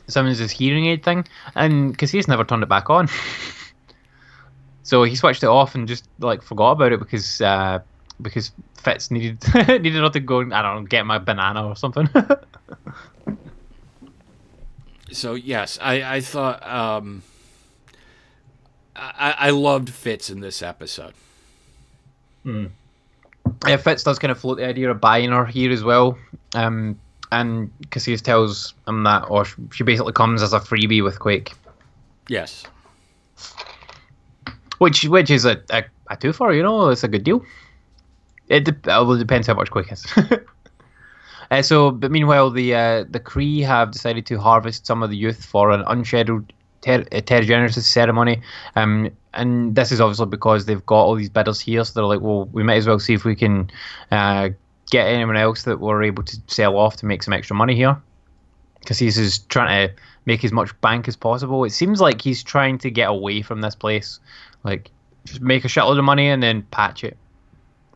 Simmons's 0.07 0.51
hearing 0.51 0.85
aid 0.85 1.03
thing, 1.03 1.25
and 1.55 1.91
because 1.91 2.11
he's 2.11 2.27
never 2.27 2.43
turned 2.43 2.63
it 2.63 2.69
back 2.69 2.89
on. 2.89 3.09
So 4.88 5.03
he 5.03 5.17
switched 5.17 5.43
it 5.43 5.49
off 5.49 5.75
and 5.75 5.85
just 5.85 6.07
like 6.19 6.41
forgot 6.41 6.71
about 6.71 6.93
it 6.93 6.99
because 6.99 7.41
uh, 7.41 7.79
because 8.21 8.53
Fitz 8.75 9.11
needed 9.11 9.43
needed 9.67 9.95
her 9.95 10.09
to 10.09 10.21
go. 10.21 10.39
I 10.39 10.61
don't 10.61 10.63
know, 10.63 10.81
get 10.84 11.05
my 11.05 11.17
banana 11.17 11.67
or 11.67 11.75
something. 11.75 12.07
So 15.11 15.35
yes, 15.35 15.77
I 15.81 16.15
I 16.15 16.21
thought 16.21 16.65
um, 16.67 17.23
I 18.95 19.35
I 19.38 19.49
loved 19.49 19.89
Fitz 19.89 20.29
in 20.29 20.41
this 20.41 20.61
episode. 20.61 21.13
yeah, 23.67 23.77
Fitz 23.77 24.03
does 24.03 24.19
kind 24.19 24.31
of 24.31 24.39
float 24.39 24.57
the 24.57 24.65
idea 24.65 24.91
of 24.91 24.99
buying 24.99 25.31
her 25.31 25.45
here 25.45 25.71
as 25.71 25.84
well. 25.84 26.17
Um, 26.55 26.99
and 27.32 27.72
Cassius 27.91 28.22
tells 28.22 28.74
him 28.88 29.04
that, 29.04 29.26
or 29.30 29.45
she 29.74 29.84
basically 29.84 30.14
comes 30.14 30.41
as 30.41 30.54
a 30.54 30.60
freebie 30.60 31.04
with 31.04 31.20
Quake, 31.20 31.54
Yes. 32.30 32.66
which 34.80 35.06
which 35.06 35.30
is 35.30 35.45
a 35.45 35.62
a, 35.70 35.84
a 36.10 36.18
twofer. 36.18 36.56
You 36.56 36.64
know, 36.64 36.90
it's 36.90 37.04
a 37.04 37.08
good 37.08 37.24
deal. 37.24 37.44
It 38.49 38.64
de- 38.66 38.78
it 39.12 39.20
depends 39.20 39.48
how 39.48 39.56
much 39.56 39.72
Quake 39.72 39.91
is. 39.91 40.06
Uh, 41.49 41.62
so, 41.62 41.91
but 41.91 42.12
meanwhile, 42.12 42.49
the 42.52 42.76
uh, 42.76 43.06
the 43.10 43.22
Cree 43.22 43.62
have 43.62 43.91
decided 43.91 44.26
to 44.26 44.38
harvest 44.38 44.86
some 44.86 45.02
of 45.02 45.10
the 45.10 45.16
youth 45.16 45.45
for 45.45 45.72
an 45.72 45.82
unscheduled 45.88 46.52
ter- 46.82 47.06
uh, 47.10 47.22
Terrigenesis 47.22 47.84
ceremony. 47.84 48.41
Um, 48.76 49.12
and 49.34 49.74
this 49.74 49.94
is 49.94 50.02
obviously 50.02 50.26
because 50.26 50.66
they've 50.66 50.86
got 50.86 51.04
all 51.06 51.16
these 51.16 51.30
bidders 51.30 51.62
here, 51.62 51.86
so 51.86 51.94
they're 51.94 52.04
like, 52.04 52.20
well, 52.20 52.49
we 52.52 52.64
might 52.64 52.76
as 52.76 52.86
well 52.86 52.99
see 52.99 53.14
if 53.14 53.24
we 53.24 53.34
can 53.34 53.72
uh, 54.12 54.49
get 54.89 55.07
anyone 55.07 55.38
else 55.38 55.64
that 55.64 55.80
we're 55.80 56.03
able 56.03 56.23
to 56.23 56.38
sell 56.47 56.77
off 56.77 56.97
to 56.97 57.05
make 57.05 57.23
some 57.23 57.34
extra 57.34 57.55
money 57.55 57.76
here. 57.76 57.97
Because 58.80 58.99
he's 58.99 59.15
just 59.15 59.49
trying 59.49 59.89
to 59.89 59.93
make 60.26 60.45
as 60.45 60.51
much 60.51 60.80
bank 60.81 61.07
as 61.07 61.15
possible. 61.15 61.64
It 61.64 61.72
seems 61.72 61.99
like 61.99 62.22
he's 62.22 62.43
trying 62.43 62.77
to 62.80 62.91
get 62.91 63.09
away 63.09 63.41
from 63.41 63.61
this 63.61 63.76
place, 63.76 64.19
like 64.64 64.91
just 65.26 65.41
make 65.41 65.65
a 65.65 65.68
shitload 65.68 65.97
of 65.97 66.05
money 66.05 66.30
and 66.30 66.41
then 66.41 66.61
patch 66.72 67.03
it, 67.03 67.18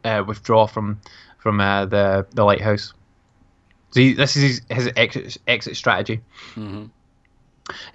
uh, 0.03 0.23
withdraw 0.27 0.67
from 0.67 0.99
from 1.37 1.61
uh, 1.61 1.85
the 1.85 2.25
the 2.31 2.43
lighthouse. 2.43 2.93
So 3.91 3.99
he, 3.99 4.13
this 4.13 4.35
is 4.35 4.43
his, 4.43 4.61
his 4.69 4.93
exit, 4.95 5.37
exit 5.47 5.75
strategy. 5.77 6.21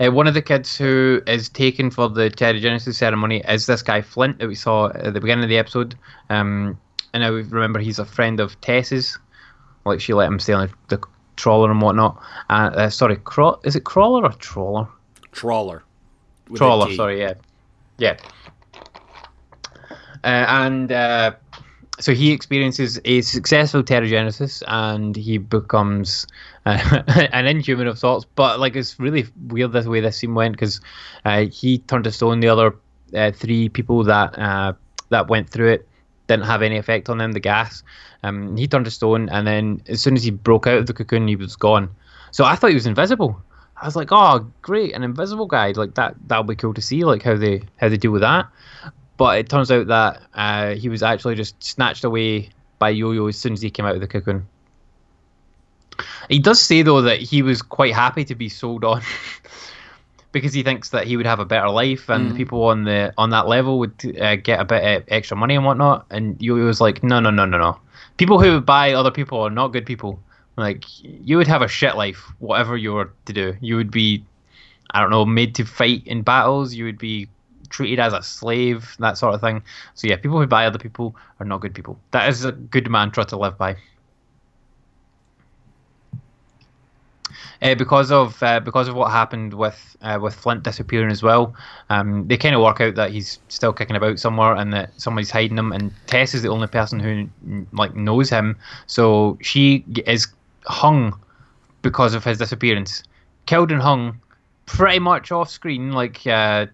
Uh, 0.01 0.11
one 0.11 0.27
of 0.27 0.35
the 0.35 0.43
kids 0.43 0.77
who 0.77 1.21
is 1.27 1.49
taken 1.49 1.91
for 1.91 2.09
the 2.09 2.31
Terrigenesis 2.31 2.95
ceremony 2.95 3.43
is 3.49 3.67
this 3.67 3.83
guy 3.83 4.01
Flint 4.01 4.39
that 4.39 4.49
we 4.49 4.55
saw 4.55 4.89
at 4.89 5.13
the 5.13 5.21
beginning 5.21 5.45
of 5.45 5.51
the 5.51 5.59
episode. 5.59 5.97
Um, 6.31 6.79
and 7.17 7.25
I 7.25 7.29
remember 7.29 7.79
he's 7.79 7.99
a 7.99 8.05
friend 8.05 8.41
of 8.41 8.61
Tess's. 8.61 9.19
Like 9.87 10.01
she 10.01 10.13
let 10.13 10.29
him 10.29 10.39
stay 10.39 10.53
on 10.53 10.69
the, 10.69 10.97
the 10.97 11.07
trawler 11.37 11.71
and 11.71 11.81
whatnot. 11.81 12.23
Uh, 12.51 12.71
uh, 12.75 12.91
sorry, 12.91 13.17
craw- 13.17 13.59
is 13.65 13.75
it 13.75 13.85
crawler 13.85 14.23
or 14.23 14.33
trawler? 14.33 14.87
Trawler. 15.33 15.83
trawler. 16.55 16.93
Sorry, 16.95 17.21
yeah, 17.21 17.35
yeah. 17.97 18.17
Uh, 20.25 20.45
and 20.49 20.93
uh, 20.93 21.33
so 22.01 22.13
he 22.13 22.33
experiences 22.33 23.01
a 23.07 23.23
successful 23.23 23.83
Terrigenesis 23.83 24.63
and 24.67 25.17
he 25.17 25.39
becomes 25.39 26.27
uh, 26.67 27.03
an 27.33 27.47
inhuman 27.47 27.87
of 27.87 27.99
sorts. 27.99 28.27
But 28.35 28.61
like 28.61 28.77
it's 28.77 29.01
really 29.01 29.25
weird 29.47 29.73
this 29.73 29.87
way 29.87 30.01
this 30.01 30.19
scene 30.19 30.35
went 30.35 30.53
because 30.53 30.83
uh, 31.25 31.47
he 31.47 31.79
turned 31.79 32.05
to 32.05 32.13
stone. 32.13 32.41
The 32.41 32.49
other 32.49 32.77
uh, 33.15 33.31
three 33.31 33.71
people 33.71 34.05
that 34.05 34.39
uh, 34.39 34.75
that 35.09 35.29
went 35.29 35.49
through 35.49 35.71
it 35.71 35.89
didn't 36.27 36.47
have 36.47 36.63
any 36.63 36.77
effect 36.77 37.09
on 37.09 37.19
them. 37.19 37.33
The 37.33 37.41
gas. 37.41 37.83
Um, 38.23 38.57
he 38.57 38.67
turned 38.67 38.85
to 38.87 38.91
stone, 38.91 39.29
and 39.29 39.47
then 39.47 39.83
as 39.89 40.01
soon 40.01 40.17
as 40.17 40.25
he 40.25 40.31
broke 40.31 40.67
out 40.67 40.79
of 40.79 40.87
the 40.87 40.95
cocoon, 40.95 41.29
he 41.29 41.37
was 41.37 41.57
gone. 41.57 41.89
So 42.31 42.45
I 42.45 42.57
thought 42.57 42.71
he 42.71 42.75
was 42.75 42.87
invisible. 42.87 43.41
I 43.81 43.85
was 43.85 43.97
like, 43.97 44.09
oh, 44.11 44.51
great, 44.63 44.95
an 44.95 45.03
invisible 45.03 45.47
guy. 45.47 45.73
Like 45.73 45.95
that, 45.95 46.15
that'll 46.27 46.45
be 46.45 46.57
cool 46.57 46.75
to 46.75 46.83
see, 46.83 47.05
like 47.05 47.23
how 47.23 47.37
they 47.37 47.63
how 47.77 47.89
they 47.89 47.97
deal 47.97 48.13
with 48.13 48.23
that. 48.23 48.47
But 49.17 49.39
it 49.39 49.49
turns 49.49 49.71
out 49.71 49.87
that 49.87 50.23
uh, 50.35 50.75
he 50.75 50.89
was 50.89 51.03
actually 51.03 51.35
just 51.35 51.63
snatched 51.63 52.05
away 52.05 52.51
by 52.79 52.91
Yo-Yo 52.91 53.27
as 53.29 53.39
soon 53.39 53.53
as 53.53 53.63
he 53.63 53.71
came 53.71 53.87
out 53.87 53.95
of 53.95 54.01
the 54.01 54.07
cocoon. 54.07 54.47
He 56.29 56.39
does 56.39 56.61
say 56.61 56.83
though 56.83 57.03
that 57.03 57.21
he 57.21 57.43
was 57.43 57.63
quite 57.63 57.95
happy 57.95 58.25
to 58.27 58.35
be 58.35 58.49
sold 58.49 58.85
on 58.85 59.01
because 60.37 60.53
he 60.53 60.63
thinks 60.63 60.91
that 60.91 61.07
he 61.07 61.17
would 61.17 61.27
have 61.27 61.41
a 61.41 61.45
better 61.45 61.69
life 61.69 62.09
and 62.09 62.31
the 62.31 62.35
people 62.35 62.65
on 62.65 62.85
the 62.85 63.13
on 63.17 63.31
that 63.31 63.49
level 63.49 63.79
would 63.79 63.95
uh, 64.21 64.37
get 64.37 64.61
a 64.61 64.65
bit 64.65 64.83
of 64.85 65.05
extra 65.09 65.37
money 65.37 65.55
and 65.55 65.65
whatnot. 65.65 66.07
And 66.11 66.41
Yo-Yo 66.41 66.65
was 66.65 66.81
like, 66.81 67.03
no, 67.03 67.21
no, 67.21 67.31
no, 67.31 67.45
no, 67.45 67.59
no. 67.59 67.79
People 68.17 68.41
who 68.41 68.61
buy 68.61 68.93
other 68.93 69.11
people 69.11 69.41
are 69.41 69.51
not 69.51 69.73
good 69.73 69.87
people. 69.87 70.19
Like 70.57 70.85
you 71.03 71.37
would 71.37 71.47
have 71.47 71.63
a 71.63 71.69
shit 71.69 71.97
life, 71.97 72.33
whatever 72.39 72.77
you 72.77 72.93
were 72.93 73.13
to 73.27 73.33
do. 73.33 73.55
You 73.61 73.77
would 73.77 73.91
be, 73.91 74.25
I 74.91 75.01
don't 75.01 75.11
know, 75.11 75.25
made 75.25 75.55
to 75.57 75.65
fight 75.65 76.07
in 76.07 76.23
battles. 76.23 76.75
You 76.75 76.85
would 76.85 76.99
be 76.99 77.29
treated 77.69 77.99
as 77.99 78.13
a 78.13 78.23
slave, 78.23 78.97
that 78.99 79.19
sort 79.19 79.35
of 79.35 79.41
thing. 79.41 79.63
So 79.95 80.09
yeah, 80.09 80.17
people 80.17 80.41
who 80.41 80.47
buy 80.47 80.67
other 80.67 80.79
people 80.79 81.17
are 81.41 81.47
not 81.47 81.61
good 81.61 81.75
people. 81.75 81.99
That 82.13 82.29
is 82.29 82.45
a 82.45 82.53
good 82.53 82.89
mantra 82.91 83.25
to 83.27 83.37
live 83.37 83.59
by. 83.59 83.77
Uh, 87.63 87.75
because 87.75 88.11
of 88.11 88.43
uh, 88.43 88.61
because 88.61 88.89
of 88.89 88.95
what 88.95 89.11
happened 89.11 89.55
with 89.55 89.97
uh, 90.03 90.19
with 90.21 90.35
Flint 90.35 90.63
disappearing 90.63 91.11
as 91.11 91.23
well, 91.23 91.55
um, 91.91 92.27
they 92.29 92.37
kind 92.37 92.55
of 92.55 92.63
work 92.63 92.81
out 92.81 92.95
that 92.97 93.11
he's 93.11 93.39
still 93.49 93.73
kicking 93.73 93.97
about 93.97 94.19
somewhere 94.19 94.55
and 94.55 94.73
that 94.73 94.91
somebody's 95.01 95.31
hiding 95.31 95.59
him. 95.59 95.73
And 95.73 95.93
Tess 96.07 96.35
is 96.35 96.43
the 96.43 96.49
only 96.49 96.67
person 96.67 97.01
who 97.01 97.29
like 97.73 97.95
knows 97.95 98.31
him, 98.31 98.57
so 98.87 99.39
she 99.41 99.85
is 100.07 100.27
hung 100.67 101.19
because 101.83 102.15
of 102.15 102.25
his 102.25 102.39
disappearance. 102.39 103.03
Killed 103.47 103.71
and 103.71 103.81
hung, 103.81 104.21
pretty 104.67 104.99
much 104.99 105.33
off 105.33 105.51
screen. 105.51 105.93
Like 105.93 106.27
uh, 106.27 106.67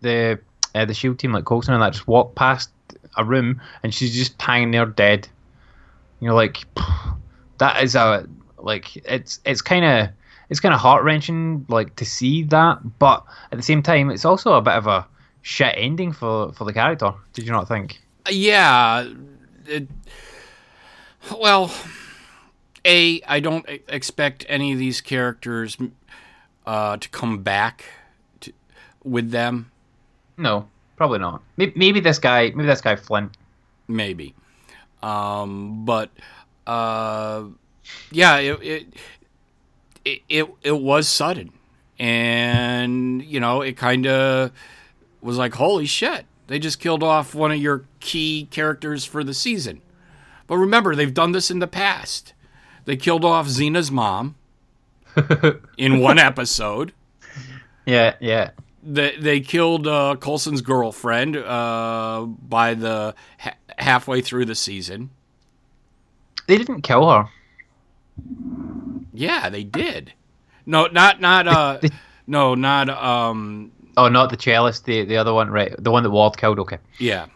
the 0.00 0.38
uh, 0.74 0.84
the 0.84 0.94
Shield 0.94 1.18
team, 1.18 1.32
like 1.32 1.44
Coulson 1.44 1.74
and 1.74 1.82
that, 1.82 1.92
just 1.92 2.06
walk 2.08 2.34
past 2.34 2.70
a 3.16 3.24
room 3.24 3.60
and 3.82 3.94
she's 3.94 4.14
just 4.14 4.40
hanging 4.40 4.70
there 4.70 4.86
dead. 4.86 5.28
You're 6.20 6.34
like, 6.34 6.64
that 7.58 7.82
is 7.82 7.94
a 7.94 8.26
like 8.64 8.96
it's 8.96 9.40
it's 9.44 9.62
kind 9.62 9.84
of 9.84 10.08
it's 10.50 10.60
kind 10.60 10.74
of 10.74 10.80
heart 10.80 11.04
wrenching 11.04 11.64
like 11.68 11.96
to 11.96 12.04
see 12.04 12.42
that, 12.44 12.98
but 12.98 13.24
at 13.52 13.58
the 13.58 13.62
same 13.62 13.82
time, 13.82 14.10
it's 14.10 14.24
also 14.24 14.54
a 14.54 14.62
bit 14.62 14.74
of 14.74 14.86
a 14.86 15.06
shit 15.42 15.74
ending 15.76 16.12
for 16.12 16.52
for 16.52 16.64
the 16.64 16.72
character. 16.72 17.12
Did 17.32 17.44
you 17.44 17.52
not 17.52 17.68
think? 17.68 18.00
Yeah. 18.30 19.08
It, 19.66 19.88
well, 21.40 21.72
a 22.84 23.20
I 23.22 23.40
don't 23.40 23.66
expect 23.88 24.44
any 24.48 24.72
of 24.72 24.78
these 24.78 25.00
characters 25.00 25.76
uh, 26.66 26.96
to 26.96 27.08
come 27.10 27.42
back 27.42 27.84
to, 28.40 28.52
with 29.02 29.30
them. 29.30 29.70
No, 30.36 30.68
probably 30.96 31.18
not. 31.18 31.42
Maybe, 31.56 31.72
maybe 31.76 32.00
this 32.00 32.18
guy, 32.18 32.50
maybe 32.54 32.66
this 32.66 32.80
guy 32.80 32.96
Flint. 32.96 33.36
maybe. 33.88 34.34
Um, 35.02 35.84
but 35.84 36.10
uh, 36.66 37.44
yeah, 38.10 38.36
it, 38.38 38.62
it 38.62 38.86
it 40.04 40.22
it 40.28 40.48
it 40.62 40.80
was 40.80 41.08
sudden, 41.08 41.52
and 41.98 43.22
you 43.22 43.40
know 43.40 43.62
it 43.62 43.76
kind 43.76 44.06
of 44.06 44.52
was 45.20 45.38
like, 45.38 45.54
holy 45.54 45.86
shit, 45.86 46.26
they 46.46 46.58
just 46.58 46.78
killed 46.78 47.02
off 47.02 47.34
one 47.34 47.50
of 47.50 47.58
your 47.58 47.84
key 48.00 48.46
characters 48.50 49.04
for 49.04 49.24
the 49.24 49.34
season. 49.34 49.80
But 50.46 50.58
remember, 50.58 50.94
they've 50.94 51.14
done 51.14 51.32
this 51.32 51.50
in 51.50 51.58
the 51.58 51.66
past. 51.66 52.34
They 52.84 52.96
killed 52.96 53.24
off 53.24 53.46
Xena's 53.46 53.90
mom 53.90 54.34
in 55.78 56.00
one 56.00 56.18
episode. 56.18 56.92
Yeah, 57.86 58.16
yeah. 58.20 58.50
They 58.82 59.16
they 59.16 59.40
killed 59.40 59.86
uh, 59.86 60.16
Coulson's 60.20 60.60
girlfriend 60.60 61.36
uh, 61.36 62.26
by 62.26 62.74
the 62.74 63.14
ha- 63.38 63.56
halfway 63.78 64.20
through 64.20 64.44
the 64.44 64.54
season. 64.54 65.10
They 66.46 66.58
didn't 66.58 66.82
kill 66.82 67.10
her. 67.10 67.28
Yeah, 69.12 69.48
they 69.48 69.64
did. 69.64 70.12
No, 70.66 70.86
not 70.86 71.20
not 71.20 71.46
uh 71.46 71.80
no, 72.26 72.54
not 72.54 72.88
um 72.88 73.70
Oh, 73.96 74.08
not 74.08 74.30
the 74.30 74.36
cellist, 74.36 74.84
the 74.84 75.04
the 75.04 75.16
other 75.16 75.32
one, 75.32 75.50
right? 75.50 75.72
The 75.78 75.90
one 75.90 76.02
that 76.02 76.10
Walt 76.10 76.36
killed. 76.36 76.58
Okay. 76.60 76.78
yeah. 76.98 77.26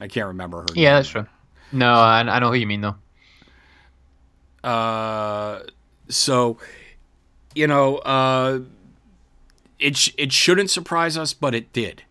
I 0.00 0.06
can't 0.06 0.28
remember 0.28 0.58
her. 0.60 0.66
Yeah, 0.74 0.94
that's 0.94 1.08
true. 1.08 1.26
No, 1.72 1.92
I, 1.92 2.20
I 2.20 2.38
know 2.38 2.48
who 2.50 2.54
you 2.54 2.66
mean 2.66 2.82
though. 2.82 2.96
Uh 4.68 5.60
so 6.08 6.58
you 7.54 7.66
know, 7.66 7.96
uh 7.98 8.60
it 9.78 9.96
sh- 9.96 10.14
it 10.16 10.32
shouldn't 10.32 10.70
surprise 10.70 11.16
us, 11.16 11.32
but 11.32 11.54
it 11.54 11.72
did. 11.72 12.02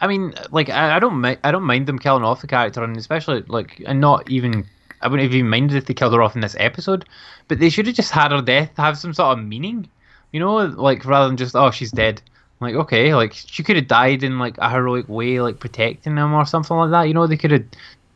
I 0.00 0.06
mean, 0.06 0.34
like 0.50 0.70
I, 0.70 0.96
I 0.96 0.98
don't 0.98 1.20
mi- 1.20 1.36
I 1.44 1.50
don't 1.50 1.64
mind 1.64 1.86
them 1.86 1.98
killing 1.98 2.24
off 2.24 2.40
the 2.40 2.46
character, 2.46 2.82
and 2.82 2.96
especially 2.96 3.42
like 3.48 3.82
and 3.86 4.00
not 4.00 4.30
even 4.30 4.66
I 5.02 5.08
wouldn't 5.08 5.28
have 5.28 5.34
even 5.34 5.50
minded 5.50 5.76
if 5.76 5.86
they 5.86 5.94
killed 5.94 6.14
her 6.14 6.22
off 6.22 6.34
in 6.34 6.40
this 6.40 6.56
episode, 6.58 7.08
but 7.48 7.58
they 7.58 7.68
should 7.68 7.86
have 7.86 7.96
just 7.96 8.12
had 8.12 8.32
her 8.32 8.40
death 8.40 8.70
have 8.76 8.98
some 8.98 9.12
sort 9.12 9.38
of 9.38 9.44
meaning, 9.44 9.88
you 10.32 10.40
know, 10.40 10.56
like 10.56 11.04
rather 11.04 11.26
than 11.26 11.36
just 11.36 11.56
oh 11.56 11.70
she's 11.70 11.92
dead. 11.92 12.22
Like 12.60 12.74
okay, 12.76 13.14
like 13.14 13.32
she 13.32 13.62
could 13.62 13.76
have 13.76 13.88
died 13.88 14.22
in 14.22 14.38
like 14.38 14.56
a 14.58 14.70
heroic 14.70 15.08
way, 15.08 15.40
like 15.40 15.58
protecting 15.58 16.14
them 16.14 16.32
or 16.32 16.46
something 16.46 16.76
like 16.76 16.90
that. 16.90 17.08
You 17.08 17.14
know, 17.14 17.26
they 17.26 17.36
could 17.36 17.50
have 17.50 17.64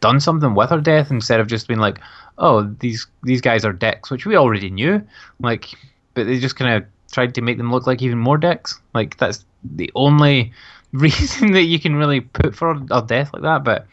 done 0.01 0.21
something 0.21 0.55
with 0.55 0.71
her 0.71 0.81
death 0.81 1.11
instead 1.11 1.41
of 1.41 1.49
just 1.49 1.67
being 1.67 1.81
like, 1.81 1.99
oh 2.39 2.63
these 2.81 3.07
these 3.25 3.41
guys 3.41 3.65
are 3.65 3.73
dicks, 3.73 4.11
which 4.11 4.27
we 4.27 4.37
already 4.37 4.71
knew. 4.71 5.05
Like, 5.41 5.71
but 6.15 6.27
they 6.27 6.39
just 6.39 6.57
kind 6.57 6.75
of 6.75 6.89
tried 7.11 7.35
to 7.35 7.43
make 7.43 7.59
them 7.59 7.73
look 7.73 7.87
like 7.87 8.03
even 8.03 8.19
more 8.19 8.39
dicks. 8.39 8.81
Like 8.95 9.17
that's 9.17 9.45
the 9.65 9.91
only 9.95 10.53
reason 10.93 11.53
that 11.53 11.63
you 11.63 11.81
can 11.81 11.97
really 11.97 12.21
put 12.21 12.55
for 12.55 12.71
a 12.91 13.03
death 13.03 13.31
like 13.33 13.43
that. 13.43 13.65
But 13.65 13.87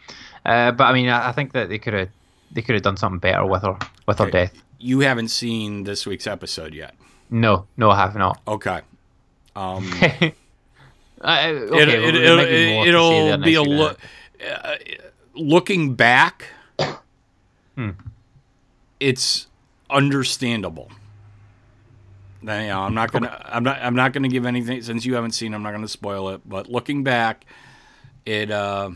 uh, 0.45 0.71
but 0.71 0.83
I 0.83 0.93
mean, 0.93 1.09
I, 1.09 1.29
I 1.29 1.31
think 1.31 1.53
that 1.53 1.69
they 1.69 1.79
could 1.79 1.93
have 1.93 2.09
they 2.53 2.61
could 2.61 2.75
have 2.75 2.83
done 2.83 2.95
something 2.97 3.19
better 3.19 3.45
with 3.45 3.63
her 3.63 3.77
with 4.07 4.19
her 4.19 4.29
death. 4.31 4.53
You 4.79 5.01
haven't 5.01 5.27
seen 5.29 5.83
this 5.83 6.05
week's 6.05 6.27
episode 6.27 6.73
yet. 6.73 6.95
No, 7.29 7.67
no, 7.77 7.89
I 7.91 7.97
have 7.97 8.15
not. 8.15 8.39
Okay. 8.47 8.81
Um 9.55 9.85
Uh, 10.01 10.31
it, 11.41 11.71
okay, 11.71 12.07
it, 12.07 12.15
it, 12.15 12.19
there 12.23 12.35
might 12.35 12.45
be 12.49 12.73
more 12.73 12.85
to 12.85 12.91
say 12.91 13.31
will 13.31 13.37
be 13.37 13.53
a 13.53 13.61
look. 13.63 13.99
Uh, 14.45 14.75
looking 15.35 15.93
back, 15.95 16.47
Hmm. 17.77 17.91
it's 18.99 19.47
understandable. 19.89 20.91
Now, 22.41 22.59
you 22.59 22.67
know, 22.67 22.81
I'm 22.81 22.93
not 22.93 23.11
gonna. 23.11 23.41
I'm 23.45 23.63
not. 23.63 23.79
I'm 23.81 23.95
not 23.95 24.11
gonna 24.11 24.27
give 24.27 24.45
anything 24.45 24.81
since 24.81 25.05
you 25.05 25.13
haven't 25.15 25.31
seen. 25.31 25.53
I'm 25.53 25.63
not 25.63 25.71
gonna 25.71 25.87
spoil 25.87 26.29
it. 26.29 26.41
But 26.45 26.67
looking 26.69 27.03
back, 27.03 27.45
it. 28.25 28.51
Uh, 28.51 28.89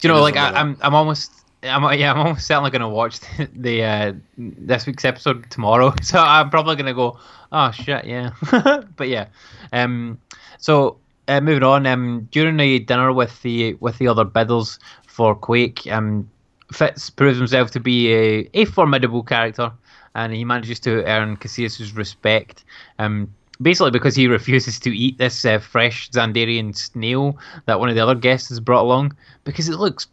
you 0.00 0.08
know, 0.08 0.22
like 0.22 0.36
I, 0.36 0.48
I'm, 0.52 0.78
I'm 0.80 0.94
almost, 0.94 1.30
I'm, 1.62 1.98
yeah, 1.98 2.12
I'm 2.12 2.18
almost 2.18 2.46
certainly 2.46 2.70
gonna 2.70 2.88
watch 2.88 3.20
the 3.54 3.84
uh, 3.84 4.12
this 4.36 4.86
week's 4.86 5.04
episode 5.04 5.50
tomorrow. 5.50 5.94
So 6.02 6.18
I'm 6.18 6.50
probably 6.50 6.76
gonna 6.76 6.94
go, 6.94 7.18
oh 7.52 7.70
shit, 7.70 8.04
yeah. 8.04 8.30
but 8.96 9.08
yeah, 9.08 9.26
um, 9.72 10.18
so 10.58 10.96
uh, 11.28 11.40
moving 11.40 11.62
on, 11.62 11.86
um, 11.86 12.28
during 12.30 12.56
the 12.56 12.78
dinner 12.78 13.12
with 13.12 13.42
the 13.42 13.74
with 13.74 13.98
the 13.98 14.08
other 14.08 14.24
bidders 14.24 14.78
for 15.06 15.34
Quake, 15.34 15.86
um, 15.90 16.28
Fitz 16.72 17.10
proves 17.10 17.38
himself 17.38 17.70
to 17.72 17.80
be 17.80 18.12
a, 18.12 18.50
a 18.54 18.64
formidable 18.64 19.22
character, 19.22 19.70
and 20.14 20.32
he 20.32 20.44
manages 20.44 20.80
to 20.80 21.04
earn 21.04 21.36
Cassius's 21.36 21.94
respect. 21.94 22.64
Um, 22.98 23.32
basically 23.62 23.90
because 23.90 24.16
he 24.16 24.26
refuses 24.26 24.78
to 24.80 24.96
eat 24.96 25.18
this 25.18 25.44
uh, 25.44 25.58
fresh 25.58 26.10
Xandarian 26.10 26.74
snail 26.74 27.36
that 27.66 27.78
one 27.78 27.88
of 27.88 27.94
the 27.94 28.00
other 28.00 28.14
guests 28.14 28.48
has 28.48 28.58
brought 28.58 28.82
along 28.82 29.14
because 29.44 29.68
it 29.68 29.76
looks 29.76 30.06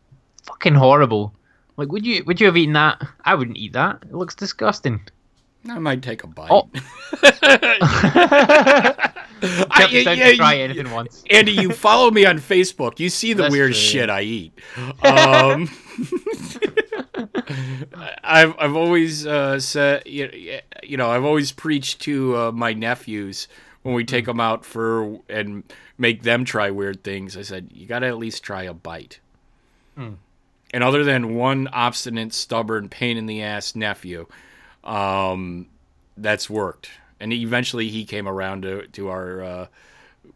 fucking 0.48 0.76
horrible. 0.76 1.34
Like, 1.78 1.92
would 1.92 2.06
you 2.06 2.24
would 2.26 2.40
you 2.40 2.48
have 2.48 2.58
eaten 2.58 2.74
that? 2.74 3.02
I 3.24 3.36
wouldn't 3.36 3.58
eat 3.58 3.74
that. 3.74 4.02
It 4.04 4.14
looks 4.14 4.34
disgusting. 4.34 5.02
I 5.70 5.80
might 5.80 6.02
take 6.02 6.24
a 6.24 6.28
bite. 6.28 6.50
Oh. 6.50 6.70
I, 9.40 9.88
yeah, 9.92 10.14
yeah, 10.14 10.34
try 10.36 10.58
anything 10.58 10.90
once. 10.92 11.24
Andy, 11.30 11.52
you 11.52 11.72
follow 11.72 12.10
me 12.10 12.26
on 12.26 12.40
Facebook. 12.40 13.00
You 13.00 13.10
see 13.10 13.34
the 13.34 13.44
That's 13.44 13.52
weird 13.52 13.74
true. 13.74 13.80
shit 13.80 14.10
I 14.10 14.22
eat. 14.22 14.54
Um, 15.04 15.70
I've 18.24 18.56
I've 18.60 18.76
always 18.76 19.26
uh, 19.28 19.60
said 19.60 20.04
you 20.06 20.60
you 20.84 20.98
know 20.98 21.10
I've 21.10 21.24
always 21.24 21.52
preached 21.52 22.02
to 22.02 22.38
uh, 22.38 22.52
my 22.52 22.74
nephews 22.74 23.48
when 23.84 23.96
we 23.96 24.04
take 24.04 24.26
them 24.26 24.40
out 24.40 24.66
for 24.66 25.20
and 25.30 25.64
make 25.98 26.24
them 26.24 26.46
try 26.46 26.70
weird 26.72 27.04
things. 27.04 27.38
I 27.38 27.42
said 27.44 27.70
you 27.74 27.86
got 27.88 28.00
to 28.00 28.08
at 28.08 28.18
least 28.18 28.44
try 28.44 28.64
a 28.64 28.74
bite. 28.74 29.20
And 30.74 30.84
other 30.84 31.04
than 31.04 31.36
one 31.36 31.68
obstinate, 31.70 32.34
stubborn, 32.34 32.90
pain 32.90 33.18
in 33.18 33.26
the 33.26 33.42
ass 33.44 33.76
nephew, 33.76 34.28
um, 34.84 35.68
that's 36.18 36.50
worked. 36.50 36.90
And 37.20 37.32
eventually 37.34 37.88
he 37.90 38.06
came 38.06 38.28
around 38.28 38.64
to, 38.64 38.86
to 38.88 39.10
our 39.10 39.42
uh, 39.44 39.68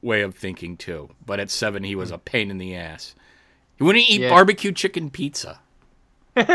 way 0.02 0.22
of 0.22 0.36
thinking 0.36 0.78
too. 0.78 1.10
But 1.26 1.40
at 1.40 1.50
seven, 1.50 1.84
he 1.84 1.96
was 1.96 2.12
a 2.12 2.18
pain 2.18 2.50
in 2.50 2.58
the 2.58 2.76
ass. 2.76 3.14
He 3.78 3.84
wouldn't 3.84 4.10
eat 4.10 4.22
Yeah. 4.22 4.30
barbecue 4.30 4.72
chicken 4.72 5.10
pizza. 5.10 5.60
Do 6.36 6.46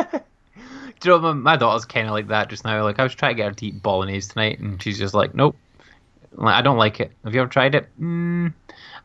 you 1.04 1.10
know, 1.10 1.18
my, 1.18 1.32
my 1.34 1.56
daughter's 1.56 1.84
kind 1.84 2.06
of 2.06 2.12
like 2.12 2.28
that 2.28 2.48
just 2.48 2.64
now. 2.64 2.82
Like, 2.82 2.98
I 2.98 3.02
was 3.02 3.14
trying 3.14 3.32
to 3.32 3.36
get 3.36 3.48
her 3.48 3.54
to 3.54 3.66
eat 3.66 3.82
bolognese 3.82 4.30
tonight, 4.32 4.58
and 4.60 4.82
she's 4.82 4.98
just 4.98 5.12
like, 5.12 5.34
nope. 5.34 5.54
Like, 6.32 6.54
I 6.54 6.62
don't 6.62 6.78
like 6.78 7.00
it. 7.00 7.12
Have 7.24 7.34
you 7.34 7.42
ever 7.42 7.50
tried 7.50 7.74
it? 7.74 7.88
Mm, 8.00 8.54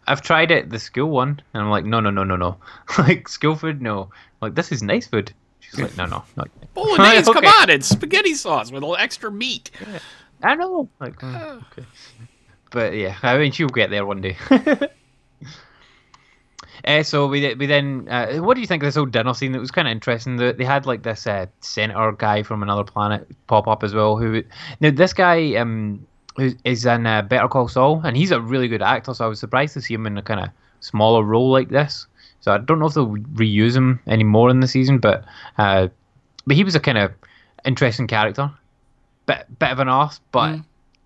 I've 0.07 0.21
tried 0.21 0.51
it, 0.51 0.69
the 0.69 0.79
school 0.79 1.09
one, 1.09 1.41
and 1.53 1.63
I'm 1.63 1.69
like, 1.69 1.85
no, 1.85 1.99
no, 1.99 2.09
no, 2.09 2.23
no, 2.23 2.35
no. 2.35 2.57
like, 2.97 3.27
school 3.27 3.55
food, 3.55 3.81
no. 3.81 4.09
Like, 4.41 4.55
this 4.55 4.71
is 4.71 4.81
nice 4.81 5.07
food. 5.07 5.33
She's 5.59 5.79
like, 5.79 5.95
no, 5.95 6.05
no. 6.05 6.23
no. 6.35 6.43
Bolognese, 6.73 7.23
come 7.33 7.37
Okay. 7.37 7.47
on, 7.47 7.69
it's 7.69 7.87
spaghetti 7.87 8.33
sauce 8.33 8.71
with 8.71 8.83
a 8.83 8.85
little 8.85 9.01
extra 9.01 9.31
meat. 9.31 9.69
I 10.43 10.55
know. 10.55 10.89
Like, 10.99 11.19
mm, 11.19 11.63
okay. 11.71 11.85
But 12.71 12.95
yeah, 12.95 13.15
I 13.21 13.37
mean, 13.37 13.51
she'll 13.51 13.67
get 13.67 13.89
there 13.89 14.05
one 14.05 14.21
day. 14.21 14.37
Uh, 16.83 17.03
so 17.03 17.27
we 17.27 17.53
we 17.55 17.67
then 17.67 18.07
uh, 18.09 18.37
what 18.37 18.55
do 18.55 18.61
you 18.61 18.65
think 18.67 18.81
of 18.81 18.87
this 18.87 18.95
whole 18.95 19.05
dinner 19.05 19.33
scene? 19.35 19.53
It 19.53 19.59
was 19.59 19.69
kind 19.71 19.87
of 19.87 19.91
interesting. 19.91 20.37
That 20.37 20.57
they 20.57 20.63
had 20.65 20.85
like 20.87 21.03
this 21.03 21.27
uh, 21.27 21.45
senator 21.59 22.11
guy 22.13 22.41
from 22.41 22.63
another 22.63 22.83
planet 22.83 23.27
pop 23.47 23.67
up 23.67 23.83
as 23.83 23.93
well. 23.93 24.17
Who 24.17 24.43
now 24.79 24.89
this 24.89 25.13
guy 25.13 25.55
um 25.55 26.07
is 26.37 26.85
in 26.85 27.05
uh, 27.05 27.21
Better 27.23 27.47
Call 27.47 27.67
Saul, 27.67 28.01
and 28.03 28.15
he's 28.15 28.31
a 28.31 28.39
really 28.41 28.67
good 28.67 28.81
actor. 28.81 29.13
So 29.13 29.25
I 29.25 29.27
was 29.27 29.39
surprised 29.39 29.73
to 29.73 29.81
see 29.81 29.93
him 29.93 30.05
in 30.07 30.17
a 30.17 30.21
kind 30.21 30.39
of 30.39 30.49
smaller 30.79 31.23
role 31.23 31.51
like 31.51 31.69
this. 31.69 32.07
So 32.39 32.51
I 32.53 32.57
don't 32.57 32.79
know 32.79 32.87
if 32.87 32.93
they'll 32.95 33.07
reuse 33.07 33.75
him 33.75 33.99
anymore 34.07 34.49
in 34.49 34.59
the 34.61 34.67
season, 34.67 34.97
but 34.99 35.23
uh, 35.57 35.87
but 36.47 36.55
he 36.55 36.63
was 36.63 36.73
a 36.75 36.79
kind 36.79 36.97
of 36.97 37.11
interesting 37.65 38.07
character, 38.07 38.49
bit 39.27 39.45
bit 39.59 39.69
of 39.69 39.79
an 39.79 39.87
arse, 39.89 40.19
but 40.31 40.55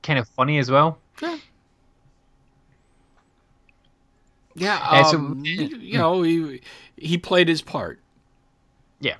kind 0.03 0.17
of 0.19 0.27
funny 0.29 0.59
as 0.59 0.71
well. 0.71 0.97
Yeah, 1.21 1.37
Yeah, 4.93 5.03
so- 5.03 5.17
um, 5.17 5.43
you 5.43 5.97
know, 5.97 6.21
he, 6.21 6.61
he 6.97 7.17
played 7.17 7.49
his 7.49 7.61
part. 7.61 7.99
Yeah. 9.01 9.15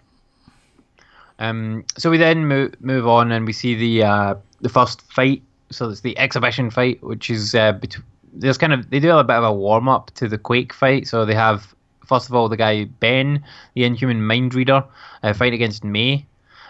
Um. 1.40 1.84
So 1.98 2.10
we 2.10 2.18
then 2.18 2.46
move 2.48 2.76
move 2.82 3.08
on, 3.08 3.32
and 3.34 3.46
we 3.46 3.52
see 3.52 3.76
the 3.76 4.04
uh 4.04 4.36
the 4.62 4.70
first 4.70 5.02
fight. 5.12 5.42
So 5.76 5.90
it's 5.90 6.02
the 6.02 6.18
exhibition 6.18 6.70
fight, 6.70 7.04
which 7.04 7.30
is 7.30 7.54
uh 7.56 7.74
bet- 7.74 7.98
there's 8.34 8.58
kind 8.58 8.74
of 8.74 8.90
they 8.90 9.00
do 9.00 9.12
a 9.18 9.24
bit 9.24 9.36
of 9.36 9.44
a 9.44 9.54
warm 9.54 9.88
up 9.88 10.12
to 10.16 10.28
the 10.28 10.38
Quake 10.38 10.74
fight. 10.74 11.08
So 11.08 11.26
they 11.26 11.36
have 11.36 11.74
first 12.06 12.30
of 12.30 12.36
all 12.36 12.50
the 12.50 12.58
guy 12.58 12.86
Ben, 12.86 13.44
the 13.74 13.84
Inhuman 13.84 14.26
Mind 14.26 14.54
Reader, 14.54 14.84
uh, 15.24 15.34
fight 15.34 15.54
against 15.54 15.84
May. 15.84 16.26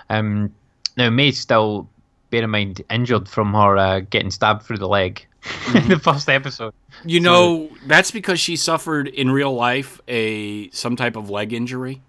Um. 0.10 0.53
Now 0.98 1.10
May's 1.10 1.38
still, 1.38 1.90
bear 2.30 2.44
in 2.44 2.49
mind, 2.49 2.82
injured 2.90 3.27
from 3.27 3.53
her 3.53 3.76
uh, 3.77 3.99
getting 3.99 4.32
stabbed 4.32 4.64
through 4.64 4.77
the 4.77 4.88
leg 4.88 5.26
in 5.76 5.90
the 5.90 5.99
first 5.99 6.30
episode. 6.30 6.73
You 7.03 7.19
know, 7.19 7.69
that's 7.86 8.11
because 8.11 8.40
she 8.40 8.56
suffered 8.56 9.10
in 9.10 9.30
real 9.30 9.53
life 9.53 9.99
a 10.07 10.69
some 10.69 10.95
type 10.95 11.18
of 11.18 11.30
leg 11.30 11.52
injury, 11.52 12.02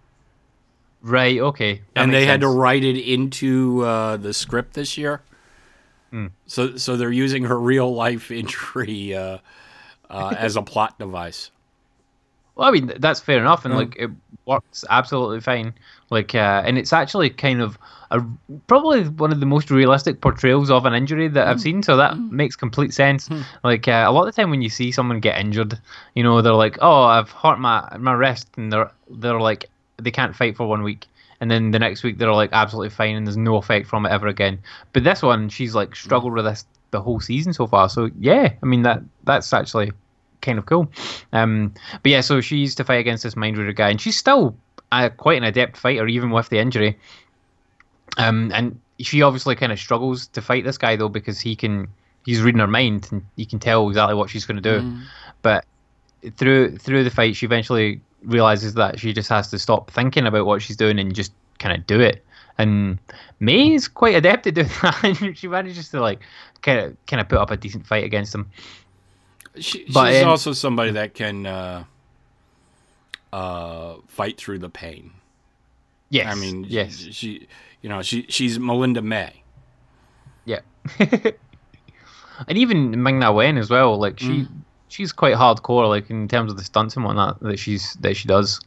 Right. 1.03 1.39
Okay. 1.39 1.83
that 1.95 2.03
and 2.03 2.15
they 2.15 2.27
had 2.27 2.41
to 2.41 2.49
write 2.49 2.85
it 2.85 2.97
into 2.97 3.83
uh, 3.85 4.17
the 4.17 4.33
script 4.33 4.75
this 4.75 4.97
year. 4.97 5.23
Hmm. 6.11 6.27
So, 6.47 6.77
so 6.77 6.97
they're 6.97 7.11
using 7.13 7.45
her 7.45 7.59
real 7.59 7.93
life 7.95 8.31
injury 8.31 9.15
uh, 9.15 9.39
uh, 10.11 10.35
as 10.39 10.57
a 10.57 10.63
plot 10.63 10.99
device. 10.99 11.51
Well, 12.55 12.69
I 12.69 12.71
mean 12.71 12.93
that's 12.99 13.21
fair 13.21 13.39
enough, 13.39 13.65
and 13.65 13.75
Yeah. 13.75 13.79
like 13.81 13.97
it 13.97 14.11
works 14.47 14.85
absolutely 14.89 15.41
fine. 15.41 15.75
Like, 16.11 16.35
uh, 16.35 16.63
and 16.65 16.79
it's 16.79 16.93
actually 16.93 17.29
kind 17.31 17.61
of 17.61 17.77
a 18.11 18.23
probably 18.67 19.05
one 19.05 19.33
of 19.33 19.41
the 19.41 19.47
most 19.47 19.71
realistic 19.71 20.21
portrayals 20.21 20.71
of 20.71 20.87
an 20.87 20.95
injury 20.95 21.29
that 21.29 21.49
I've 21.49 21.61
seen. 21.61 21.83
So 21.83 21.97
that 21.97 22.17
makes 22.19 22.57
complete 22.57 22.95
sense. 22.95 23.29
Like 23.63 23.89
uh, 23.89 24.05
a 24.07 24.13
lot 24.13 24.27
of 24.27 24.35
the 24.35 24.41
time 24.41 24.51
when 24.51 24.63
you 24.63 24.71
see 24.71 24.91
someone 24.93 25.21
get 25.21 25.39
injured, 25.39 25.79
you 26.15 26.23
know, 26.23 26.41
they're 26.41 26.55
like, 26.55 26.79
"Oh, 26.81 27.03
I've 27.03 27.31
hurt 27.31 27.59
my 27.59 27.95
my 27.99 28.13
wrist," 28.13 28.49
and 28.57 28.73
they're 28.73 28.91
they're 29.11 29.41
like 29.41 29.69
they 29.99 30.11
can't 30.11 30.35
fight 30.35 30.57
for 30.57 30.67
one 30.67 30.83
week. 30.83 31.07
And 31.41 31.51
then 31.51 31.71
the 31.71 31.79
next 31.79 32.03
week 32.03 32.19
they're 32.19 32.33
like 32.33 32.51
absolutely 32.53 32.91
fine 32.91 33.17
and 33.17 33.27
there's 33.27 33.37
no 33.37 33.57
effect 33.57 33.87
from 33.87 34.07
it 34.07 34.13
ever 34.13 34.27
again. 34.27 34.59
But 34.93 35.05
this 35.05 35.23
one, 35.23 35.49
she's 35.49 35.75
like 35.75 35.95
struggled 35.95 36.33
with 36.33 36.45
this 36.45 36.67
the 36.91 37.01
whole 37.01 37.21
season 37.21 37.53
so 37.53 37.67
far. 37.67 37.89
So 37.89 38.11
yeah, 38.19 38.53
I 38.63 38.67
mean 38.67 38.83
that 38.83 39.03
that's 39.25 39.53
actually 39.53 39.93
kind 40.41 40.59
of 40.59 40.67
cool. 40.67 40.91
Um, 41.33 41.75
but 42.03 42.11
yeah, 42.11 42.21
so 42.21 42.41
she's 42.41 42.75
to 42.77 42.85
fight 42.85 43.01
against 43.01 43.23
this 43.23 43.37
mind 43.37 43.59
reader 43.59 43.73
guy, 43.73 43.91
and 43.91 44.01
she's 44.01 44.17
still 44.17 44.57
uh, 44.93 45.11
quite 45.11 45.39
an 45.39 45.45
adept 45.45 45.77
fighter, 45.77 46.07
even 46.07 46.31
with 46.31 46.49
the 46.49 46.59
injury. 46.59 46.99
Um, 48.17 48.51
and 48.55 48.81
she 48.99 49.23
obviously 49.23 49.57
kind 49.57 49.73
of 49.73 49.79
struggles 49.79 50.29
to 50.29 50.41
fight 50.41 50.65
this 50.65 50.79
guy 50.79 50.97
though 50.97 51.09
because 51.09 51.39
he 51.39 51.55
can 51.55 51.89
he's 52.25 52.43
reading 52.43 52.61
her 52.61 52.67
mind 52.67 53.09
and 53.11 53.25
you 53.37 53.47
can 53.47 53.59
tell 53.59 53.89
exactly 53.89 54.15
what 54.15 54.31
she's 54.31 54.47
going 54.47 54.63
to 54.63 54.81
do. 54.81 54.97
But 55.43 55.65
through 56.37 56.79
through 56.79 57.05
the 57.05 57.11
fight, 57.11 57.37
she 57.37 57.47
eventually 57.47 58.01
realizes 58.23 58.75
that 58.75 58.99
she 58.99 59.13
just 59.13 59.29
has 59.29 59.49
to 59.51 59.59
stop 59.59 59.91
thinking 59.91 60.27
about 60.27 60.47
what 60.47 60.63
she's 60.63 60.77
doing 60.77 60.99
and 60.99 61.15
just 61.15 61.33
kind 61.59 61.77
of 61.77 61.87
do 61.87 62.01
it. 62.01 62.25
And 62.59 62.99
May 63.39 63.75
is 63.75 63.87
quite 63.87 64.15
adept 64.15 64.47
at 64.47 64.55
doing 64.55 64.69
that, 64.83 65.05
and 65.05 65.37
she 65.37 65.49
manages 65.49 65.91
to 65.91 66.01
like 66.01 66.21
kind 66.63 66.81
of 66.81 66.97
kind 67.07 67.21
of 67.21 67.29
put 67.29 67.39
up 67.39 67.51
a 67.51 67.57
decent 67.57 67.87
fight 67.87 68.05
against 68.05 68.35
him. 68.35 68.51
She, 69.59 69.87
But, 69.93 70.13
she's 70.13 70.23
um, 70.23 70.29
also 70.29 70.53
somebody 70.53 70.91
that 70.93 71.15
can 71.15 71.47
uh, 71.47 71.85
uh, 73.33 73.97
fight 74.09 74.39
through 74.39 74.59
the 74.59 74.69
pain. 74.69 75.13
Yes, 76.11 76.35
I 76.35 76.39
mean, 76.39 76.65
yes, 76.69 76.95
she, 77.11 77.49
you 77.83 77.89
know, 77.89 78.03
she 78.03 78.27
she's 78.29 78.59
Melinda 78.59 79.03
May. 79.03 79.43
Yeah. 80.45 80.61
and 81.01 81.35
even 82.49 83.03
Ming 83.03 83.19
Na 83.19 83.33
Wen 83.33 83.59
as 83.59 83.69
well, 83.69 83.99
like 83.99 84.19
she 84.21 84.27
Mm. 84.27 84.49
She's 84.97 85.13
quite 85.13 85.35
hardcore, 85.35 85.89
like 85.89 86.09
in 86.09 86.27
terms 86.27 86.51
of 86.51 86.57
the 86.57 86.65
stunts 86.65 86.97
and 86.97 87.05
whatnot 87.05 87.39
that 87.41 87.59
she's 87.59 87.95
that 88.01 88.17
she 88.17 88.27
does. 88.27 88.61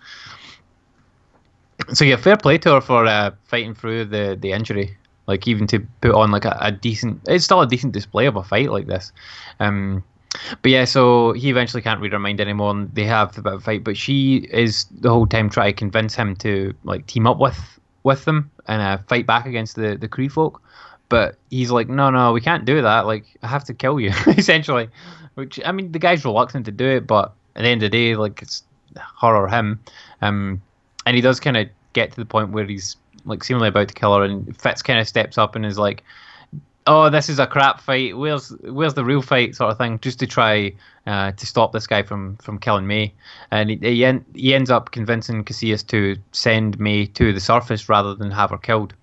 So 1.93 2.05
yeah, 2.05 2.17
fair 2.17 2.37
play 2.37 2.57
to 2.59 2.73
her 2.73 2.81
for 2.81 3.05
uh, 3.05 3.31
fighting 3.45 3.73
through 3.73 4.05
the 4.05 4.37
the 4.39 4.51
injury. 4.51 4.95
Like 5.27 5.47
even 5.47 5.67
to 5.67 5.79
put 6.01 6.11
on 6.11 6.31
like 6.31 6.45
a, 6.45 6.57
a 6.59 6.71
decent, 6.71 7.21
it's 7.27 7.45
still 7.45 7.61
a 7.61 7.67
decent 7.67 7.93
display 7.93 8.25
of 8.25 8.35
a 8.35 8.43
fight 8.43 8.71
like 8.71 8.87
this. 8.87 9.11
Um, 9.59 10.03
but 10.61 10.71
yeah, 10.71 10.85
so 10.85 11.33
he 11.33 11.49
eventually 11.49 11.81
can't 11.83 12.01
read 12.01 12.13
her 12.13 12.19
mind 12.19 12.41
anymore, 12.41 12.71
and 12.71 12.93
they 12.93 13.05
have 13.05 13.37
of 13.37 13.45
a 13.45 13.59
fight. 13.59 13.83
But 13.83 13.97
she 13.97 14.47
is 14.51 14.85
the 15.01 15.09
whole 15.09 15.27
time 15.27 15.49
trying 15.49 15.73
to 15.73 15.77
convince 15.77 16.15
him 16.15 16.35
to 16.37 16.73
like 16.83 17.07
team 17.07 17.25
up 17.27 17.39
with 17.39 17.59
with 18.03 18.25
them 18.25 18.49
and 18.67 18.81
uh, 18.81 18.97
fight 19.07 19.25
back 19.25 19.45
against 19.45 19.75
the 19.75 19.97
the 19.97 20.07
Kree 20.07 20.31
folk. 20.31 20.61
But 21.09 21.37
he's 21.49 21.71
like, 21.71 21.89
no, 21.89 22.11
no, 22.11 22.31
we 22.31 22.41
can't 22.41 22.65
do 22.65 22.81
that. 22.83 23.07
Like, 23.07 23.25
I 23.41 23.47
have 23.47 23.63
to 23.65 23.73
kill 23.73 23.99
you, 23.99 24.11
essentially. 24.27 24.89
Which 25.33 25.59
I 25.65 25.71
mean, 25.71 25.91
the 25.91 25.99
guy's 25.99 26.23
reluctant 26.23 26.65
to 26.65 26.71
do 26.71 26.85
it, 26.85 27.07
but 27.07 27.33
at 27.55 27.63
the 27.63 27.67
end 27.67 27.83
of 27.83 27.91
the 27.91 27.97
day, 27.97 28.15
like 28.15 28.41
it's 28.41 28.63
her 28.95 29.35
or 29.35 29.47
him. 29.47 29.79
Um, 30.21 30.61
and 31.05 31.15
he 31.15 31.21
does 31.21 31.39
kind 31.39 31.57
of 31.57 31.67
get 31.93 32.11
to 32.11 32.17
the 32.17 32.25
point 32.25 32.51
where 32.51 32.65
he's 32.65 32.95
like 33.25 33.43
seemingly 33.43 33.69
about 33.69 33.87
to 33.87 33.93
kill 33.93 34.15
her, 34.15 34.23
and 34.23 34.55
Fitz 34.59 34.81
kind 34.81 34.99
of 34.99 35.07
steps 35.07 35.37
up 35.37 35.55
and 35.55 35.65
is 35.65 35.77
like, 35.77 36.03
"Oh, 36.87 37.09
this 37.09 37.29
is 37.29 37.39
a 37.39 37.47
crap 37.47 37.81
fight. 37.81 38.17
Where's 38.17 38.49
where's 38.61 38.93
the 38.93 39.05
real 39.05 39.21
fight?" 39.21 39.55
sort 39.55 39.71
of 39.71 39.77
thing, 39.77 39.99
just 39.99 40.19
to 40.19 40.27
try 40.27 40.73
uh, 41.07 41.31
to 41.31 41.45
stop 41.45 41.71
this 41.71 41.87
guy 41.87 42.03
from 42.03 42.37
from 42.37 42.59
killing 42.59 42.87
May. 42.87 43.13
And 43.51 43.69
he 43.69 43.77
he, 43.77 44.05
en- 44.05 44.25
he 44.35 44.53
ends 44.53 44.69
up 44.69 44.91
convincing 44.91 45.43
Cassius 45.43 45.83
to 45.83 46.17
send 46.31 46.79
May 46.79 47.05
to 47.07 47.33
the 47.33 47.39
surface 47.39 47.89
rather 47.89 48.15
than 48.15 48.31
have 48.31 48.51
her 48.51 48.57
killed. 48.57 48.93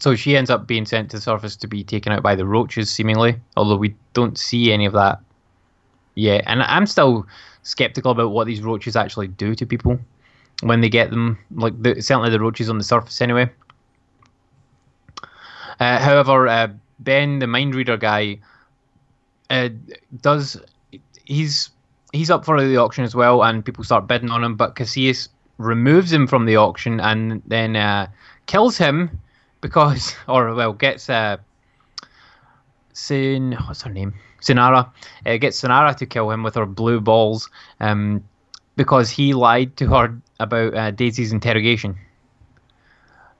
So 0.00 0.16
she 0.16 0.34
ends 0.36 0.48
up 0.48 0.66
being 0.66 0.86
sent 0.86 1.10
to 1.10 1.18
the 1.18 1.20
surface 1.20 1.56
to 1.56 1.68
be 1.68 1.84
taken 1.84 2.10
out 2.12 2.22
by 2.22 2.34
the 2.34 2.46
roaches, 2.46 2.90
seemingly. 2.90 3.38
Although 3.56 3.76
we 3.76 3.94
don't 4.14 4.38
see 4.38 4.72
any 4.72 4.86
of 4.86 4.94
that 4.94 5.20
yet, 6.14 6.42
and 6.46 6.62
I'm 6.62 6.86
still 6.86 7.26
skeptical 7.62 8.10
about 8.10 8.30
what 8.30 8.46
these 8.46 8.62
roaches 8.62 8.96
actually 8.96 9.28
do 9.28 9.54
to 9.54 9.66
people 9.66 10.00
when 10.62 10.80
they 10.80 10.88
get 10.88 11.10
them. 11.10 11.38
Like 11.54 11.80
the, 11.82 12.00
certainly 12.00 12.30
the 12.30 12.40
roaches 12.40 12.70
on 12.70 12.78
the 12.78 12.84
surface, 12.84 13.20
anyway. 13.20 13.50
Uh, 15.78 15.98
however, 15.98 16.48
uh, 16.48 16.68
Ben, 16.98 17.38
the 17.38 17.46
mind 17.46 17.74
reader 17.74 17.98
guy, 17.98 18.38
uh, 19.50 19.68
does 20.22 20.58
he's 21.24 21.70
he's 22.12 22.30
up 22.30 22.46
for 22.46 22.58
the 22.60 22.76
auction 22.78 23.04
as 23.04 23.14
well, 23.14 23.42
and 23.44 23.62
people 23.62 23.84
start 23.84 24.06
bidding 24.06 24.30
on 24.30 24.42
him. 24.42 24.56
But 24.56 24.76
Cassius 24.76 25.28
removes 25.58 26.10
him 26.10 26.26
from 26.26 26.46
the 26.46 26.56
auction 26.56 27.00
and 27.00 27.42
then 27.46 27.76
uh, 27.76 28.06
kills 28.46 28.78
him 28.78 29.20
because, 29.60 30.14
or 30.28 30.54
well, 30.54 30.72
gets 30.72 31.08
uh, 31.10 31.38
Sin 32.92 33.56
what's 33.66 33.82
her 33.82 33.90
name? 33.90 34.14
Sinara 34.40 34.90
uh, 35.26 35.36
gets 35.36 35.60
Sinara 35.60 35.96
to 35.96 36.06
kill 36.06 36.30
him 36.30 36.42
with 36.42 36.54
her 36.54 36.66
blue 36.66 37.00
balls, 37.00 37.48
um, 37.78 38.24
because 38.76 39.10
he 39.10 39.32
lied 39.32 39.76
to 39.76 39.86
her 39.88 40.20
about 40.38 40.74
uh, 40.74 40.90
Daisy's 40.90 41.32
interrogation. 41.32 41.96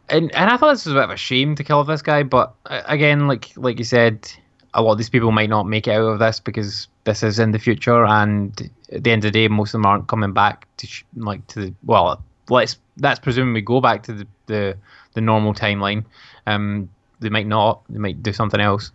And 0.08 0.34
and 0.34 0.50
I 0.50 0.56
thought 0.56 0.72
this 0.72 0.86
was 0.86 0.94
a 0.94 0.96
bit 0.96 1.04
of 1.04 1.10
a 1.10 1.16
shame 1.16 1.54
to 1.56 1.64
kill 1.64 1.84
this 1.84 2.02
guy, 2.02 2.22
but 2.22 2.54
uh, 2.66 2.82
again, 2.86 3.28
like 3.28 3.52
like 3.56 3.78
you 3.78 3.84
said, 3.84 4.30
a 4.74 4.82
lot 4.82 4.92
of 4.92 4.98
these 4.98 5.10
people 5.10 5.32
might 5.32 5.50
not 5.50 5.66
make 5.66 5.86
it 5.86 5.92
out 5.92 6.06
of 6.06 6.18
this 6.18 6.40
because 6.40 6.88
this 7.04 7.22
is 7.22 7.38
in 7.38 7.52
the 7.52 7.58
future, 7.58 8.04
and 8.04 8.70
at 8.92 9.04
the 9.04 9.10
end 9.10 9.24
of 9.24 9.32
the 9.32 9.38
day, 9.38 9.48
most 9.48 9.70
of 9.70 9.72
them 9.72 9.86
aren't 9.86 10.08
coming 10.08 10.32
back 10.32 10.68
to 10.78 10.86
sh- 10.86 11.04
like 11.16 11.46
to 11.48 11.66
the 11.66 11.74
well. 11.84 12.22
Let's 12.48 12.76
that's 12.96 13.20
presuming 13.20 13.54
we 13.54 13.60
go 13.60 13.80
back 13.80 14.02
to 14.04 14.12
the 14.12 14.26
the, 14.50 14.76
the 15.14 15.20
normal 15.20 15.54
timeline. 15.54 16.04
Um, 16.46 16.90
they 17.20 17.28
might 17.28 17.46
not. 17.46 17.82
They 17.88 17.98
might 17.98 18.22
do 18.22 18.32
something 18.32 18.60
else. 18.60 18.92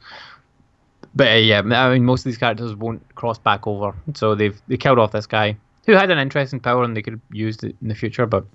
But 1.15 1.27
uh, 1.27 1.35
yeah, 1.35 1.59
I 1.59 1.93
mean, 1.93 2.05
most 2.05 2.21
of 2.21 2.25
these 2.25 2.37
characters 2.37 2.75
won't 2.75 3.03
cross 3.15 3.37
back 3.37 3.65
over. 3.65 3.95
So 4.13 4.35
they've 4.35 4.59
they 4.67 4.77
killed 4.77 4.99
off 4.99 5.11
this 5.11 5.27
guy 5.27 5.57
who 5.85 5.93
had 5.93 6.11
an 6.11 6.17
interesting 6.17 6.59
power 6.59 6.83
and 6.83 6.95
they 6.95 7.01
could 7.01 7.13
have 7.13 7.21
used 7.31 7.63
it 7.63 7.75
in 7.81 7.87
the 7.87 7.95
future, 7.95 8.25
but 8.25 8.45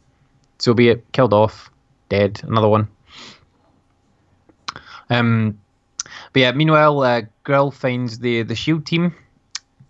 so 0.58 0.74
be 0.74 0.88
it. 0.88 1.04
Killed 1.12 1.32
off, 1.32 1.70
dead. 2.08 2.40
Another 2.44 2.68
one. 2.68 2.88
Um, 5.08 5.58
but 6.32 6.40
yeah, 6.40 6.52
meanwhile, 6.52 7.00
uh, 7.00 7.22
Grill 7.44 7.70
finds 7.70 8.18
the 8.18 8.42
the 8.42 8.54
Shield 8.54 8.86
team, 8.86 9.14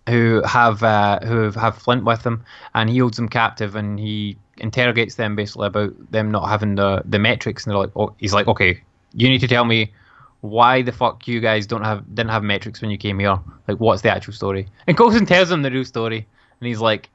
who 0.09 0.43
have 0.45 0.83
uh, 0.83 1.21
who 1.21 1.51
have 1.51 1.77
Flint 1.77 2.05
with 2.05 2.23
them, 2.23 2.45
and 2.75 2.89
he 2.89 2.99
holds 2.99 3.17
them 3.17 3.29
captive, 3.29 3.75
and 3.77 3.99
he 3.99 4.37
interrogates 4.61 5.15
them 5.15 5.37
basically 5.37 5.67
about 5.67 6.11
them 6.11 6.31
not 6.31 6.49
having 6.49 6.75
the 6.75 7.03
the 7.05 7.19
metrics, 7.19 7.65
and 7.65 7.71
they're 7.71 7.79
like, 7.79 7.93
oh, 7.97 8.15
he's 8.19 8.33
like, 8.33 8.49
okay, 8.49 8.81
you 9.15 9.29
need 9.29 9.41
to 9.41 9.49
tell 9.49 9.65
me 9.65 9.93
why 10.41 10.83
the 10.83 10.93
fuck 10.93 11.29
you 11.29 11.41
guys 11.41 11.67
don't 11.67 11.85
have 11.85 12.15
didn't 12.15 12.31
have 12.31 12.43
metrics 12.43 12.81
when 12.81 12.91
you 12.91 12.99
came 12.99 13.19
here. 13.19 13.39
Like, 13.69 13.79
what's 13.79 14.03
the 14.03 14.11
actual 14.11 14.33
story? 14.33 14.69
And 14.87 14.97
Coulson 14.97 15.27
tells 15.27 15.51
him 15.51 15.63
the 15.63 15.71
real 15.71 15.85
story, 15.85 16.27
and 16.61 16.67
he's 16.67 16.81
like, 16.81 17.11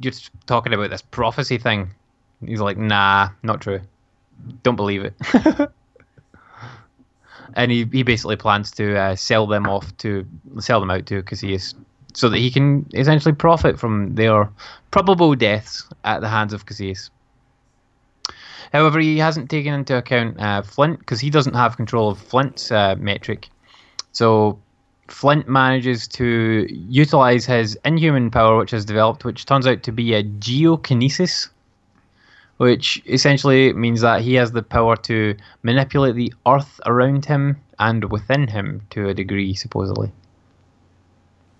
you're 0.00 0.12
talking 0.46 0.72
about 0.72 0.90
this 0.90 1.02
prophecy 1.02 1.58
thing. 1.58 1.90
He's 2.44 2.60
like, 2.60 2.78
nah, 2.78 3.30
not 3.42 3.60
true. 3.60 3.80
Don't 4.62 4.76
believe 4.76 5.04
it. 5.04 5.14
and 7.54 7.70
he, 7.70 7.84
he 7.92 8.02
basically 8.02 8.36
plans 8.36 8.70
to 8.72 8.96
uh, 8.96 9.16
sell 9.16 9.46
them 9.46 9.66
off 9.66 9.94
to 9.98 10.26
sell 10.58 10.80
them 10.80 10.90
out 10.90 11.06
to 11.06 11.22
Casillas 11.22 11.74
so 12.14 12.28
that 12.28 12.38
he 12.38 12.50
can 12.50 12.86
essentially 12.94 13.34
profit 13.34 13.78
from 13.78 14.14
their 14.14 14.50
probable 14.90 15.34
deaths 15.34 15.88
at 16.04 16.20
the 16.20 16.28
hands 16.28 16.52
of 16.52 16.66
Casillas. 16.66 17.10
However, 18.72 19.00
he 19.00 19.18
hasn't 19.18 19.50
taken 19.50 19.74
into 19.74 19.96
account 19.96 20.40
uh, 20.40 20.62
Flint 20.62 21.00
because 21.00 21.20
he 21.20 21.30
doesn't 21.30 21.54
have 21.54 21.76
control 21.76 22.10
of 22.10 22.18
Flint's 22.18 22.70
uh, 22.70 22.94
metric. 22.98 23.48
So 24.12 24.58
Flint 25.08 25.48
manages 25.48 26.06
to 26.08 26.66
utilize 26.70 27.44
his 27.46 27.76
inhuman 27.84 28.30
power, 28.30 28.58
which 28.58 28.70
has 28.70 28.84
developed, 28.84 29.24
which 29.24 29.44
turns 29.44 29.66
out 29.66 29.82
to 29.82 29.92
be 29.92 30.14
a 30.14 30.22
geokinesis, 30.22 31.48
which 32.58 33.02
essentially 33.06 33.72
means 33.72 34.00
that 34.02 34.20
he 34.20 34.34
has 34.34 34.52
the 34.52 34.62
power 34.62 34.96
to 34.96 35.34
manipulate 35.62 36.14
the 36.14 36.32
earth 36.46 36.80
around 36.86 37.24
him 37.24 37.56
and 37.78 38.10
within 38.12 38.46
him 38.46 38.82
to 38.90 39.08
a 39.08 39.14
degree, 39.14 39.54
supposedly. 39.54 40.12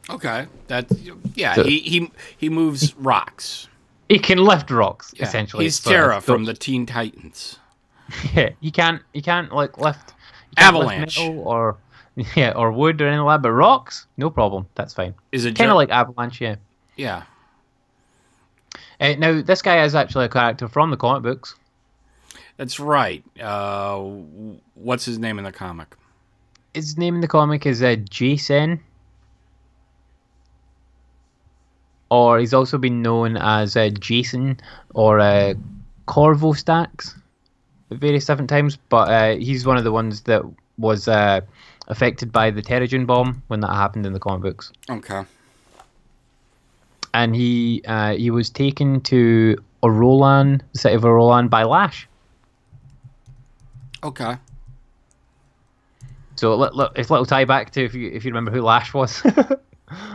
Okay, 0.09 0.47
that 0.69 0.87
yeah, 1.35 1.55
So- 1.55 1.65
he 1.65 1.81
he 1.81 2.11
he 2.37 2.49
moves 2.49 2.95
rocks. 2.97 3.69
He 4.09 4.19
can 4.19 4.39
lift 4.39 4.71
rocks, 4.73 5.13
Yeah, 5.17 5.25
essentially. 5.27 5.65
he's 5.65 5.79
Terra 5.79 6.21
from 6.21 6.45
the 6.45 6.55
Teen 6.55 6.87
Titans. 6.87 7.59
Yeah, 8.35 8.51
he 8.61 8.73
can't. 8.73 9.03
He 9.13 9.23
can't 9.23 9.53
like 9.53 9.79
lift. 9.79 10.15
can't 10.57 10.75
lift 10.75 10.91
Avalanche. 10.91 11.19
metal 11.19 11.39
or 11.47 11.77
yeah, 12.35 12.53
or 12.57 12.73
wood 12.73 13.01
or 13.01 13.07
anything 13.07 13.25
like 13.25 13.37
that. 13.39 13.43
But 13.43 13.53
rocks, 13.53 14.07
no 14.17 14.31
problem. 14.31 14.67
That's 14.75 14.93
fine. 14.93 15.15
Is 15.31 15.45
it 15.45 15.55
Kind 15.55 15.69
Ger- 15.69 15.71
of 15.71 15.77
like 15.77 15.91
avalanche, 15.91 16.41
yeah. 16.41 16.57
yeah? 16.97 17.23
Uh, 19.01 19.15
now 19.19 19.41
this 19.43 19.63
guy 19.63 19.85
is 19.85 19.95
actually 19.95 20.25
a 20.25 20.29
character 20.29 20.67
from 20.69 20.91
the 20.91 20.97
comic 20.97 21.23
books. 21.23 21.55
That's 22.57 22.81
right. 22.81 23.23
Uh, 23.41 23.99
what's 24.75 25.05
his 25.05 25.19
name 25.21 25.39
in 25.39 25.45
the 25.45 25.53
comic? 25.53 25.95
His 26.75 26.99
name 26.99 27.15
in 27.15 27.21
the 27.21 27.29
comic 27.29 27.65
is 27.65 27.81
uh, 27.83 27.95
Jason, 28.11 28.81
or 32.11 32.39
he's 32.39 32.53
also 32.53 32.77
been 32.79 33.03
known 33.03 33.37
as 33.37 33.77
uh, 33.77 33.89
Jason 33.99 34.61
or 34.95 35.21
uh, 35.21 35.55
Corvo 36.07 36.53
Stacks 36.53 37.15
various 37.91 38.25
different 38.27 38.51
times. 38.51 38.77
But 38.89 39.09
uh, 39.09 39.37
he's 39.37 39.67
one 39.67 39.77
of 39.77 39.85
the 39.85 39.93
ones 39.93 40.23
that 40.23 40.43
was 40.79 41.09
uh, 41.09 41.41
affected 41.89 42.33
by 42.33 42.51
the 42.51 42.63
Terrigen 42.63 43.07
bomb 43.07 43.43
when 43.49 43.61
that 43.61 43.73
happened 43.73 44.07
in 44.07 44.13
the 44.13 44.21
comic 44.21 44.43
books. 44.43 44.73
Okay. 44.89 45.23
and 47.15 47.35
he 47.35 47.83
uh, 47.87 48.15
he 48.15 48.31
was 48.31 48.51
taken 48.51 49.01
to 49.03 49.57
Orollan, 49.83 50.61
the 50.73 50.79
city 50.79 50.95
of 50.95 51.03
Orollan, 51.03 51.49
by 51.51 51.65
Lash. 51.65 52.09
Okay. 54.03 54.37
So 56.37 56.55
look, 56.57 56.75
look, 56.75 56.93
it's 56.97 57.09
a 57.11 57.13
little 57.13 57.27
tie 57.27 57.45
back 57.45 57.71
to 57.73 57.85
if 57.85 57.95
you 57.95 58.11
if 58.11 58.25
you 58.25 58.31
remember 58.31 58.51
who 58.51 58.63
Lash 58.63 58.95
was. 58.95 59.23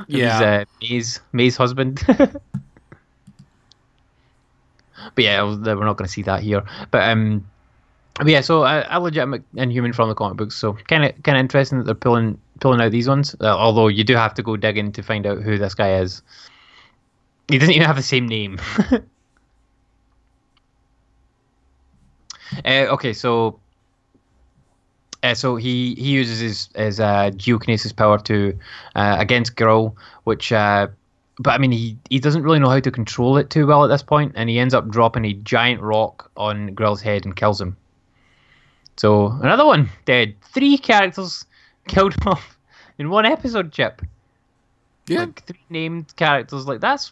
Yeah. 0.07 0.39
was, 0.39 0.41
uh, 0.41 0.65
May's 0.81 1.19
May's 1.33 1.57
husband. 1.57 2.01
but 2.07 2.43
yeah, 5.17 5.43
we're 5.43 5.85
not 5.85 5.97
going 5.97 6.07
to 6.07 6.11
see 6.11 6.23
that 6.23 6.41
here. 6.41 6.63
But 6.91 7.09
um, 7.09 7.45
but 8.15 8.27
yeah, 8.27 8.41
so 8.41 8.63
a, 8.63 8.85
a 8.89 8.99
legitimate 8.99 9.43
Inhuman 9.55 9.93
from 9.93 10.09
the 10.09 10.15
comic 10.15 10.37
books. 10.37 10.55
So 10.55 10.73
kind 10.87 11.05
of 11.05 11.11
kind 11.23 11.37
of 11.37 11.41
interesting 11.41 11.79
that 11.79 11.85
they're 11.85 11.95
pulling 11.95 12.39
pulling 12.59 12.81
out 12.81 12.91
these 12.91 13.07
ones. 13.07 13.35
Uh, 13.41 13.47
although 13.47 13.87
you 13.87 14.03
do 14.03 14.15
have 14.15 14.33
to 14.35 14.43
go 14.43 14.55
digging 14.57 14.91
to 14.93 15.03
find 15.03 15.25
out 15.25 15.41
who 15.41 15.57
this 15.57 15.75
guy 15.75 15.95
is. 15.99 16.21
He 17.47 17.59
doesn't 17.59 17.75
even 17.75 17.85
have 17.85 17.95
the 17.95 18.01
same 18.01 18.27
name. 18.27 18.59
uh, 18.91 18.99
okay, 22.65 23.13
so 23.13 23.59
uh, 25.25 25.33
so 25.33 25.55
he, 25.55 25.95
he 25.95 26.11
uses 26.11 26.39
his 26.39 26.69
his 26.75 26.99
uh, 26.99 27.31
geokinesis 27.35 27.95
power 27.95 28.19
to 28.19 28.57
uh, 28.95 29.15
against 29.19 29.55
Girl, 29.55 29.95
which 30.23 30.51
uh, 30.51 30.87
but 31.39 31.51
I 31.51 31.57
mean 31.57 31.71
he 31.71 31.97
he 32.09 32.19
doesn't 32.19 32.43
really 32.43 32.59
know 32.59 32.69
how 32.69 32.79
to 32.79 32.91
control 32.91 33.37
it 33.37 33.49
too 33.49 33.65
well 33.65 33.83
at 33.83 33.87
this 33.87 34.03
point, 34.03 34.33
and 34.35 34.49
he 34.49 34.59
ends 34.59 34.73
up 34.73 34.87
dropping 34.89 35.25
a 35.25 35.33
giant 35.33 35.81
rock 35.81 36.29
on 36.37 36.73
Grill's 36.75 37.01
head 37.01 37.25
and 37.25 37.35
kills 37.35 37.59
him. 37.59 37.75
So 38.97 39.27
another 39.41 39.65
one 39.65 39.89
dead. 40.05 40.35
Three 40.53 40.77
characters 40.77 41.45
killed 41.87 42.15
off 42.25 42.57
in 42.99 43.09
one 43.09 43.25
episode. 43.25 43.71
Chip. 43.71 44.01
Yeah. 45.07 45.21
Like 45.21 45.43
three 45.45 45.59
named 45.69 46.15
characters. 46.15 46.67
Like 46.67 46.81
that's 46.81 47.11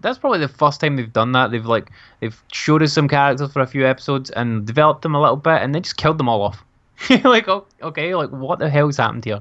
that's 0.00 0.18
probably 0.18 0.38
the 0.38 0.48
first 0.48 0.80
time 0.80 0.96
they've 0.96 1.12
done 1.12 1.32
that. 1.32 1.50
They've 1.50 1.66
like 1.66 1.90
they've 2.20 2.42
showed 2.50 2.82
us 2.82 2.92
some 2.94 3.08
characters 3.08 3.52
for 3.52 3.60
a 3.60 3.66
few 3.66 3.86
episodes 3.86 4.30
and 4.30 4.66
developed 4.66 5.02
them 5.02 5.14
a 5.14 5.20
little 5.20 5.36
bit, 5.36 5.60
and 5.60 5.74
then 5.74 5.82
just 5.82 5.98
killed 5.98 6.18
them 6.18 6.28
all 6.28 6.42
off. 6.42 6.64
like 7.24 7.48
okay, 7.48 8.14
like 8.14 8.30
what 8.30 8.58
the 8.58 8.70
hell's 8.70 8.96
happened 8.96 9.24
here? 9.24 9.40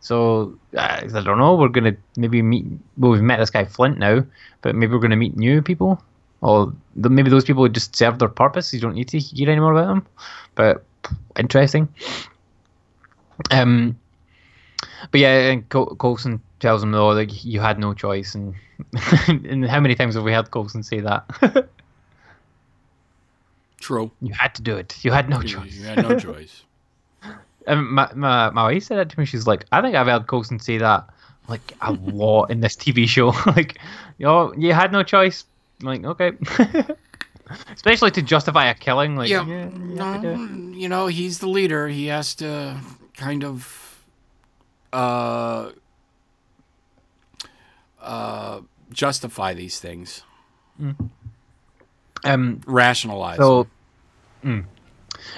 So 0.00 0.58
uh, 0.76 1.00
I 1.02 1.06
don't 1.06 1.38
know. 1.38 1.54
We're 1.56 1.68
gonna 1.68 1.96
maybe 2.16 2.42
meet. 2.42 2.66
Well, 2.96 3.12
we've 3.12 3.22
met 3.22 3.38
this 3.38 3.50
guy 3.50 3.64
Flint 3.64 3.98
now, 3.98 4.24
but 4.62 4.74
maybe 4.74 4.92
we're 4.92 5.00
gonna 5.00 5.16
meet 5.16 5.36
new 5.36 5.62
people, 5.62 6.02
or 6.40 6.72
th- 6.94 7.08
maybe 7.10 7.30
those 7.30 7.44
people 7.44 7.68
just 7.68 7.96
serve 7.96 8.18
their 8.18 8.28
purpose. 8.28 8.72
You 8.72 8.80
don't 8.80 8.94
need 8.94 9.08
to 9.08 9.18
hear 9.18 9.50
any 9.50 9.60
more 9.60 9.72
about 9.72 9.88
them. 9.88 10.06
But 10.54 10.84
interesting. 11.38 11.88
Um, 13.50 13.98
but 15.10 15.20
yeah, 15.20 15.50
and 15.50 15.68
Col- 15.68 15.96
Coulson 15.96 16.40
tells 16.60 16.82
him 16.82 16.92
though 16.92 17.08
like 17.08 17.44
you 17.44 17.60
had 17.60 17.78
no 17.78 17.94
choice, 17.94 18.34
and 18.34 18.54
and 19.28 19.66
how 19.66 19.80
many 19.80 19.94
times 19.94 20.14
have 20.14 20.24
we 20.24 20.32
heard 20.32 20.50
Coulson 20.50 20.82
say 20.82 21.00
that? 21.00 21.24
True. 23.80 24.10
you 24.20 24.34
had 24.34 24.54
to 24.56 24.62
do 24.62 24.76
it. 24.76 25.02
You 25.04 25.12
had 25.12 25.28
no 25.28 25.40
choice. 25.40 25.74
you 25.74 25.84
had 25.84 26.02
no 26.02 26.18
choice. 26.18 26.64
And 27.68 27.86
my, 27.88 28.10
my 28.14 28.50
my 28.50 28.62
wife 28.64 28.82
said 28.84 28.98
that 28.98 29.10
to 29.10 29.20
me. 29.20 29.24
She's 29.26 29.46
like, 29.46 29.64
I 29.70 29.80
think 29.82 29.94
I've 29.94 30.06
heard 30.06 30.26
Coulson 30.26 30.58
say 30.58 30.78
that 30.78 31.08
like 31.48 31.72
a 31.80 31.92
lot 31.92 32.46
in 32.50 32.60
this 32.60 32.74
TV 32.76 33.06
show. 33.08 33.28
like, 33.46 33.78
you 34.18 34.26
know, 34.26 34.52
you 34.54 34.72
had 34.72 34.90
no 34.92 35.02
choice. 35.02 35.44
I'm 35.80 35.86
like, 35.86 36.04
okay. 36.04 36.32
Especially 37.74 38.10
to 38.10 38.20
justify 38.22 38.66
a 38.66 38.74
killing. 38.74 39.16
Like, 39.16 39.30
Yeah, 39.30 39.46
yeah, 39.46 39.68
you 39.70 39.96
have 39.96 40.20
to 40.20 40.22
do 40.22 40.28
it. 40.30 40.36
no, 40.36 40.76
you 40.76 40.88
know, 40.88 41.06
he's 41.06 41.38
the 41.38 41.48
leader. 41.48 41.88
He 41.88 42.06
has 42.06 42.34
to 42.36 42.78
kind 43.16 43.44
of 43.44 44.04
uh 44.92 45.70
uh 48.00 48.60
justify 48.90 49.54
these 49.54 49.78
things, 49.80 50.22
Um, 52.24 52.60
rationalize. 52.66 53.36
So, 53.38 53.66
mm. 54.44 54.64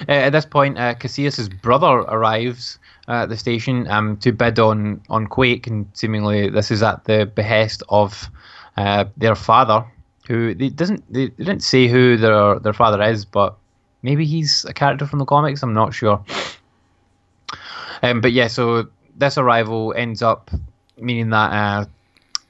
Uh, 0.07 0.11
at 0.11 0.29
this 0.31 0.45
point, 0.45 0.77
uh, 0.77 0.95
Casillas' 0.95 1.49
brother 1.61 1.87
arrives 1.87 2.79
at 3.07 3.29
the 3.29 3.37
station 3.37 3.87
um, 3.87 4.17
to 4.17 4.31
bid 4.31 4.59
on, 4.59 5.01
on 5.09 5.27
Quake, 5.27 5.67
and 5.67 5.87
seemingly 5.93 6.49
this 6.49 6.71
is 6.71 6.83
at 6.83 7.03
the 7.05 7.25
behest 7.25 7.83
of 7.89 8.29
uh, 8.77 9.05
their 9.17 9.35
father, 9.35 9.85
who 10.27 10.53
they 10.53 10.69
doesn't 10.69 11.03
they 11.11 11.27
didn't 11.27 11.61
say 11.61 11.87
who 11.87 12.15
their 12.15 12.59
their 12.59 12.73
father 12.73 13.01
is, 13.01 13.25
but 13.25 13.57
maybe 14.01 14.25
he's 14.25 14.65
a 14.65 14.73
character 14.73 15.05
from 15.05 15.19
the 15.19 15.25
comics. 15.25 15.63
I'm 15.63 15.73
not 15.73 15.93
sure. 15.93 16.23
Um, 18.03 18.21
but 18.21 18.31
yeah, 18.31 18.47
so 18.47 18.87
this 19.17 19.37
arrival 19.37 19.93
ends 19.95 20.21
up 20.21 20.49
meaning 20.97 21.29
that 21.29 21.51
uh, 21.51 21.85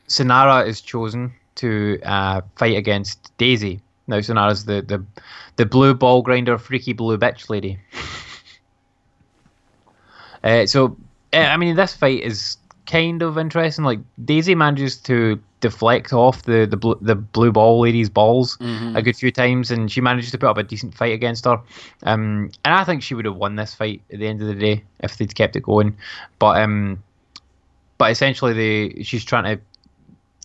Sinara 0.08 0.68
is 0.68 0.82
chosen 0.82 1.34
to 1.56 2.00
uh, 2.04 2.42
fight 2.56 2.78
against 2.78 3.36
Daisy. 3.38 3.82
Now 4.08 4.18
Sinara's 4.18 4.66
the, 4.66 4.82
the 4.82 5.04
the 5.56 5.66
blue 5.66 5.94
ball 5.94 6.22
grinder, 6.22 6.58
freaky 6.58 6.94
blue 6.94 7.18
bitch 7.18 7.50
lady. 7.50 7.80
uh, 10.44 10.66
so 10.66 10.98
eh, 11.34 11.46
I 11.46 11.58
mean, 11.58 11.76
this 11.76 11.96
fight 11.96 12.22
is 12.22 12.58
kind 12.86 13.22
of 13.22 13.38
interesting. 13.38 13.86
Like 13.86 14.00
Daisy 14.24 14.56
manages 14.56 14.98
to 14.98 15.40
deflect 15.62 16.12
off 16.12 16.44
the 16.44 16.66
the 16.66 16.78
blue, 16.78 16.98
the 17.02 17.16
blue 17.16 17.52
ball 17.52 17.80
lady's 17.80 18.10
balls 18.10 18.58
a 18.98 19.02
good 19.02 19.16
few 19.16 19.32
times, 19.32 19.72
and 19.72 19.92
she 19.92 20.02
manages 20.02 20.32
to 20.32 20.38
put 20.38 20.50
up 20.50 20.58
a 20.58 20.64
decent 20.64 20.96
fight 20.96 21.14
against 21.14 21.46
her. 21.46 21.60
Um, 22.04 22.52
and 22.66 22.74
I 22.74 22.84
think 22.84 23.04
she 23.04 23.14
would 23.14 23.26
have 23.26 23.36
won 23.36 23.56
this 23.56 23.74
fight 23.74 24.02
at 24.12 24.20
the 24.20 24.28
end 24.28 24.42
of 24.42 24.48
the 24.48 24.56
day 24.56 24.84
if 25.00 25.18
they'd 25.18 25.34
kept 25.34 25.56
it 25.56 25.64
going. 25.64 25.96
But 26.40 26.62
um, 26.62 27.02
but 27.98 28.12
essentially, 28.12 28.54
they 28.54 29.04
she's 29.04 29.24
trying 29.24 29.44
to 29.44 29.62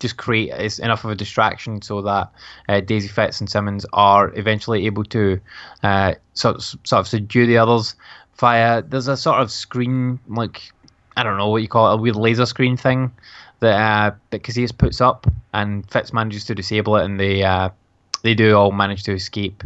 just 0.01 0.17
create 0.17 0.51
is 0.61 0.79
enough 0.79 1.05
of 1.05 1.11
a 1.11 1.15
distraction 1.15 1.81
so 1.81 2.03
that 2.03 2.31
uh, 2.69 2.81
Daisy 2.81 3.09
Fitz 3.09 3.41
and 3.41 3.49
Simmons 3.49 3.87
are 3.93 4.33
eventually 4.37 4.87
able 4.87 5.05
to 5.05 5.41
uh, 5.83 6.15
sort 6.35 6.61
sort 6.61 7.01
of 7.01 7.09
subdue 7.09 7.47
the 7.47 7.59
others 7.59 7.95
via 8.39 8.83
there's 8.83 9.09
a 9.09 9.17
sort 9.17 9.41
of 9.41 9.51
screen 9.51 10.19
like 10.29 10.71
I 11.17 11.23
don't 11.23 11.39
know 11.39 11.49
what 11.49 11.63
you 11.63 11.69
call 11.69 11.91
it 11.91 11.95
a 11.95 11.97
weird 11.97 12.17
laser 12.17 12.47
screen 12.47 12.77
thing 12.77 13.11
that 13.61 13.75
uh, 14.33 14.37
Casillas 14.37 14.77
puts 14.77 15.01
up 15.01 15.27
and 15.55 15.91
Fitz 15.91 16.13
manages 16.13 16.45
to 16.47 16.55
disable 16.55 16.97
it 16.97 17.05
and 17.05 17.19
they 17.19 17.43
uh, 17.43 17.71
they 18.23 18.35
do 18.35 18.55
all 18.55 18.73
manage 18.73 19.03
to 19.05 19.13
escape 19.13 19.63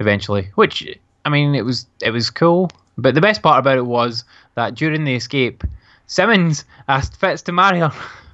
eventually 0.00 0.48
which 0.54 0.98
I 1.24 1.28
mean 1.28 1.54
it 1.54 1.64
was 1.64 1.86
it 2.00 2.10
was 2.10 2.30
cool 2.30 2.70
but 2.96 3.14
the 3.14 3.20
best 3.20 3.42
part 3.42 3.58
about 3.58 3.76
it 3.76 3.84
was 3.84 4.24
that 4.54 4.74
during 4.74 5.04
the 5.04 5.14
escape 5.14 5.62
Simmons 6.06 6.64
asked 6.88 7.16
Fitz 7.16 7.42
to 7.42 7.52
marry 7.52 7.80
her. 7.80 7.92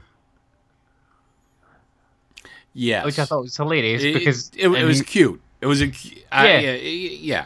Yes. 2.74 3.04
which 3.04 3.18
I 3.18 3.24
thought 3.24 3.42
was 3.42 3.56
hilarious 3.56 4.02
It- 4.02 4.14
because 4.14 4.50
it, 4.56 4.62
it 4.66 4.72
and 4.74 4.86
was 4.86 4.98
he- 4.98 5.04
cute. 5.04 5.40
It 5.60 5.66
was 5.66 5.80
a 5.82 5.86
Yeah. 6.32 6.58
yeah, 6.60 6.72
yeah. 6.72 7.44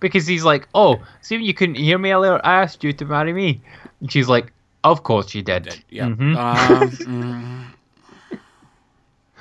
because 0.00 0.26
he's 0.26 0.44
like, 0.44 0.68
"Oh, 0.74 0.96
see, 1.20 1.36
you 1.36 1.52
couldn't 1.52 1.74
hear 1.74 1.98
me 1.98 2.12
earlier. 2.12 2.40
I 2.44 2.62
asked 2.62 2.82
you 2.84 2.92
to 2.94 3.04
marry 3.04 3.32
me," 3.32 3.60
and 4.00 4.10
she's 4.10 4.28
like, 4.28 4.52
"Of 4.84 5.02
course 5.02 5.34
you 5.34 5.42
did." 5.42 5.82
Yeah. 5.90 6.06
Mhm. 6.06 6.36
Um, 6.36 6.90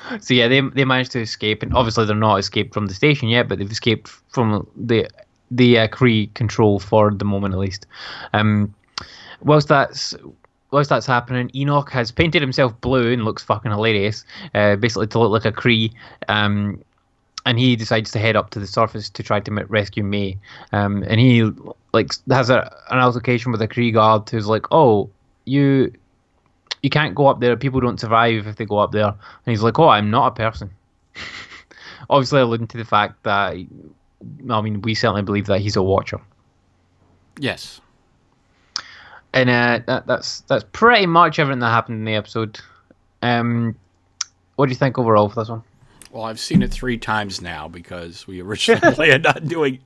mm, 0.09 0.19
So 0.21 0.33
yeah, 0.33 0.47
they 0.47 0.61
they 0.61 0.85
managed 0.85 1.11
to 1.13 1.21
escape, 1.21 1.61
and 1.63 1.73
obviously 1.73 2.05
they're 2.05 2.15
not 2.15 2.37
escaped 2.37 2.73
from 2.73 2.87
the 2.87 2.93
station 2.93 3.29
yet, 3.29 3.47
but 3.47 3.59
they've 3.59 3.71
escaped 3.71 4.07
from 4.29 4.65
the 4.75 5.07
the 5.51 5.79
uh, 5.79 5.87
Kree 5.87 6.33
control 6.33 6.79
for 6.79 7.11
the 7.11 7.25
moment 7.25 7.53
at 7.53 7.59
least. 7.59 7.85
Um, 8.33 8.73
whilst 9.41 9.67
that's 9.67 10.15
whilst 10.71 10.89
that's 10.89 11.05
happening, 11.05 11.49
Enoch 11.55 11.89
has 11.91 12.11
painted 12.11 12.41
himself 12.41 12.79
blue 12.81 13.13
and 13.13 13.25
looks 13.25 13.43
fucking 13.43 13.71
hilarious, 13.71 14.25
uh, 14.53 14.75
basically 14.75 15.07
to 15.07 15.19
look 15.19 15.31
like 15.31 15.45
a 15.45 15.51
Kree. 15.51 15.93
Um, 16.27 16.83
and 17.45 17.57
he 17.57 17.77
decides 17.77 18.11
to 18.11 18.19
head 18.19 18.35
up 18.35 18.49
to 18.49 18.59
the 18.59 18.67
surface 18.67 19.09
to 19.09 19.23
try 19.23 19.39
to 19.39 19.51
rescue 19.69 20.03
May. 20.03 20.37
Um, 20.73 21.03
and 21.03 21.19
he 21.19 21.49
like 21.93 22.11
has 22.29 22.49
a, 22.49 22.75
an 22.89 22.99
altercation 22.99 23.51
with 23.51 23.61
a 23.61 23.67
Kree 23.67 23.93
guard 23.93 24.29
who's 24.29 24.47
like, 24.47 24.65
"Oh, 24.71 25.09
you 25.45 25.93
you 26.83 26.89
can't 26.89 27.15
go 27.15 27.27
up 27.27 27.39
there. 27.39 27.55
People 27.55 27.79
don't 27.79 27.99
survive 27.99 28.47
if 28.47 28.57
they 28.57 28.65
go 28.65 28.79
up 28.79 28.91
there." 28.91 29.07
And 29.07 29.15
he's 29.45 29.63
like, 29.63 29.79
"Oh, 29.79 29.87
I'm 29.87 30.11
not 30.11 30.27
a 30.27 30.31
person." 30.31 30.71
Obviously, 32.09 32.41
alluding 32.41 32.67
to 32.67 32.77
the 32.77 32.85
fact 32.85 33.23
that 33.23 33.55
I 34.49 34.61
mean, 34.61 34.81
we 34.81 34.93
certainly 34.93 35.21
believe 35.21 35.45
that 35.45 35.61
he's 35.61 35.77
a 35.77 35.83
Watcher. 35.83 36.19
yes. 37.39 37.79
And 39.37 39.49
uh, 39.49 39.79
that, 39.85 40.07
that's 40.07 40.41
that's 40.41 40.65
pretty 40.71 41.05
much 41.05 41.37
everything 41.37 41.59
that 41.59 41.69
happened 41.69 41.99
in 41.99 42.05
the 42.05 42.15
episode. 42.15 42.59
Um, 43.21 43.75
what 44.55 44.65
do 44.65 44.71
you 44.71 44.75
think 44.75 44.97
overall 44.97 45.29
for 45.29 45.41
this 45.41 45.49
one? 45.49 45.63
Well, 46.11 46.23
I've 46.23 46.39
seen 46.39 46.63
it 46.63 46.71
three 46.71 46.97
times 46.97 47.41
now 47.41 47.67
because 47.67 48.25
we 48.25 48.41
originally 48.41 48.91
planned 48.95 49.27
on 49.27 49.45
doing 49.45 49.79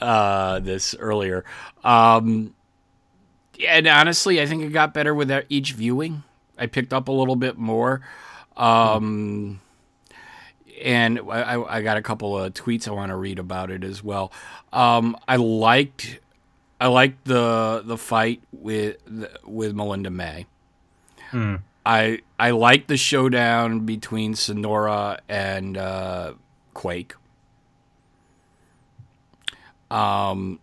uh, 0.00 0.60
this 0.60 0.94
earlier. 0.94 1.44
Um, 1.82 2.54
and 3.66 3.86
honestly, 3.88 4.40
I 4.40 4.46
think 4.46 4.62
it 4.62 4.68
got 4.68 4.94
better 4.94 5.14
with 5.14 5.30
e- 5.32 5.42
each 5.48 5.72
viewing. 5.72 6.22
I 6.56 6.66
picked 6.66 6.92
up 6.92 7.08
a 7.08 7.12
little 7.12 7.36
bit 7.36 7.58
more. 7.58 8.02
Um, 8.56 9.60
and 10.80 11.18
I, 11.28 11.54
I 11.54 11.78
I 11.78 11.82
got 11.82 11.96
a 11.96 12.02
couple 12.02 12.38
of 12.38 12.54
tweets 12.54 12.86
I 12.86 12.92
want 12.92 13.10
to 13.10 13.16
read 13.16 13.38
about 13.38 13.70
it 13.70 13.82
as 13.82 14.04
well. 14.04 14.32
Um, 14.72 15.16
I 15.26 15.36
liked 15.36 16.20
I 16.82 16.88
like 16.88 17.22
the 17.22 17.82
the 17.84 17.96
fight 17.96 18.42
with 18.50 18.96
with 19.44 19.72
Melinda 19.72 20.10
May. 20.10 20.46
I 21.86 22.22
I 22.40 22.50
like 22.50 22.88
the 22.88 22.96
showdown 22.96 23.86
between 23.86 24.34
Sinara 24.34 25.20
and 25.28 25.76
uh, 25.76 26.34
Quake. 26.74 27.14
Um, 29.92 30.58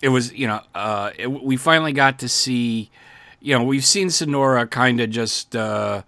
it 0.00 0.10
was 0.10 0.32
you 0.32 0.46
know 0.46 0.60
uh, 0.72 1.10
it, 1.18 1.26
we 1.26 1.56
finally 1.56 1.92
got 1.92 2.20
to 2.20 2.28
see, 2.28 2.92
you 3.40 3.58
know, 3.58 3.64
we've 3.64 3.84
seen 3.84 4.06
Sinara 4.06 4.70
kind 4.70 5.00
of 5.00 5.10
just 5.10 5.56
uh, 5.56 6.02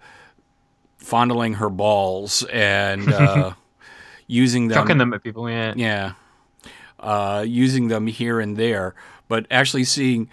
fondling 0.99 1.55
her 1.55 1.69
balls 1.69 2.45
and 2.45 3.11
uh, 3.11 3.55
using 4.27 4.69
them 4.69 4.77
Chucking 4.77 4.99
them 4.99 5.13
at 5.13 5.21
people, 5.21 5.49
yeah. 5.49 5.73
yeah. 5.75 6.13
Uh, 7.01 7.43
using 7.47 7.87
them 7.87 8.05
here 8.05 8.39
and 8.39 8.57
there, 8.57 8.93
but 9.27 9.47
actually 9.49 9.83
seeing 9.83 10.29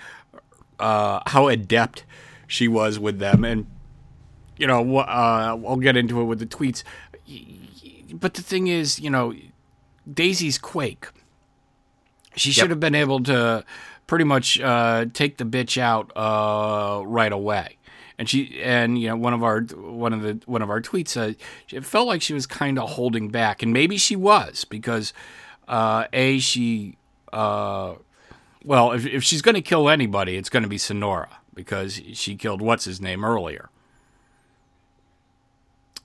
uh, 0.78 1.20
how 1.24 1.48
adept 1.48 2.04
she 2.46 2.68
was 2.68 2.98
with 2.98 3.18
them. 3.18 3.42
And, 3.42 3.66
you 4.58 4.66
know, 4.66 4.98
uh, 4.98 5.58
I'll 5.66 5.76
get 5.76 5.96
into 5.96 6.20
it 6.20 6.24
with 6.24 6.40
the 6.40 6.46
tweets. 6.46 6.84
But 8.12 8.34
the 8.34 8.42
thing 8.42 8.66
is, 8.66 9.00
you 9.00 9.08
know, 9.08 9.34
Daisy's 10.12 10.58
Quake. 10.58 11.08
She 12.36 12.52
should 12.52 12.68
have 12.68 12.80
been 12.80 12.94
able 12.94 13.22
to 13.24 13.64
pretty 14.06 14.24
much 14.24 14.60
uh, 14.60 15.06
take 15.12 15.38
the 15.38 15.44
bitch 15.44 15.78
out 15.78 16.12
uh, 16.16 17.02
right 17.06 17.32
away. 17.32 17.78
And 18.18 18.28
she 18.28 18.60
and 18.62 18.98
you 19.00 19.08
know 19.08 19.16
one 19.16 19.32
of 19.32 19.44
our 19.44 19.60
one 19.60 20.12
of 20.12 20.22
the 20.22 20.40
one 20.46 20.60
of 20.60 20.70
our 20.70 20.80
tweets 20.80 21.08
said 21.08 21.36
it 21.70 21.84
felt 21.84 22.08
like 22.08 22.20
she 22.20 22.34
was 22.34 22.46
kind 22.46 22.76
of 22.76 22.90
holding 22.90 23.28
back, 23.28 23.62
and 23.62 23.72
maybe 23.72 23.96
she 23.96 24.16
was 24.16 24.64
because 24.64 25.12
uh, 25.68 26.06
a 26.12 26.38
she 26.38 26.96
uh, 27.32 27.94
well 28.64 28.92
if 28.92 29.06
if 29.06 29.22
she's 29.22 29.42
going 29.42 29.54
to 29.54 29.62
kill 29.62 29.88
anybody, 29.88 30.36
it's 30.36 30.48
going 30.48 30.64
to 30.64 30.68
be 30.68 30.78
Sinara 30.78 31.28
because 31.54 32.00
she 32.14 32.36
killed 32.36 32.60
what's 32.60 32.84
his 32.84 33.00
name 33.00 33.24
earlier, 33.24 33.68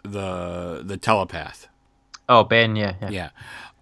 the 0.04 0.82
the 0.84 0.98
telepath. 0.98 1.68
Oh, 2.30 2.44
Ben, 2.44 2.76
yeah, 2.76 2.96
yeah. 3.02 3.10
Yeah. 3.10 3.30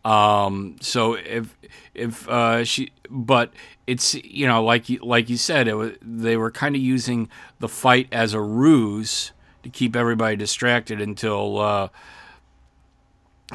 Um, 0.04 0.78
so 0.82 1.14
if 1.14 1.56
if 1.94 2.28
uh, 2.28 2.64
she, 2.64 2.92
but 3.10 3.54
it's 3.86 4.16
you 4.16 4.48
know 4.48 4.64
like 4.64 4.90
you 4.90 5.00
like 5.00 5.30
you 5.30 5.38
said, 5.38 5.68
it 5.68 5.76
was, 5.76 5.92
they 6.02 6.38
were 6.38 6.52
kind 6.52 6.76
of 6.76 6.82
using 6.82 7.30
the 7.60 7.68
fight 7.68 8.08
as 8.12 8.34
a 8.34 8.42
ruse 8.42 9.32
to 9.64 9.70
keep 9.70 9.96
everybody 9.96 10.36
distracted 10.36 11.00
until 11.00 11.60
uh, 11.60 11.90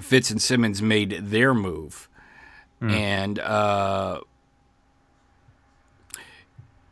Fitz 0.01 0.31
and 0.31 0.40
Simmons 0.40 0.81
made 0.81 1.19
their 1.20 1.53
move, 1.53 2.09
and 2.81 3.39
uh, 3.39 4.20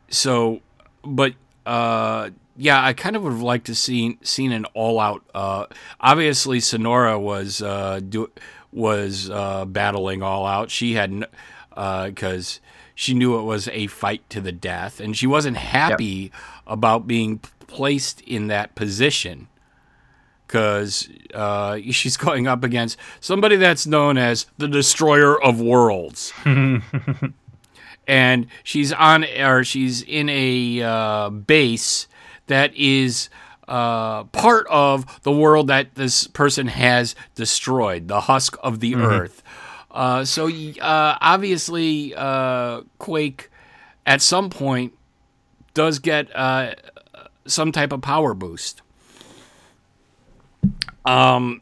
so, 0.09 0.61
but 1.03 1.33
uh, 1.65 2.29
yeah, 2.57 2.83
I 2.83 2.93
kind 2.93 3.15
of 3.15 3.23
would 3.23 3.33
have 3.33 3.41
liked 3.41 3.67
to 3.67 3.75
seen 3.75 4.17
seen 4.23 4.51
an 4.51 4.65
all 4.73 4.99
out. 4.99 5.23
Uh, 5.33 5.65
obviously, 5.99 6.59
Sinara 6.59 7.19
was 7.19 7.61
uh, 7.61 7.99
do 8.07 8.29
was 8.71 9.29
uh, 9.29 9.65
battling 9.65 10.23
all 10.23 10.45
out. 10.45 10.71
She 10.71 10.93
had 10.93 11.25
because 11.69 12.59
she 12.93 13.13
knew 13.13 13.37
it 13.37 13.43
was 13.43 13.67
a 13.69 13.87
fight 13.87 14.27
to 14.29 14.41
the 14.41 14.51
death, 14.51 14.99
and 14.99 15.15
she 15.15 15.27
wasn't 15.27 15.57
happy 15.57 16.31
about 16.65 17.07
being 17.07 17.39
placed 17.67 18.21
in 18.21 18.47
that 18.47 18.75
position 18.75 19.47
because 20.47 21.09
uh, 21.33 21.77
she's 21.91 22.17
going 22.25 22.47
up 22.47 22.63
against 22.63 22.97
somebody 23.19 23.55
that's 23.55 23.85
known 23.85 24.17
as 24.17 24.45
the 24.57 24.67
destroyer 24.67 25.41
of 25.41 25.59
worlds 25.61 26.33
and 28.07 28.47
she's 28.63 28.93
on 28.93 29.25
or 29.39 29.63
she's 29.63 30.01
in 30.01 30.29
a 30.29 30.81
uh, 30.81 31.29
base 31.29 32.07
that 32.47 32.75
is 32.75 33.29
uh, 33.67 34.25
part 34.25 34.67
of 34.69 35.23
the 35.23 35.31
world 35.31 35.67
that 35.67 35.95
this 35.95 36.27
person 36.27 36.67
has 36.67 37.15
destroyed, 37.33 38.07
the 38.07 38.21
husk 38.21 38.55
of 38.61 38.79
the 38.79 38.95
earth. 38.95 39.41
Uh, 39.89 40.25
so 40.25 40.47
uh, 40.49 41.17
obviously, 41.21 42.13
uh, 42.15 42.81
Quake 42.99 43.49
at 44.05 44.21
some 44.21 44.49
point 44.49 44.93
does 45.73 45.99
get 45.99 46.33
uh, 46.35 46.75
some 47.47 47.71
type 47.71 47.91
of 47.91 48.01
power 48.01 48.33
boost. 48.33 48.81
Um, 51.05 51.61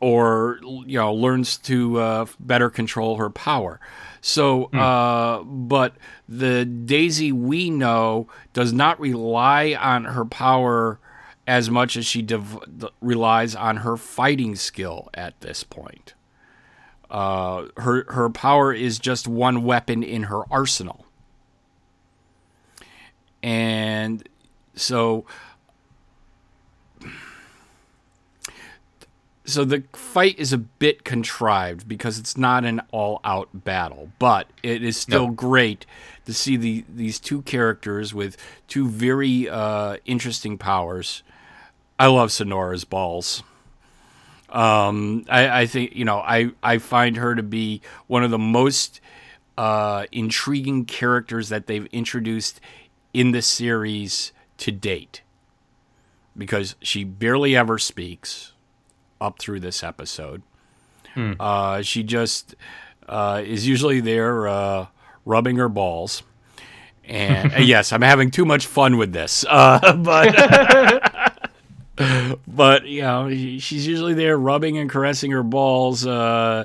or 0.00 0.58
you 0.62 0.98
know 0.98 1.14
learns 1.14 1.56
to 1.58 1.98
uh, 1.98 2.26
better 2.38 2.68
control 2.70 3.16
her 3.16 3.30
power. 3.30 3.80
So, 4.20 4.64
uh, 4.66 5.42
but 5.42 5.94
the 6.28 6.64
Daisy 6.64 7.32
we 7.32 7.70
know 7.70 8.26
does 8.52 8.72
not 8.72 8.98
rely 8.98 9.76
on 9.78 10.04
her 10.04 10.24
power 10.24 10.98
as 11.46 11.70
much 11.70 11.96
as 11.96 12.06
she 12.06 12.22
dev- 12.22 12.58
relies 13.00 13.54
on 13.54 13.78
her 13.78 13.96
fighting 13.96 14.56
skill 14.56 15.10
at 15.12 15.38
this 15.40 15.62
point. 15.62 16.14
Uh, 17.10 17.66
her 17.76 18.10
her 18.12 18.30
power 18.30 18.72
is 18.72 18.98
just 18.98 19.28
one 19.28 19.62
weapon 19.62 20.02
in 20.02 20.24
her 20.24 20.42
arsenal. 20.50 21.04
and 23.44 24.26
so 24.74 25.26
so 29.44 29.64
the 29.64 29.84
fight 29.92 30.38
is 30.38 30.52
a 30.52 30.58
bit 30.58 31.04
contrived 31.04 31.86
because 31.86 32.18
it's 32.18 32.36
not 32.36 32.64
an 32.64 32.80
all-out 32.92 33.64
battle, 33.64 34.10
but 34.18 34.48
it 34.62 34.82
is 34.82 34.96
still 34.96 35.26
No. 35.28 35.32
great 35.32 35.84
to 36.24 36.32
see 36.32 36.56
the 36.56 36.84
these 36.88 37.20
two 37.20 37.42
characters 37.42 38.14
with 38.14 38.36
two 38.68 38.88
very 38.88 39.48
uh, 39.48 39.98
interesting 40.06 40.56
powers. 40.56 41.22
I 41.98 42.06
love 42.06 42.30
Sinara's 42.30 42.84
balls. 42.84 43.42
Um, 44.48 45.24
I, 45.28 45.60
I 45.62 45.66
think 45.66 45.94
you 45.94 46.04
know 46.04 46.18
I 46.20 46.50
I 46.62 46.78
find 46.78 47.16
her 47.18 47.34
to 47.34 47.42
be 47.42 47.82
one 48.06 48.24
of 48.24 48.30
the 48.30 48.38
most 48.38 49.00
uh, 49.58 50.06
intriguing 50.10 50.84
characters 50.86 51.50
that 51.50 51.66
they've 51.66 51.86
introduced 51.86 52.60
in 53.12 53.32
the 53.32 53.42
series 53.42 54.32
to 54.58 54.72
date 54.72 55.20
because 56.36 56.74
she 56.80 57.04
barely 57.04 57.54
ever 57.54 57.78
speaks 57.78 58.52
up 59.20 59.38
through 59.38 59.60
this 59.60 59.82
episode. 59.82 60.42
Uh, 61.38 61.82
she 61.82 62.02
just 62.02 62.54
uh, 63.08 63.42
is 63.44 63.66
usually 63.66 64.00
there 64.00 64.48
uh, 64.48 64.86
rubbing 65.24 65.56
her 65.56 65.68
balls. 65.68 66.22
And 67.04 67.52
uh, 67.54 67.58
yes, 67.58 67.92
I'm 67.92 68.02
having 68.02 68.30
too 68.30 68.44
much 68.44 68.66
fun 68.66 68.96
with 68.96 69.12
this. 69.12 69.44
Uh, 69.48 69.92
but 69.96 71.34
but 72.46 72.86
you 72.86 73.02
know, 73.02 73.30
she's 73.30 73.86
usually 73.86 74.14
there 74.14 74.36
rubbing 74.36 74.78
and 74.78 74.90
caressing 74.90 75.30
her 75.30 75.42
balls 75.42 76.06
uh, 76.06 76.64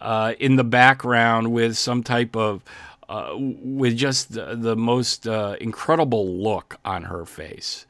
uh, 0.00 0.34
in 0.38 0.56
the 0.56 0.64
background 0.64 1.52
with 1.52 1.76
some 1.76 2.02
type 2.02 2.36
of 2.36 2.62
uh, 3.08 3.34
with 3.36 3.96
just 3.96 4.32
the, 4.32 4.56
the 4.56 4.76
most 4.76 5.28
uh, 5.28 5.56
incredible 5.60 6.42
look 6.42 6.78
on 6.84 7.04
her 7.04 7.24
face 7.26 7.86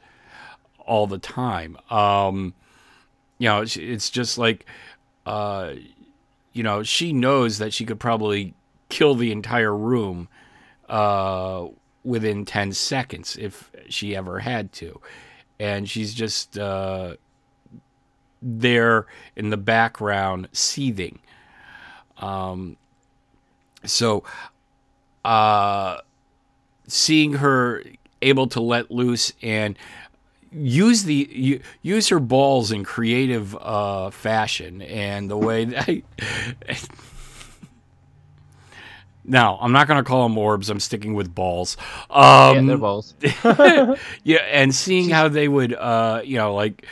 all 0.80 1.06
the 1.06 1.18
time. 1.18 1.78
Um, 1.88 2.54
you 3.38 3.48
know, 3.48 3.62
it's- 3.62 4.10
just 4.10 4.38
like, 4.38 4.66
uh, 5.26 5.72
you 6.52 6.62
know, 6.62 6.82
she 6.82 7.12
knows 7.12 7.58
that 7.58 7.72
she 7.72 7.84
could 7.84 7.98
probably 8.00 8.54
kill 8.88 9.14
the 9.14 9.32
entire 9.32 9.76
room 9.76 10.28
uh, 10.88 11.66
within 12.04 12.44
10 12.44 12.72
seconds 12.72 13.36
if 13.40 13.70
she 13.88 14.14
ever 14.14 14.40
had 14.40 14.72
to. 14.74 15.00
And 15.58 15.88
she's 15.88 16.14
just 16.14 16.58
uh, 16.58 17.16
there 18.42 19.06
in 19.34 19.50
the 19.50 19.56
background 19.56 20.48
seething. 20.52 21.18
Um, 22.18 22.76
so, 23.84 24.24
uh, 25.24 25.98
seeing 26.86 27.34
her 27.34 27.82
able 28.22 28.46
to 28.48 28.60
let 28.60 28.90
loose 28.90 29.32
and 29.42 29.76
use 30.54 31.02
the 31.04 31.60
use 31.82 32.08
her 32.08 32.20
balls 32.20 32.70
in 32.72 32.84
creative 32.84 33.56
uh, 33.56 34.10
fashion 34.10 34.82
and 34.82 35.28
the 35.30 35.36
way 35.36 35.64
that 35.64 36.02
now 39.24 39.58
I'm 39.60 39.72
not 39.72 39.88
going 39.88 40.02
to 40.02 40.06
call 40.08 40.28
them 40.28 40.36
orbs. 40.36 40.68
I'm 40.68 40.80
sticking 40.80 41.14
with 41.14 41.34
balls. 41.34 41.76
yeah, 42.10 42.50
Um, 42.56 42.66
they're 42.66 42.76
balls. 42.76 43.14
yeah, 44.22 44.38
and 44.50 44.74
seeing 44.74 45.08
how 45.08 45.28
they 45.28 45.48
would, 45.48 45.72
uh, 45.74 46.20
you 46.24 46.36
know, 46.36 46.54
like 46.54 46.86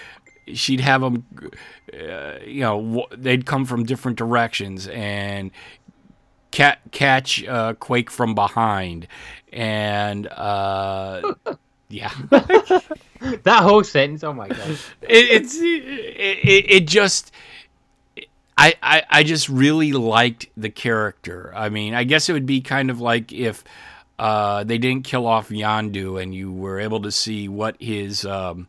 she'd 0.54 0.80
have 0.80 1.02
them, 1.02 1.24
uh, 1.92 2.38
you 2.46 2.60
know, 2.60 2.80
w- 2.80 3.06
they'd 3.16 3.44
come 3.44 3.64
from 3.66 3.84
different 3.84 4.16
directions 4.16 4.88
and 4.88 5.50
cat 6.52 6.80
catch 6.90 7.44
uh, 7.44 7.74
Quake 7.74 8.10
from 8.10 8.34
behind, 8.34 9.06
and 9.52 10.26
uh, 10.28 11.34
yeah, 11.90 12.10
that 13.44 13.62
whole 13.62 13.84
sentence. 13.84 14.24
Oh 14.24 14.32
my 14.32 14.48
god. 14.48 14.58
it, 14.68 14.78
it's 15.02 15.56
it, 15.56 15.62
it, 15.64 16.70
it 16.70 16.86
just. 16.86 17.32
I, 18.56 18.74
I, 18.82 19.02
I 19.08 19.22
just 19.22 19.48
really 19.48 19.92
liked 19.92 20.46
the 20.58 20.68
character. 20.68 21.52
I 21.56 21.70
mean, 21.70 21.94
I 21.94 22.04
guess 22.04 22.28
it 22.28 22.34
would 22.34 22.44
be 22.46 22.60
kind 22.60 22.90
of 22.90 23.00
like 23.00 23.32
if 23.32 23.64
uh, 24.18 24.62
they 24.64 24.76
didn't 24.76 25.04
kill 25.04 25.26
off 25.26 25.48
Yondu 25.48 26.22
and 26.22 26.34
you 26.34 26.52
were 26.52 26.78
able 26.78 27.00
to 27.00 27.10
see 27.10 27.48
what 27.48 27.76
his 27.80 28.26
um, 28.26 28.68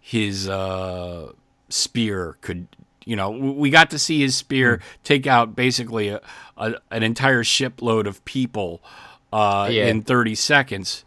his 0.00 0.48
uh, 0.48 1.32
spear 1.68 2.36
could. 2.42 2.66
You 3.06 3.16
know, 3.16 3.30
we 3.30 3.70
got 3.70 3.90
to 3.90 3.98
see 3.98 4.20
his 4.20 4.36
spear 4.36 4.80
take 5.02 5.26
out 5.26 5.56
basically 5.56 6.10
a, 6.10 6.20
a, 6.58 6.74
an 6.90 7.02
entire 7.02 7.42
shipload 7.42 8.06
of 8.06 8.22
people 8.24 8.82
uh, 9.32 9.68
Yeah. 9.72 9.86
in 9.86 10.02
30 10.02 10.34
seconds. 10.34 11.04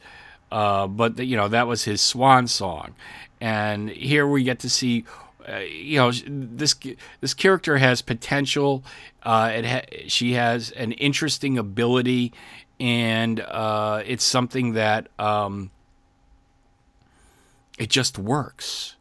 Uh, 0.53 0.85
but 0.85 1.17
you 1.17 1.35
know 1.35 1.47
that 1.47 1.65
was 1.65 1.83
his 1.83 1.99
swan 1.99 2.45
song, 2.45 2.93
and 3.41 3.89
here 3.89 4.27
we 4.27 4.43
get 4.43 4.59
to 4.59 4.69
see, 4.69 5.03
uh, 5.51 5.57
you 5.57 5.97
know, 5.97 6.11
this 6.11 6.75
this 7.21 7.33
character 7.33 7.77
has 7.77 8.03
potential. 8.03 8.83
Uh, 9.23 9.51
it 9.51 9.65
ha- 9.65 10.05
she 10.07 10.33
has 10.33 10.69
an 10.71 10.91
interesting 10.91 11.57
ability, 11.57 12.33
and 12.79 13.39
uh, 13.39 14.03
it's 14.05 14.23
something 14.23 14.73
that 14.73 15.07
um, 15.17 15.71
it 17.79 17.89
just 17.89 18.19
works. 18.19 18.95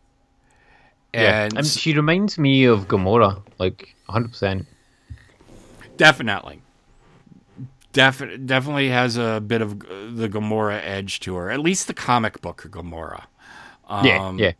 Yeah. 1.12 1.44
And 1.44 1.58
And 1.58 1.66
she 1.66 1.92
reminds 1.92 2.38
me 2.38 2.64
of 2.64 2.88
Gamora, 2.88 3.42
like 3.58 3.94
100%. 4.08 4.64
Definitely. 5.98 6.61
Defi- 7.92 8.38
definitely 8.38 8.88
has 8.88 9.16
a 9.16 9.40
bit 9.40 9.60
of 9.60 9.80
the 9.80 10.28
Gamora 10.28 10.80
edge 10.82 11.20
to 11.20 11.34
her. 11.36 11.50
At 11.50 11.60
least 11.60 11.86
the 11.86 11.94
comic 11.94 12.40
book 12.40 12.66
Gamora. 12.70 13.24
Yeah, 14.04 14.26
Um, 14.26 14.38
yeah. 14.38 14.52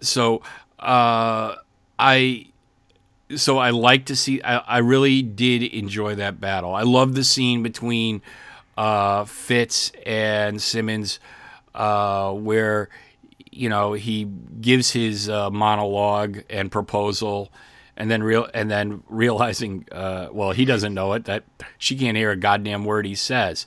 So, 0.00 0.42
uh, 0.78 1.56
I, 1.98 2.46
so 3.36 3.58
I 3.58 3.70
like 3.70 4.06
to 4.06 4.16
see. 4.16 4.40
I, 4.42 4.58
I 4.58 4.78
really 4.78 5.22
did 5.22 5.62
enjoy 5.62 6.14
that 6.14 6.40
battle. 6.40 6.74
I 6.74 6.82
love 6.82 7.14
the 7.14 7.24
scene 7.24 7.62
between 7.62 8.22
uh, 8.76 9.24
Fitz 9.24 9.90
and 10.06 10.62
Simmons, 10.62 11.18
uh, 11.74 12.32
where 12.32 12.88
you 13.50 13.68
know 13.68 13.92
he 13.94 14.24
gives 14.60 14.92
his 14.92 15.28
uh, 15.28 15.50
monologue 15.50 16.38
and 16.48 16.70
proposal, 16.70 17.50
and 17.98 18.10
then 18.10 18.22
real 18.22 18.48
and 18.54 18.70
then 18.70 19.02
realizing, 19.08 19.84
uh, 19.92 20.28
well, 20.32 20.52
he 20.52 20.64
doesn't 20.64 20.94
know 20.94 21.12
it 21.12 21.24
that 21.24 21.44
she 21.76 21.96
can't 21.96 22.16
hear 22.16 22.30
a 22.30 22.36
goddamn 22.36 22.84
word 22.84 23.04
he 23.04 23.16
says. 23.16 23.66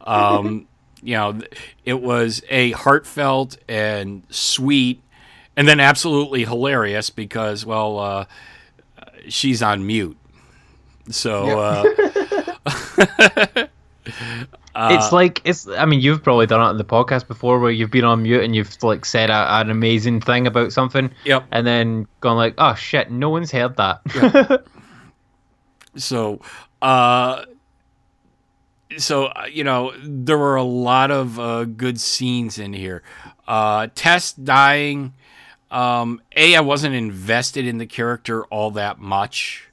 Um, 0.00 0.66
you 1.02 1.16
know, 1.16 1.40
it 1.84 2.00
was 2.00 2.42
a 2.48 2.70
heartfelt 2.70 3.58
and 3.68 4.22
sweet, 4.30 5.02
and 5.56 5.66
then 5.68 5.80
absolutely 5.80 6.44
hilarious 6.44 7.10
because, 7.10 7.66
well, 7.66 7.98
uh, 7.98 8.24
she's 9.28 9.62
on 9.62 9.84
mute. 9.84 10.16
So, 11.10 11.58
uh, 11.58 11.82
it's 14.76 15.12
like 15.12 15.40
it's. 15.44 15.68
I 15.68 15.84
mean, 15.84 16.00
you've 16.00 16.22
probably 16.22 16.46
done 16.46 16.60
it 16.60 16.64
on 16.64 16.78
the 16.78 16.84
podcast 16.84 17.26
before, 17.28 17.58
where 17.58 17.70
you've 17.70 17.90
been 17.90 18.04
on 18.04 18.22
mute 18.22 18.42
and 18.42 18.54
you've 18.56 18.82
like 18.82 19.04
said 19.04 19.30
a, 19.30 19.54
an 19.60 19.70
amazing 19.70 20.20
thing 20.20 20.46
about 20.46 20.72
something, 20.72 21.10
Yep. 21.24 21.44
and 21.50 21.66
then 21.66 22.06
gone 22.20 22.36
like, 22.36 22.54
"Oh 22.58 22.74
shit, 22.74 23.10
no 23.10 23.28
one's 23.30 23.50
heard 23.50 23.76
that." 23.76 24.64
so, 25.96 26.40
uh, 26.80 27.44
so 28.96 29.26
uh, 29.26 29.44
you 29.50 29.64
know, 29.64 29.92
there 30.02 30.38
were 30.38 30.56
a 30.56 30.62
lot 30.62 31.10
of 31.10 31.38
uh, 31.38 31.64
good 31.64 32.00
scenes 32.00 32.58
in 32.58 32.72
here. 32.72 33.02
Uh, 33.46 33.88
Tess 33.94 34.32
dying. 34.32 35.14
Um, 35.70 36.20
a, 36.36 36.54
I 36.56 36.60
wasn't 36.60 36.94
invested 36.94 37.66
in 37.66 37.78
the 37.78 37.86
character 37.86 38.44
all 38.46 38.70
that 38.72 38.98
much, 38.98 39.70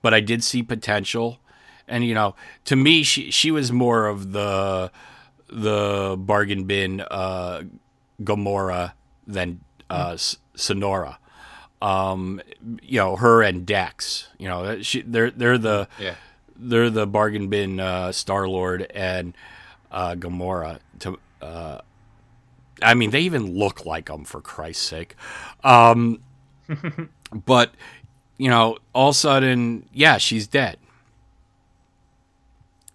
but 0.00 0.14
I 0.14 0.20
did 0.20 0.44
see 0.44 0.62
potential. 0.62 1.38
And 1.90 2.04
you 2.04 2.14
know, 2.14 2.34
to 2.66 2.76
me, 2.76 3.02
she 3.02 3.30
she 3.30 3.50
was 3.50 3.70
more 3.72 4.06
of 4.06 4.32
the 4.32 4.90
the 5.48 6.16
bargain 6.18 6.64
bin 6.64 7.00
uh, 7.02 7.62
Gamora 8.22 8.92
than 9.26 9.60
uh, 9.90 10.12
S- 10.14 10.38
Sinara. 10.56 11.16
Um, 11.82 12.40
you 12.82 12.98
know, 12.98 13.16
her 13.16 13.42
and 13.42 13.66
Dex. 13.66 14.28
You 14.38 14.48
know, 14.48 14.82
she, 14.82 15.02
they're 15.02 15.30
they're 15.30 15.58
the 15.58 15.88
yeah. 15.98 16.14
they're 16.56 16.90
the 16.90 17.06
bargain 17.06 17.48
bin 17.48 17.80
uh, 17.80 18.12
Star 18.12 18.48
Lord 18.48 18.86
and 18.94 19.36
uh, 19.90 20.14
Gamora. 20.14 20.78
To 21.00 21.18
uh, 21.42 21.80
I 22.82 22.94
mean, 22.94 23.10
they 23.10 23.20
even 23.20 23.54
look 23.58 23.84
like 23.84 24.06
them 24.06 24.24
for 24.24 24.40
Christ's 24.40 24.86
sake. 24.86 25.16
Um, 25.64 26.20
but 27.32 27.74
you 28.38 28.48
know, 28.48 28.78
all 28.94 29.10
of 29.10 29.14
a 29.14 29.18
sudden, 29.18 29.88
yeah, 29.92 30.18
she's 30.18 30.46
dead. 30.46 30.78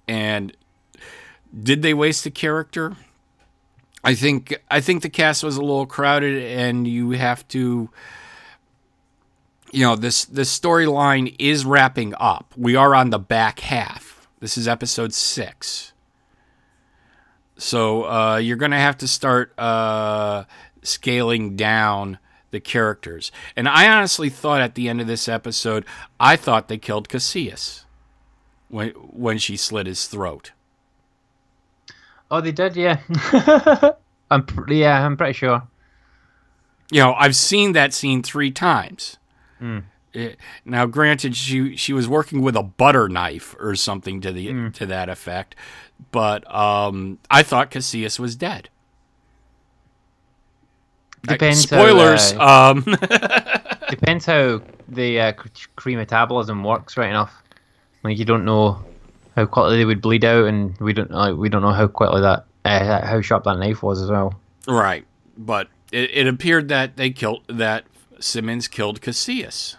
And 0.08 0.56
did 1.58 1.82
they 1.82 1.94
waste 1.94 2.26
a 2.26 2.32
character? 2.32 2.96
I 4.04 4.14
think 4.14 4.56
I 4.70 4.82
think 4.82 5.02
the 5.02 5.10
cast 5.10 5.44
was 5.44 5.58
a 5.58 5.62
little 5.62 5.88
crowded, 5.88 6.44
and 6.44 6.88
you 6.88 7.12
have 7.12 7.48
to 7.50 7.90
you 9.72 9.82
know 9.82 9.96
this 9.96 10.26
this 10.26 10.58
storyline 10.58 11.36
is 11.40 11.66
wrapping 11.66 12.14
up. 12.20 12.54
We 12.56 12.76
are 12.76 12.94
on 12.94 13.10
the 13.10 13.20
back 13.20 13.62
half. 13.62 14.28
This 14.40 14.58
is 14.58 14.68
episode 14.68 15.14
six, 15.14 15.94
So 17.58 18.04
uh, 18.04 18.38
you're 18.38 18.58
going 18.58 18.72
to 18.72 18.78
have 18.78 18.98
to 19.00 19.08
start 19.08 19.58
uh, 19.58 20.44
scaling 20.84 21.56
down 21.56 22.20
the 22.52 22.60
characters. 22.60 23.32
And 23.56 23.68
I 23.68 23.90
honestly 23.90 24.30
thought 24.30 24.62
at 24.62 24.76
the 24.76 24.88
end 24.88 25.02
of 25.02 25.08
this 25.08 25.28
episode, 25.28 25.86
I 26.20 26.36
thought 26.36 26.68
they 26.68 26.78
killed 26.78 27.10
Kasius 27.10 27.85
when 28.76 28.90
when 28.90 29.38
she 29.38 29.56
slit 29.56 29.88
his 29.88 30.06
throat. 30.06 30.52
Oh, 32.30 32.42
they 32.42 32.52
did, 32.52 32.76
yeah. 32.76 33.00
I'm 34.32 34.46
pr- 34.46 34.74
yeah, 34.74 35.06
I'm 35.06 35.16
pretty 35.16 35.34
sure. 35.34 35.64
You 36.92 37.00
know, 37.00 37.14
I've 37.14 37.36
seen 37.36 37.72
that 37.72 37.94
scene 37.94 38.22
three 38.22 38.52
times. 38.52 39.18
Eh, 40.14 40.34
now, 40.66 40.86
granted, 40.86 41.36
she 41.36 41.76
she 41.78 41.94
was 41.94 42.08
working 42.08 42.42
with 42.42 42.56
a 42.56 42.64
butter 42.64 43.08
knife 43.08 43.56
or 43.60 43.76
something 43.76 44.20
to 44.22 44.32
the 44.32 44.70
to 44.72 44.86
that 44.86 45.08
effect, 45.08 45.56
but 46.12 46.54
um, 46.54 47.20
I 47.32 47.44
thought 47.44 47.72
Kasius 47.72 48.20
was 48.20 48.36
dead. 48.36 48.70
Depends. 51.24 51.62
Spoilers. 51.62 52.34
How, 52.34 52.70
uh, 52.70 52.72
um, 52.72 52.84
depends 53.90 54.26
how 54.26 54.62
the 54.88 55.20
uh, 55.20 55.34
metabolism 55.86 56.64
works, 56.64 56.98
right 56.98 57.10
enough. 57.10 57.42
Like 58.06 58.20
you 58.20 58.26
don't 58.26 58.46
know 58.46 58.86
how 59.36 59.48
quickly 59.48 59.78
they 59.78 59.86
would 59.86 60.00
bleed 60.00 60.24
out, 60.24 60.46
and 60.46 60.78
we 60.78 60.94
don't 60.94 61.10
like 61.10 61.36
we 61.36 61.50
don't 61.50 61.64
know 61.64 61.72
how 61.72 61.88
quickly 61.88 62.22
that 62.22 62.46
uh, 62.64 63.04
how 63.04 63.20
sharp 63.20 63.46
that 63.46 63.58
knife 63.58 63.82
was 63.82 64.00
as 64.00 64.12
well. 64.12 64.40
Right, 64.68 65.08
but 65.36 65.70
it, 65.92 66.12
it 66.14 66.28
appeared 66.28 66.70
that 66.70 66.98
they 66.98 67.10
killed 67.10 67.42
that 67.48 67.86
Simmons 68.20 68.68
killed 68.68 69.02
Kasius. 69.02 69.78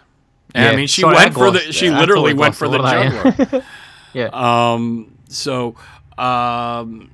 And 0.53 0.67
I 0.67 0.75
mean, 0.75 0.87
she 0.87 1.01
sorry, 1.01 1.15
went 1.15 1.33
for 1.35 1.51
the 1.51 1.71
she 1.71 1.87
I 1.87 1.97
literally 1.97 2.31
totally 2.31 2.33
went 2.33 2.55
for 2.55 2.67
the 2.67 2.79
glossed 2.79 2.95
over 2.95 3.19
that, 3.21 3.37
jugular. 3.37 3.65
Yeah. 4.13 4.29
um, 4.73 5.17
so, 5.29 5.75
um, 6.17 7.11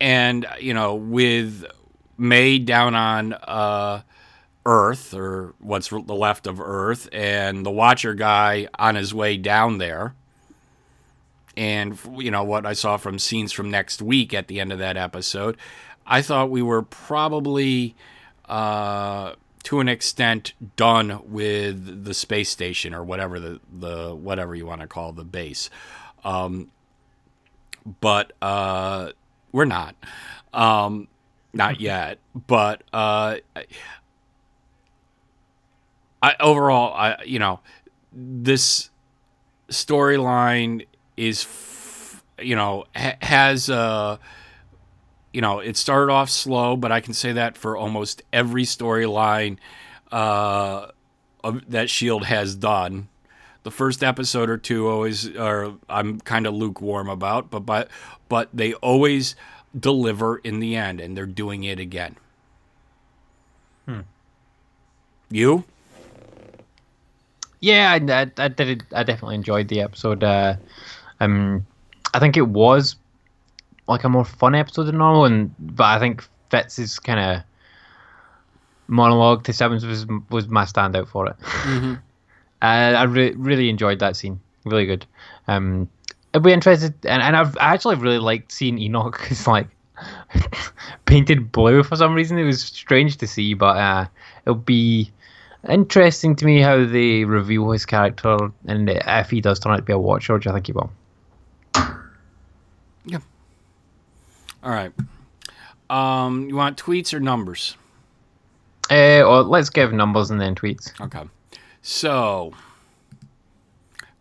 and 0.00 0.46
you 0.60 0.72
know, 0.72 0.94
with 0.94 1.64
May 2.16 2.60
down 2.60 2.94
on 2.94 3.32
uh, 3.32 4.02
Earth 4.64 5.12
or 5.14 5.54
what's 5.58 5.88
the 5.88 6.14
left 6.14 6.46
of 6.46 6.60
Earth, 6.60 7.08
and 7.12 7.66
the 7.66 7.70
Watcher 7.70 8.14
guy 8.14 8.68
on 8.78 8.94
his 8.94 9.12
way 9.12 9.36
down 9.36 9.78
there. 9.78 10.14
And 11.56 11.98
you 12.16 12.30
know 12.30 12.44
what 12.44 12.64
I 12.64 12.72
saw 12.72 12.96
from 12.96 13.18
scenes 13.18 13.52
from 13.52 13.70
next 13.70 14.00
week 14.00 14.32
at 14.32 14.48
the 14.48 14.60
end 14.60 14.72
of 14.72 14.78
that 14.78 14.96
episode, 14.96 15.56
I 16.06 16.22
thought 16.22 16.50
we 16.50 16.62
were 16.62 16.82
probably 16.82 17.94
uh, 18.46 19.34
to 19.64 19.80
an 19.80 19.88
extent 19.88 20.54
done 20.76 21.20
with 21.30 22.04
the 22.04 22.14
space 22.14 22.50
station 22.50 22.94
or 22.94 23.04
whatever 23.04 23.38
the, 23.38 23.60
the 23.72 24.14
whatever 24.14 24.54
you 24.54 24.66
want 24.66 24.80
to 24.80 24.86
call 24.86 25.12
the 25.12 25.24
base. 25.24 25.70
Um, 26.24 26.70
but 28.00 28.32
uh, 28.40 29.10
we're 29.50 29.64
not. 29.64 29.94
Um, 30.52 31.08
not 31.52 31.80
yet. 31.80 32.18
But 32.46 32.82
uh, 32.92 33.36
I 36.22 36.36
overall 36.40 36.94
I 36.94 37.22
you 37.24 37.38
know 37.38 37.60
this 38.12 38.90
storyline 39.68 40.86
is 41.16 41.42
f- 41.44 42.22
you 42.40 42.54
know 42.54 42.84
ha- 42.94 43.16
has 43.22 43.68
uh 43.68 44.18
you 45.32 45.40
know 45.40 45.60
it 45.60 45.76
started 45.76 46.12
off 46.12 46.28
slow 46.28 46.76
but 46.76 46.92
i 46.92 47.00
can 47.00 47.14
say 47.14 47.32
that 47.32 47.56
for 47.56 47.76
almost 47.76 48.22
every 48.32 48.64
storyline 48.64 49.56
uh 50.10 50.88
that 51.68 51.90
shield 51.90 52.24
has 52.26 52.54
done. 52.54 53.08
The 53.64 53.70
first 53.70 54.04
episode 54.04 54.48
or 54.50 54.58
two 54.58 54.88
always 54.88 55.34
are 55.36 55.72
i'm 55.88 56.20
kind 56.20 56.46
of 56.46 56.54
lukewarm 56.54 57.08
about 57.08 57.50
but 57.50 57.60
but 57.60 57.88
but 58.28 58.48
they 58.52 58.74
always 58.74 59.34
deliver 59.78 60.38
in 60.38 60.60
the 60.60 60.76
end 60.76 61.00
and 61.00 61.16
they're 61.16 61.26
doing 61.26 61.64
it 61.64 61.78
again. 61.80 62.16
You 65.30 65.64
Yeah, 67.62 67.92
I, 67.92 68.22
I, 68.22 68.30
I 68.44 68.48
did. 68.48 68.84
I 68.92 69.04
definitely 69.04 69.36
enjoyed 69.36 69.68
the 69.68 69.80
episode. 69.80 70.22
Uh, 70.22 70.56
um, 71.20 71.64
I 72.12 72.18
think 72.18 72.36
it 72.36 72.48
was 72.48 72.96
like 73.86 74.02
a 74.02 74.08
more 74.08 74.24
fun 74.24 74.54
episode 74.56 74.84
than 74.84 74.98
normal, 74.98 75.24
and 75.24 75.54
but 75.58 75.84
I 75.84 76.00
think 76.00 76.28
Fitz's 76.50 76.98
kind 76.98 77.20
of 77.20 77.42
monologue 78.88 79.44
to 79.44 79.52
Simmons 79.52 79.86
was 79.86 80.06
was 80.28 80.48
my 80.48 80.64
standout 80.64 81.06
for 81.06 81.28
it. 81.28 81.36
uh, 82.62 82.64
I 82.64 83.04
re- 83.04 83.34
really 83.34 83.68
enjoyed 83.68 84.00
that 84.00 84.16
scene. 84.16 84.40
Really 84.64 84.86
good. 84.86 85.06
Um, 85.46 85.88
I'd 86.34 86.42
be 86.42 86.52
interested, 86.52 86.94
and, 87.04 87.22
and 87.22 87.36
I've 87.36 87.56
I 87.58 87.72
actually 87.74 87.94
really 87.96 88.18
liked 88.18 88.50
seeing 88.50 88.76
Enoch. 88.78 89.24
It's 89.30 89.46
like 89.46 89.68
painted 91.06 91.52
blue 91.52 91.84
for 91.84 91.94
some 91.94 92.12
reason. 92.12 92.38
It 92.38 92.44
was 92.44 92.60
strange 92.60 93.18
to 93.18 93.28
see, 93.28 93.54
but 93.54 93.76
uh, 93.76 94.06
it'll 94.44 94.56
be 94.56 95.12
interesting 95.68 96.34
to 96.36 96.44
me 96.44 96.60
how 96.60 96.84
they 96.84 97.24
reveal 97.24 97.70
his 97.70 97.86
character 97.86 98.36
and 98.66 98.88
if 98.90 99.30
he 99.30 99.40
does 99.40 99.58
turn 99.60 99.72
out 99.72 99.76
to 99.76 99.82
be 99.82 99.92
a 99.92 99.98
watcher, 99.98 100.34
which 100.34 100.46
I 100.46 100.52
think 100.52 100.66
he 100.66 100.72
will. 100.72 100.90
Yeah. 103.04 103.18
All 104.62 104.70
right 104.70 104.92
um 105.90 106.48
you 106.48 106.56
want 106.56 106.78
tweets 106.82 107.12
or 107.12 107.20
numbers 107.20 107.76
Uh, 108.90 109.22
or 109.22 109.42
let's 109.42 109.68
give 109.70 109.92
numbers 109.92 110.30
and 110.30 110.40
then 110.40 110.54
tweets. 110.54 110.98
Okay. 111.00 111.24
So, 111.82 112.52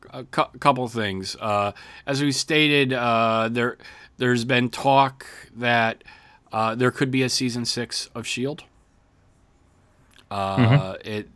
a 0.10 0.24
cou- 0.26 0.50
couple 0.60 0.88
things. 0.88 1.36
Uh, 1.40 1.72
as 2.08 2.22
we 2.22 2.32
stated, 2.32 2.92
uh, 2.92 3.50
there 3.52 3.78
there's 4.18 4.44
been 4.46 4.70
talk 4.70 5.26
that 5.56 6.04
uh, 6.52 6.74
there 6.76 6.92
could 6.92 7.12
be 7.12 7.22
a 7.24 7.30
season 7.30 7.66
six 7.66 8.08
of 8.16 8.26
Shield. 8.26 8.64
Uh, 10.32 10.96
It 11.06 11.30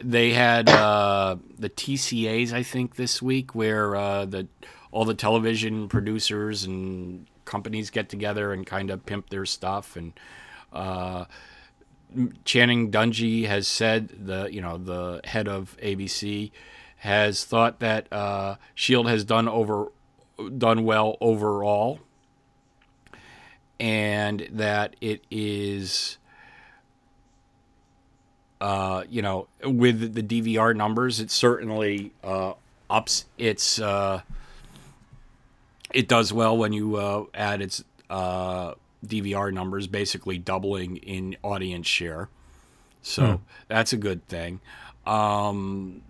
they 0.00 0.32
had 0.32 0.68
uh, 0.68 1.36
the 1.58 1.70
TCAs 1.70 2.52
I 2.52 2.62
think 2.62 2.96
this 2.96 3.22
week 3.22 3.54
where 3.54 3.94
uh, 3.96 4.24
the 4.24 4.48
all 4.90 5.04
the 5.04 5.14
television 5.14 5.88
producers 5.88 6.64
and 6.64 7.26
companies 7.44 7.90
get 7.90 8.08
together 8.08 8.52
and 8.52 8.66
kind 8.66 8.90
of 8.90 9.04
pimp 9.06 9.30
their 9.30 9.46
stuff 9.46 9.96
and. 9.96 10.12
Uh, 10.72 11.26
Channing 12.44 12.90
Dungey 12.90 13.46
has 13.46 13.66
said 13.66 14.26
the 14.26 14.48
you 14.52 14.60
know 14.60 14.76
the 14.76 15.20
head 15.24 15.48
of 15.48 15.76
ABC 15.82 16.50
has 16.98 17.44
thought 17.44 17.80
that 17.80 18.06
uh, 18.12 18.56
Shield 18.74 19.08
has 19.08 19.24
done 19.24 19.48
over 19.48 19.88
done 20.58 20.84
well 20.84 21.16
overall, 21.20 22.00
and 23.80 24.46
that 24.50 24.96
it 25.00 25.22
is. 25.30 26.18
Uh, 28.62 29.02
you 29.10 29.22
know, 29.22 29.48
with 29.64 30.14
the 30.14 30.22
DVR 30.22 30.76
numbers, 30.76 31.18
it 31.18 31.32
certainly 31.32 32.12
uh, 32.22 32.52
ups 32.88 33.24
its. 33.36 33.80
Uh, 33.80 34.20
it 35.92 36.06
does 36.06 36.32
well 36.32 36.56
when 36.56 36.72
you 36.72 36.94
uh, 36.94 37.24
add 37.34 37.60
its 37.60 37.82
uh, 38.08 38.74
DVR 39.04 39.52
numbers, 39.52 39.88
basically 39.88 40.38
doubling 40.38 40.98
in 40.98 41.36
audience 41.42 41.88
share. 41.88 42.28
So 43.02 43.40
that's 43.66 43.92
a 43.92 43.96
good 43.96 44.24
thing. 44.28 44.60
Um, 45.06 46.02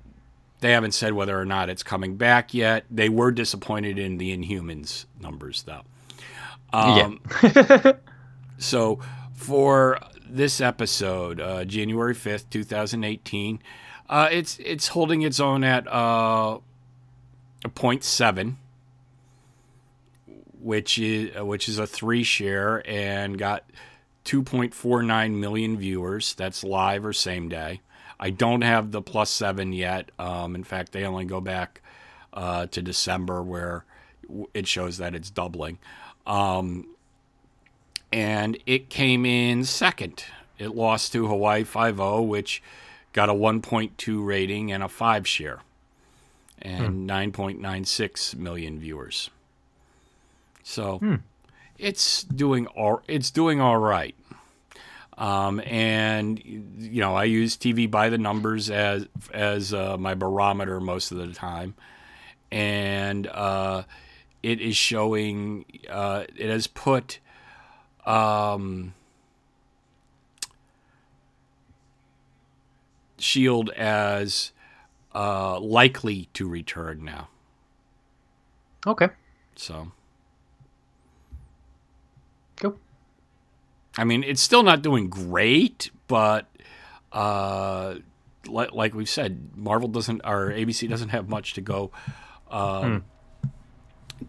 they 0.60 0.72
haven't 0.72 0.92
said 0.92 1.14
whether 1.14 1.40
or 1.40 1.46
not 1.46 1.70
it's 1.70 1.82
coming 1.82 2.16
back 2.16 2.52
yet. 2.52 2.84
They 2.90 3.08
were 3.08 3.30
disappointed 3.30 3.98
in 3.98 4.18
the 4.18 4.36
Inhumans 4.36 5.06
numbers, 5.18 5.62
though. 5.62 5.84
Um, 6.70 7.18
so 8.58 9.00
for 9.32 9.98
this 10.34 10.60
episode, 10.60 11.40
uh, 11.40 11.64
January 11.64 12.14
fifth, 12.14 12.50
two 12.50 12.64
thousand 12.64 13.04
eighteen, 13.04 13.60
uh, 14.08 14.28
it's 14.30 14.58
it's 14.58 14.88
holding 14.88 15.22
its 15.22 15.40
own 15.40 15.64
at 15.64 15.86
uh, 15.86 16.58
a 17.64 17.68
point 17.68 18.04
seven 18.04 18.58
which 20.62 20.98
is 20.98 21.36
uh, 21.36 21.44
which 21.44 21.68
is 21.68 21.78
a 21.78 21.86
three 21.86 22.22
share 22.22 22.88
and 22.88 23.38
got 23.38 23.64
2.49 24.24 25.34
million 25.34 25.76
viewers. 25.76 26.34
That's 26.34 26.62
live 26.62 27.04
or 27.04 27.12
same 27.12 27.48
day. 27.48 27.80
I 28.18 28.30
don't 28.30 28.62
have 28.62 28.92
the 28.92 29.02
plus 29.02 29.30
seven 29.30 29.72
yet. 29.72 30.10
Um, 30.18 30.54
in 30.54 30.64
fact, 30.64 30.92
they 30.92 31.04
only 31.04 31.24
go 31.24 31.40
back 31.40 31.82
uh, 32.32 32.66
to 32.66 32.80
December 32.80 33.42
where 33.42 33.84
it 34.54 34.68
shows 34.68 34.98
that 34.98 35.14
it's 35.14 35.30
doubling. 35.30 35.78
Um, 36.24 36.91
and 38.12 38.58
it 38.66 38.90
came 38.90 39.24
in 39.24 39.64
second. 39.64 40.24
It 40.58 40.74
lost 40.74 41.12
to 41.12 41.26
Hawaii 41.26 41.64
5 41.64 41.98
which 42.26 42.62
got 43.12 43.28
a 43.28 43.34
1.2 43.34 44.24
rating 44.24 44.70
and 44.72 44.82
a 44.82 44.88
5 44.88 45.26
share 45.26 45.60
and 46.60 47.08
9.96 47.08 48.36
million 48.36 48.78
viewers. 48.78 49.30
So 50.62 51.00
it's 51.78 52.22
doing 52.22 52.66
all 52.68 53.02
it's 53.08 53.30
doing 53.30 53.60
all 53.60 53.78
right. 53.78 54.14
Um, 55.18 55.60
and 55.66 56.42
you 56.44 57.00
know, 57.00 57.14
I 57.14 57.24
use 57.24 57.56
TV 57.56 57.90
by 57.90 58.08
the 58.08 58.18
numbers 58.18 58.70
as 58.70 59.06
as 59.32 59.74
uh, 59.74 59.96
my 59.98 60.14
barometer 60.14 60.80
most 60.80 61.10
of 61.12 61.18
the 61.18 61.32
time, 61.32 61.74
and 62.50 63.26
uh, 63.26 63.82
it 64.42 64.60
is 64.60 64.76
showing. 64.76 65.64
Uh, 65.88 66.24
it 66.36 66.48
has 66.48 66.66
put. 66.66 67.18
Um, 68.04 68.94
Shield 73.18 73.70
as 73.70 74.52
uh, 75.14 75.60
likely 75.60 76.28
to 76.34 76.48
return 76.48 77.04
now. 77.04 77.28
Okay. 78.86 79.08
So, 79.54 79.92
Cool. 82.56 82.78
I 83.96 84.04
mean, 84.04 84.24
it's 84.24 84.42
still 84.42 84.62
not 84.62 84.82
doing 84.82 85.08
great, 85.08 85.90
but 86.08 86.46
uh, 87.12 87.96
like, 88.46 88.72
like 88.72 88.94
we've 88.94 89.08
said, 89.08 89.50
Marvel 89.56 89.88
doesn't, 89.88 90.22
or 90.24 90.50
ABC 90.50 90.88
doesn't 90.88 91.10
have 91.10 91.28
much 91.28 91.54
to 91.54 91.60
go 91.60 91.90
um, 92.50 93.04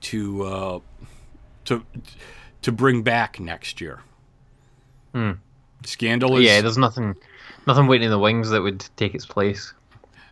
to 0.01 0.43
uh, 0.43 0.79
to 1.65 1.83
to 2.03 2.11
bring 2.71 3.01
back 3.03 3.39
next 3.39 3.81
year. 3.81 4.01
Scandal 5.85 6.37
is 6.37 6.45
Yeah, 6.45 6.61
there's 6.61 6.77
nothing, 6.77 7.15
nothing 7.67 7.87
waiting 7.87 8.05
in 8.05 8.11
the 8.11 8.19
wings 8.19 8.49
that 8.49 8.61
would 8.61 8.85
take 8.95 9.13
its 9.13 9.25
place. 9.25 9.73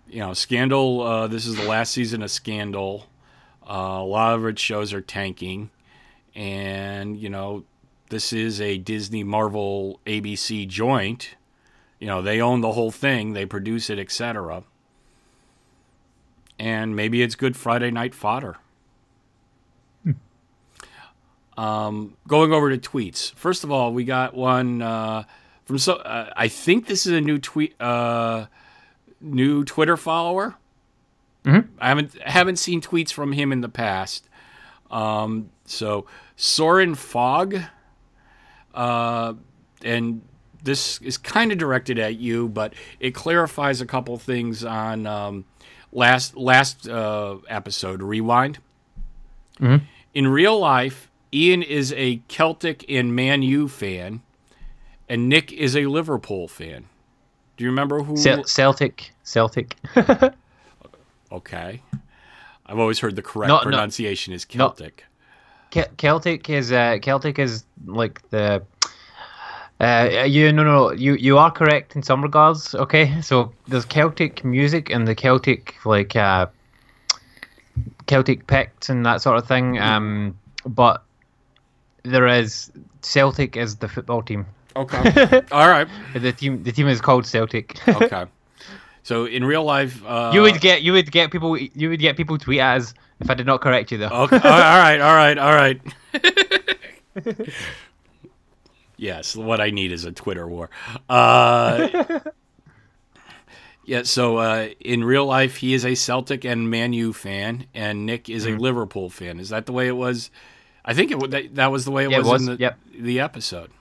you 0.08 0.20
know, 0.20 0.34
Scandal. 0.34 1.02
Uh, 1.02 1.28
this 1.28 1.46
is 1.46 1.56
the 1.56 1.66
last 1.66 1.92
season 1.92 2.22
of 2.24 2.32
Scandal. 2.32 3.08
Uh, 3.70 4.00
a 4.02 4.04
lot 4.04 4.34
of 4.34 4.46
its 4.46 4.62
shows 4.62 4.92
are 4.92 5.02
tanking, 5.02 5.70
and 6.36 7.18
you 7.18 7.30
know, 7.30 7.64
this 8.10 8.34
is 8.34 8.60
a 8.60 8.78
Disney 8.78 9.24
Marvel 9.24 10.00
ABC 10.06 10.68
joint. 10.68 11.36
You 12.00 12.08
know, 12.08 12.22
they 12.22 12.42
own 12.42 12.62
the 12.62 12.72
whole 12.72 12.92
thing. 12.92 13.34
They 13.34 13.46
produce 13.46 13.90
it, 13.90 14.00
etc. 14.00 14.64
And 16.58 16.96
maybe 16.96 17.22
it's 17.22 17.36
good 17.36 17.56
Friday 17.56 17.92
night 17.92 18.16
fodder. 18.16 18.58
Um, 21.58 22.16
going 22.28 22.54
over 22.54 22.76
to 22.76 22.78
tweets. 22.78 23.34
First 23.36 23.64
of 23.64 23.72
all, 23.72 23.94
we 23.94 24.04
got 24.06 24.34
one 24.34 24.82
uh, 24.82 25.24
from 25.66 25.78
so. 25.78 25.96
Uh, 25.96 26.32
I 26.36 26.48
think 26.48 26.88
this 26.88 27.06
is 27.06 27.14
a 27.14 27.22
new 27.22 27.38
tweet. 27.38 27.80
Uh, 27.80 28.46
new 29.20 29.64
Twitter 29.64 29.98
follower. 29.98 30.56
I 31.80 31.90
haven't 31.90 32.22
haven't 32.22 32.58
seen 32.58 32.82
tweets 32.82 33.12
from 33.12 33.34
him 33.34 33.52
in 33.52 33.62
the 33.62 33.70
past. 33.70 34.28
Um, 34.90 35.50
so 35.66 36.06
Soren 36.36 36.96
Fogg, 36.96 37.58
uh, 38.74 39.34
and 39.84 40.22
this 40.64 41.02
is 41.02 41.18
kind 41.18 41.52
of 41.52 41.58
directed 41.58 42.00
at 42.00 42.18
you, 42.18 42.48
but 42.50 42.74
it 43.00 43.12
clarifies 43.12 43.82
a 43.82 43.86
couple 43.86 44.18
things 44.18 44.64
on 44.64 45.06
um, 45.08 45.46
last 45.92 46.36
last 46.38 46.88
uh, 46.88 47.38
episode. 47.48 48.02
Rewind. 48.02 48.60
In 50.14 50.28
real 50.28 50.60
life, 50.60 51.11
Ian 51.34 51.64
is 51.64 51.94
a 51.94 52.18
Celtic 52.28 52.86
and 52.90 53.16
Man 53.16 53.42
U 53.42 53.68
fan, 53.68 54.22
and 55.08 55.30
Nick 55.30 55.52
is 55.52 55.76
a 55.76 55.86
Liverpool 55.86 56.48
fan. 56.48 56.86
Do 57.58 57.64
you 57.64 57.70
remember 57.70 58.02
who? 58.04 58.18
Cel- 58.18 58.44
Celtic, 58.46 59.12
Celtic. 59.24 59.76
Okay. 61.32 61.82
I've 62.66 62.78
always 62.78 63.00
heard 63.00 63.16
the 63.16 63.22
correct 63.22 63.54
pronunciation 63.64 64.34
is. 64.34 64.44
Celtic. 64.46 65.06
Ke- 65.72 65.96
Celtic 65.98 66.50
is 66.50 66.72
uh, 66.72 66.98
Celtic 67.02 67.40
is 67.40 67.64
like 67.86 68.22
the. 68.32 68.62
Uh, 69.80 70.26
you 70.28 70.52
no 70.52 70.64
no 70.64 70.92
you 70.92 71.16
you 71.16 71.38
are 71.38 71.50
correct 71.50 71.96
in 71.96 72.04
some 72.04 72.22
regards. 72.22 72.76
Okay, 72.76 73.20
so 73.22 73.52
there's 73.68 73.86
Celtic 73.86 74.44
music 74.44 74.90
and 74.90 75.08
the 75.08 75.16
Celtic 75.16 75.76
like 75.86 76.16
uh, 76.16 76.48
Celtic 78.08 78.46
picts 78.48 78.90
and 78.90 79.06
that 79.06 79.22
sort 79.22 79.38
of 79.38 79.48
thing. 79.48 79.80
Um, 79.80 80.38
but 80.66 81.02
there 82.04 82.28
is 82.28 82.72
Celtic 83.02 83.56
is 83.58 83.78
the 83.78 83.88
football 83.88 84.22
team. 84.22 84.46
Okay. 84.76 85.42
All 85.52 85.68
right. 85.68 85.88
The 86.14 86.32
team 86.32 86.64
the 86.64 86.72
team 86.72 86.88
is 86.88 87.02
called 87.02 87.26
Celtic. 87.26 87.78
Okay. 87.88 88.26
So 89.04 89.26
in 89.26 89.44
real 89.44 89.64
life, 89.64 90.00
uh, 90.06 90.30
you 90.32 90.44
would 90.44 90.62
get 90.62 90.84
you 90.84 90.94
would 90.94 91.12
get 91.12 91.32
people 91.32 91.58
you 91.58 91.90
would 91.90 92.00
get 92.00 92.18
people 92.18 92.38
tweet 92.38 92.60
as 92.60 92.94
if 93.20 93.32
I 93.32 93.34
did 93.34 93.48
not 93.48 93.60
correct 93.60 93.92
you 93.92 93.98
though. 93.98 94.10
Okay. 94.10 94.36
all 94.38 94.78
right. 94.78 95.02
All 95.02 95.16
right. 95.16 95.38
All 95.40 95.56
right. 95.56 95.82
yes. 98.98 99.36
What 99.36 99.60
I 99.60 99.72
need 99.72 99.92
is 99.92 100.06
a 100.06 100.12
Twitter 100.12 100.48
war. 100.48 100.70
Uh, 101.10 102.20
yeah. 103.86 104.04
So 104.04 104.38
uh, 104.38 104.70
in 104.80 105.04
real 105.04 105.26
life, 105.26 105.58
he 105.58 105.74
is 105.74 105.84
a 105.86 105.96
Celtic 105.96 106.46
and 106.46 106.70
Man 106.70 106.94
U 106.94 107.14
fan, 107.14 107.66
and 107.74 108.06
Nick 108.06 108.30
is 108.30 108.46
Mm-hmm. 108.46 108.58
a 108.58 108.60
Liverpool 108.62 109.10
fan. 109.10 109.40
Is 109.40 109.50
that 109.50 109.66
the 109.66 109.74
way 109.74 109.88
it 109.88 109.98
was? 109.98 110.30
I 110.84 110.94
think 110.94 111.12
it 111.12 111.32
that, 111.32 111.56
that 111.56 111.72
was 111.72 111.86
the 111.86 111.92
way 111.92 112.06
it 112.06 112.12
Yeah, 112.12 112.18
it 112.18 112.20
was, 112.20 112.28
was, 112.28 112.48
in 112.48 112.54
the, 112.54 112.60
yep. 112.60 112.80
the 112.98 113.20
episode. 113.20 113.72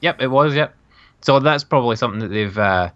Yep, 0.00 0.22
it 0.22 0.28
was. 0.28 0.54
Yep. 0.54 0.74
So 1.22 1.38
that's 1.40 1.64
probably 1.64 1.96
something 1.96 2.20
that 2.20 2.28
they've 2.28 2.56
uh, 2.56 2.90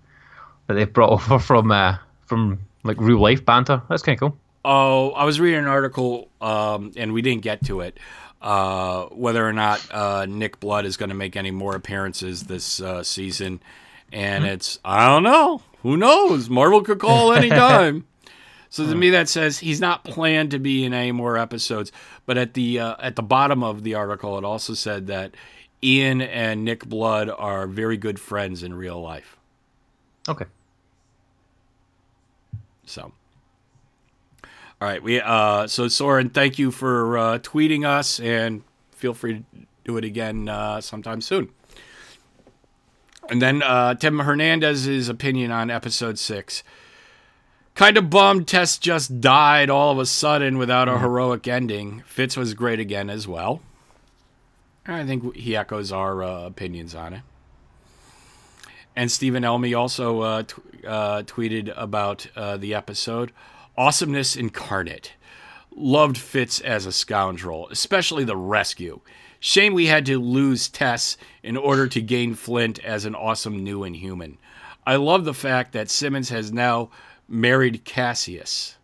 that 0.66 0.74
they've 0.74 0.93
brought 0.93 1.11
over 1.31 1.39
from 1.39 1.70
uh, 1.70 1.98
from 2.27 2.61
like 2.82 3.01
real 3.01 3.19
life 3.19 3.44
banter. 3.44 3.82
That's 3.89 4.02
kind 4.02 4.16
of 4.16 4.20
cool. 4.20 4.39
Oh, 4.65 5.11
I 5.11 5.24
was 5.24 5.40
reading 5.40 5.61
an 5.61 5.66
article, 5.66 6.28
um, 6.40 6.93
and 6.97 7.12
we 7.12 7.20
didn't 7.20 7.43
get 7.43 7.65
to 7.66 7.81
it. 7.81 7.98
Uh, 8.40 9.06
whether 9.06 9.47
or 9.47 9.52
not 9.52 9.86
uh, 9.90 10.27
Nick 10.27 10.61
Blood 10.61 10.85
is 10.85 10.97
going 10.97 11.09
to 11.09 11.15
make 11.15 11.36
any 11.36 11.51
more 11.51 11.74
appearances 11.74 12.44
this 12.44 12.81
uh, 12.81 13.02
season, 13.02 13.61
and 14.12 14.44
it's 14.44 14.78
I 14.85 15.06
don't 15.06 15.23
know. 15.23 15.62
Who 15.82 15.97
knows? 15.97 16.48
Marvel 16.48 16.82
could 16.82 16.98
call 16.98 17.32
anytime. 17.32 18.06
so 18.74 18.84
to 18.84 18.94
me, 18.96 19.10
that 19.10 19.28
says 19.28 19.60
he's 19.60 19.80
not 19.80 20.02
planned 20.02 20.51
to 20.51 20.59
be 20.59 20.84
in 20.84 20.92
any 20.92 21.12
more 21.12 21.38
episodes. 21.38 21.92
But 22.26 22.38
at 22.38 22.55
the 22.55 22.80
uh, 22.80 22.96
at 22.98 23.14
the 23.14 23.22
bottom 23.22 23.62
of 23.62 23.84
the 23.84 23.94
article, 23.94 24.36
it 24.36 24.44
also 24.44 24.74
said 24.74 25.06
that 25.06 25.36
Ian 25.80 26.20
and 26.20 26.64
Nick 26.64 26.84
Blood 26.84 27.30
are 27.30 27.68
very 27.68 27.96
good 27.96 28.18
friends 28.18 28.64
in 28.64 28.74
real 28.74 29.01
life. 29.01 29.36
Okay. 30.28 30.46
So, 32.84 33.12
all 34.42 34.48
right, 34.80 35.01
we 35.01 35.20
uh, 35.20 35.68
so 35.68 35.86
Soren, 35.86 36.30
thank 36.30 36.59
you 36.59 36.72
for 36.72 37.16
uh, 37.16 37.38
tweeting 37.38 37.86
us, 37.86 38.18
and 38.18 38.64
feel 38.90 39.14
free 39.14 39.34
to 39.34 39.44
do 39.84 39.96
it 39.98 40.05
again 40.05 40.48
uh, 40.48 40.80
sometime 40.80 41.20
soon. 41.20 41.48
And 43.30 43.40
then 43.40 43.62
uh, 43.62 43.94
Tim 43.94 44.18
Hernandez's 44.18 45.09
opinion 45.09 45.52
on 45.52 45.70
episode 45.70 46.18
six. 46.18 46.64
Kind 47.74 47.96
of 47.96 48.09
bummed 48.09 48.46
Tess 48.46 48.78
just 48.78 49.20
died 49.20 49.68
all 49.68 49.90
of 49.90 49.98
a 49.98 50.06
sudden 50.06 50.59
without 50.59 50.88
a 50.88 51.01
heroic 51.01 51.48
ending. 51.48 52.05
Fitz 52.06 52.36
was 52.36 52.55
great 52.55 52.78
again 52.78 53.10
as 53.10 53.26
well. 53.26 53.60
I 54.86 55.05
think 55.05 55.34
he 55.34 55.56
echoes 55.56 55.90
our 55.90 56.22
uh, 56.22 56.46
opinions 56.46 56.94
on 56.94 57.14
it. 57.14 57.22
And 58.94 59.10
Stephen 59.10 59.44
Elmy 59.44 59.74
also 59.74 60.20
uh, 60.20 60.42
t- 60.44 60.55
uh, 60.86 61.22
tweeted 61.22 61.72
about 61.76 62.28
uh, 62.36 62.56
the 62.56 62.74
episode. 62.74 63.32
Awesomeness 63.76 64.36
incarnate. 64.36 65.14
Loved 65.74 66.16
Fitz 66.16 66.60
as 66.60 66.86
a 66.86 66.92
scoundrel, 66.92 67.68
especially 67.70 68.22
the 68.22 68.36
rescue. 68.36 69.01
Shame 69.40 69.74
we 69.74 69.86
had 69.86 70.06
to 70.06 70.20
lose 70.20 70.68
Tess 70.68 71.16
in 71.42 71.56
order 71.56 71.88
to 71.88 72.01
gain 72.01 72.34
Flint 72.34 72.78
as 72.84 73.05
an 73.05 73.16
awesome 73.16 73.64
new 73.64 73.82
Inhuman. 73.82 74.38
I 74.86 74.94
love 74.96 75.24
the 75.24 75.34
fact 75.34 75.72
that 75.72 75.90
Simmons 75.90 76.28
has 76.28 76.52
now 76.52 76.90
married 77.28 77.84
Kasius. 77.84 78.74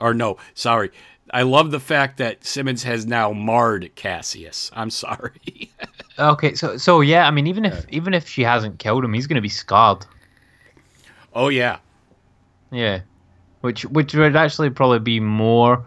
Or 0.00 0.14
no, 0.14 0.38
sorry. 0.54 0.90
I 1.32 1.42
love 1.42 1.70
the 1.70 1.80
fact 1.80 2.18
that 2.18 2.44
Simmons 2.44 2.82
has 2.82 3.06
now 3.06 3.32
marred 3.32 3.90
Kasius. 3.96 4.70
I'm 4.72 4.90
sorry. 4.90 5.70
Okay. 6.18 6.54
So 6.54 6.76
so 6.76 7.00
yeah. 7.00 7.26
I 7.26 7.30
mean, 7.30 7.46
even 7.46 7.64
if 7.64 7.86
even 7.88 8.12
if 8.12 8.28
she 8.28 8.42
hasn't 8.42 8.78
killed 8.78 9.02
him, 9.02 9.14
he's 9.14 9.26
gonna 9.26 9.40
be 9.40 9.48
scarred. 9.48 10.04
oh 11.34 11.48
yeah. 11.48 11.78
Yeah. 12.70 13.00
Which 13.62 13.86
which 13.86 14.12
would 14.14 14.36
actually 14.36 14.68
probably 14.68 14.98
be 14.98 15.18
more. 15.18 15.82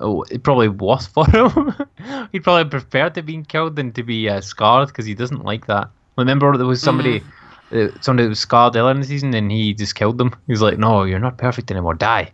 Oh, 0.00 0.22
it 0.30 0.42
probably 0.42 0.68
worse 0.68 1.06
for 1.14 1.26
him. 1.26 1.74
He'd 2.32 2.44
probably 2.44 2.70
prefer 2.70 3.10
to 3.10 3.22
be 3.22 3.42
killed 3.42 3.76
than 3.76 3.92
to 3.92 4.02
be 4.02 4.26
uh, 4.28 4.40
scarred 4.40 4.88
because 4.88 5.04
he 5.04 5.14
doesn't 5.14 5.44
like 5.44 5.66
that. 5.66 5.90
Remember, 6.16 6.56
there 6.56 6.66
was 6.66 6.80
somebody, 6.80 7.20
uh, 7.20 7.24
somebody 8.00 8.24
that 8.24 8.28
was 8.28 8.38
scarred 8.38 8.76
earlier 8.76 8.92
in 8.92 9.00
the 9.00 9.06
season, 9.06 9.34
and 9.34 9.50
he 9.50 9.74
just 9.74 9.94
killed 9.94 10.18
them. 10.18 10.34
He 10.46 10.52
was 10.52 10.62
like, 10.62 10.78
"No, 10.78 11.04
you're 11.04 11.18
not 11.18 11.38
perfect 11.38 11.70
anymore. 11.70 11.94
Die." 11.94 12.30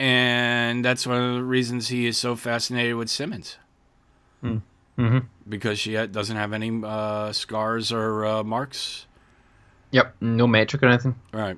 And 0.00 0.84
that's 0.84 1.06
one 1.06 1.20
of 1.20 1.34
the 1.34 1.42
reasons 1.42 1.88
he 1.88 2.06
is 2.06 2.16
so 2.16 2.36
fascinated 2.36 2.94
with 2.94 3.10
Simmons. 3.10 3.58
Mm-hmm. 4.44 5.18
Because 5.48 5.78
she 5.78 5.94
doesn't 5.94 6.36
have 6.36 6.52
any 6.52 6.80
uh, 6.84 7.32
scars 7.32 7.90
or 7.92 8.24
uh, 8.24 8.44
marks. 8.44 9.06
Yep. 9.90 10.16
No 10.20 10.46
metric 10.46 10.82
or 10.82 10.86
anything. 10.86 11.14
Right. 11.32 11.56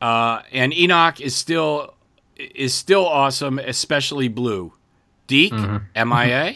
Uh, 0.00 0.42
and 0.52 0.74
Enoch 0.74 1.20
is 1.20 1.34
still 1.34 1.94
is 2.36 2.74
still 2.74 3.06
awesome, 3.06 3.58
especially 3.58 4.28
Blue. 4.28 4.72
Deke, 5.26 5.52
MIA. 5.96 6.54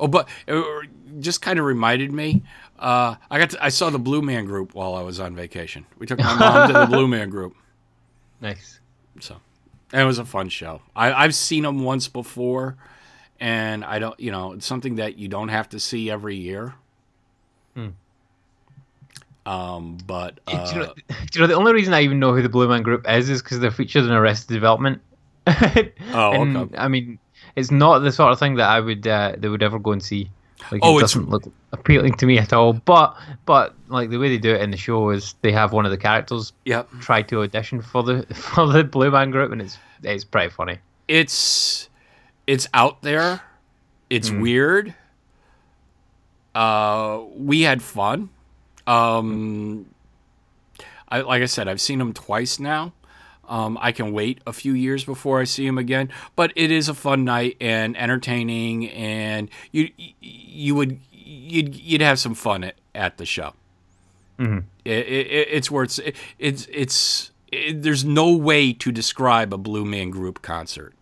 Oh, 0.00 0.08
but 0.08 0.28
it 0.46 0.88
just 1.20 1.42
kind 1.42 1.58
of 1.58 1.64
reminded 1.64 2.12
me. 2.12 2.42
Uh, 2.78 3.16
I 3.30 3.38
got 3.38 3.50
to, 3.50 3.64
I 3.64 3.68
saw 3.70 3.90
the 3.90 3.98
Blue 3.98 4.22
Man 4.22 4.44
Group 4.44 4.74
while 4.74 4.94
I 4.94 5.02
was 5.02 5.18
on 5.20 5.34
vacation. 5.34 5.86
We 5.98 6.06
took 6.06 6.18
my 6.18 6.34
mom 6.38 6.68
to 6.68 6.72
the 6.80 6.86
Blue 6.90 7.08
Man 7.08 7.30
Group. 7.30 7.54
Nice. 8.40 8.80
So, 9.20 9.36
It 9.92 10.04
was 10.04 10.18
a 10.18 10.24
fun 10.24 10.48
show. 10.48 10.82
I, 10.94 11.12
I've 11.12 11.34
seen 11.34 11.62
them 11.62 11.82
once 11.84 12.06
before, 12.08 12.76
and 13.40 13.84
I 13.84 13.98
don't, 13.98 14.18
you 14.20 14.30
know, 14.30 14.52
it's 14.52 14.66
something 14.66 14.96
that 14.96 15.16
you 15.16 15.28
don't 15.28 15.48
have 15.48 15.70
to 15.70 15.80
see 15.80 16.10
every 16.10 16.36
year. 16.36 16.74
Hmm. 17.74 17.88
Um, 19.46 19.98
but 20.06 20.40
Do 20.46 20.52
you, 20.54 20.58
uh, 20.58 20.72
know, 20.74 20.94
do 21.08 21.14
you 21.34 21.40
know 21.40 21.46
the 21.46 21.54
only 21.54 21.72
reason 21.72 21.94
I 21.94 22.02
even 22.02 22.18
know 22.18 22.34
who 22.34 22.42
the 22.42 22.48
Blue 22.48 22.68
Man 22.68 22.82
Group 22.82 23.08
is 23.08 23.30
is 23.30 23.42
because 23.42 23.60
they're 23.60 23.70
featured 23.70 24.04
in 24.04 24.10
Arrested 24.10 24.52
Development. 24.52 25.00
Oh, 26.12 26.32
And, 26.32 26.56
okay. 26.56 26.76
I 26.76 26.88
mean, 26.88 27.18
it's 27.54 27.70
not 27.70 28.00
the 28.00 28.10
sort 28.10 28.32
of 28.32 28.38
thing 28.38 28.56
that 28.56 28.68
I 28.68 28.80
would 28.80 29.06
uh, 29.06 29.34
they 29.38 29.48
would 29.48 29.62
ever 29.62 29.78
go 29.78 29.92
and 29.92 30.02
see. 30.02 30.30
Like, 30.72 30.80
Oh, 30.82 30.98
it 30.98 31.02
doesn't 31.02 31.28
look 31.28 31.44
appealing 31.72 32.14
to 32.14 32.26
me 32.26 32.38
at 32.38 32.52
all. 32.52 32.72
But 32.72 33.16
but 33.44 33.74
like 33.88 34.10
the 34.10 34.18
way 34.18 34.28
they 34.28 34.38
do 34.38 34.54
it 34.54 34.60
in 34.62 34.70
the 34.70 34.76
show 34.76 35.10
is 35.10 35.34
they 35.42 35.52
have 35.52 35.72
one 35.72 35.84
of 35.84 35.90
the 35.90 35.96
characters 35.98 36.52
yep, 36.64 36.88
try 37.00 37.22
to 37.22 37.42
audition 37.42 37.80
for 37.82 38.02
the 38.02 38.22
for 38.34 38.66
the 38.66 38.82
Blue 38.84 39.10
Man 39.10 39.30
Group, 39.30 39.52
and 39.52 39.60
it's 39.62 39.78
it's 40.02 40.24
pretty 40.24 40.50
funny. 40.50 40.78
it's 41.08 41.88
it's 42.46 42.66
out 42.74 43.02
there. 43.02 43.42
It's 44.08 44.30
weird. 44.30 44.94
Uh, 46.54 47.20
we 47.36 47.62
had 47.62 47.82
fun. 47.82 48.30
Um, 48.86 49.86
I 51.08 51.20
like 51.20 51.42
I 51.42 51.46
said, 51.46 51.68
I've 51.68 51.80
seen 51.80 51.98
them 51.98 52.12
twice 52.12 52.58
now. 52.58 52.92
Um, 53.48 53.78
I 53.80 53.92
can 53.92 54.12
wait 54.12 54.40
a 54.46 54.52
few 54.52 54.72
years 54.72 55.04
before 55.04 55.40
I 55.40 55.44
see 55.44 55.66
him 55.66 55.78
again, 55.78 56.10
but 56.34 56.52
it 56.56 56.70
is 56.70 56.88
a 56.88 56.94
fun 56.94 57.24
night 57.24 57.56
and 57.60 57.96
entertaining, 57.96 58.88
and 58.90 59.48
you 59.72 59.90
you 60.20 60.74
would 60.74 61.00
you'd 61.12 61.74
you'd 61.74 62.00
have 62.00 62.18
some 62.18 62.34
fun 62.34 62.64
at, 62.64 62.74
at 62.94 63.18
the 63.18 63.24
show. 63.26 63.54
It, 64.84 65.06
it, 65.08 65.48
it's 65.50 65.70
worth 65.70 65.98
it, 65.98 66.16
it's 66.38 66.66
it's 66.70 67.30
it, 67.52 67.82
there's 67.82 68.04
no 68.04 68.34
way 68.36 68.72
to 68.74 68.92
describe 68.92 69.54
a 69.54 69.58
Blue 69.58 69.84
Man 69.84 70.10
Group 70.10 70.42
concert. 70.42 70.94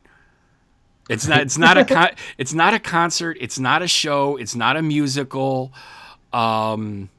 It's 1.10 1.26
not 1.26 1.40
it's 1.40 1.58
not 1.58 1.76
a 1.76 1.84
con- 1.84 2.14
it's 2.38 2.54
not 2.54 2.74
a 2.74 2.78
concert. 2.78 3.36
It's 3.40 3.58
not 3.58 3.82
a 3.82 3.88
show. 3.88 4.36
It's 4.36 4.54
not 4.54 4.76
a 4.76 4.82
musical. 4.82 5.72
Um, 6.32 7.10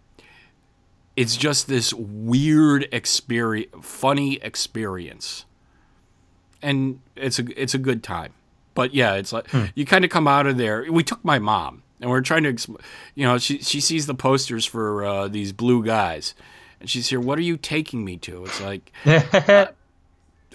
it's 1.16 1.38
just 1.38 1.68
this 1.68 1.94
weird 1.94 2.88
experience, 2.92 3.72
funny 3.82 4.36
experience, 4.42 5.46
and 6.62 7.00
it's 7.16 7.40
a 7.40 7.62
it's 7.62 7.74
a 7.74 7.78
good 7.78 8.04
time. 8.04 8.34
But 8.74 8.94
yeah, 8.94 9.14
it's 9.14 9.32
like 9.32 9.48
you 9.76 9.86
kind 9.86 10.04
of 10.04 10.12
come 10.12 10.28
out 10.28 10.48
of 10.48 10.58
there. 10.58 10.92
We 10.92 11.04
took 11.04 11.24
my 11.24 11.40
mom, 11.40 11.84
and 12.02 12.10
we're 12.10 12.22
trying 12.22 12.44
to, 12.44 12.78
you 13.16 13.26
know, 13.26 13.38
she 13.38 13.60
she 13.60 13.80
sees 13.80 14.06
the 14.06 14.16
posters 14.16 14.66
for 14.66 15.06
uh, 15.06 15.28
these 15.28 15.54
blue 15.54 15.86
guys, 15.86 16.34
and 16.80 16.90
she's 16.90 17.10
here. 17.10 17.20
What 17.20 17.38
are 17.38 17.44
you 17.44 17.56
taking 17.56 18.04
me 18.04 18.18
to? 18.18 18.46
It's 18.46 18.60
like 18.60 18.92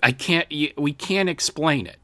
I 0.02 0.12
can't. 0.12 0.46
We 0.76 0.92
can't 0.92 1.28
explain 1.28 1.86
it. 1.86 1.96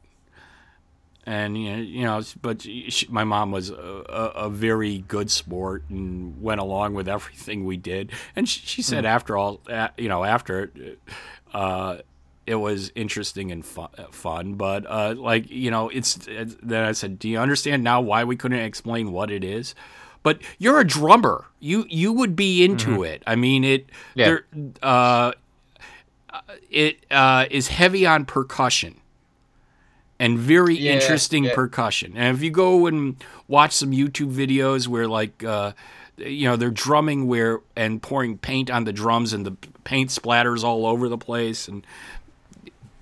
And 1.27 1.57
you 1.57 2.05
know, 2.05 2.23
but 2.41 2.61
she, 2.61 3.05
my 3.09 3.25
mom 3.25 3.51
was 3.51 3.69
a, 3.69 3.73
a, 3.75 4.49
very 4.49 4.99
good 5.09 5.29
sport 5.29 5.83
and 5.89 6.41
went 6.41 6.61
along 6.61 6.93
with 6.93 7.09
everything 7.09 7.65
we 7.65 7.75
did. 7.75 8.13
And 8.33 8.47
she, 8.47 8.61
she 8.61 8.81
said, 8.81 9.03
after 9.05 9.35
all, 9.35 9.59
uh, 9.69 9.89
you 9.97 10.07
know, 10.07 10.23
after 10.23 10.71
it, 10.73 10.99
uh, 11.53 11.97
it 12.45 12.55
was 12.55 12.93
interesting 12.95 13.51
and 13.51 13.65
fun. 13.65 13.89
fun 14.09 14.53
but 14.53 14.85
uh, 14.87 15.15
like 15.17 15.51
you 15.51 15.69
know, 15.69 15.89
it's, 15.89 16.25
it's. 16.27 16.55
Then 16.63 16.85
I 16.85 16.93
said, 16.93 17.19
"Do 17.19 17.27
you 17.27 17.39
understand 17.39 17.83
now 17.83 17.99
why 17.99 18.23
we 18.23 18.37
couldn't 18.37 18.59
explain 18.59 19.11
what 19.11 19.29
it 19.29 19.43
is?" 19.43 19.75
But 20.23 20.39
you're 20.59 20.79
a 20.79 20.87
drummer. 20.87 21.43
You 21.59 21.85
you 21.89 22.13
would 22.13 22.37
be 22.37 22.63
into 22.63 23.03
it. 23.03 23.21
I 23.27 23.35
mean, 23.35 23.65
it. 23.65 23.89
Yeah. 24.15 24.25
There, 24.25 24.45
uh, 24.81 25.33
it 26.71 27.05
uh, 27.11 27.47
is 27.51 27.67
heavy 27.67 28.05
on 28.05 28.23
percussion 28.23 29.01
and 30.19 30.37
very 30.39 30.75
Yeah, 30.75 30.93
interesting 30.93 31.45
yeah. 31.45 31.53
percussion. 31.55 32.13
And 32.15 32.35
if 32.35 32.43
you 32.43 32.51
go 32.51 32.87
and 32.87 33.23
watch 33.47 33.73
some 33.73 33.91
YouTube 33.91 34.31
videos 34.33 34.87
where 34.87 35.07
like 35.07 35.43
uh, 35.43 35.73
you 36.17 36.47
know 36.47 36.55
they're 36.55 36.71
drumming 36.71 37.27
where 37.27 37.59
and 37.75 38.01
pouring 38.01 38.37
paint 38.37 38.69
on 38.71 38.83
the 38.85 38.93
drums 38.93 39.33
and 39.33 39.45
the 39.45 39.51
paint 39.83 40.09
splatters 40.09 40.63
all 40.63 40.85
over 40.85 41.09
the 41.09 41.17
place 41.17 41.67
and 41.67 41.85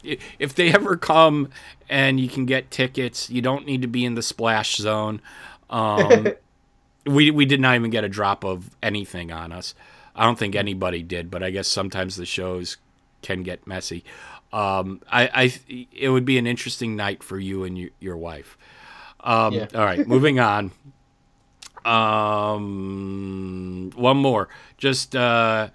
if 0.04 0.54
they 0.56 0.72
ever 0.74 0.98
come 0.98 1.50
and 1.90 2.20
you 2.20 2.28
can 2.30 2.46
get 2.46 2.72
tickets, 2.72 3.30
you 3.30 3.42
don't 3.42 3.66
need 3.66 3.82
to 3.82 3.88
be 3.88 4.06
in 4.06 4.16
the 4.16 4.22
splash 4.22 4.76
zone. 4.78 5.22
Um, 5.70 6.28
we 7.06 7.32
we 7.32 7.46
did 7.46 7.60
not 7.60 7.76
even 7.76 7.90
get 7.92 8.04
a 8.04 8.10
drop 8.10 8.44
of 8.44 8.70
anything 8.84 9.32
on 9.32 9.52
us. 9.52 9.74
I 10.16 10.26
don't 10.26 10.40
think 10.40 10.56
anybody 10.56 11.04
did, 11.04 11.30
but 11.30 11.44
I 11.44 11.50
guess 11.52 11.68
sometimes 11.68 12.16
the 12.16 12.26
shows 12.26 12.78
can 13.22 13.44
get 13.44 13.68
messy. 13.68 14.04
Um, 14.56 15.02
I, 15.12 15.30
I 15.34 15.54
it 15.92 16.10
would 16.10 16.24
be 16.26 16.38
an 16.38 16.48
interesting 16.48 16.96
night 16.96 17.24
for 17.24 17.38
you 17.38 17.66
and 17.66 17.78
your, 17.78 17.90
your 18.00 18.18
wife. 18.18 18.58
Um, 19.20 19.54
Yeah. 19.54 19.68
All 19.76 19.84
right, 19.84 20.08
moving 20.08 20.40
on. 20.40 20.72
Um, 21.86 23.92
one 23.96 24.18
more, 24.18 24.50
just 24.78 25.16
uh, 25.16 25.70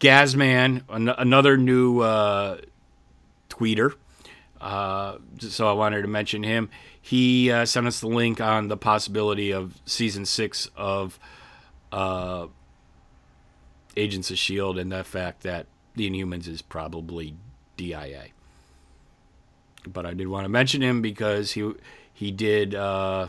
Gazman, 0.00 0.82
an- 0.88 1.08
another 1.10 1.56
new 1.56 2.00
uh, 2.00 2.58
tweeter. 3.48 3.94
Uh, 4.60 5.18
so 5.38 5.68
I 5.68 5.72
wanted 5.72 6.02
to 6.02 6.08
mention 6.08 6.42
him. 6.42 6.70
He 7.00 7.50
uh, 7.50 7.66
sent 7.66 7.86
us 7.86 8.00
the 8.00 8.08
link 8.08 8.40
on 8.40 8.68
the 8.68 8.76
possibility 8.76 9.52
of 9.52 9.74
season 9.84 10.24
six 10.24 10.70
of 10.76 11.18
uh, 11.92 12.46
Agents 13.96 14.30
of 14.30 14.38
Shield 14.38 14.78
and 14.78 14.90
the 14.90 15.04
fact 15.04 15.42
that 15.42 15.66
the 15.94 16.10
Inhumans 16.10 16.48
is 16.48 16.62
probably 16.62 17.34
DIA. 17.76 18.26
But 19.86 20.06
I 20.06 20.14
did 20.14 20.28
want 20.28 20.44
to 20.44 20.48
mention 20.48 20.82
him 20.82 21.02
because 21.02 21.52
he 21.52 21.72
he 22.12 22.30
did 22.30 22.74
uh, 22.74 23.28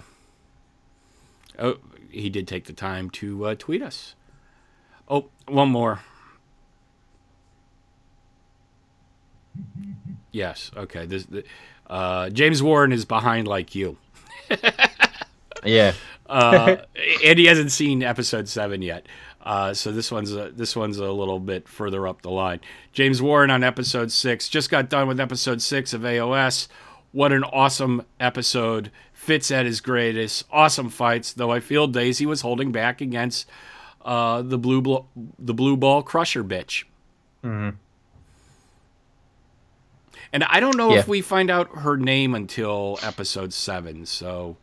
oh 1.59 1.77
he 2.09 2.29
did 2.29 2.47
take 2.47 2.65
the 2.65 2.73
time 2.73 3.09
to 3.11 3.45
uh, 3.45 3.55
tweet 3.57 3.81
us. 3.81 4.15
Oh, 5.09 5.25
one 5.47 5.69
more. 5.69 5.99
Yes. 10.31 10.71
Okay. 10.75 11.05
This 11.05 11.25
the, 11.25 11.43
uh, 11.87 12.29
James 12.29 12.63
Warren 12.63 12.91
is 12.91 13.05
behind 13.05 13.47
like 13.47 13.75
you. 13.75 13.97
Yeah. 15.65 15.93
uh, 16.27 16.77
and 17.23 17.39
he 17.39 17.45
hasn't 17.45 17.71
seen 17.71 18.03
episode 18.03 18.47
seven 18.47 18.81
yet. 18.81 19.05
Uh, 19.45 19.73
so 19.73 19.91
this 19.91 20.11
one's 20.11 20.33
a, 20.33 20.49
this 20.51 20.75
one's 20.75 20.97
a 20.97 21.11
little 21.11 21.39
bit 21.39 21.67
further 21.67 22.07
up 22.07 22.23
the 22.23 22.31
line. 22.31 22.59
James 22.93 23.21
Warren 23.21 23.51
on 23.51 23.63
episode 23.63 24.11
six 24.11 24.49
just 24.49 24.71
got 24.71 24.89
done 24.89 25.07
with 25.07 25.19
episode 25.19 25.61
six 25.61 25.93
of 25.93 26.01
AOS. 26.01 26.67
What 27.11 27.31
an 27.31 27.43
awesome 27.43 28.03
episode! 28.19 28.89
Fitz 29.13 29.51
at 29.51 29.65
his 29.65 29.81
greatest. 29.81 30.45
Awesome 30.51 30.89
fights, 30.89 31.31
though. 31.31 31.51
I 31.51 31.59
feel 31.59 31.87
Daisy 31.87 32.25
was 32.25 32.41
holding 32.41 32.71
back 32.71 32.99
against 33.01 33.47
uh, 34.03 34.41
the 34.41 34.57
blue 34.57 34.81
blo- 34.81 35.05
the 35.39 35.53
blue 35.53 35.77
ball 35.77 36.01
crusher 36.03 36.43
bitch. 36.43 36.83
And 37.43 37.77
I 40.43 40.59
don't 40.59 40.75
know 40.75 40.93
Yeah. 40.93 40.99
if 40.99 41.07
we 41.07 41.21
find 41.21 41.49
out 41.49 41.69
her 41.79 41.97
name 41.97 42.35
until 42.35 42.99
episode 43.03 43.53
seven. 43.53 44.05
So 44.05 44.57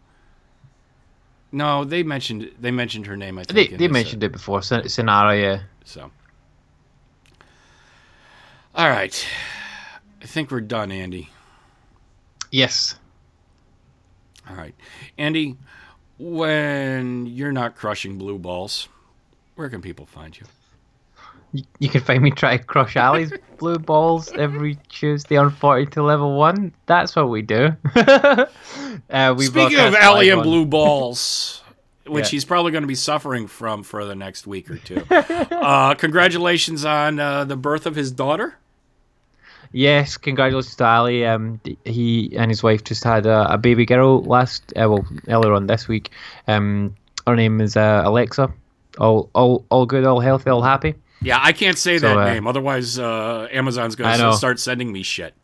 no, 1.52 1.84
they 1.84 2.02
mentioned 2.02 2.50
they 2.60 2.70
mentioned 2.70 3.06
her 3.06 3.16
name. 3.16 3.38
I 3.38 3.44
think 3.44 3.70
They, 3.70 3.76
they 3.76 3.86
this, 3.86 3.90
uh, 3.90 3.92
mentioned 3.92 4.24
it 4.24 4.32
before. 4.32 4.60
Sinara, 4.60 5.40
yeah. 5.40 5.62
So 5.84 6.10
all 8.74 8.88
right, 8.88 9.26
I 10.22 10.26
think 10.26 10.50
we're 10.50 10.62
done, 10.62 10.90
Andy. 10.90 11.28
Yes. 12.50 12.94
All 14.48 14.56
right, 14.56 14.74
Andy. 15.18 15.56
When 16.18 17.26
you're 17.26 17.52
not 17.52 17.74
crushing 17.74 18.16
blue 18.16 18.38
balls, 18.38 18.88
where 19.56 19.68
can 19.68 19.82
people 19.82 20.06
find 20.06 20.38
you? 20.38 20.46
You, 21.52 21.64
you 21.78 21.88
can 21.88 22.00
find 22.00 22.22
me 22.22 22.30
trying 22.30 22.58
to 22.58 22.64
crush 22.64 22.96
Ali's 22.96 23.32
blue 23.58 23.78
balls 23.78 24.32
every 24.32 24.76
Tuesday 24.88 25.36
on 25.36 25.50
40 25.50 25.86
to 25.86 26.02
level 26.02 26.36
1. 26.36 26.72
That's 26.86 27.14
what 27.14 27.28
we 27.28 27.42
do. 27.42 27.76
uh, 27.96 29.34
we 29.36 29.44
Speaking 29.46 29.78
of 29.78 29.94
Ali 29.94 30.30
and 30.30 30.40
on- 30.40 30.46
blue 30.46 30.64
balls, 30.78 31.62
which 32.06 32.26
Yeah. 32.26 32.30
he's 32.30 32.44
probably 32.44 32.72
going 32.72 32.82
to 32.82 32.88
be 32.88 32.94
suffering 32.94 33.46
from 33.46 33.82
for 33.82 34.04
the 34.04 34.14
next 34.14 34.46
week 34.46 34.70
or 34.70 34.78
two. 34.78 35.04
uh, 35.10 35.94
congratulations 35.94 36.84
on 36.84 37.18
uh, 37.20 37.44
the 37.44 37.56
birth 37.56 37.86
of 37.86 37.94
his 37.96 38.10
daughter. 38.12 38.54
Yes, 39.74 40.18
congratulations 40.18 40.76
to 40.76 40.84
Ali. 40.84 41.24
Um, 41.24 41.58
he 41.84 42.34
and 42.36 42.50
his 42.50 42.62
wife 42.62 42.84
just 42.84 43.04
had 43.04 43.24
a, 43.24 43.54
a 43.54 43.58
baby 43.58 43.86
girl 43.86 44.22
last, 44.22 44.70
uh, 44.76 44.88
well, 44.90 45.06
earlier 45.28 45.54
on 45.54 45.66
this 45.66 45.88
week. 45.88 46.10
Um, 46.46 46.94
her 47.26 47.36
name 47.36 47.60
is 47.60 47.76
uh, 47.76 48.02
Alexa. 48.04 48.52
All, 48.98 49.30
all, 49.34 49.64
all 49.70 49.86
good, 49.86 50.04
all 50.04 50.20
healthy, 50.20 50.50
all 50.50 50.60
happy. 50.60 50.94
Yeah, 51.22 51.38
I 51.40 51.52
can't 51.52 51.78
say 51.78 51.98
So, 51.98 52.08
that 52.08 52.16
uh, 52.16 52.24
name. 52.24 52.46
Otherwise, 52.46 52.98
uh, 52.98 53.48
Amazon's 53.50 53.94
going 53.94 54.18
to 54.18 54.34
start 54.36 54.58
sending 54.60 54.92
me 54.92 55.02
shit. 55.02 55.34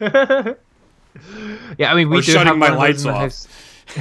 Yeah, 1.78 1.92
I 1.92 1.94
mean, 1.94 2.10
we 2.10 2.18
Or 2.18 2.20
do 2.20 2.32
shutting 2.32 2.48
have 2.48 2.58
my 2.58 2.70
lights 2.70 3.04
off. 3.06 3.46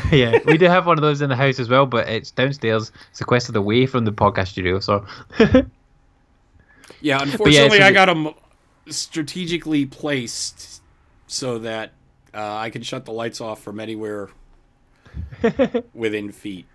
yeah, 0.11 0.39
we 0.45 0.57
do 0.57 0.65
have 0.65 0.85
one 0.85 0.97
of 0.97 1.01
those 1.01 1.21
in 1.21 1.29
the 1.29 1.35
house 1.35 1.59
as 1.59 1.69
well, 1.69 1.85
but 1.85 2.07
it's 2.07 2.31
downstairs, 2.31 2.91
sequestered 3.13 3.55
away 3.55 3.85
from 3.85 4.05
the 4.05 4.11
podcast 4.11 4.49
studio. 4.49 4.79
So, 4.79 5.05
Yeah, 7.01 7.21
unfortunately, 7.21 7.77
so 7.77 7.83
I 7.83 7.91
got 7.91 8.05
them 8.05 8.33
strategically 8.89 9.85
placed 9.85 10.81
so 11.27 11.59
that 11.59 11.91
uh, 12.33 12.57
I 12.57 12.69
can 12.69 12.81
shut 12.81 13.05
the 13.05 13.11
lights 13.11 13.41
off 13.41 13.61
from 13.61 13.79
anywhere 13.79 14.29
within 15.93 16.31
feet. 16.31 16.65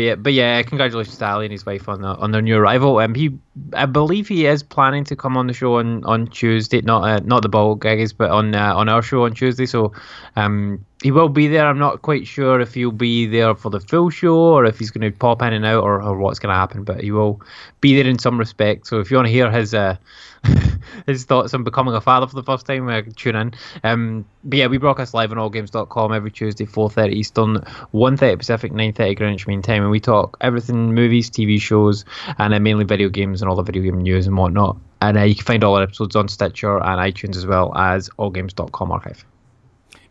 But 0.00 0.04
yeah, 0.04 0.14
but 0.14 0.32
yeah, 0.32 0.62
congratulations 0.62 1.18
to 1.18 1.26
Ali 1.26 1.44
and 1.44 1.52
his 1.52 1.66
wife 1.66 1.86
on 1.86 2.00
the, 2.00 2.08
on 2.08 2.30
their 2.30 2.40
new 2.40 2.56
arrival. 2.56 2.96
Um, 3.00 3.14
he, 3.14 3.38
I 3.74 3.84
believe 3.84 4.28
he 4.28 4.46
is 4.46 4.62
planning 4.62 5.04
to 5.04 5.14
come 5.14 5.36
on 5.36 5.46
the 5.46 5.52
show 5.52 5.76
on, 5.76 6.02
on 6.06 6.26
Tuesday, 6.28 6.80
not 6.80 7.02
uh, 7.02 7.20
not 7.22 7.42
the 7.42 7.50
ball 7.50 7.74
gags, 7.74 8.14
but 8.14 8.30
on 8.30 8.54
uh, 8.54 8.74
on 8.74 8.88
our 8.88 9.02
show 9.02 9.26
on 9.26 9.34
Tuesday. 9.34 9.66
So, 9.66 9.92
um, 10.36 10.86
he 11.02 11.10
will 11.10 11.30
be 11.30 11.48
there. 11.48 11.66
I'm 11.66 11.78
not 11.78 12.02
quite 12.02 12.26
sure 12.26 12.60
if 12.60 12.74
he'll 12.74 12.92
be 12.92 13.26
there 13.26 13.54
for 13.54 13.70
the 13.70 13.80
full 13.80 14.10
show 14.10 14.36
or 14.36 14.66
if 14.66 14.78
he's 14.78 14.90
going 14.90 15.10
to 15.10 15.18
pop 15.18 15.40
in 15.40 15.54
and 15.54 15.64
out 15.64 15.82
or, 15.82 16.02
or 16.02 16.18
what's 16.18 16.38
going 16.38 16.52
to 16.52 16.58
happen. 16.58 16.84
But 16.84 17.02
he 17.02 17.10
will 17.10 17.40
be 17.80 17.94
there 17.94 18.06
in 18.10 18.18
some 18.18 18.38
respect. 18.38 18.86
So 18.86 19.00
if 19.00 19.10
you 19.10 19.16
want 19.16 19.28
to 19.28 19.32
hear 19.32 19.50
his 19.50 19.72
uh, 19.72 19.96
his 21.06 21.24
thoughts 21.24 21.54
on 21.54 21.64
becoming 21.64 21.94
a 21.94 22.02
father 22.02 22.26
for 22.26 22.34
the 22.34 22.42
first 22.42 22.66
time, 22.66 22.86
uh, 22.88 23.00
tune 23.16 23.34
in. 23.34 23.54
Um, 23.82 24.26
but 24.44 24.58
yeah, 24.58 24.66
we 24.66 24.76
broadcast 24.76 25.14
live 25.14 25.32
on 25.32 25.38
allgames.com 25.38 26.12
every 26.12 26.30
Tuesday, 26.30 26.66
4.30 26.66 27.12
Eastern, 27.12 27.56
1.30 27.94 28.38
Pacific, 28.38 28.72
9.30 28.72 29.16
Greenwich 29.16 29.46
Mean 29.46 29.62
Time. 29.62 29.82
And 29.82 29.90
we 29.90 30.00
talk 30.00 30.36
everything, 30.42 30.94
movies, 30.94 31.30
TV 31.30 31.58
shows, 31.58 32.04
and 32.36 32.52
uh, 32.52 32.60
mainly 32.60 32.84
video 32.84 33.08
games 33.08 33.40
and 33.40 33.48
all 33.48 33.56
the 33.56 33.62
video 33.62 33.82
game 33.82 34.02
news 34.02 34.26
and 34.26 34.36
whatnot. 34.36 34.76
And 35.00 35.16
uh, 35.16 35.22
you 35.22 35.34
can 35.34 35.44
find 35.44 35.64
all 35.64 35.76
our 35.76 35.82
episodes 35.82 36.14
on 36.14 36.28
Stitcher 36.28 36.76
and 36.76 37.00
iTunes 37.00 37.36
as 37.36 37.46
well 37.46 37.74
as 37.74 38.10
allgames.com 38.18 38.92
archive. 38.92 39.24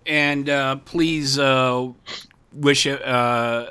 And 0.06 0.50
uh, 0.50 0.78
please 0.78 1.38
uh, 1.38 1.90
wish 2.54 2.88
uh, 2.88 3.66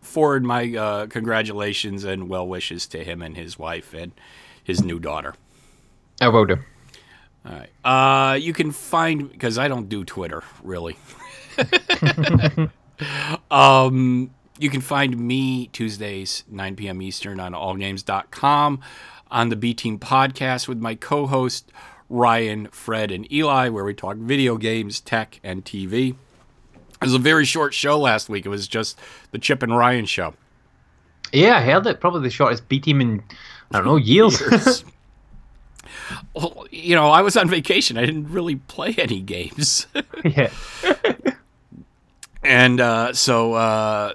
forward 0.00 0.44
my 0.44 0.74
uh, 0.74 1.06
congratulations 1.06 2.04
and 2.04 2.28
well 2.28 2.46
wishes 2.46 2.86
to 2.88 3.04
him 3.04 3.22
and 3.22 3.36
his 3.36 3.58
wife 3.58 3.94
and 3.94 4.12
his 4.62 4.82
new 4.82 4.98
daughter. 4.98 5.34
I 6.20 6.28
will 6.28 6.44
do. 6.44 6.56
All 7.46 7.52
right. 7.52 7.70
Uh, 7.84 8.34
you 8.34 8.52
can 8.52 8.70
find 8.70 9.30
because 9.30 9.58
I 9.58 9.68
don't 9.68 9.88
do 9.88 10.04
Twitter 10.04 10.42
really. 10.62 10.96
um, 13.50 14.30
you 14.58 14.70
can 14.70 14.80
find 14.80 15.18
me 15.18 15.66
Tuesdays 15.68 16.44
9 16.48 16.76
p.m. 16.76 17.02
Eastern 17.02 17.40
on 17.40 17.52
allgames.com 17.52 18.80
on 19.30 19.48
the 19.48 19.56
B 19.56 19.74
Team 19.74 19.98
podcast 19.98 20.68
with 20.68 20.78
my 20.78 20.94
co-host 20.94 21.70
Ryan, 22.08 22.68
Fred, 22.68 23.10
and 23.10 23.30
Eli, 23.32 23.68
where 23.68 23.84
we 23.84 23.94
talk 23.94 24.16
video 24.16 24.56
games, 24.56 25.00
tech, 25.00 25.40
and 25.42 25.64
TV. 25.64 26.10
It 26.10 27.06
was 27.06 27.14
a 27.14 27.18
very 27.18 27.44
short 27.44 27.74
show 27.74 27.98
last 27.98 28.28
week. 28.28 28.46
It 28.46 28.50
was 28.50 28.68
just 28.68 28.98
the 29.30 29.38
Chip 29.38 29.62
and 29.62 29.76
Ryan 29.76 30.06
show. 30.06 30.34
Yeah, 31.32 31.56
I 31.56 31.62
heard 31.62 31.86
it. 31.86 32.00
Probably 32.00 32.22
the 32.22 32.30
shortest 32.30 32.68
B 32.68 32.78
team 32.78 33.00
in, 33.00 33.22
I 33.72 33.78
don't 33.78 33.86
know, 33.86 33.96
years. 33.96 34.84
well, 36.34 36.66
you 36.70 36.94
know, 36.94 37.10
I 37.10 37.22
was 37.22 37.36
on 37.36 37.48
vacation. 37.48 37.98
I 37.98 38.06
didn't 38.06 38.30
really 38.30 38.56
play 38.56 38.94
any 38.96 39.20
games. 39.20 39.86
yeah. 40.24 40.50
and 42.44 42.80
uh, 42.80 43.12
so 43.12 43.54
uh, 43.54 44.14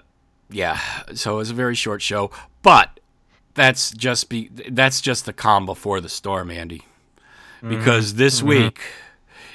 yeah 0.49 0.79
so 1.13 1.35
it 1.35 1.37
was 1.37 1.51
a 1.51 1.55
very 1.55 1.75
short 1.75 2.01
show 2.01 2.31
but 2.61 2.99
that's 3.55 3.91
just 3.91 4.29
be 4.29 4.49
that's 4.69 5.01
just 5.01 5.25
the 5.25 5.33
calm 5.33 5.65
before 5.65 5.99
the 5.99 6.09
storm 6.09 6.51
andy 6.51 6.83
because 7.67 8.15
this 8.15 8.41
week 8.41 8.79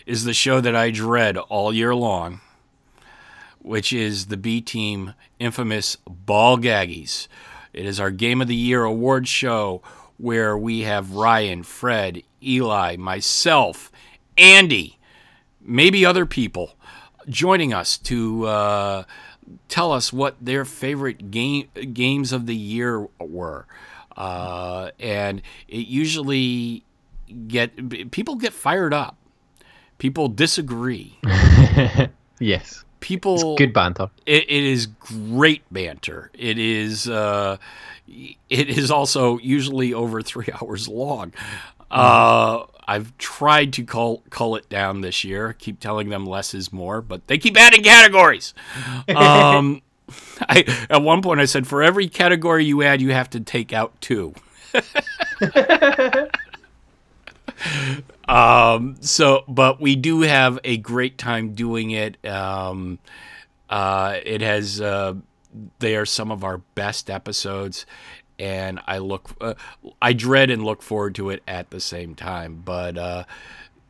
is 0.07 0.25
the 0.25 0.35
show 0.35 0.61
that 0.61 0.75
i 0.77 0.91
dread 0.91 1.37
all 1.37 1.73
year 1.73 1.95
long 1.95 2.41
which 3.61 3.93
is 3.93 4.27
the 4.27 4.37
b 4.37 4.61
team 4.61 5.15
infamous 5.39 5.97
ball 6.07 6.59
gaggies. 6.59 7.29
It 7.73 7.87
is 7.87 7.99
our 7.99 8.11
game 8.11 8.41
of 8.43 8.47
the 8.49 8.55
year 8.55 8.85
award 8.85 9.27
show 9.27 9.83
where 10.19 10.57
we 10.57 10.83
have 10.83 11.13
ryan 11.13 11.63
fred 11.63 12.23
eli 12.43 12.95
myself 12.97 13.91
andy 14.39 14.99
maybe 15.61 16.05
other 16.07 16.27
people 16.27 16.77
joining 17.29 17.73
us 17.73 17.97
to 17.99 18.47
uh, 18.47 19.05
tell 19.69 19.93
us 19.93 20.13
what 20.13 20.37
their 20.41 20.65
favorite 20.65 21.31
game 21.31 21.69
games 21.93 22.33
of 22.33 22.47
the 22.47 22.57
year 22.57 23.09
were, 23.19 23.67
uh, 24.17 24.91
and 25.01 25.43
it 25.69 25.87
usually 25.87 26.85
get 27.49 28.11
people 28.11 28.37
get 28.37 28.53
fired 28.53 28.95
up. 28.95 29.17
People 29.99 30.29
disagree. 30.29 31.19
yes. 32.41 32.85
People 33.01 33.57
Good 33.57 33.73
banter. 33.75 34.09
it, 34.25 34.45
it 34.45 34.65
is 34.65 34.87
great 34.87 35.63
banter. 35.71 36.31
It 36.33 36.59
is 36.59 37.09
uh, 37.09 37.59
it 38.09 38.69
is 38.71 38.91
also 38.91 39.39
usually 39.39 39.93
over 39.93 40.23
three 40.23 40.49
hours 40.63 40.89
long. 40.89 41.33
Uh, 41.91 42.65
I've 42.89 43.17
tried 43.19 43.73
to 43.75 43.85
cull, 43.85 44.23
cull 44.31 44.57
it 44.57 44.69
down 44.69 45.01
this 45.03 45.23
year. 45.23 45.53
Keep 45.53 45.81
telling 45.81 46.09
them 46.09 46.27
less 46.27 46.55
is 46.55 46.73
more, 46.73 47.01
but 47.01 47.27
they 47.29 47.39
keep 47.39 47.57
adding 47.57 47.83
categories. 47.83 48.53
Um, 49.15 49.81
I 50.41 50.87
at 50.91 51.03
one 51.03 51.23
point 51.23 51.41
I 51.41 51.45
said 51.47 51.67
for 51.67 51.83
every 51.83 52.09
category 52.09 52.65
you 52.65 52.83
add, 52.83 53.01
you 53.01 53.13
have 53.13 53.31
to 53.31 53.41
take 53.41 53.73
out 53.73 53.99
two. 54.01 54.35
Um, 58.29 58.97
so, 59.01 59.45
but 59.49 59.81
we 59.81 59.97
do 59.97 60.23
have 60.23 60.59
a 60.65 60.77
great 60.77 61.19
time 61.19 61.55
doing 61.55 61.91
it. 61.91 62.25
Um, 62.27 62.99
uh, 63.69 64.19
it 64.25 64.41
has. 64.41 64.81
Uh, 64.81 65.15
they 65.79 65.97
are 65.97 66.07
some 66.07 66.31
of 66.31 66.43
our 66.45 66.59
best 66.75 67.09
episodes, 67.11 67.87
and 68.39 68.81
I 68.87 68.99
look. 68.99 69.31
Uh, 69.41 69.55
I 70.01 70.13
dread 70.13 70.51
and 70.51 70.65
look 70.65 70.83
forward 70.83 71.15
to 71.17 71.31
it 71.31 71.43
at 71.47 71.71
the 71.71 71.81
same 71.81 72.15
time. 72.15 72.63
But 72.65 72.99
uh, 72.99 73.25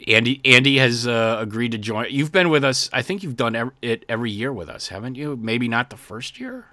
Andy, 0.06 0.40
Andy 0.44 0.78
has 0.78 1.06
uh, 1.06 1.38
agreed 1.40 1.72
to 1.72 1.78
join. 1.78 2.06
You've 2.10 2.32
been 2.32 2.50
with 2.50 2.64
us. 2.64 2.90
I 2.92 3.02
think 3.02 3.22
you've 3.22 3.36
done 3.36 3.72
it 3.82 4.04
every 4.08 4.30
year 4.30 4.52
with 4.52 4.68
us, 4.68 4.88
haven't 4.88 5.16
you? 5.16 5.36
Maybe 5.36 5.68
not 5.68 5.90
the 5.90 5.96
first 5.96 6.38
year. 6.38 6.66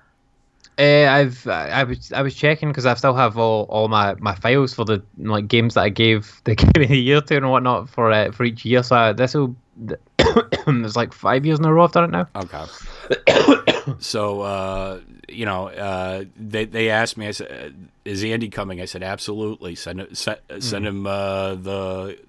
Uh, 0.80 1.06
I've 1.08 1.48
I 1.48 1.84
was 1.84 2.12
I 2.12 2.22
was 2.22 2.34
checking 2.34 2.70
because 2.70 2.86
I 2.86 2.94
still 2.96 3.14
have 3.14 3.38
all, 3.38 3.66
all 3.70 3.88
my, 3.88 4.16
my 4.16 4.34
files 4.34 4.74
for 4.74 4.86
the 4.86 5.04
like 5.18 5.48
games 5.48 5.74
that 5.74 5.82
I 5.82 5.90
gave 5.90 6.42
the 6.46 6.56
game 6.56 6.84
of 6.84 6.90
the 6.90 6.98
year 6.98 7.22
to 7.22 7.38
and 7.38 7.50
whatnot 7.50 7.90
for 7.90 8.12
uh, 8.12 8.32
for 8.32 8.46
each 8.46 8.66
year. 8.66 8.82
So 8.84 8.96
uh, 8.96 9.14
this 9.14 9.34
will 9.34 9.56
it's 9.88 10.96
like 10.96 11.14
five 11.14 11.46
years 11.46 11.60
in 11.60 11.66
a 11.66 11.74
row 11.74 11.84
I've 11.84 11.92
done 11.92 12.06
it 12.06 12.12
now. 12.12 12.28
Okay. 12.36 13.96
so 14.00 14.42
uh, 14.42 15.00
you 15.28 15.46
know, 15.46 15.68
uh, 15.70 16.26
they 16.36 16.66
they 16.66 16.90
asked 16.90 17.18
me. 17.18 17.28
I 17.28 17.32
said, 17.32 17.76
"Is 18.06 18.24
Andy 18.24 18.50
coming?" 18.50 18.82
I 18.82 18.86
said, 18.86 19.04
"Absolutely. 19.04 19.76
Send 19.76 20.18
send, 20.18 20.40
send 20.60 20.88
him 20.88 21.08
uh, 21.08 21.56
the 21.56 22.20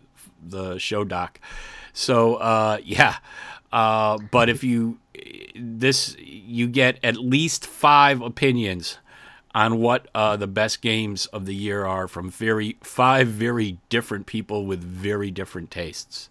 the 0.43 0.79
show 0.79 1.05
doc." 1.05 1.41
So 1.93 2.37
uh, 2.37 2.79
yeah, 2.83 3.17
uh, 3.73 4.19
but 4.31 4.49
if 4.49 4.65
you 4.65 4.99
this 5.55 6.17
you 6.19 6.67
get 6.67 6.99
at 7.03 7.17
least 7.17 7.67
five 7.67 8.21
opinions 8.21 8.99
on 9.55 9.79
what 9.79 10.09
uh, 10.15 10.37
the 10.37 10.47
best 10.47 10.81
games 10.81 11.27
of 11.27 11.45
the 11.45 11.55
year 11.55 11.85
are 11.85 12.09
from 12.09 12.31
very 12.31 12.77
five 12.83 13.29
very 13.29 13.79
different 13.89 14.27
people 14.27 14.65
with 14.67 14.83
very 14.83 15.31
different 15.31 15.71
tastes. 15.71 16.29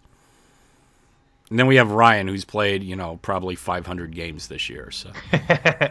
And 1.50 1.58
then 1.58 1.66
we 1.66 1.76
have 1.76 1.90
Ryan, 1.90 2.28
who's 2.28 2.46
played, 2.46 2.82
you 2.82 2.96
know, 2.96 3.18
probably 3.20 3.56
500 3.56 4.14
games 4.14 4.48
this 4.48 4.70
year, 4.70 4.90
so 4.90 5.10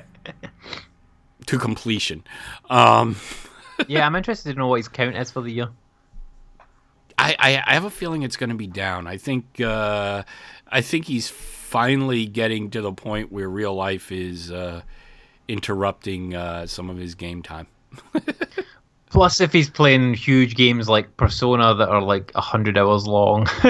to 1.46 1.60
completion. 1.60 2.24
Um, 2.68 3.16
yeah, 3.88 4.06
I'm 4.06 4.16
interested 4.16 4.54
to 4.54 4.58
know 4.58 4.68
what 4.68 4.78
his 4.78 4.88
count 4.88 5.16
is 5.16 5.30
for 5.30 5.42
the 5.42 5.52
year. 5.52 5.70
I, 7.16 7.36
I, 7.38 7.64
I 7.64 7.74
have 7.76 7.86
a 7.86 7.92
feeling 7.92 8.24
it's 8.24 8.38
going 8.38 8.50
to 8.50 8.56
be 8.56 8.66
down. 8.66 9.06
I 9.06 9.18
think 9.18 9.62
uh, 9.62 10.24
I 10.68 10.82
think 10.82 11.06
he's 11.06 11.30
finally 11.72 12.26
getting 12.26 12.70
to 12.70 12.82
the 12.82 12.92
point 12.92 13.32
where 13.32 13.50
real 13.50 13.74
life 13.74 14.12
is 14.12 14.52
uh, 14.52 14.82
interrupting 15.48 16.36
uh, 16.36 16.68
some 16.68 16.90
of 16.90 16.98
his 16.98 17.16
game 17.16 17.42
time. 17.42 17.66
Plus, 19.10 19.40
if 19.40 19.54
he's 19.54 19.70
playing 19.70 20.14
huge 20.14 20.56
games 20.56 20.90
like 20.90 21.16
Persona 21.16 21.74
that 21.76 21.88
are 21.88 22.02
like 22.02 22.34
hundred 22.36 22.78
hours 22.78 23.08
long. 23.08 23.48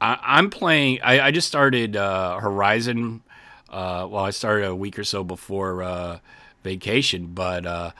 I, 0.00 0.18
I'm 0.22 0.48
playing. 0.48 1.00
I, 1.02 1.20
I 1.20 1.30
just 1.32 1.48
started 1.48 1.96
uh, 1.96 2.38
Horizon. 2.38 3.20
Uh, 3.68 4.06
well, 4.08 4.24
I 4.24 4.30
started 4.30 4.66
a 4.68 4.74
week 4.74 4.96
or 4.96 5.04
so 5.04 5.24
before 5.24 5.82
uh, 5.82 6.18
vacation, 6.62 7.26
but 7.34 7.66
uh, 7.66 7.90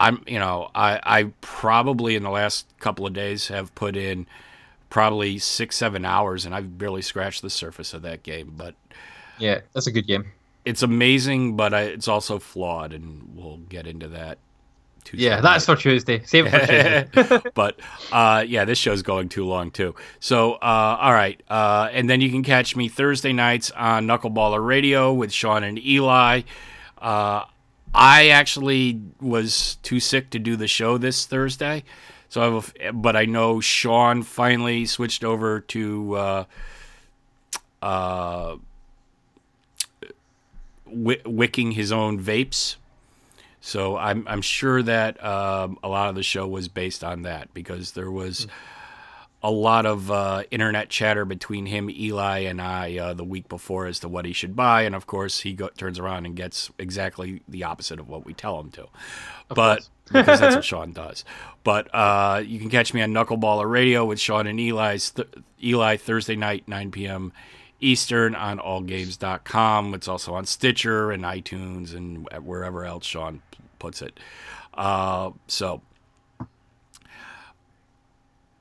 I'm 0.00 0.24
you 0.26 0.38
know 0.38 0.70
I 0.74 1.00
I 1.02 1.32
probably 1.42 2.16
in 2.16 2.22
the 2.22 2.30
last 2.30 2.66
couple 2.80 3.06
of 3.06 3.12
days 3.12 3.48
have 3.48 3.74
put 3.74 3.94
in 3.94 4.26
probably 4.90 5.38
six 5.38 5.76
seven 5.76 6.04
hours, 6.04 6.44
and 6.46 6.54
I've 6.54 6.78
barely 6.78 7.02
scratched 7.02 7.42
the 7.42 7.50
surface 7.50 7.94
of 7.94 8.02
that 8.02 8.22
game. 8.22 8.54
But 8.56 8.74
yeah, 9.38 9.60
that's 9.74 9.86
a 9.86 9.92
good 9.92 10.06
game. 10.06 10.26
it's 10.64 10.82
amazing, 10.82 11.56
but 11.56 11.74
I, 11.74 11.82
it's 11.82 12.08
also 12.08 12.38
flawed, 12.38 12.92
and 12.92 13.34
we'll 13.36 13.58
get 13.58 13.86
into 13.86 14.08
that. 14.08 14.38
Tuesday 15.04 15.26
Yeah, 15.26 15.40
that's 15.40 15.66
night. 15.68 15.76
for 15.76 15.76
Tuesday. 15.80 16.22
Save 16.24 16.46
it 16.46 16.50
for 16.50 16.60
Tuesday. 16.60 17.08
but 17.54 17.78
uh, 18.10 18.44
yeah, 18.46 18.64
this 18.64 18.76
show's 18.78 19.02
going 19.02 19.28
too 19.28 19.44
long 19.46 19.70
too. 19.70 19.94
So 20.18 20.54
uh, 20.54 20.98
all 21.00 21.12
right, 21.12 21.40
uh, 21.48 21.88
and 21.92 22.10
then 22.10 22.20
you 22.20 22.30
can 22.30 22.42
catch 22.42 22.74
me 22.74 22.88
Thursday 22.88 23.32
nights 23.32 23.70
on 23.72 24.06
Knuckleballer 24.06 24.64
Radio 24.66 25.12
with 25.12 25.32
Sean 25.32 25.62
and 25.62 25.78
Eli. 25.78 26.42
Uh, 26.98 27.44
I 27.94 28.28
actually 28.28 29.00
was 29.20 29.76
too 29.82 30.00
sick 30.00 30.30
to 30.30 30.38
do 30.40 30.56
the 30.56 30.66
show 30.68 30.98
this 30.98 31.24
Thursday, 31.24 31.84
So 32.28 32.40
I 32.42 32.44
have, 32.54 32.74
a 32.80 32.92
but 32.92 33.16
I 33.16 33.24
know 33.24 33.60
Sean 33.60 34.22
finally 34.22 34.84
switched 34.86 35.24
over 35.24 35.60
to 35.60 36.14
uh, 36.14 36.44
uh, 37.82 38.56
wi- 40.86 41.22
wicking 41.24 41.72
his 41.72 41.92
own 41.92 42.20
vapes. 42.22 42.76
So 43.60 43.96
I'm 43.96 44.26
I'm 44.28 44.42
sure 44.42 44.82
that 44.82 45.22
um, 45.24 45.78
a 45.82 45.88
lot 45.88 46.08
of 46.08 46.14
the 46.14 46.22
show 46.22 46.46
was 46.46 46.68
based 46.68 47.02
on 47.02 47.22
that 47.22 47.52
because 47.54 47.92
there 47.92 48.10
was 48.10 48.46
a 49.42 49.50
lot 49.50 49.86
of 49.86 50.10
uh, 50.10 50.42
internet 50.50 50.88
chatter 50.88 51.24
between 51.24 51.66
him, 51.66 51.90
Eli, 51.90 52.38
and 52.40 52.60
I 52.60 52.96
uh, 52.98 53.14
the 53.14 53.24
week 53.24 53.48
before 53.48 53.86
as 53.86 54.00
to 54.00 54.08
what 54.08 54.24
he 54.24 54.32
should 54.32 54.56
buy, 54.56 54.82
and 54.82 54.94
of 54.94 55.06
course 55.06 55.40
he 55.40 55.52
go- 55.52 55.68
turns 55.76 55.98
around 55.98 56.26
and 56.26 56.34
gets 56.34 56.70
exactly 56.78 57.42
the 57.48 57.64
opposite 57.64 58.00
of 58.00 58.08
what 58.08 58.24
we 58.24 58.34
tell 58.34 58.58
him 58.60 58.70
to. 58.72 58.88
but 59.48 59.88
because 60.12 60.40
that's 60.40 60.54
what 60.56 60.64
Sean 60.64 60.92
does. 60.92 61.24
But 61.64 61.92
uh, 61.94 62.42
you 62.44 62.58
can 62.58 62.70
catch 62.70 62.94
me 62.94 63.02
on 63.02 63.12
Knuckleballer 63.12 63.68
Radio 63.68 64.04
with 64.04 64.20
Sean 64.20 64.46
and 64.46 64.60
Eli's 64.60 65.10
th- 65.10 65.28
Eli 65.62 65.96
Thursday 65.96 66.36
night, 66.36 66.68
9 66.68 66.90
p.m. 66.90 67.32
Eastern 67.80 68.34
on 68.34 68.58
allgames.com. 68.58 69.94
It's 69.94 70.08
also 70.08 70.34
on 70.34 70.46
Stitcher 70.46 71.10
and 71.10 71.24
iTunes 71.24 71.94
and 71.94 72.28
wherever 72.44 72.84
else 72.84 73.04
Sean 73.04 73.42
puts 73.78 74.00
it. 74.00 74.18
Uh, 74.74 75.30
so 75.46 75.82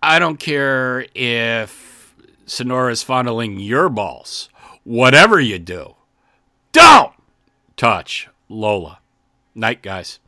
I 0.02 0.20
don't 0.20 0.38
care 0.38 1.06
if 1.16 2.16
Sinara's 2.46 3.04
fondling 3.04 3.60
your 3.60 3.90
balls. 3.90 4.50
Whatever 4.84 5.40
you 5.40 5.58
do, 5.58 5.96
don't 6.72 7.14
touch 7.76 8.30
Lola. 8.50 9.00
Night, 9.56 9.82
guys. 9.82 10.20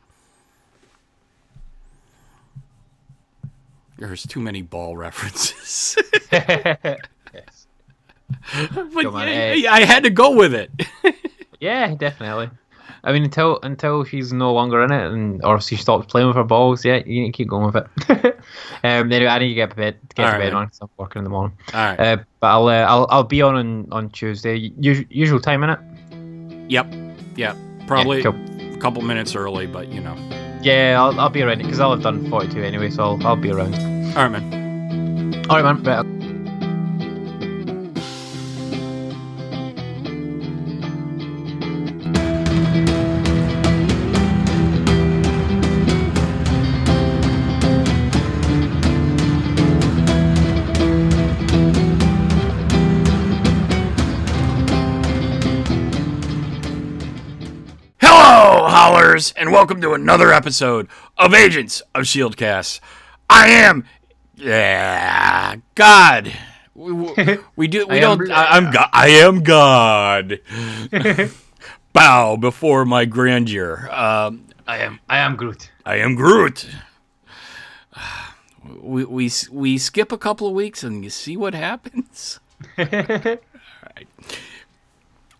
There's 3.98 4.22
too 4.24 4.40
many 4.40 4.62
ball 4.62 4.96
references. 4.96 5.96
yes. 6.32 6.98
but 8.94 9.06
on, 9.06 9.28
yeah, 9.28 9.52
yeah, 9.54 9.72
I 9.72 9.80
had 9.84 10.04
to 10.04 10.10
go 10.10 10.34
with 10.36 10.54
it. 10.54 10.70
Yeah, 11.60 11.92
definitely. 11.96 12.50
I 13.02 13.10
mean, 13.12 13.24
until 13.24 13.58
until 13.64 14.04
she's 14.04 14.32
no 14.32 14.52
longer 14.52 14.80
in 14.84 14.92
it, 14.92 15.10
and 15.12 15.44
or 15.44 15.60
she 15.60 15.74
stops 15.74 16.06
playing 16.06 16.28
with 16.28 16.36
her 16.36 16.44
balls, 16.44 16.84
yeah, 16.84 16.98
you 17.04 17.22
need 17.22 17.32
to 17.32 17.36
keep 17.36 17.48
going 17.48 17.66
with 17.66 17.74
it. 17.74 17.86
um, 18.84 19.10
anyway, 19.10 19.26
I 19.26 19.40
need 19.40 19.48
to 19.48 19.54
get 19.54 19.70
to 19.70 19.76
bed, 19.76 19.96
get 20.14 20.24
All 20.26 20.30
to 20.30 20.38
right, 20.38 20.44
bed 20.44 20.54
on. 20.54 20.68
'cause 20.68 20.78
I'm 20.82 20.88
working 20.98 21.18
in 21.18 21.24
the 21.24 21.30
morning. 21.30 21.58
All 21.74 21.80
right. 21.84 21.98
Uh, 21.98 22.16
but 22.38 22.46
I'll, 22.46 22.68
uh, 22.68 22.72
I'll 22.84 23.06
I'll 23.10 23.24
be 23.24 23.42
on 23.42 23.56
on, 23.56 23.88
on 23.90 24.10
Tuesday. 24.10 24.56
Us- 24.78 25.04
usual 25.10 25.40
time 25.40 25.64
in 25.64 25.70
it. 25.70 26.70
yep. 26.70 26.86
Yep. 27.34 27.56
Probably 27.88 28.22
cool. 28.22 28.36
a 28.36 28.76
couple 28.78 29.02
minutes 29.02 29.34
early, 29.34 29.66
but 29.66 29.88
you 29.88 30.00
know. 30.00 30.14
Yeah, 30.62 30.96
I'll, 30.98 31.18
I'll 31.20 31.30
be 31.30 31.42
around 31.42 31.58
because 31.58 31.80
I'll 31.80 31.92
have 31.92 32.02
done 32.02 32.28
42 32.28 32.62
anyway, 32.62 32.90
so 32.90 33.02
I'll, 33.02 33.26
I'll 33.26 33.36
be 33.36 33.50
around. 33.50 33.74
All 34.16 34.28
right, 34.28 34.40
man. 34.40 35.46
All 35.48 35.62
right, 35.62 35.74
man. 35.74 35.82
Right. 35.84 36.17
And 59.18 59.50
welcome 59.50 59.80
to 59.80 59.94
another 59.94 60.32
episode 60.32 60.86
of 61.16 61.34
Agents 61.34 61.82
of 61.92 62.04
Shieldcast. 62.04 62.78
I 63.28 63.48
am, 63.48 63.84
yeah, 64.36 65.56
God. 65.74 66.32
We, 66.76 66.92
we- 66.92 67.14
we 67.56 67.66
do. 67.66 67.88
We 67.88 67.96
I 67.96 68.00
don't. 68.00 68.30
I, 68.30 68.44
I'm. 68.56 68.70
God. 68.70 68.88
I 68.92 69.08
am 69.08 69.42
God. 69.42 70.40
Bow 71.92 72.36
before 72.36 72.84
my 72.84 73.06
grandeur. 73.06 73.88
Um, 73.90 74.44
I 74.68 74.78
am 74.78 75.00
I 75.08 75.18
am 75.18 75.34
Groot. 75.34 75.72
I 75.84 75.96
am 75.96 76.14
Groot. 76.14 76.68
We, 78.80 79.04
we 79.04 79.30
we 79.50 79.78
skip 79.78 80.12
a 80.12 80.18
couple 80.18 80.46
of 80.46 80.52
weeks 80.54 80.84
and 80.84 81.02
you 81.02 81.10
see 81.10 81.36
what 81.36 81.54
happens. 81.54 82.38
All 82.78 82.84
right. 82.84 83.40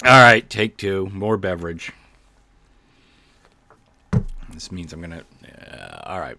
All 0.05 0.21
right, 0.23 0.49
take 0.49 0.79
two. 0.79 1.11
More 1.13 1.37
beverage. 1.37 1.93
This 4.59 4.73
means 4.73 4.93
I'm 4.93 5.01
gonna. 5.01 5.23
Uh, 5.71 6.01
all 6.03 6.19
right. 6.19 6.37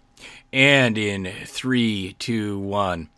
And 0.52 0.98
in 0.98 1.32
three, 1.46 2.16
two, 2.18 2.58
one. 2.58 3.08